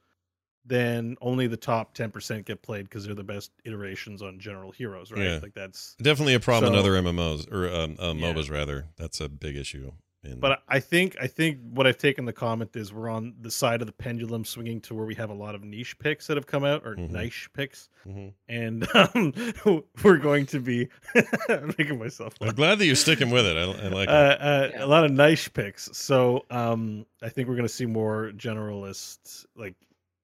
then 0.64 1.16
only 1.20 1.46
the 1.46 1.56
top 1.56 1.96
10% 1.96 2.44
get 2.44 2.62
played 2.62 2.86
because 2.86 3.06
they're 3.06 3.14
the 3.14 3.22
best 3.22 3.52
iterations 3.64 4.22
on 4.22 4.40
general 4.40 4.72
heroes, 4.72 5.12
right? 5.12 5.22
Yeah. 5.22 5.38
Like 5.40 5.54
that's 5.54 5.94
Definitely 6.02 6.34
a 6.34 6.40
problem 6.40 6.72
in 6.72 6.78
other 6.80 6.94
MMOs 6.94 7.52
or 7.52 7.68
um, 7.68 7.96
uh, 8.00 8.12
Yeah. 8.12 8.32
MOBAs 8.32 8.50
rather. 8.50 8.86
That's 8.96 9.20
a 9.20 9.28
big 9.28 9.56
issue. 9.56 9.92
In, 10.32 10.40
but 10.40 10.62
I 10.68 10.80
think 10.80 11.16
I 11.20 11.26
think 11.26 11.58
what 11.70 11.86
I've 11.86 11.98
taken 11.98 12.24
the 12.24 12.32
comment 12.32 12.74
is 12.76 12.92
we're 12.92 13.08
on 13.08 13.34
the 13.40 13.50
side 13.50 13.80
of 13.80 13.86
the 13.86 13.92
pendulum 13.92 14.44
swinging 14.44 14.80
to 14.82 14.94
where 14.94 15.06
we 15.06 15.14
have 15.14 15.30
a 15.30 15.34
lot 15.34 15.54
of 15.54 15.62
niche 15.64 15.98
picks 15.98 16.26
that 16.26 16.36
have 16.36 16.46
come 16.46 16.64
out 16.64 16.82
or 16.86 16.96
Mhm. 16.96 17.10
niche 17.10 17.48
picks, 17.52 17.88
Mhm. 18.06 18.32
and 18.48 18.86
um, 19.14 19.32
we're 20.04 20.18
going 20.18 20.46
to 20.46 20.60
be 20.60 20.88
making 21.78 21.98
myself 21.98 22.34
I'm 22.40 22.54
glad 22.54 22.78
that 22.78 22.86
you're 22.86 22.94
sticking 22.96 23.30
with 23.30 23.46
it. 23.46 23.56
I, 23.56 23.62
I 23.62 23.88
like 23.88 24.08
Uh, 24.08 24.12
it. 24.12 24.40
uh, 24.40 24.68
Yeah. 24.74 24.84
A 24.84 24.86
lot 24.86 25.04
of 25.04 25.10
niche 25.12 25.52
picks. 25.54 25.88
So 25.92 26.44
um, 26.50 27.06
I 27.22 27.28
think 27.28 27.48
we're 27.48 27.56
going 27.56 27.68
to 27.68 27.72
see 27.74 27.86
more 27.86 28.32
generalist 28.36 29.46
like 29.56 29.74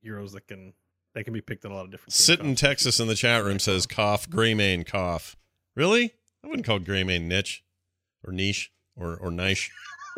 heroes 0.03 0.32
that 0.32 0.46
can 0.48 0.72
that 1.14 1.24
can 1.24 1.34
be 1.34 1.40
picked 1.42 1.64
in 1.64 1.70
a 1.70 1.74
lot 1.74 1.84
of 1.84 1.90
different. 1.90 2.12
Sit 2.14 2.40
in. 2.40 2.55
Texas 2.55 2.98
in 2.98 3.07
the 3.07 3.14
chat 3.14 3.44
room 3.44 3.59
says 3.59 3.86
cough, 3.86 4.28
Greymane 4.30 4.86
cough. 4.86 5.36
Really? 5.76 6.14
I 6.42 6.48
wouldn't 6.48 6.66
call 6.66 6.80
Greymane 6.80 7.22
niche 7.26 7.62
or 8.24 8.32
niche 8.32 8.72
or 8.96 9.16
or 9.16 9.30
niche. 9.30 9.70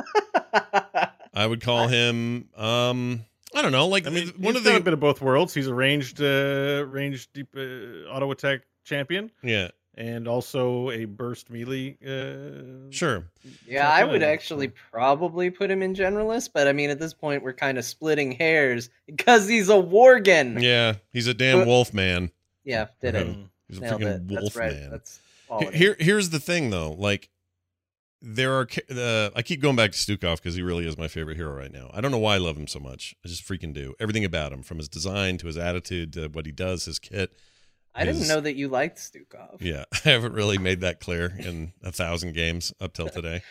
I 1.34 1.46
would 1.46 1.60
call 1.60 1.88
him 1.88 2.48
um 2.56 3.24
I 3.56 3.62
don't 3.62 3.70
know, 3.72 3.86
like 3.86 4.06
I 4.06 4.10
mean, 4.10 4.28
one 4.36 4.54
he's 4.54 4.56
of 4.56 4.64
done 4.64 4.74
the 4.74 4.80
a 4.80 4.82
bit 4.82 4.92
of 4.94 5.00
both 5.00 5.20
worlds. 5.20 5.54
He's 5.54 5.68
a 5.68 5.74
ranged, 5.74 6.20
uh, 6.20 6.84
ranged 6.88 7.32
deep 7.34 7.54
uh, 7.56 8.10
auto 8.10 8.32
attack 8.32 8.62
champion, 8.84 9.30
yeah, 9.44 9.68
and 9.94 10.26
also 10.26 10.90
a 10.90 11.04
burst 11.04 11.50
melee. 11.50 11.96
Uh, 12.04 12.90
sure. 12.90 13.28
Yeah, 13.64 13.88
I 13.88 14.02
would 14.02 14.22
end. 14.22 14.24
actually 14.24 14.72
probably 14.90 15.50
put 15.50 15.70
him 15.70 15.82
in 15.82 15.94
generalist, 15.94 16.50
but 16.52 16.66
I 16.66 16.72
mean, 16.72 16.90
at 16.90 16.98
this 16.98 17.14
point, 17.14 17.44
we're 17.44 17.52
kind 17.52 17.78
of 17.78 17.84
splitting 17.84 18.32
hairs 18.32 18.90
because 19.06 19.46
he's 19.46 19.68
a 19.68 19.74
worgen. 19.74 20.60
Yeah, 20.60 20.94
he's 21.12 21.28
a 21.28 21.34
damn 21.34 21.58
But- 21.60 21.68
wolf 21.68 21.94
man. 21.94 22.32
Yeah, 22.64 22.86
did 23.00 23.14
it. 23.14 23.36
He's 23.68 23.78
a 23.78 23.82
Nailed 23.82 24.00
freaking 24.00 24.16
it. 24.16 24.22
wolf 24.32 24.42
That's 24.42 24.56
right. 24.56 24.72
man. 24.72 24.90
That's 24.90 25.20
Here- 25.20 25.46
quality. 25.58 25.78
Here, 25.78 25.96
here's 26.00 26.30
the 26.30 26.40
thing, 26.40 26.70
though. 26.70 26.90
Like, 26.90 27.28
there 28.24 28.54
are. 28.54 28.68
Uh, 28.90 29.30
I 29.36 29.42
keep 29.42 29.60
going 29.60 29.76
back 29.76 29.92
to 29.92 29.98
Stukov 29.98 30.36
because 30.36 30.54
he 30.54 30.62
really 30.62 30.86
is 30.86 30.96
my 30.96 31.08
favorite 31.08 31.36
hero 31.36 31.52
right 31.54 31.72
now. 31.72 31.90
I 31.92 32.00
don't 32.00 32.10
know 32.10 32.18
why 32.18 32.34
I 32.34 32.38
love 32.38 32.56
him 32.56 32.66
so 32.66 32.80
much. 32.80 33.14
I 33.24 33.28
just 33.28 33.46
freaking 33.46 33.72
do. 33.74 33.94
Everything 34.00 34.24
about 34.24 34.52
him, 34.52 34.62
from 34.62 34.78
his 34.78 34.88
design 34.88 35.38
to 35.38 35.46
his 35.46 35.56
attitude 35.58 36.12
to 36.14 36.28
what 36.28 36.46
he 36.46 36.52
does, 36.52 36.84
his 36.86 36.98
kit. 36.98 37.32
I 37.94 38.04
didn't 38.04 38.26
know 38.26 38.40
that 38.40 38.56
you 38.56 38.66
liked 38.68 38.98
Stukov. 38.98 39.58
Yeah, 39.60 39.84
I 40.04 40.08
haven't 40.08 40.32
really 40.32 40.58
made 40.58 40.80
that 40.80 40.98
clear 41.00 41.32
in 41.38 41.72
a 41.82 41.92
thousand 41.92 42.34
games 42.34 42.72
up 42.80 42.92
till 42.94 43.08
today. 43.08 43.42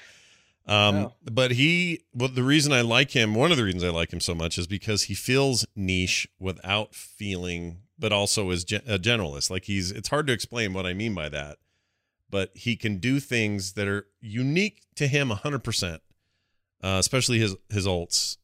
Um, 0.65 0.95
Oh. 0.95 1.13
but 1.29 1.51
he, 1.51 2.01
well, 2.13 2.29
the 2.29 2.43
reason 2.43 2.71
I 2.71 2.81
like 2.81 3.11
him, 3.11 3.35
one 3.35 3.51
of 3.51 3.57
the 3.57 3.63
reasons 3.65 3.83
I 3.83 3.89
like 3.89 4.11
him 4.13 4.19
so 4.21 4.33
much 4.33 4.57
is 4.57 4.65
because 4.67 5.03
he 5.03 5.13
feels 5.13 5.65
niche 5.75 6.27
without 6.39 6.95
feeling, 6.95 7.79
but 7.99 8.13
also 8.13 8.49
is 8.49 8.63
gen- 8.63 8.81
a 8.87 8.97
generalist. 8.97 9.49
Like 9.49 9.65
he's, 9.65 9.91
it's 9.91 10.07
hard 10.09 10.25
to 10.27 10.33
explain 10.33 10.73
what 10.73 10.85
I 10.85 10.93
mean 10.93 11.13
by 11.13 11.27
that, 11.29 11.57
but 12.33 12.49
he 12.55 12.75
can 12.75 12.97
do 12.97 13.19
things 13.19 13.73
that 13.73 13.87
are 13.87 14.07
unique 14.19 14.81
to 14.95 15.05
him 15.05 15.29
100%, 15.29 15.93
uh, 15.93 15.99
especially 16.99 17.37
his, 17.37 17.55
his 17.69 17.85
ults. 17.85 18.37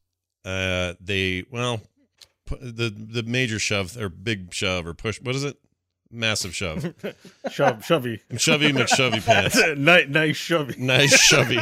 Uh, 0.44 0.94
they, 1.00 1.44
well, 1.50 1.80
the, 2.60 2.88
the 2.88 3.24
major 3.24 3.58
shove 3.58 3.96
or 3.96 4.08
big 4.08 4.54
shove 4.54 4.86
or 4.86 4.94
push, 4.94 5.20
what 5.20 5.34
is 5.34 5.42
it? 5.42 5.56
Massive 6.08 6.54
shove. 6.54 6.82
Shove, 7.50 7.84
shovey. 7.84 8.20
Shovey 8.36 8.72
McShovey 8.72 9.24
pants. 9.24 9.60
nice, 9.76 10.06
nice 10.08 10.36
shovey. 10.36 10.74
Nice 10.78 11.16
shovey. 11.28 11.58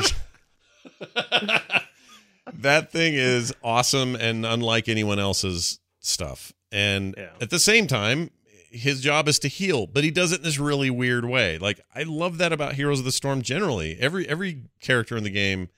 that 2.52 2.92
thing 2.92 3.14
is 3.14 3.54
awesome 3.64 4.14
and 4.16 4.44
unlike 4.44 4.86
anyone 4.88 5.18
else's 5.18 5.80
stuff. 6.00 6.52
And 6.72 7.14
Yeah. 7.16 7.30
at 7.40 7.48
the 7.50 7.58
same 7.58 7.86
time, 7.86 8.30
his 8.78 9.00
job 9.00 9.28
is 9.28 9.38
to 9.40 9.48
heal, 9.48 9.86
but 9.86 10.04
he 10.04 10.10
does 10.10 10.32
it 10.32 10.38
in 10.38 10.44
this 10.44 10.58
really 10.58 10.90
weird 10.90 11.24
way. 11.24 11.58
Like 11.58 11.80
I 11.94 12.04
love 12.04 12.38
that 12.38 12.52
about 12.52 12.74
Heroes 12.74 13.00
of 13.00 13.04
the 13.04 13.12
Storm 13.12 13.42
generally. 13.42 13.98
Every 14.00 14.28
every 14.28 14.62
character 14.80 15.16
in 15.16 15.24
the 15.24 15.30
game 15.30 15.68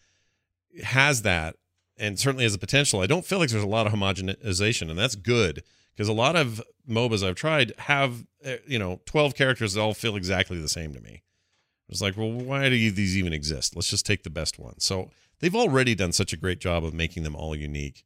has 0.84 1.22
that 1.22 1.56
and 1.98 2.18
certainly 2.18 2.44
has 2.44 2.52
the 2.52 2.58
potential. 2.58 3.00
I 3.00 3.06
don't 3.06 3.24
feel 3.24 3.38
like 3.38 3.50
there's 3.50 3.62
a 3.62 3.68
lot 3.68 3.86
of 3.86 3.92
homogenization 3.92 4.90
and 4.90 4.98
that's 4.98 5.16
good 5.16 5.62
because 5.94 6.08
a 6.08 6.12
lot 6.12 6.36
of 6.36 6.62
MOBAs 6.88 7.26
I've 7.26 7.34
tried 7.34 7.72
have 7.78 8.24
uh, 8.44 8.56
you 8.66 8.78
know 8.78 9.00
12 9.06 9.34
characters 9.34 9.74
that 9.74 9.80
all 9.80 9.94
feel 9.94 10.16
exactly 10.16 10.60
the 10.60 10.68
same 10.68 10.94
to 10.94 11.00
me. 11.00 11.22
It's 11.88 12.00
like, 12.00 12.16
well, 12.16 12.30
why 12.30 12.68
do 12.68 12.90
these 12.90 13.16
even 13.16 13.32
exist? 13.32 13.74
Let's 13.74 13.90
just 13.90 14.06
take 14.06 14.22
the 14.22 14.30
best 14.30 14.58
one. 14.58 14.78
So 14.78 15.10
they've 15.40 15.56
already 15.56 15.94
done 15.96 16.12
such 16.12 16.32
a 16.32 16.36
great 16.36 16.60
job 16.60 16.84
of 16.84 16.94
making 16.94 17.24
them 17.24 17.34
all 17.34 17.56
unique. 17.56 18.04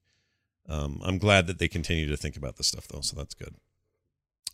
Um, 0.68 1.00
I'm 1.04 1.18
glad 1.18 1.46
that 1.46 1.58
they 1.58 1.68
continue 1.68 2.08
to 2.08 2.16
think 2.16 2.36
about 2.36 2.56
this 2.56 2.68
stuff, 2.68 2.88
though. 2.88 3.02
So 3.02 3.14
that's 3.14 3.34
good. 3.34 3.54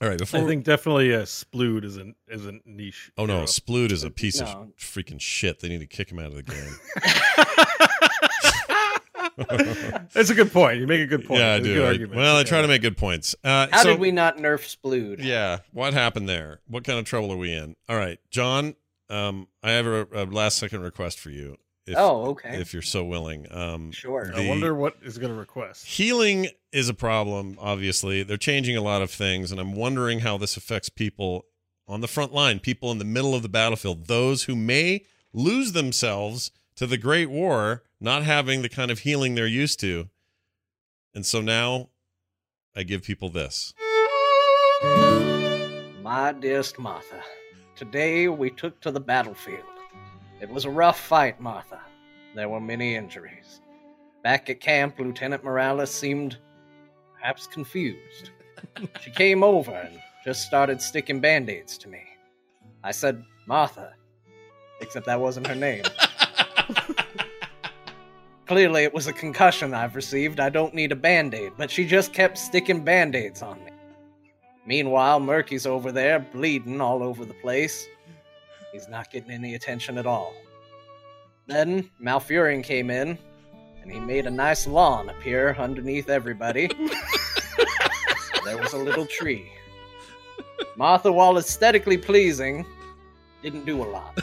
All 0.02 0.08
right, 0.08 0.18
before 0.18 0.40
I 0.40 0.46
think 0.46 0.64
definitely 0.64 1.14
uh, 1.14 1.22
Splood 1.22 1.84
is 1.84 1.98
a 1.98 2.12
is 2.28 2.46
a 2.46 2.54
niche. 2.64 3.12
Oh 3.18 3.26
no, 3.26 3.34
hero. 3.34 3.44
Splood 3.46 3.92
is 3.92 4.02
a 4.02 4.10
piece 4.10 4.40
No. 4.40 4.46
of 4.46 4.76
freaking 4.78 5.20
shit. 5.20 5.60
They 5.60 5.68
need 5.68 5.80
to 5.80 5.86
kick 5.86 6.10
him 6.10 6.18
out 6.18 6.26
of 6.26 6.34
the 6.36 6.42
game. 6.42 6.76
That's 10.12 10.30
a 10.30 10.34
good 10.34 10.52
point. 10.52 10.80
You 10.80 10.86
make 10.86 11.00
a 11.00 11.06
good 11.06 11.24
point. 11.26 11.40
yeah, 11.40 11.54
I 11.54 11.60
do. 11.60 11.84
I- 11.84 12.16
well, 12.16 12.36
I 12.36 12.42
try 12.44 12.58
Yeah. 12.58 12.62
to 12.62 12.68
make 12.68 12.82
good 12.82 12.96
points. 12.96 13.34
Uh, 13.44 13.68
How 13.70 13.82
so, 13.82 13.90
did 13.90 14.00
we 14.00 14.10
not 14.10 14.38
nerf 14.38 14.76
Splood? 14.76 15.22
Yeah, 15.22 15.58
what 15.72 15.94
happened 15.94 16.28
there? 16.28 16.60
What 16.66 16.84
kind 16.84 16.98
of 16.98 17.04
trouble 17.04 17.32
are 17.32 17.36
we 17.36 17.52
in? 17.52 17.76
All 17.88 17.96
right, 17.96 18.18
John. 18.30 18.74
Um, 19.08 19.48
I 19.62 19.72
have 19.72 19.86
a, 19.86 20.06
a 20.12 20.24
last 20.24 20.58
second 20.58 20.82
request 20.82 21.18
for 21.18 21.30
you. 21.30 21.56
If, 21.86 21.96
oh, 21.96 22.26
okay. 22.26 22.60
if 22.60 22.72
you're 22.72 22.82
so 22.82 23.04
willing. 23.04 23.46
Um, 23.50 23.90
sure. 23.90 24.30
I 24.34 24.46
wonder 24.46 24.74
what 24.74 24.96
is 25.02 25.18
going 25.18 25.32
to 25.32 25.38
request. 25.38 25.86
healing 25.86 26.48
is 26.72 26.88
a 26.88 26.94
problem. 26.94 27.56
Obviously, 27.58 28.22
they're 28.22 28.36
changing 28.36 28.76
a 28.76 28.82
lot 28.82 29.02
of 29.02 29.10
things, 29.10 29.50
and 29.50 29.60
I'm 29.60 29.74
wondering 29.74 30.20
how 30.20 30.38
this 30.38 30.56
affects 30.56 30.88
people 30.88 31.46
on 31.88 32.00
the 32.00 32.08
front 32.08 32.32
line, 32.32 32.60
people 32.60 32.92
in 32.92 32.98
the 32.98 33.04
middle 33.04 33.34
of 33.34 33.42
the 33.42 33.48
battlefield, 33.48 34.06
those 34.06 34.44
who 34.44 34.54
may 34.54 35.04
lose 35.32 35.72
themselves 35.72 36.52
to 36.76 36.86
the 36.86 36.98
Great 36.98 37.28
War, 37.28 37.82
not 38.00 38.22
having 38.22 38.62
the 38.62 38.68
kind 38.68 38.90
of 38.90 39.00
healing 39.00 39.34
they're 39.34 39.46
used 39.46 39.80
to. 39.80 40.08
And 41.14 41.26
so 41.26 41.40
now, 41.40 41.88
I 42.76 42.84
give 42.84 43.02
people 43.02 43.30
this. 43.30 43.74
My 46.02 46.32
dearest 46.38 46.78
Martha, 46.78 47.22
today 47.74 48.28
we 48.28 48.50
took 48.50 48.80
to 48.80 48.90
the 48.90 49.00
battlefield. 49.00 49.64
It 50.40 50.48
was 50.48 50.64
a 50.64 50.70
rough 50.70 50.98
fight, 50.98 51.38
Martha. 51.38 51.80
There 52.34 52.48
were 52.48 52.60
many 52.60 52.94
injuries. 52.94 53.60
Back 54.22 54.48
at 54.48 54.60
camp, 54.60 54.98
Lieutenant 54.98 55.44
Morales 55.44 55.90
seemed 55.90 56.38
perhaps 57.14 57.46
confused. 57.46 58.30
she 59.02 59.10
came 59.10 59.42
over 59.42 59.72
and 59.72 60.00
just 60.24 60.46
started 60.46 60.80
sticking 60.80 61.20
band 61.20 61.50
aids 61.50 61.76
to 61.78 61.88
me. 61.88 62.02
I 62.82 62.92
said, 62.92 63.22
Martha, 63.46 63.92
except 64.80 65.04
that 65.06 65.20
wasn't 65.20 65.46
her 65.46 65.54
name. 65.54 65.84
Clearly, 68.46 68.84
it 68.84 68.94
was 68.94 69.06
a 69.06 69.12
concussion 69.12 69.74
I've 69.74 69.94
received. 69.94 70.40
I 70.40 70.48
don't 70.48 70.74
need 70.74 70.90
a 70.90 70.96
band 70.96 71.34
aid, 71.34 71.52
but 71.58 71.70
she 71.70 71.86
just 71.86 72.14
kept 72.14 72.38
sticking 72.38 72.82
band 72.82 73.14
aids 73.14 73.42
on 73.42 73.62
me. 73.64 73.72
Meanwhile, 74.66 75.20
Murky's 75.20 75.66
over 75.66 75.92
there, 75.92 76.18
bleeding 76.18 76.80
all 76.80 77.02
over 77.02 77.26
the 77.26 77.34
place. 77.34 77.86
He's 78.72 78.88
not 78.88 79.10
getting 79.10 79.30
any 79.30 79.54
attention 79.54 79.98
at 79.98 80.06
all. 80.06 80.34
Then, 81.46 81.90
Malfurion 82.02 82.62
came 82.62 82.90
in, 82.90 83.18
and 83.82 83.90
he 83.90 83.98
made 83.98 84.26
a 84.26 84.30
nice 84.30 84.66
lawn 84.66 85.08
appear 85.08 85.54
underneath 85.58 86.08
everybody. 86.08 86.68
there 88.44 88.58
was 88.58 88.72
a 88.72 88.78
little 88.78 89.06
tree. 89.06 89.50
Martha, 90.76 91.10
while 91.10 91.38
aesthetically 91.38 91.98
pleasing, 91.98 92.64
didn't 93.42 93.64
do 93.64 93.82
a 93.82 93.88
lot. 93.88 94.18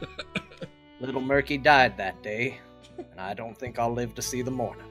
Little 1.00 1.20
Murky 1.20 1.58
died 1.58 1.96
that 1.96 2.22
day, 2.22 2.58
and 2.98 3.20
I 3.20 3.34
don't 3.34 3.56
think 3.56 3.78
I'll 3.78 3.92
live 3.92 4.14
to 4.14 4.22
see 4.22 4.42
the 4.42 4.50
morning. 4.50 4.86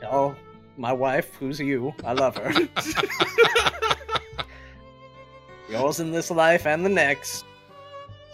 Tell 0.00 0.36
my 0.76 0.92
wife, 0.92 1.34
who's 1.34 1.60
you, 1.60 1.94
I 2.04 2.12
love 2.12 2.36
her. 2.36 2.52
Yours 5.68 6.00
in 6.00 6.10
this 6.10 6.30
life 6.30 6.66
and 6.66 6.84
the 6.84 6.88
next, 6.88 7.44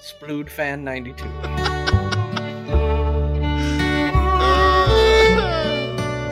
Splood 0.02 0.48
Fan 0.48 0.84
92. 0.84 1.24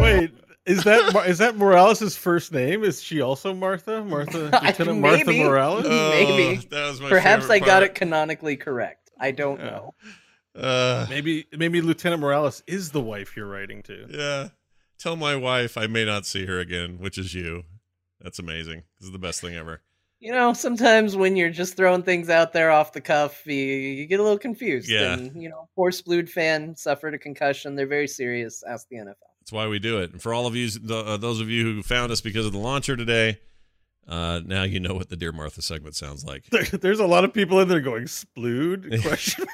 Wait, 0.01 0.30
is 0.66 0.84
that 0.84 1.12
Mar- 1.12 1.26
is 1.26 1.38
that 1.38 1.56
Morales' 1.56 2.16
first 2.16 2.52
name? 2.52 2.84
Is 2.84 3.02
she 3.02 3.20
also 3.20 3.55
Martha? 3.55 4.05
Martha, 4.05 4.51
I- 4.62 4.68
Lieutenant 4.68 5.01
Martha 5.01 5.24
maybe. 5.26 5.43
Morales? 5.44 5.84
Maybe. 5.84 6.59
Oh, 6.62 6.68
that 6.70 6.88
was 6.90 7.01
my 7.01 7.09
Perhaps 7.09 7.47
I 7.47 7.55
favorite 7.55 7.66
got 7.66 7.82
it 7.82 7.94
canonically 7.94 8.56
correct. 8.56 9.10
I 9.18 9.30
don't 9.32 9.59
Yeah. 9.59 9.66
know. 9.70 9.94
Uh, 10.55 11.06
Maybe 11.10 11.47
maybe 11.52 11.80
Lieutenant 11.82 12.20
Morales 12.22 12.62
is 12.66 12.90
the 12.93 13.01
wife 13.01 13.36
you're 13.36 13.47
writing 13.48 13.82
to. 13.84 14.06
yeah. 14.09 14.48
Tell 14.98 15.16
my 15.16 15.36
wife 15.36 15.76
I 15.76 15.86
may 15.86 16.05
not 16.06 16.24
see 16.24 16.47
her 16.47 16.59
again, 16.59 16.98
which 16.98 17.18
is 17.18 17.34
you. 17.34 17.64
That's 18.22 18.38
amazing. 18.38 18.84
This 18.98 19.06
is 19.06 19.12
the 19.12 19.18
best 19.18 19.40
thing 19.43 19.55
ever. 19.55 19.82
You 20.27 20.32
know, 20.32 20.53
sometimes 20.55 21.15
when 21.15 21.36
you're 21.36 21.51
just 21.51 21.77
throwing 21.77 22.03
things 22.03 22.28
out 22.28 22.53
there 22.53 22.73
off 22.73 22.93
the 22.93 23.01
cuff, 23.01 23.47
you, 23.47 23.55
you 23.55 24.07
get 24.07 24.19
a 24.19 24.24
little 24.24 24.40
confused. 24.40 24.89
Yeah. 24.89 25.12
And, 25.12 25.40
you 25.40 25.48
know, 25.48 25.69
poor 25.77 25.93
Splood 25.93 26.28
fan 26.28 26.74
suffered 26.74 27.15
a 27.15 27.19
concussion. 27.19 27.77
They're 27.77 27.86
very 27.86 28.09
serious. 28.09 28.65
Ask 28.69 28.89
the 28.89 28.97
NFL. 28.97 29.15
That's 29.40 29.53
why 29.53 29.69
we 29.69 29.78
do 29.78 30.01
it. 30.01 30.11
And 30.11 30.20
for 30.20 30.35
all 30.35 30.48
of 30.48 30.57
you, 30.57 30.69
the, 30.69 30.97
uh, 30.98 31.16
those 31.16 31.40
of 31.40 31.48
you 31.48 31.62
who 31.62 31.81
found 31.85 32.11
us 32.11 32.20
because 32.20 32.44
of 32.44 32.51
the 32.51 32.59
launcher 32.59 32.97
today, 32.97 33.39
uh, 34.09 34.40
now 34.44 34.65
you 34.65 34.81
know 34.81 34.94
what 34.94 35.11
the 35.11 35.16
Dear 35.16 35.31
Martha 35.31 35.62
segment 35.62 35.94
sounds 35.94 36.24
like. 36.24 36.44
There- 36.51 36.65
There's 36.65 36.98
a 36.98 37.07
lot 37.07 37.23
of 37.24 37.32
people 37.32 37.61
in 37.61 37.69
there 37.69 37.78
going 37.81 38.07
splood 38.07 39.01
question 39.07 39.44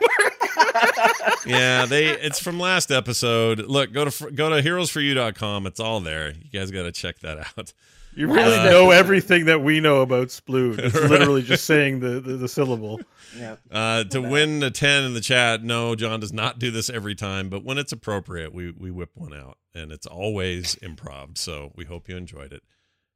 yeah, 1.44 1.84
they. 1.88 2.06
It's 2.06 2.38
from 2.38 2.58
last 2.58 2.90
episode. 2.90 3.58
Look, 3.66 3.92
go 3.92 4.06
to 4.06 4.30
go 4.30 4.48
to 4.48 4.62
heroesforyou.com. 4.66 5.66
It's 5.66 5.80
all 5.80 6.00
there. 6.00 6.30
You 6.32 6.48
guys 6.50 6.70
got 6.70 6.84
to 6.84 6.92
check 6.92 7.18
that 7.20 7.38
out. 7.58 7.74
You 8.14 8.26
really 8.30 8.58
Uh, 8.58 8.64
know 8.70 8.90
everything 8.90 9.46
that 9.46 9.62
we 9.62 9.80
know 9.80 10.02
about 10.02 10.28
splood. 10.28 10.78
It's 10.84 10.94
literally 10.94 11.42
just 11.42 11.64
saying 11.64 12.00
the, 12.00 12.20
the, 12.20 12.36
the 12.36 12.48
syllable. 12.48 13.00
yeah. 13.36 13.56
Uh, 13.70 14.04
to 14.04 14.20
win 14.20 14.62
a 14.62 14.70
10 14.70 15.04
in 15.04 15.14
the 15.14 15.20
chat, 15.22 15.62
no, 15.64 15.94
John 15.94 16.20
does 16.20 16.32
not 16.32 16.58
do 16.58 16.70
this 16.70 16.90
every 16.90 17.14
time, 17.14 17.48
but 17.48 17.64
when 17.64 17.78
it's 17.78 17.92
appropriate, 17.92 18.52
we, 18.52 18.70
we 18.70 18.90
whip 18.90 19.10
one 19.14 19.32
out. 19.32 19.56
And 19.74 19.90
it's 19.92 20.06
always 20.06 20.76
improv. 20.76 21.38
So 21.38 21.72
we 21.74 21.86
hope 21.86 22.08
you 22.08 22.16
enjoyed 22.16 22.52
it. 22.52 22.62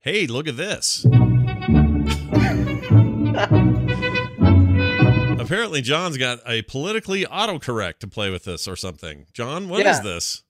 Hey, 0.00 0.26
look 0.26 0.48
at 0.48 0.56
this. 0.56 1.04
Apparently, 5.38 5.80
John's 5.82 6.16
got 6.16 6.40
a 6.46 6.62
politically 6.62 7.24
autocorrect 7.24 7.98
to 8.00 8.08
play 8.08 8.30
with 8.30 8.44
this 8.44 8.66
or 8.66 8.74
something. 8.76 9.26
John, 9.32 9.68
what 9.68 9.80
is 9.80 9.84
Yeah. 9.98 10.00
this? 10.02 10.42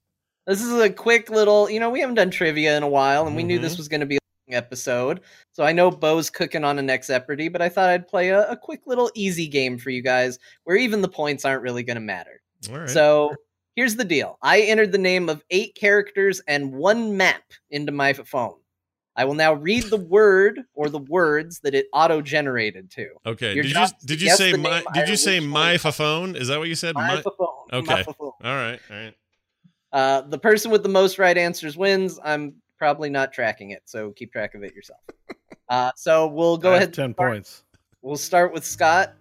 This 0.47 0.63
is 0.63 0.73
a 0.81 0.89
quick 0.89 1.29
little, 1.29 1.69
you 1.69 1.81
know, 1.81 1.91
we 1.91 2.01
haven't 2.01 2.15
done 2.15 2.31
trivia 2.31 2.77
in 2.77 2.83
a 2.83 2.89
while, 2.89 3.27
and 3.27 3.35
we 3.35 3.43
knew 3.43 3.59
Mhm. 3.59 3.63
this 3.63 3.77
was 3.77 3.89
going 3.89 4.01
to 4.01 4.07
be 4.07 4.17
a 4.17 4.19
long 4.21 4.26
episode. 4.49 5.21
So 5.53 5.65
I 5.65 5.73
know 5.73 5.91
Bo's 5.91 6.31
cooking 6.31 6.65
on 6.65 6.79
a 6.79 6.83
next 6.83 7.09
Jeopardy, 7.09 7.49
but 7.49 7.63
I 7.63 7.69
thought 7.69 7.89
I'd 7.91 8.09
play 8.09 8.31
a, 8.31 8.49
a 8.51 8.57
quick 8.57 8.83
little 8.87 9.11
easy 9.15 9.49
game 9.49 9.79
for 9.79 9.91
you 9.91 10.03
guys 10.03 10.39
where 10.65 10.77
even 10.77 11.03
the 11.03 11.09
points 11.09 11.45
aren't 11.45 11.63
really 11.63 11.83
going 11.83 11.97
to 11.97 12.01
matter. 12.01 12.41
All 12.71 12.79
right. 12.79 12.91
So 12.91 13.35
here's 13.75 13.97
the 13.97 14.05
deal 14.05 14.39
I 14.43 14.61
entered 14.63 14.93
the 14.93 14.99
name 14.99 15.29
of 15.29 15.43
eight 15.51 15.75
characters 15.75 16.41
and 16.49 16.73
one 16.73 17.17
map 17.17 17.43
into 17.71 17.93
my 17.93 18.13
phone. 18.13 18.55
I 19.19 19.25
will 19.25 19.35
now 19.35 19.55
read 19.55 19.85
the 19.85 19.97
word 19.97 20.61
or 20.75 20.91
the 20.91 20.99
words 20.99 21.61
that 21.61 21.75
it 21.75 21.87
auto 21.93 22.21
generated 22.21 22.91
to. 22.93 23.09
okay. 23.25 23.55
your 23.55 23.63
Did 23.63 23.69
you 23.71 23.75
job 23.75 23.85
is 23.85 23.93
to 23.93 24.07
did 24.07 24.21
you 24.21 24.31
say 24.37 24.53
my 24.53 24.83
did 24.93 25.09
you 25.09 25.17
say 25.17 25.41
my 25.41 25.79
phone? 25.79 26.37
Is 26.37 26.49
that 26.49 26.59
what 26.59 26.69
you 26.69 26.75
said? 26.75 26.95
My 26.95 27.15
My- 27.17 27.23
phone. 27.23 27.47
Okay. 27.73 27.95
My 27.95 28.03
phone. 28.03 28.15
All 28.21 28.33
right. 28.43 28.81
All 28.91 28.97
right. 28.97 29.15
Uh, 29.93 30.21
the 30.23 30.39
person 30.39 30.71
with 30.71 30.83
the 30.83 30.89
most 30.91 31.19
right 31.19 31.39
answers 31.39 31.77
wins. 31.79 32.19
I'm 32.23 32.57
probably 32.79 33.11
not 33.11 33.33
tracking 33.33 33.71
it, 33.71 33.83
so 33.87 34.11
keep 34.13 34.33
track 34.33 34.55
of 34.55 34.63
it 34.63 34.75
yourself. 34.75 35.01
Uh, 35.69 35.91
so 35.97 36.29
we'll 36.29 36.57
go 36.57 36.69
I 36.71 36.75
have 36.75 36.83
ahead. 36.83 36.95
Ten 36.95 37.13
start- 37.13 37.33
points. 37.33 37.65
We'll 38.01 38.17
start 38.17 38.53
with 38.53 38.65
Scott. 38.65 39.15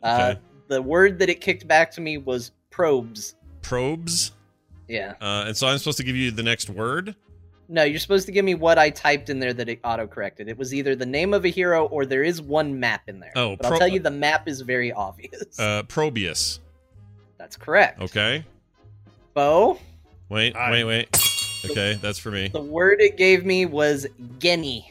Uh, 0.00 0.34
Okay. 0.34 0.40
The 0.68 0.80
word 0.80 1.18
that 1.18 1.28
it 1.28 1.40
kicked 1.40 1.66
back 1.66 1.90
to 1.92 2.00
me 2.00 2.18
was 2.18 2.52
probes. 2.70 3.34
Probes. 3.62 4.30
Yeah. 4.86 5.14
Uh, 5.20 5.44
and 5.48 5.56
so 5.56 5.66
I'm 5.66 5.78
supposed 5.78 5.96
to 5.98 6.04
give 6.04 6.14
you 6.14 6.30
the 6.30 6.44
next 6.44 6.70
word. 6.70 7.16
No, 7.68 7.82
you're 7.82 7.98
supposed 7.98 8.26
to 8.26 8.32
give 8.32 8.44
me 8.44 8.54
what 8.54 8.78
I 8.78 8.90
typed 8.90 9.28
in 9.28 9.40
there 9.40 9.52
that 9.54 9.68
it 9.68 9.80
auto 9.82 10.06
corrected. 10.06 10.48
It 10.48 10.56
was 10.56 10.72
either 10.72 10.94
the 10.94 11.04
name 11.04 11.34
of 11.34 11.44
a 11.44 11.48
hero 11.48 11.86
or 11.86 12.06
there 12.06 12.22
is 12.22 12.40
one 12.40 12.78
map 12.78 13.02
in 13.08 13.18
there. 13.18 13.32
Oh, 13.34 13.56
but 13.56 13.66
I'll 13.66 13.78
tell 13.80 13.88
you 13.88 13.98
the 13.98 14.08
map 14.12 14.46
is 14.46 14.60
very 14.60 14.92
obvious. 14.92 15.58
Uh, 15.58 15.82
Probius. 15.88 16.60
That's 17.38 17.56
correct. 17.56 18.00
Okay. 18.02 18.44
Bo, 19.34 19.80
Wait, 20.28 20.54
I- 20.54 20.70
wait, 20.70 20.84
wait. 20.84 21.08
Okay, 21.64 21.98
that's 22.00 22.18
for 22.18 22.30
me. 22.30 22.48
the 22.48 22.60
word 22.60 23.00
it 23.00 23.16
gave 23.16 23.44
me 23.44 23.66
was 23.66 24.06
Genny, 24.38 24.84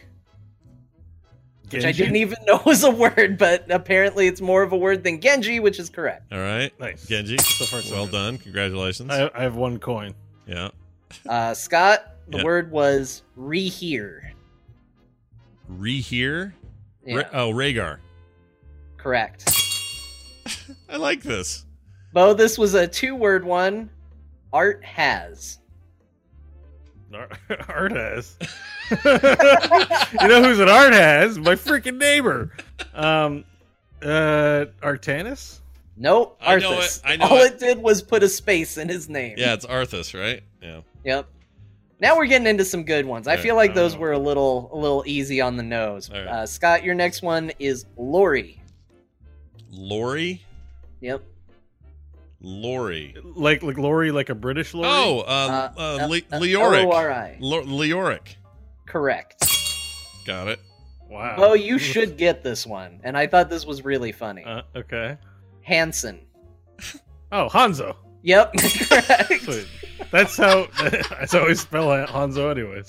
which 1.70 1.86
I 1.86 1.92
didn't 1.92 2.16
even 2.18 2.38
know 2.46 2.62
was 2.66 2.84
a 2.84 2.92
word, 2.92 3.38
but 3.38 3.70
apparently 3.70 4.28
it's 4.28 4.42
more 4.42 4.64
of 4.64 4.72
a 4.72 4.78
word 4.78 5.04
than 5.04 5.20
Genji, 5.22 5.60
which 5.60 5.80
is 5.80 5.90
correct. 5.90 6.32
All 6.32 6.40
right. 6.40 6.72
Nice. 6.80 7.06
Genji. 7.08 7.38
So 7.38 7.66
far, 7.66 7.82
so 7.82 7.96
Well 7.96 8.06
good. 8.06 8.12
done. 8.14 8.38
Congratulations. 8.38 9.10
I, 9.12 9.30
I 9.36 9.42
have 9.44 9.56
one 9.56 9.80
coin. 9.80 10.14
yeah. 10.48 10.70
Uh, 11.28 11.54
Scott, 11.54 12.06
the 12.30 12.38
Yeah. 12.38 12.44
word 12.46 12.72
was 12.72 13.24
rehear. 13.38 14.32
Rehear. 15.72 16.54
Yeah, 17.06 17.16
Ra- 17.18 17.30
oh, 17.34 17.52
Rehgar. 17.52 17.98
correct. 18.98 19.50
I 20.90 20.98
like 20.98 21.22
this. 21.24 21.66
Bo, 22.14 22.34
this 22.34 22.58
was 22.58 22.74
a 22.76 22.88
two-word 22.88 23.44
one. 23.44 23.90
Art 24.54 24.84
has. 24.84 25.60
Ar- 27.16 27.30
Art 27.70 27.92
has. 27.92 28.38
you 28.92 30.28
know 30.28 30.44
who's 30.44 30.60
an 30.60 30.70
art 30.70 30.94
has? 30.94 31.38
My 31.40 31.56
freaking 31.56 31.98
neighbor. 31.98 32.52
Um, 32.94 33.44
uh, 34.02 34.66
Artanis. 34.82 35.60
Nope, 35.98 36.38
I 36.42 36.56
know 36.58 36.72
Arthas. 36.74 36.98
it, 36.98 37.02
I 37.06 37.16
know 37.18 37.26
All 37.28 37.38
it. 37.38 37.54
it 37.54 37.60
did 37.60 37.78
was 37.78 38.02
put 38.02 38.24
a 38.24 38.30
space 38.30 38.78
in 38.78 38.90
his 38.90 39.08
name. 39.10 39.36
Yeah, 39.38 39.54
it's 39.54 39.66
Arthas, 39.66 40.20
right? 40.20 40.42
Yeah. 40.62 40.82
Yep. 41.04 41.28
Now 42.00 42.18
we're 42.18 42.26
getting 42.26 42.48
into 42.48 42.66
some 42.66 42.84
good 42.84 43.06
ones. 43.06 43.28
I 43.28 43.32
Alright, 43.32 43.44
feel 43.44 43.56
like 43.56 43.72
I 43.72 43.74
those 43.76 43.92
don't 43.92 44.00
know. 44.02 44.08
were 44.08 44.12
a 44.14 44.18
little 44.20 44.70
a 44.74 44.78
little 44.78 45.04
easy 45.06 45.40
on 45.42 45.58
the 45.58 45.64
nose. 45.64 46.10
Alright. 46.10 46.28
Uh, 46.28 46.46
Scott, 46.48 46.84
your 46.84 46.96
next 46.96 47.22
one 47.22 47.52
is 47.60 47.86
Lori. 47.98 48.60
Lori, 49.72 50.42
Yep. 51.02 51.24
Lori. 52.42 53.16
Like 53.24 53.64
like 53.64 53.78
Lori, 53.78 54.12
like 54.12 54.30
a 54.30 54.36
British 54.36 54.74
Lori. 54.74 54.88
Oh, 54.90 55.20
uh, 55.20 55.24
Uh, 55.78 55.80
uh, 55.80 55.82
uh, 56.04 56.08
Le- 56.08 56.18
uh, 56.32 56.40
Leoric. 56.40 56.84
L-O-R-I. 56.84 57.38
Leoric. 57.42 58.36
Correct. 58.86 59.46
Got 60.26 60.48
it. 60.50 60.60
wow. 61.10 61.36
Oh, 61.38 61.54
you 61.54 61.78
should 61.78 62.18
get 62.18 62.44
this 62.44 62.66
one, 62.66 63.00
and 63.04 63.18
I 63.18 63.28
thought 63.28 63.50
this 63.50 63.66
was 63.66 63.84
really 63.86 64.12
funny. 64.12 64.44
Uh, 64.44 64.62
okay. 64.76 65.18
Hanson. 65.62 66.20
Oh, 67.34 67.48
Hanzo. 67.48 67.96
Yep. 68.24 68.54
Correct. 68.90 69.68
That's 70.12 70.36
how. 70.36 70.68
That's 70.82 71.32
how 71.32 71.48
we 71.48 71.56
spell 71.56 71.88
Hanzo, 72.06 72.52
anyways. 72.52 72.86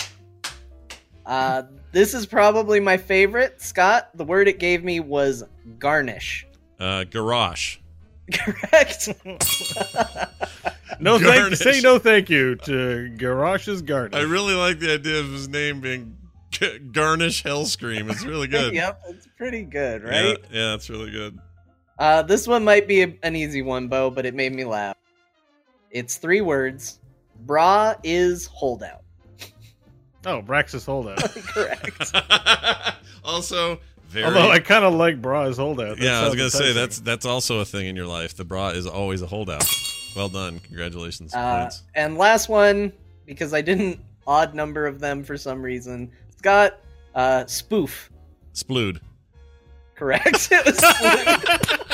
Uh, 1.25 1.63
this 1.93 2.13
is 2.13 2.27
probably 2.27 2.81
my 2.81 2.97
favorite. 2.97 3.63
Scott, 3.63 4.11
the 4.15 4.25
word 4.25 4.49
it 4.49 4.59
gave 4.59 4.83
me 4.83 4.99
was 4.99 5.45
garnish. 5.79 6.45
Uh, 6.81 7.05
Garrosh. 7.09 7.79
Correct. 8.33 9.09
No, 11.01 11.19
thank, 11.19 11.57
say 11.57 11.81
no, 11.81 11.99
thank 11.99 12.31
you 12.31 12.55
to 12.57 13.09
Garrosh's 13.17 13.83
Garden. 13.83 14.19
I 14.19 14.23
really 14.23 14.55
like 14.55 14.79
the 14.79 14.95
idea 14.95 15.19
of 15.21 15.27
his 15.31 15.49
name 15.49 15.81
being 15.81 16.17
G- 16.51 16.79
Garnish 16.79 17.43
Hellscream. 17.43 18.11
It's 18.11 18.25
really 18.25 18.47
good. 18.49 18.75
yep, 18.75 19.01
it's 19.09 19.27
pretty 19.37 19.63
good, 19.65 20.03
Yeah, 20.03 20.09
right? 20.29 20.39
yeah, 20.53 20.75
it's 20.75 20.89
really 20.89 21.11
good. 21.11 21.39
Uh, 21.99 22.23
this 22.23 22.47
one 22.47 22.63
might 22.65 22.87
be 22.87 23.03
a, 23.03 23.19
an 23.23 23.35
easy 23.35 23.63
one, 23.63 23.89
Bo, 23.89 24.11
but 24.11 24.25
it 24.27 24.35
made 24.35 24.55
me 24.55 24.65
laugh. 24.65 24.97
It's 25.91 26.17
three 26.17 26.41
words. 26.41 27.01
Bra 27.41 27.95
is 28.05 28.47
holdout. 28.47 29.03
oh, 30.27 30.41
Braxis 30.43 30.87
holdout. 30.87 31.19
Correct. 31.47 32.13
also, 33.25 33.81
very. 34.13 34.27
Although 34.27 34.51
I 34.51 34.59
kind 34.61 34.85
of 34.85 34.95
like 34.95 35.21
Bra's 35.21 35.57
holdout. 35.57 35.97
That 35.99 36.05
yeah, 36.05 36.21
I 36.21 36.25
was 36.27 36.37
gonna 36.37 36.51
say 36.51 36.73
that's 36.73 37.01
that's 37.01 37.27
also 37.27 37.61
a 37.61 37.65
thing 37.65 37.87
in 37.87 37.97
your 37.97 38.07
life. 38.07 38.37
The 38.37 38.45
bra 38.45 38.69
is 38.69 38.87
always 38.87 39.23
a 39.23 39.27
holdout. 39.27 39.65
Well 40.15 40.29
done, 40.29 40.61
congratulations, 40.61 41.35
Uh, 41.35 41.71
and 41.95 42.19
last 42.19 42.49
one, 42.51 42.93
because 43.25 43.55
I 43.55 43.63
didn't 43.63 43.99
odd 44.27 44.55
number 44.55 44.87
of 44.87 45.01
them 45.01 45.25
for 45.25 45.39
some 45.39 45.63
reason. 45.63 46.11
Scott, 46.37 46.79
uh, 47.15 47.47
spoof. 47.47 48.11
Splood. 48.55 49.01
Correct. 49.95 50.49
it 50.53 50.65
was 50.67 50.77
spoof. 50.77 51.79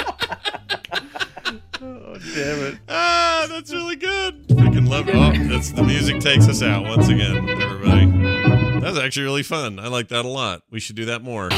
Oh, 1.81 2.17
damn 2.35 2.59
it. 2.67 2.79
Ah, 2.89 3.47
that's 3.49 3.73
really 3.73 3.95
good. 3.95 4.49
Freaking 4.49 4.89
love 4.89 5.09
it. 5.09 5.15
Oh, 5.15 5.33
that's 5.49 5.71
the 5.71 5.85
music 5.85 6.21
takes 6.21 6.49
us 6.49 6.61
out 6.63 6.83
once 6.85 7.09
again, 7.09 7.49
everybody. 7.49 8.48
That 8.89 8.95
was 8.95 9.05
actually 9.05 9.25
really 9.25 9.43
fun. 9.43 9.79
I 9.79 9.89
like 9.89 10.09
that 10.09 10.25
a 10.25 10.29
lot. 10.29 10.63
We 10.71 10.81
should 10.81 10.97
do 10.97 11.05
that 11.05 11.21
more. 11.21 11.51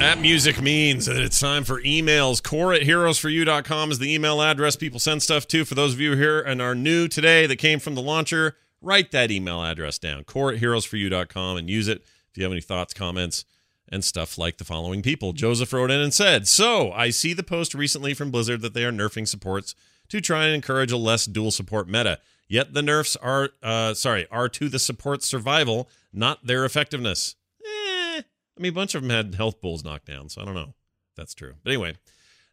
That 0.00 0.18
music 0.20 0.60
means 0.60 1.06
that 1.06 1.18
it's 1.18 1.38
time 1.38 1.62
for 1.62 1.80
emails. 1.82 2.42
Core 2.42 2.72
at 2.72 2.82
heroesforyou.com 2.82 3.92
is 3.92 4.00
the 4.00 4.12
email 4.12 4.42
address 4.42 4.74
people 4.74 4.98
send 4.98 5.22
stuff 5.22 5.46
to. 5.46 5.64
For 5.64 5.76
those 5.76 5.92
of 5.92 6.00
you 6.00 6.16
here 6.16 6.40
and 6.40 6.60
are 6.60 6.74
new 6.74 7.06
today 7.06 7.46
that 7.46 7.54
came 7.60 7.78
from 7.78 7.94
the 7.94 8.02
launcher, 8.02 8.56
write 8.80 9.12
that 9.12 9.30
email 9.30 9.62
address 9.62 9.96
down. 9.96 10.24
Core 10.24 10.52
at 10.52 10.60
heroesforyou.com 10.60 11.56
and 11.56 11.70
use 11.70 11.86
it 11.86 12.02
if 12.32 12.36
you 12.36 12.42
have 12.42 12.50
any 12.50 12.60
thoughts, 12.60 12.92
comments, 12.92 13.44
and 13.88 14.04
stuff 14.04 14.36
like 14.36 14.58
the 14.58 14.64
following 14.64 15.02
people. 15.02 15.32
Joseph 15.32 15.72
wrote 15.72 15.92
in 15.92 16.00
and 16.00 16.12
said, 16.12 16.48
So 16.48 16.90
I 16.90 17.10
see 17.10 17.32
the 17.32 17.44
post 17.44 17.74
recently 17.74 18.12
from 18.12 18.32
Blizzard 18.32 18.60
that 18.62 18.74
they 18.74 18.84
are 18.84 18.90
nerfing 18.90 19.28
supports 19.28 19.76
to 20.08 20.20
try 20.20 20.46
and 20.46 20.54
encourage 20.56 20.90
a 20.90 20.96
less 20.96 21.26
dual 21.26 21.52
support 21.52 21.86
meta. 21.88 22.18
Yet 22.48 22.74
the 22.74 22.82
nerfs 22.82 23.16
are 23.16 23.50
uh 23.62 23.94
sorry, 23.94 24.26
are 24.30 24.48
to 24.50 24.68
the 24.68 24.78
support's 24.78 25.26
survival, 25.26 25.88
not 26.12 26.46
their 26.46 26.64
effectiveness. 26.64 27.36
Eh, 27.64 28.22
I 28.22 28.60
mean 28.60 28.72
a 28.72 28.74
bunch 28.74 28.94
of 28.94 29.02
them 29.02 29.10
had 29.10 29.34
health 29.34 29.60
pools 29.60 29.84
knocked 29.84 30.06
down, 30.06 30.28
so 30.28 30.42
I 30.42 30.44
don't 30.44 30.54
know 30.54 30.74
that's 31.16 31.34
true. 31.34 31.54
But 31.62 31.70
anyway, 31.70 31.96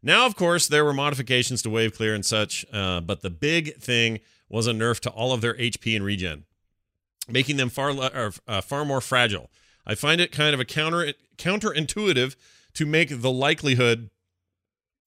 now 0.02 0.26
of 0.26 0.36
course 0.36 0.68
there 0.68 0.86
were 0.86 0.94
modifications 0.94 1.61
to 1.64 1.70
wave 1.70 1.95
clear 1.95 2.14
and 2.14 2.26
such, 2.26 2.66
uh, 2.72 3.02
but 3.02 3.22
the 3.22 3.30
big 3.30 3.76
thing 3.78 4.20
was 4.49 4.68
a 4.68 4.72
nerf 4.72 4.99
to 5.02 5.10
all 5.10 5.34
of 5.34 5.41
their 5.41 5.53
HP 5.53 5.95
and 5.95 6.03
regen, 6.03 6.45
making 7.28 7.57
them 7.57 7.70
far 7.70 7.94
le- 7.94 8.32
uh, 8.48 8.61
far 8.61 8.86
more 8.86 9.02
fragile. 9.02 9.49
I 9.86 9.95
find 9.95 10.22
it 10.22 10.32
kind 10.32 10.53
of 10.53 10.60
a 10.60 10.66
counter 10.66 11.14
counterintuitive 11.38 12.36
to 12.74 12.86
make 12.86 13.22
the 13.22 13.32
likelihood 13.32 14.10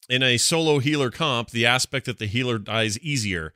in 0.09 0.22
a 0.22 0.36
solo 0.36 0.78
healer 0.78 1.10
comp 1.10 1.50
the 1.50 1.66
aspect 1.66 2.06
that 2.06 2.18
the 2.18 2.26
healer 2.26 2.59
dies 2.59 2.98
easier 2.98 3.54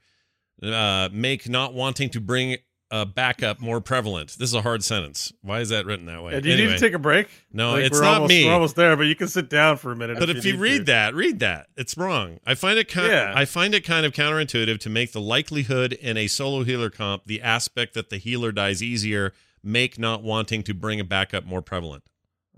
uh, 0.62 1.09
make 1.12 1.49
not 1.49 1.74
wanting 1.74 2.11
to 2.11 2.20
bring 2.20 2.57
a 2.91 3.05
backup 3.05 3.59
more 3.61 3.81
prevalent. 3.81 4.37
This 4.39 4.49
is 4.51 4.55
a 4.55 4.62
hard 4.62 4.85
sentence. 4.85 5.33
Why 5.43 5.59
is 5.59 5.70
that 5.70 5.87
written 5.87 6.07
that 6.07 6.23
way? 6.23 6.35
Yeah, 6.35 6.41
do 6.41 6.49
you 6.49 6.55
Anyway, 6.55 6.69
need 6.70 6.78
to 6.78 6.81
take 6.81 6.93
a 6.95 7.01
break? 7.01 7.28
No, 7.53 7.73
Like, 7.73 7.85
it's 7.87 8.01
not 8.01 8.15
almost, 8.15 8.28
me. 8.28 8.47
We're 8.47 8.53
almost 8.53 8.77
there, 8.77 8.97
but 8.97 9.03
you 9.05 9.16
can 9.16 9.27
sit 9.27 9.51
down 9.51 9.77
for 9.77 9.91
a 9.91 9.97
minute. 9.97 10.20
but 10.20 10.31
if 10.31 10.45
you 10.45 10.53
need 10.53 10.61
read 10.61 10.78
to. 10.78 10.85
that, 10.85 11.15
read 11.15 11.41
that. 11.41 11.66
It's 11.77 11.97
wrong. 11.97 12.39
I 12.47 12.55
find 12.55 12.78
it 12.78 12.87
kind. 12.89 13.09
Yeah. 13.09 13.33
I 13.35 13.45
find 13.45 13.74
it 13.74 13.85
kind 13.85 14.07
of 14.07 14.12
counterintuitive 14.12 14.78
to 14.78 14.89
make 14.89 15.11
the 15.11 15.20
likelihood 15.20 15.95
in 15.95 16.16
a 16.16 16.28
solo 16.28 16.62
healer 16.62 16.89
comp 16.89 17.24
the 17.24 17.43
aspect 17.43 17.95
that 17.95 18.09
the 18.11 18.19
healer 18.19 18.53
dies 18.53 18.85
easier 18.85 19.33
make 19.65 19.99
not 19.99 20.23
wanting 20.23 20.62
to 20.62 20.73
bring 20.73 21.01
a 21.01 21.05
backup 21.05 21.45
more 21.45 21.61
prevalent. 21.62 22.05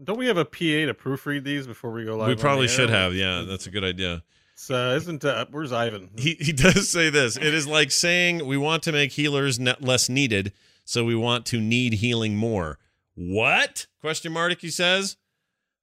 don't 0.04 0.18
we 0.18 0.26
have 0.26 0.36
a 0.36 0.44
PA 0.44 0.58
to 0.58 0.92
proofread 0.94 1.42
these 1.42 1.66
before 1.66 1.90
we 1.90 2.04
go 2.04 2.18
live? 2.18 2.28
we 2.28 2.36
probably 2.36 2.68
should 2.68 2.90
have. 2.90 3.14
Yeah, 3.14 3.44
that's 3.48 3.66
a 3.66 3.70
good 3.70 3.82
idea. 3.84 4.22
It's, 4.58 4.72
uh, 4.72 4.94
isn't 4.96 5.24
uh, 5.24 5.46
where's 5.52 5.72
Ivan? 5.72 6.10
He 6.16 6.34
he 6.40 6.52
does 6.52 6.88
say 6.88 7.10
this. 7.10 7.36
It 7.36 7.54
is 7.54 7.68
like 7.68 7.92
saying 7.92 8.44
we 8.44 8.56
want 8.56 8.82
to 8.82 8.92
make 8.92 9.12
healers 9.12 9.60
ne- 9.60 9.76
less 9.78 10.08
needed, 10.08 10.52
so 10.84 11.04
we 11.04 11.14
want 11.14 11.46
to 11.46 11.60
need 11.60 11.92
healing 11.94 12.34
more. 12.36 12.80
What? 13.14 13.86
Question 14.00 14.32
mark. 14.32 14.60
He 14.60 14.70
says. 14.70 15.16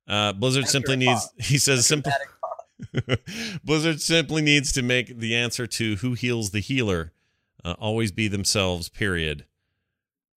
Uh, 0.09 0.33
Blizzard 0.33 0.63
After 0.65 0.71
simply 0.71 0.93
a 0.95 0.97
needs. 0.97 1.29
He 1.39 1.57
says 1.57 1.87
simply. 1.87 2.11
Blizzard 3.63 4.01
simply 4.01 4.41
needs 4.41 4.73
to 4.73 4.81
make 4.81 5.19
the 5.19 5.35
answer 5.35 5.65
to 5.67 5.95
who 5.97 6.13
heals 6.13 6.51
the 6.51 6.59
healer 6.59 7.13
uh, 7.63 7.75
always 7.79 8.11
be 8.11 8.27
themselves. 8.27 8.89
Period. 8.89 9.45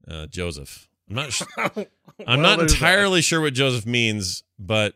Uh, 0.09 0.27
Joseph. 0.27 0.89
I'm 1.09 1.16
not. 1.16 1.32
Sh- 1.32 1.43
I'm 1.56 1.86
Well, 2.24 2.36
not 2.36 2.59
there's 2.60 2.70
that. 2.70 2.77
entirely 2.77 3.20
sure 3.20 3.40
what 3.40 3.55
Joseph 3.55 3.85
means, 3.85 4.44
but 4.60 4.94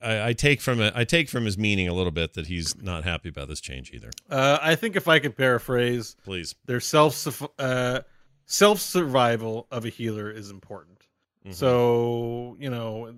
I, 0.00 0.28
I 0.28 0.32
take 0.32 0.60
from 0.60 0.80
it. 0.80 0.92
I 0.96 1.04
take 1.04 1.28
from 1.28 1.44
his 1.44 1.58
meaning 1.58 1.88
a 1.88 1.92
little 1.94 2.10
bit 2.12 2.34
that 2.34 2.46
he's 2.46 2.80
not 2.80 3.04
happy 3.04 3.28
about 3.28 3.48
this 3.48 3.60
change 3.60 3.90
either. 3.92 4.10
Uh, 4.28 4.58
I 4.60 4.74
think 4.74 4.96
if 4.96 5.08
I 5.08 5.18
could 5.18 5.36
paraphrase, 5.36 6.16
Please. 6.24 6.54
their 6.66 6.80
self 6.80 7.42
uh, 7.58 8.00
self 8.46 8.80
survival 8.80 9.66
of 9.70 9.84
a 9.84 9.88
healer 9.90 10.30
is 10.30 10.50
important. 10.50 11.06
Mhm. 11.46 11.54
So 11.54 12.56
you 12.58 12.70
know, 12.70 13.14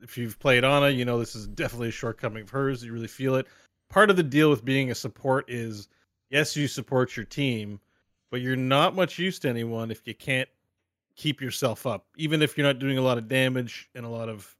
if 0.00 0.18
you've 0.18 0.38
played 0.38 0.64
Ana, 0.64 0.90
you 0.90 1.04
know 1.04 1.18
this 1.18 1.34
is 1.34 1.46
definitely 1.48 1.88
a 1.88 1.92
shortcoming 1.92 2.42
of 2.42 2.50
hers. 2.50 2.84
You 2.84 2.92
really 2.92 3.08
feel 3.08 3.36
it. 3.36 3.46
Part 3.88 4.10
of 4.10 4.16
the 4.16 4.22
deal 4.22 4.50
with 4.50 4.64
being 4.64 4.90
a 4.90 4.94
support 4.94 5.46
is, 5.48 5.88
yes, 6.30 6.54
you 6.56 6.68
support 6.68 7.16
your 7.16 7.24
team, 7.24 7.80
but 8.30 8.42
you're 8.42 8.54
not 8.56 8.94
much 8.94 9.18
use 9.18 9.38
to 9.40 9.48
anyone 9.48 9.90
if 9.90 10.06
you 10.06 10.14
can't 10.14 10.48
keep 11.16 11.40
yourself 11.40 11.86
up. 11.86 12.06
Even 12.18 12.42
if 12.42 12.56
you're 12.56 12.66
not 12.66 12.78
doing 12.78 12.98
a 12.98 13.02
lot 13.02 13.16
of 13.16 13.28
damage 13.28 13.88
and 13.94 14.04
a 14.04 14.08
lot 14.10 14.28
of 14.28 14.54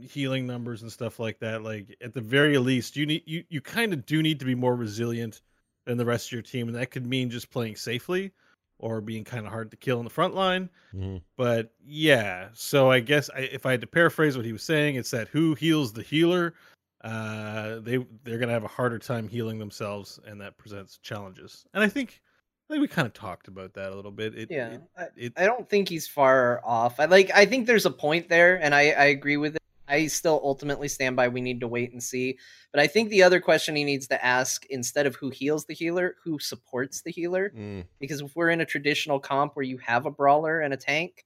healing 0.00 0.46
numbers 0.46 0.82
and 0.82 0.90
stuff 0.90 1.18
like 1.18 1.38
that. 1.40 1.62
Like 1.62 1.96
at 2.00 2.14
the 2.14 2.20
very 2.20 2.58
least, 2.58 2.96
you 2.96 3.06
need 3.06 3.22
you 3.26 3.44
you 3.48 3.60
kind 3.60 3.92
of 3.92 4.06
do 4.06 4.22
need 4.22 4.38
to 4.40 4.46
be 4.46 4.54
more 4.54 4.74
resilient 4.76 5.40
than 5.84 5.96
the 5.98 6.04
rest 6.04 6.28
of 6.28 6.32
your 6.32 6.42
team, 6.42 6.68
and 6.68 6.76
that 6.76 6.90
could 6.90 7.06
mean 7.06 7.30
just 7.30 7.50
playing 7.50 7.76
safely 7.76 8.32
or 8.78 9.00
being 9.00 9.24
kind 9.24 9.46
of 9.46 9.52
hard 9.52 9.70
to 9.70 9.76
kill 9.76 9.98
in 9.98 10.04
the 10.04 10.10
front 10.10 10.34
line. 10.34 10.68
Mhm. 10.94 11.22
But 11.36 11.72
yeah, 11.84 12.48
so 12.52 12.90
I 12.90 13.00
guess 13.00 13.30
I, 13.30 13.40
if 13.40 13.64
I 13.64 13.70
had 13.70 13.80
to 13.80 13.86
paraphrase 13.86 14.36
what 14.36 14.44
he 14.44 14.52
was 14.52 14.62
saying, 14.62 14.96
it's 14.96 15.10
that 15.12 15.28
who 15.28 15.54
heals 15.54 15.92
the 15.94 16.02
healer, 16.02 16.54
uh, 17.02 17.78
they 17.80 18.04
they're 18.24 18.38
gonna 18.38 18.52
have 18.52 18.64
a 18.64 18.68
harder 18.68 18.98
time 18.98 19.28
healing 19.28 19.58
themselves, 19.58 20.18
and 20.26 20.40
that 20.40 20.58
presents 20.58 20.98
challenges. 20.98 21.64
And 21.72 21.82
I 21.82 21.88
think 21.88 22.20
I 22.68 22.74
think 22.74 22.80
we 22.82 22.88
kind 22.88 23.06
of 23.06 23.12
talked 23.14 23.46
about 23.46 23.74
that 23.74 23.92
a 23.92 23.94
little 23.94 24.10
bit. 24.10 24.36
It, 24.36 24.50
Yeah, 24.50 24.70
it- 24.72 24.82
I, 24.98 25.04
it- 25.16 25.32
I 25.36 25.46
don't 25.46 25.68
think 25.68 25.88
he's 25.88 26.08
far 26.08 26.60
off. 26.64 26.98
I 26.98 27.04
like. 27.04 27.30
I 27.32 27.46
think 27.46 27.66
there's 27.66 27.86
a 27.86 27.90
point 27.90 28.28
there, 28.28 28.60
and 28.60 28.74
I, 28.74 28.90
I 28.90 29.04
agree 29.06 29.36
with 29.36 29.54
it. 29.54 29.62
I 29.88 30.06
still 30.08 30.40
ultimately 30.42 30.88
stand 30.88 31.16
by. 31.16 31.28
We 31.28 31.40
need 31.40 31.60
to 31.60 31.68
wait 31.68 31.92
and 31.92 32.02
see. 32.02 32.38
But 32.72 32.80
I 32.80 32.86
think 32.86 33.08
the 33.10 33.22
other 33.22 33.40
question 33.40 33.76
he 33.76 33.84
needs 33.84 34.08
to 34.08 34.24
ask 34.24 34.66
instead 34.66 35.06
of 35.06 35.16
who 35.16 35.30
heals 35.30 35.64
the 35.66 35.74
healer, 35.74 36.16
who 36.24 36.38
supports 36.38 37.02
the 37.02 37.10
healer. 37.12 37.52
Mm. 37.56 37.84
Because 37.98 38.20
if 38.20 38.34
we're 38.34 38.50
in 38.50 38.60
a 38.60 38.66
traditional 38.66 39.20
comp 39.20 39.54
where 39.54 39.64
you 39.64 39.78
have 39.78 40.06
a 40.06 40.10
brawler 40.10 40.60
and 40.60 40.74
a 40.74 40.76
tank, 40.76 41.24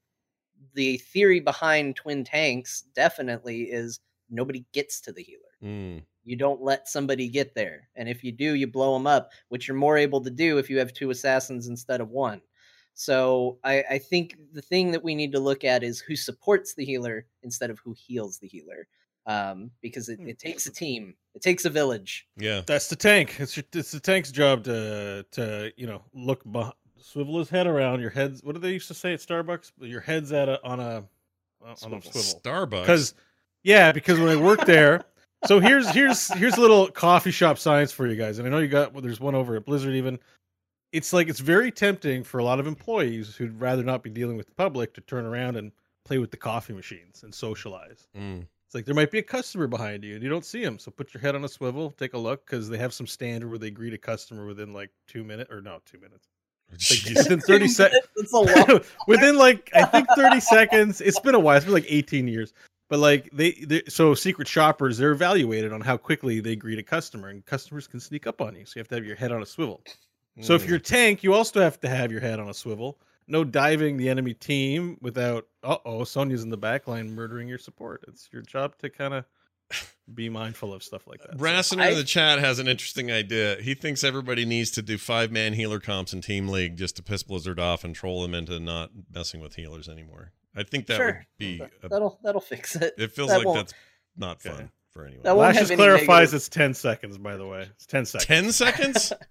the 0.75 0.99
theory 0.99 1.41
behind 1.41 1.97
twin 1.97 2.23
tanks 2.23 2.83
definitely 2.95 3.63
is 3.63 3.99
nobody 4.29 4.65
gets 4.73 5.01
to 5.01 5.13
the 5.13 5.23
healer 5.23 5.41
Mm. 5.63 6.03
you 6.25 6.37
don't 6.37 6.63
let 6.63 6.89
somebody 6.89 7.29
get 7.29 7.55
there 7.55 7.89
and 7.97 8.09
if 8.09 8.23
you 8.25 8.33
do 8.33 8.55
you 8.55 8.67
blow 8.67 8.95
them 8.95 9.07
up 9.07 9.31
which 9.49 9.67
you're 9.69 9.77
more 9.77 9.99
able 9.99 10.21
to 10.23 10.31
do 10.31 10.57
if 10.59 10.71
you 10.71 10.79
have 10.79 10.93
two 10.95 11.11
assassins 11.11 11.67
instead 11.67 12.01
of 12.01 12.09
one 12.11 12.41
so 13.01 13.57
I, 13.65 13.83
I 13.93 13.97
think 13.99 14.37
the 14.53 14.61
thing 14.61 14.91
that 14.91 15.03
we 15.03 15.15
need 15.15 15.33
to 15.33 15.41
look 15.41 15.65
at 15.65 15.83
is 15.83 16.01
who 16.01 16.15
supports 16.15 16.75
the 16.75 16.85
healer 16.85 17.25
instead 17.43 17.71
of 17.71 17.79
who 17.79 17.95
heals 17.95 18.39
the 18.39 18.47
healer 18.47 18.87
um, 19.25 19.71
because 19.81 20.11
it, 20.11 20.21
it 20.21 20.39
takes 20.39 20.67
a 20.67 20.71
team, 20.71 21.15
it 21.35 21.41
takes 21.41 21.65
a 21.65 21.71
village. 21.71 22.29
Yeah. 22.37 22.61
That's 22.67 22.89
the 22.89 22.97
tank. 22.97 23.37
It's 23.39 23.57
your, 23.57 23.65
it's 23.73 23.93
the 23.93 24.01
tank's 24.01 24.31
job 24.31 24.65
to 24.65 25.25
to 25.31 25.73
you 25.79 25.87
know 25.87 26.03
look 26.13 26.45
beh- 26.45 26.75
swivel 26.99 27.39
his 27.39 27.49
head 27.49 27.67
around. 27.67 28.03
Your 28.03 28.11
head's 28.11 28.43
what 28.43 28.55
do 28.55 28.61
they 28.61 28.73
used 28.73 28.89
to 28.89 28.95
say 28.95 29.15
at 29.15 29.21
Starbucks? 29.21 29.73
Your 29.79 30.03
head's 30.03 30.31
at 30.33 30.51
a 30.51 30.63
on 30.63 30.79
a 30.79 31.05
on 31.65 31.95
a 31.95 32.03
swivel. 32.03 32.21
Starbucks. 32.21 32.83
Because 32.83 33.15
yeah, 33.63 33.93
because 33.93 34.21
when 34.21 34.29
I 34.29 34.37
worked 34.37 34.67
there, 34.67 35.07
so 35.47 35.59
here's 35.59 35.89
here's 35.89 36.31
here's 36.35 36.59
a 36.59 36.61
little 36.61 36.91
coffee 36.91 37.31
shop 37.31 37.57
science 37.57 37.93
for 37.93 38.07
you 38.07 38.17
guys, 38.17 38.39
and 38.39 38.47
I 38.47 38.51
know 38.51 38.59
you 38.59 38.69
got 38.69 38.93
well, 38.93 39.01
there's 39.01 39.21
one 39.21 39.35
over 39.35 39.57
at 39.57 39.65
Blizzard 39.65 39.95
even. 39.95 40.19
It's 40.93 41.13
like 41.13 41.29
it's 41.29 41.41
very 41.41 41.71
tempting 41.71 42.25
for 42.25 42.39
a 42.39 42.45
lot 42.45 42.61
of 42.61 42.67
employees 42.67 43.37
who'd 43.37 43.61
rather 43.61 43.83
not 43.83 44.03
be 44.03 44.11
dealing 44.11 44.37
with 44.37 44.47
the 44.47 44.55
public 44.55 44.95
to 44.95 45.01
turn 45.01 45.25
around 45.25 45.57
and 45.57 45.73
play 46.05 46.19
with 46.19 46.31
the 46.31 46.37
coffee 46.37 46.73
machines 46.73 47.23
and 47.23 47.35
socialize. 47.35 48.09
Mm. 48.17 48.47
It's 48.67 48.75
like 48.75 48.85
there 48.85 48.95
might 48.95 49.11
be 49.11 49.19
a 49.19 49.23
customer 49.23 49.67
behind 49.67 50.05
you 50.05 50.15
and 50.15 50.23
you 50.23 50.29
don't 50.29 50.45
see 50.45 50.65
them, 50.65 50.79
so 50.79 50.91
put 50.91 51.13
your 51.13 51.21
head 51.21 51.35
on 51.35 51.45
a 51.45 51.49
swivel, 51.49 51.91
take 51.91 52.15
a 52.15 52.19
look 52.19 52.47
because 52.47 52.69
they 52.69 52.79
have 52.79 52.93
some 52.93 53.07
standard 53.07 53.51
where 53.51 53.59
they 53.59 53.71
greet 53.71 53.95
a 53.95 53.99
customer 53.99 54.47
within 54.47 54.73
like 54.73 54.91
two 55.07 55.25
minutes 55.25 55.51
or 55.51 55.61
no 55.61 55.81
two 55.85 55.99
minutes, 55.99 56.29
Jeez. 56.77 57.17
within 57.17 57.41
thirty 57.41 57.69
seconds. 57.69 58.07
It's 58.17 58.33
a 58.33 58.37
lot. 58.37 58.85
within 59.07 59.37
like 59.37 59.71
I 59.75 59.85
think 59.85 60.09
30 60.15 60.41
seconds. 60.41 61.01
It's 61.01 61.21
been 61.21 61.35
a 61.35 61.41
while. 61.41 61.57
It's 61.57 61.65
been 61.65 61.75
like 61.75 61.87
18 61.89 62.29
years. 62.29 62.53
But 62.89 62.99
like 62.99 63.31
they, 63.33 63.53
they 63.53 63.83
so 63.89 64.15
secret 64.15 64.49
shoppers, 64.49 64.99
they're 64.99 65.13
evaluated 65.13 65.73
on 65.73 65.81
how 65.81 65.97
quickly 65.97 66.41
they 66.41 66.57
greet 66.57 66.81
a 66.81 66.83
customer, 66.83 67.29
and 67.29 67.47
customers 67.47 67.87
can 67.87 68.01
sneak 68.01 68.27
up 68.27 68.41
on 68.41 68.57
you. 68.57 68.67
So 68.67 68.73
you 68.77 68.81
have 68.81 68.89
to 68.89 68.97
have 68.97 69.07
your 69.07 69.17
head 69.17 69.31
on 69.31 69.43
a 69.43 69.47
swivel. 69.47 69.81
So 70.41 70.55
if 70.55 70.65
Mm. 70.65 70.69
you're 70.69 70.77
a 70.77 70.81
tank, 70.81 71.23
you 71.23 71.35
also 71.35 71.61
have 71.61 71.79
to 71.81 71.89
have 71.89 72.11
your 72.13 72.21
head 72.21 72.41
on 72.41 72.49
a 72.49 72.55
swivel. 72.55 72.99
No 73.27 73.45
diving 73.45 73.97
the 73.97 74.09
enemy 74.09 74.35
team 74.35 74.99
without 75.01 75.47
uh 75.63 75.77
oh, 75.85 76.05
Sonya's 76.05 76.43
in 76.43 76.51
the 76.51 76.57
back 76.57 76.89
line 76.89 77.11
murdering 77.15 77.47
your 77.49 77.59
support. 77.59 78.05
It's 78.09 78.29
your 78.33 78.43
job 78.43 78.77
to 78.79 78.91
kind 78.91 79.15
of 79.15 79.25
be 80.15 80.29
mindful 80.29 80.73
of 80.75 80.83
stuff 80.83 81.07
like 81.07 81.21
that. 81.23 81.65
So- 81.65 81.79
in 81.81 81.95
the 81.95 82.03
chat 82.05 82.39
has 82.41 82.59
an 82.59 82.67
interesting 82.67 83.11
idea. 83.13 83.57
He 83.61 83.75
thinks 83.75 84.03
everybody 84.03 84.45
needs 84.45 84.71
to 84.73 84.83
do 84.83 84.99
five 84.99 85.31
man 85.31 85.53
healer 85.53 85.79
comps 85.79 86.13
in 86.13 86.21
Team 86.23 86.49
League 86.49 86.77
just 86.77 86.97
to 86.97 87.03
piss 87.03 87.23
Blizzard 87.23 87.61
off 87.61 87.85
and 87.85 87.95
troll 87.95 88.23
them 88.23 88.35
into 88.35 88.59
not 88.59 88.91
messing 89.15 89.41
with 89.41 89.55
healers 89.55 89.89
anymore. 89.89 90.33
I 90.57 90.65
think 90.65 90.87
that 90.87 90.99
would 90.99 91.19
be. 91.39 91.63
A, 91.85 91.89
That'll 91.89 92.19
that'll 92.25 92.41
fix 92.41 92.75
it. 92.75 92.95
it 92.99 93.13
feels 93.13 93.29
that 93.31 93.39
like 93.39 93.47
won't- 93.47 93.59
that's 93.59 93.75
not 94.17 94.43
fun 94.43 94.53
Okay. 94.55 94.69
for 94.91 95.05
anyone. 95.07 95.23
That 95.23 95.37
won't 95.37 95.55
Lashes 95.55 95.71
clarifies 95.71 96.09
negative- 96.09 96.35
it's 96.35 96.49
10 96.49 96.75
seconds, 96.75 97.17
by 97.19 97.37
the 97.37 97.47
way. 97.47 97.69
It's 97.77 97.87
10 97.87 98.07
seconds. 98.07 98.27
Ten 98.27 98.51
seconds? 98.53 99.13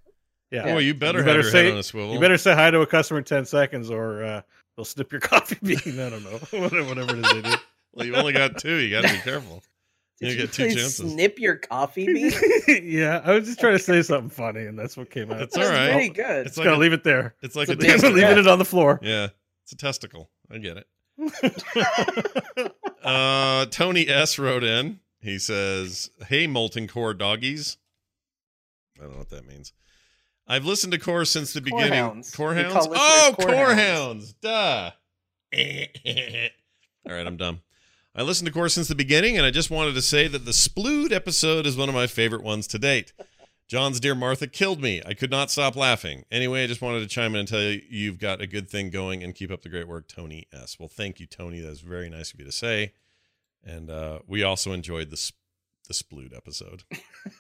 Yeah. 0.51 0.63
Boy, 0.73 0.79
you 0.79 0.93
better 0.93 1.19
You 1.19 1.23
have 1.25 1.25
better 1.27 1.41
your 1.41 1.51
say- 1.51 1.63
head 1.65 1.73
on 1.73 1.79
a 1.79 1.83
swivel. 1.83 2.13
You 2.13 2.19
better 2.19 2.37
say 2.37 2.53
hi 2.55 2.71
to 2.71 2.81
a 2.81 2.87
customer 2.87 3.19
in 3.19 3.23
10 3.23 3.45
seconds 3.45 3.89
or 3.91 4.23
uh, 4.23 4.41
they'll 4.75 4.85
snip 4.85 5.11
your 5.11 5.21
coffee 5.21 5.57
bean. 5.61 5.99
I 5.99 6.09
don't 6.09 6.23
know. 6.23 6.37
Whatever 6.59 6.83
whatever 6.85 7.15
it 7.17 7.25
is 7.25 7.31
they 7.33 7.41
do. 7.41 7.55
Well, 7.93 8.05
you 8.05 8.15
only 8.15 8.33
got 8.33 8.57
two. 8.57 8.75
You 8.75 8.89
got 8.89 9.07
to 9.07 9.13
be 9.13 9.19
careful. 9.19 9.63
Did 10.19 10.27
You 10.27 10.31
you, 10.35 10.41
get 10.41 10.53
two 10.53 10.63
please 10.65 10.75
chances. 10.75 11.11
snip 11.13 11.39
your 11.39 11.55
coffee 11.55 12.05
bean? 12.67 12.83
yeah, 12.83 13.21
I 13.23 13.33
was 13.35 13.45
just 13.45 13.59
trying 13.59 13.73
to 13.77 13.79
say 13.83 14.01
something 14.01 14.29
funny, 14.29 14.65
and 14.65 14.77
that's 14.77 14.97
what 14.97 15.09
came 15.09 15.31
out. 15.31 15.41
It's 15.41 15.55
That's 15.55 15.67
all 15.69 15.73
right. 15.73 15.93
Pretty 15.93 16.09
good. 16.09 16.45
It's 16.47 16.57
like 16.57 16.65
gotta 16.65 16.77
a, 16.77 16.79
leave 16.79 16.93
it 16.93 17.03
there. 17.03 17.35
it's 17.41 17.55
like 17.55 17.69
It's 17.69 17.81
a 17.81 17.85
a 17.85 17.89
testicle. 17.91 18.15
leaving 18.15 18.37
it 18.37 18.47
on 18.47 18.59
the 18.59 18.65
floor. 18.65 18.99
Yeah, 19.01 19.27
it's 19.63 19.71
a 19.71 19.77
testicle. 19.77 20.29
I 20.51 20.57
get 20.57 20.77
it. 20.77 20.87
Uh, 23.03 23.65
Tony 23.67 24.07
S 24.09 24.37
wrote 24.37 24.63
in. 24.63 24.99
He 25.21 25.39
says, 25.39 26.09
"Hey, 26.27 26.47
molten 26.47 26.87
core 26.87 27.13
doggies." 27.13 27.77
I 28.97 29.03
don't 29.03 29.13
know 29.13 29.19
what 29.19 29.29
that 29.29 29.47
means. 29.47 29.71
I've 30.49 30.65
listened 30.65 30.93
to 30.93 30.99
core 30.99 31.25
since 31.25 31.53
the 31.53 31.61
beginning. 31.61 31.89
Corehounds. 31.91 32.35
Core 32.35 32.55
hounds. 32.55 32.87
Oh, 32.89 33.35
corehounds. 33.39 33.45
core 33.45 33.75
hounds. 33.75 34.33
Duh. 34.33 34.91
All 37.07 37.15
right, 37.15 37.27
I'm 37.27 37.37
done. 37.37 37.61
I 38.15 38.23
listened 38.23 38.47
to 38.47 38.53
core 38.53 38.67
since 38.67 38.87
the 38.87 38.95
beginning, 38.95 39.37
and 39.37 39.45
I 39.45 39.51
just 39.51 39.69
wanted 39.69 39.93
to 39.93 40.01
say 40.01 40.27
that 40.27 40.45
the 40.45 40.51
Splood 40.51 41.11
episode 41.11 41.67
is 41.67 41.77
one 41.77 41.87
of 41.87 41.95
my 41.95 42.07
favorite 42.07 42.43
ones 42.43 42.65
to 42.67 42.79
date. 42.79 43.13
John's 43.67 43.99
Dear 43.99 44.15
Martha 44.15 44.47
killed 44.47 44.81
me. 44.81 44.99
I 45.05 45.13
could 45.13 45.29
not 45.29 45.51
stop 45.51 45.75
laughing. 45.75 46.25
Anyway, 46.31 46.63
I 46.63 46.67
just 46.67 46.81
wanted 46.81 47.01
to 47.01 47.07
chime 47.07 47.35
in 47.35 47.41
and 47.41 47.47
tell 47.47 47.61
you 47.61 47.81
you've 47.87 48.17
got 48.17 48.41
a 48.41 48.47
good 48.47 48.67
thing 48.67 48.89
going 48.89 49.23
and 49.23 49.35
keep 49.35 49.51
up 49.51 49.61
the 49.61 49.69
great 49.69 49.87
work, 49.87 50.07
Tony 50.07 50.47
S. 50.51 50.77
Well, 50.79 50.89
thank 50.89 51.19
you, 51.19 51.27
Tony. 51.27 51.59
That's 51.59 51.81
very 51.81 52.09
nice 52.09 52.33
of 52.33 52.39
you 52.39 52.45
to 52.47 52.51
say. 52.51 52.93
And 53.63 53.91
uh, 53.91 54.19
we 54.25 54.41
also 54.41 54.71
enjoyed 54.71 55.11
the 55.11 55.17
sp- 55.21 55.37
the 55.87 55.93
Splood 55.93 56.35
episode. 56.35 56.83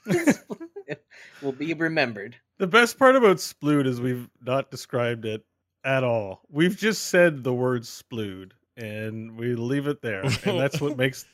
Will 1.41 1.51
be 1.51 1.73
remembered. 1.73 2.37
The 2.59 2.67
best 2.67 2.99
part 2.99 3.15
about 3.15 3.37
splood 3.37 3.87
is 3.87 4.01
we've 4.01 4.29
not 4.45 4.69
described 4.69 5.25
it 5.25 5.43
at 5.83 6.03
all. 6.03 6.41
We've 6.49 6.75
just 6.75 7.05
said 7.05 7.43
the 7.43 7.53
word 7.53 7.83
splood, 7.83 8.51
and 8.75 9.37
we 9.37 9.55
leave 9.55 9.87
it 9.87 10.01
there, 10.01 10.23
and 10.23 10.59
that's 10.59 10.81
what 10.81 10.97
makes. 10.97 11.25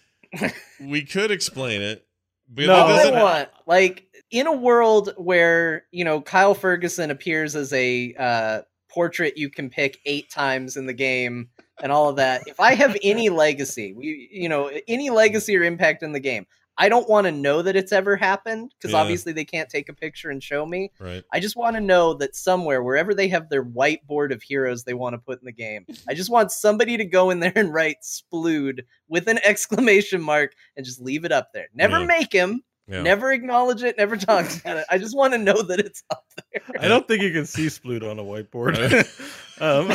We 0.80 1.04
could 1.04 1.32
explain 1.32 1.82
it. 1.82 2.06
But 2.48 2.68
No, 2.68 2.88
that 2.88 3.14
I 3.14 3.24
want, 3.24 3.50
like, 3.66 4.06
in 4.30 4.46
a 4.46 4.54
world 4.54 5.14
where 5.18 5.86
you 5.92 6.06
know 6.06 6.22
Kyle 6.22 6.54
Ferguson 6.54 7.10
appears 7.10 7.56
as 7.56 7.74
a 7.74 8.14
uh, 8.14 8.62
portrait 8.92 9.36
you 9.36 9.50
can 9.50 9.70
pick 9.70 9.98
eight 10.06 10.30
times 10.30 10.78
in 10.78 10.86
the 10.86 10.94
game 10.94 11.50
and 11.82 11.92
all 11.92 12.10
of 12.10 12.18
that. 12.18 12.44
If 12.48 12.60
I 12.60 12.76
have 12.76 12.96
any 13.04 13.30
legacy, 13.30 13.94
we, 13.94 14.30
you 14.32 14.48
know, 14.48 14.72
any 14.88 15.10
legacy 15.10 15.58
or 15.58 15.64
impact 15.64 16.04
in 16.04 16.12
the 16.12 16.20
game, 16.20 16.46
I 16.78 16.90
don't 16.90 17.08
want 17.10 17.26
to 17.26 17.32
know 17.32 17.62
that 17.62 17.76
it's 17.78 17.92
ever 17.94 18.16
happened 18.18 18.74
because 18.78 18.92
Yeah. 18.94 19.00
obviously 19.00 19.32
they 19.32 19.46
can't 19.46 19.70
take 19.70 19.88
a 19.88 19.94
picture 19.94 20.30
and 20.30 20.44
show 20.44 20.66
me. 20.66 20.92
right. 21.00 21.24
I 21.32 21.40
just 21.40 21.56
want 21.56 21.76
to 21.76 21.82
know 21.82 22.14
that 22.16 22.36
somewhere, 22.36 22.84
wherever 22.84 23.14
they 23.14 23.28
have 23.30 23.48
their 23.50 23.64
whiteboard 23.64 24.34
of 24.34 24.42
heroes 24.44 24.84
they 24.84 24.94
want 24.94 25.14
to 25.14 25.18
put 25.20 25.40
in 25.40 25.46
the 25.46 25.52
game, 25.54 25.86
I 26.10 26.14
just 26.14 26.30
want 26.30 26.52
somebody 26.52 26.98
to 26.98 27.06
go 27.06 27.30
in 27.30 27.40
there 27.40 27.54
and 27.56 27.74
write 27.74 27.98
Splood 28.04 28.82
with 29.08 29.28
an 29.30 29.40
exclamation 29.44 30.22
mark 30.22 30.54
and 30.76 30.86
just 30.86 31.00
leave 31.00 31.24
it 31.24 31.32
up 31.32 31.54
there. 31.54 31.68
Never 31.74 32.00
Yeah. 32.00 32.06
make 32.08 32.34
him, 32.34 32.62
Yeah. 32.90 33.02
never 33.04 33.32
acknowledge 33.32 33.82
it, 33.84 33.98
never 33.98 34.18
talk 34.18 34.46
about 34.60 34.78
it. 34.78 34.86
I 34.90 34.98
just 34.98 35.16
want 35.16 35.34
to 35.34 35.38
know 35.38 35.62
that 35.62 35.80
it's 35.80 36.04
up 36.10 36.26
there. 36.52 36.62
I 36.82 36.90
don't 36.90 37.08
think 37.08 37.22
you 37.24 37.32
can 37.32 37.46
see 37.46 37.68
splood 37.68 38.04
on 38.04 38.20
a 38.20 38.24
whiteboard. 38.24 38.76
um, 39.62 39.88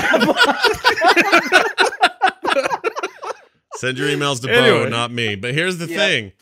Send 3.77 3.97
your 3.99 4.09
emails 4.09 4.41
to 4.43 4.47
Bo, 4.49 4.89
not 4.89 5.11
me. 5.11 5.37
But 5.37 5.55
here's 5.55 5.79
the 5.79 5.87
Yeah. 5.87 5.97
thing. 5.97 6.33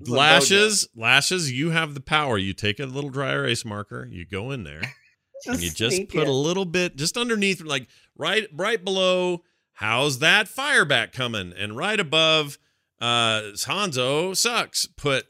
It's 0.00 0.08
a 0.08 0.12
Bo 0.12 0.18
Lashes, 0.18 0.88
lashes, 0.96 1.52
you 1.52 1.70
have 1.70 1.94
the 1.94 2.00
power. 2.00 2.38
You 2.38 2.52
take 2.54 2.80
a 2.80 2.86
little 2.86 3.10
dry 3.10 3.32
erase 3.32 3.64
marker, 3.64 4.08
you 4.10 4.24
go 4.24 4.50
in 4.50 4.64
there, 4.64 4.82
and 5.46 5.60
you 5.60 5.70
just 5.70 6.08
put 6.08 6.22
it. 6.22 6.28
a 6.28 6.32
little 6.32 6.64
bit 6.64 6.96
just 6.96 7.16
underneath, 7.16 7.60
like 7.62 7.86
right 8.16 8.46
right 8.52 8.82
below, 8.84 9.42
how's 9.74 10.18
that 10.20 10.46
Firebat 10.46 11.12
coming? 11.12 11.52
And 11.56 11.76
right 11.76 12.00
above, 12.00 12.58
uh 13.00 13.52
Hanzo 13.54 14.36
sucks. 14.36 14.86
Put 14.86 15.26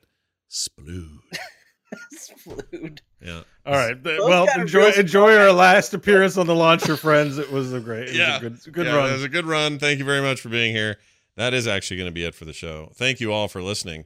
splood. 0.51 1.19
Splood. 2.15 3.01
Yeah. 3.21 3.43
all 3.67 3.73
right. 3.75 4.01
Both 4.01 4.21
well, 4.29 4.47
enjoy 4.59 4.91
enjoy 4.93 5.37
our 5.37 5.53
last 5.53 5.93
appearance 5.95 6.37
on 6.37 6.47
the 6.47 6.55
launcher, 6.55 6.97
friends. 6.97 7.39
It 7.39 7.51
was 7.53 7.73
a 7.73 7.81
great, 7.81 8.09
it 8.11 8.15
Yeah. 8.15 8.41
was 8.43 8.67
a 8.67 8.71
good, 8.71 8.73
good 8.75 8.87
yeah, 8.87 8.97
run. 8.97 9.11
It 9.11 9.13
was 9.15 9.25
a 9.25 9.29
good 9.29 9.47
run. 9.47 9.79
Thank 9.79 9.99
you 9.99 10.05
very 10.05 10.23
much 10.23 10.41
for 10.41 10.49
being 10.49 10.75
here. 10.75 10.99
That 11.37 11.55
is 11.55 11.67
actually 11.67 11.97
going 11.99 12.09
to 12.09 12.13
be 12.15 12.25
it 12.25 12.35
for 12.35 12.45
the 12.45 12.53
show. 12.53 12.91
Thank 12.95 13.21
you 13.21 13.33
all 13.33 13.49
for 13.49 13.63
listening. 13.63 14.05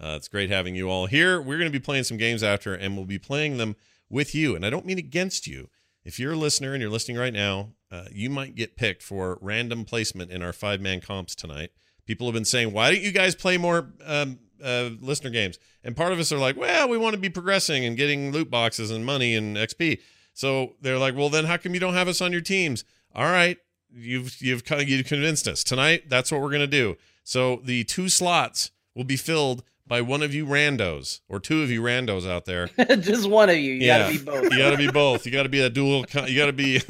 Uh, 0.00 0.14
it's 0.16 0.28
great 0.28 0.50
having 0.50 0.74
you 0.74 0.90
all 0.90 1.06
here. 1.06 1.40
We're 1.40 1.58
going 1.58 1.70
to 1.70 1.78
be 1.78 1.82
playing 1.82 2.04
some 2.04 2.16
games 2.16 2.42
after, 2.42 2.74
and 2.74 2.96
we'll 2.96 3.06
be 3.06 3.18
playing 3.18 3.56
them 3.56 3.76
with 4.10 4.34
you. 4.34 4.54
And 4.54 4.64
I 4.64 4.70
don't 4.70 4.86
mean 4.86 4.98
against 4.98 5.46
you. 5.46 5.68
If 6.04 6.18
you're 6.18 6.32
a 6.32 6.36
listener 6.36 6.72
and 6.72 6.80
you're 6.80 6.90
listening 6.90 7.16
right 7.16 7.32
now, 7.32 7.70
uh, 7.90 8.04
you 8.12 8.30
might 8.30 8.54
get 8.54 8.76
picked 8.76 9.02
for 9.02 9.38
random 9.40 9.84
placement 9.84 10.30
in 10.30 10.42
our 10.42 10.52
five 10.52 10.80
man 10.80 11.00
comps 11.00 11.34
tonight. 11.34 11.70
People 12.04 12.26
have 12.26 12.34
been 12.34 12.44
saying, 12.44 12.72
why 12.72 12.92
don't 12.92 13.02
you 13.02 13.10
guys 13.10 13.34
play 13.34 13.58
more 13.58 13.92
um, 14.04 14.38
uh, 14.62 14.90
listener 15.00 15.30
games? 15.30 15.58
And 15.82 15.96
part 15.96 16.12
of 16.12 16.20
us 16.20 16.30
are 16.30 16.38
like, 16.38 16.56
well, 16.56 16.88
we 16.88 16.98
want 16.98 17.14
to 17.14 17.20
be 17.20 17.28
progressing 17.28 17.84
and 17.84 17.96
getting 17.96 18.30
loot 18.30 18.50
boxes 18.50 18.90
and 18.90 19.04
money 19.04 19.34
and 19.34 19.56
XP. 19.56 20.00
So 20.32 20.74
they're 20.80 20.98
like, 20.98 21.16
well, 21.16 21.30
then 21.30 21.46
how 21.46 21.56
come 21.56 21.74
you 21.74 21.80
don't 21.80 21.94
have 21.94 22.08
us 22.08 22.20
on 22.20 22.30
your 22.30 22.40
teams? 22.40 22.84
All 23.14 23.24
right, 23.24 23.56
you've 23.90 24.40
you've 24.42 24.64
kind 24.64 24.82
of 24.82 24.88
you've 24.88 25.06
convinced 25.06 25.48
us 25.48 25.64
tonight. 25.64 26.10
That's 26.10 26.30
what 26.30 26.42
we're 26.42 26.50
gonna 26.50 26.66
do. 26.66 26.96
So 27.24 27.62
the 27.64 27.82
two 27.84 28.08
slots 28.08 28.70
will 28.94 29.04
be 29.04 29.16
filled 29.16 29.62
by 29.86 30.00
one 30.00 30.22
of 30.22 30.34
you 30.34 30.46
randos 30.46 31.20
or 31.28 31.38
two 31.38 31.62
of 31.62 31.70
you 31.70 31.80
randos 31.80 32.28
out 32.28 32.44
there. 32.44 32.66
just 33.00 33.28
one 33.30 33.48
of 33.48 33.56
you. 33.56 33.74
You 33.74 33.86
Yeah. 33.86 33.98
gotta 34.10 34.18
be 34.18 34.24
both. 34.24 34.52
You 34.52 34.58
got 34.58 34.70
to 34.70 34.76
be 34.76 34.90
both. 34.92 35.26
You 35.26 35.32
got 35.32 35.42
to 35.44 35.48
be 35.48 35.60
a 35.60 35.70
dual. 35.70 36.04
You 36.26 36.36
got 36.36 36.46
to 36.46 36.52
be. 36.52 36.72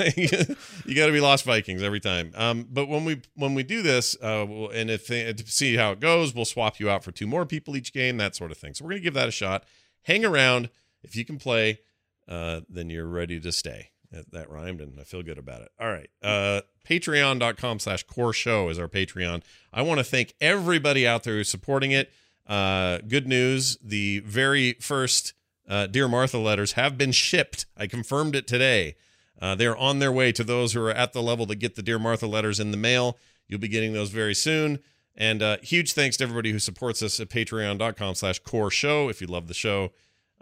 you 0.87 0.95
got 0.95 1.07
to 1.07 1.13
be 1.13 1.21
Lost 1.21 1.45
Vikings 1.45 1.83
every 1.83 2.01
time. 2.01 2.33
Um, 2.35 2.67
but 2.71 2.87
when 2.89 3.05
we 3.05 3.21
when 3.35 3.55
we 3.55 3.63
do 3.63 3.83
this, 3.83 4.17
uh, 4.23 4.47
we'll, 4.49 4.71
and 4.71 4.91
if 4.91 5.07
to 5.09 5.35
see 5.47 5.77
how 5.77 5.93
it 5.93 6.01
goes, 6.01 6.35
we'll 6.35 6.45
swap 6.47 6.81
you 6.81 6.89
out 6.89 7.05
for 7.05 7.13
two 7.13 7.27
more 7.27 7.45
people 7.45 7.77
each 7.77 7.93
game, 7.93 8.17
that 8.17 8.35
sort 8.35 8.51
of 8.51 8.57
thing. 8.59 8.73
So 8.75 8.85
we're 8.85 8.93
gonna 8.93 9.01
give 9.03 9.15
that 9.15 9.29
a 9.29 9.33
shot. 9.33 9.65
Hang 10.03 10.25
around. 10.25 10.71
If 11.03 11.15
you 11.17 11.25
can 11.25 11.37
play, 11.39 11.81
uh, 12.29 12.61
then 12.69 12.89
you're 12.91 13.07
ready 13.07 13.39
to 13.41 13.53
stay. 13.53 13.91
That, 14.13 14.31
that 14.31 14.49
rhymed, 14.51 14.81
and 14.81 14.99
I 15.01 15.03
feel 15.03 15.23
good 15.25 15.37
about 15.37 15.63
it. 15.63 15.69
All 15.81 15.89
right. 15.91 16.09
Uh, 16.23 16.61
Patreon.com 16.89 17.79
slash 17.81 18.05
core 18.05 18.33
show 18.33 18.69
is 18.69 18.79
our 18.79 18.89
Patreon. 18.89 19.43
I 19.73 19.83
want 19.83 19.99
to 19.99 20.05
thank 20.05 20.35
everybody 20.41 21.07
out 21.07 21.25
there 21.25 21.35
who's 21.35 21.49
supporting 21.49 21.91
it. 21.91 22.11
Uh, 22.47 22.99
good 22.99 23.27
news. 23.27 23.77
The 23.83 24.21
very 24.21 24.75
first 24.75 25.35
uh, 25.69 25.87
Dear 25.87 26.09
Martha 26.09 26.39
letters 26.39 26.73
have 26.73 26.97
been 26.97 27.13
shipped. 27.13 27.67
I 27.77 27.87
confirmed 27.87 28.37
it 28.37 28.47
today. 28.47 28.95
Uh, 29.41 29.55
they're 29.55 29.77
on 29.77 29.99
their 29.99 30.13
way 30.13 30.33
to 30.33 30.45
those 30.45 30.73
who 30.73 30.81
are 30.83 30.91
at 30.91 31.13
the 31.13 31.23
level 31.23 31.47
to 31.47 31.55
get 31.55 31.75
the 31.75 31.83
Dear 31.83 31.99
Martha 31.99 32.27
letters 32.27 32.61
in 32.61 32.71
the 32.71 32.77
mail. 32.77 33.19
You'll 33.49 33.61
be 33.61 33.69
getting 33.69 33.93
those 33.93 34.11
very 34.11 34.35
soon. 34.35 34.79
And 35.17 35.43
uh, 35.43 35.57
huge 35.63 35.93
thanks 35.93 36.17
to 36.19 36.25
everybody 36.25 36.53
who 36.53 36.59
supports 36.59 37.03
us 37.03 37.19
at 37.21 37.29
patreon.com 37.29 38.15
slash 38.15 38.39
core 38.41 38.71
show. 38.71 39.09
If 39.09 39.21
you 39.21 39.27
love 39.27 39.49
the 39.49 39.55
show 39.55 39.93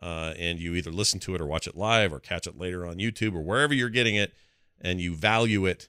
uh, 0.03 0.35
and 0.39 0.59
you 0.59 0.75
either 0.75 0.91
listen 0.91 1.21
to 1.21 1.35
it 1.35 1.41
or 1.41 1.47
watch 1.47 1.67
it 1.67 1.77
live 1.77 2.13
or 2.13 2.21
catch 2.21 2.47
it 2.47 2.59
later 2.59 2.85
on 2.87 2.97
YouTube 2.97 3.35
or 3.35 3.43
wherever 3.43 3.73
you're 3.73 3.89
getting 3.89 4.17
it 4.17 4.33
and 4.81 5.01
you 5.01 5.15
value 5.15 5.65
it, 5.65 5.89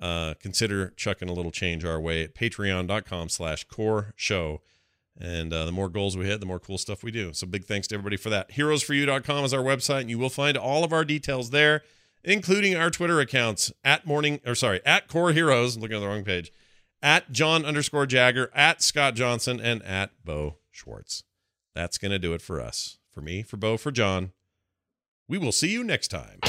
uh, 0.00 0.34
consider 0.40 0.92
chucking 0.96 1.28
a 1.28 1.32
little 1.32 1.52
change 1.52 1.84
our 1.84 2.00
way 2.00 2.24
at 2.24 2.34
patreon.com 2.34 3.28
slash 3.28 3.64
core 3.64 4.12
show. 4.16 4.60
And 5.20 5.52
uh, 5.52 5.64
the 5.64 5.72
more 5.72 5.88
goals 5.88 6.16
we 6.16 6.26
hit, 6.26 6.40
the 6.40 6.46
more 6.46 6.58
cool 6.58 6.78
stuff 6.78 7.04
we 7.04 7.10
do. 7.10 7.32
So 7.32 7.46
big 7.46 7.64
thanks 7.64 7.86
to 7.88 7.94
everybody 7.94 8.16
for 8.16 8.30
that. 8.30 8.50
Heroesforyou.com 8.50 9.44
is 9.44 9.54
our 9.54 9.62
website, 9.62 10.02
and 10.02 10.10
you 10.10 10.18
will 10.18 10.30
find 10.30 10.56
all 10.56 10.82
of 10.82 10.92
our 10.92 11.04
details 11.04 11.50
there, 11.50 11.82
including 12.24 12.74
our 12.74 12.90
Twitter 12.90 13.20
accounts 13.20 13.72
at 13.84 14.06
morning 14.06 14.40
or 14.44 14.54
sorry, 14.54 14.80
at 14.84 15.06
core 15.06 15.32
heroes. 15.32 15.76
I'm 15.76 15.82
looking 15.82 15.96
at 15.96 16.00
the 16.00 16.08
wrong 16.08 16.24
page. 16.24 16.52
At 17.00 17.30
John 17.30 17.64
underscore 17.64 18.06
Jagger, 18.06 18.50
at 18.54 18.82
Scott 18.82 19.14
Johnson, 19.14 19.60
and 19.60 19.82
at 19.82 20.10
Bo 20.24 20.56
Schwartz. 20.70 21.22
That's 21.74 21.98
gonna 21.98 22.18
do 22.18 22.32
it 22.32 22.42
for 22.42 22.60
us. 22.60 22.98
For 23.10 23.20
me, 23.20 23.42
for 23.42 23.56
Bo, 23.56 23.76
for 23.76 23.92
John. 23.92 24.32
We 25.28 25.38
will 25.38 25.52
see 25.52 25.70
you 25.70 25.84
next 25.84 26.08
time. 26.08 26.40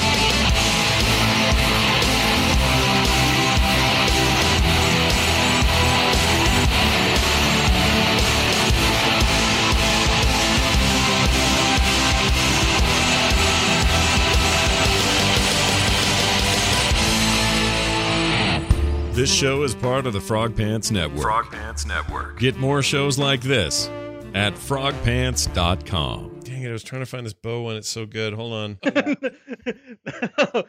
This 19.16 19.32
show 19.32 19.62
is 19.62 19.74
part 19.74 20.06
of 20.06 20.12
the 20.12 20.20
Frog 20.20 20.54
Pants 20.54 20.90
Network. 20.90 21.22
Frog 21.22 21.50
Pants 21.50 21.86
Network. 21.86 22.38
Get 22.38 22.58
more 22.58 22.82
shows 22.82 23.18
like 23.18 23.40
this 23.40 23.88
at 24.34 24.52
frogpants.com. 24.52 26.40
Dang 26.40 26.62
it, 26.62 26.68
I 26.68 26.72
was 26.72 26.82
trying 26.82 27.00
to 27.00 27.06
find 27.06 27.24
this 27.24 27.32
bow 27.32 27.62
one. 27.62 27.76
It's 27.76 27.88
so 27.88 28.04
good. 28.04 28.34
Hold 28.34 28.52
on. 28.52 28.78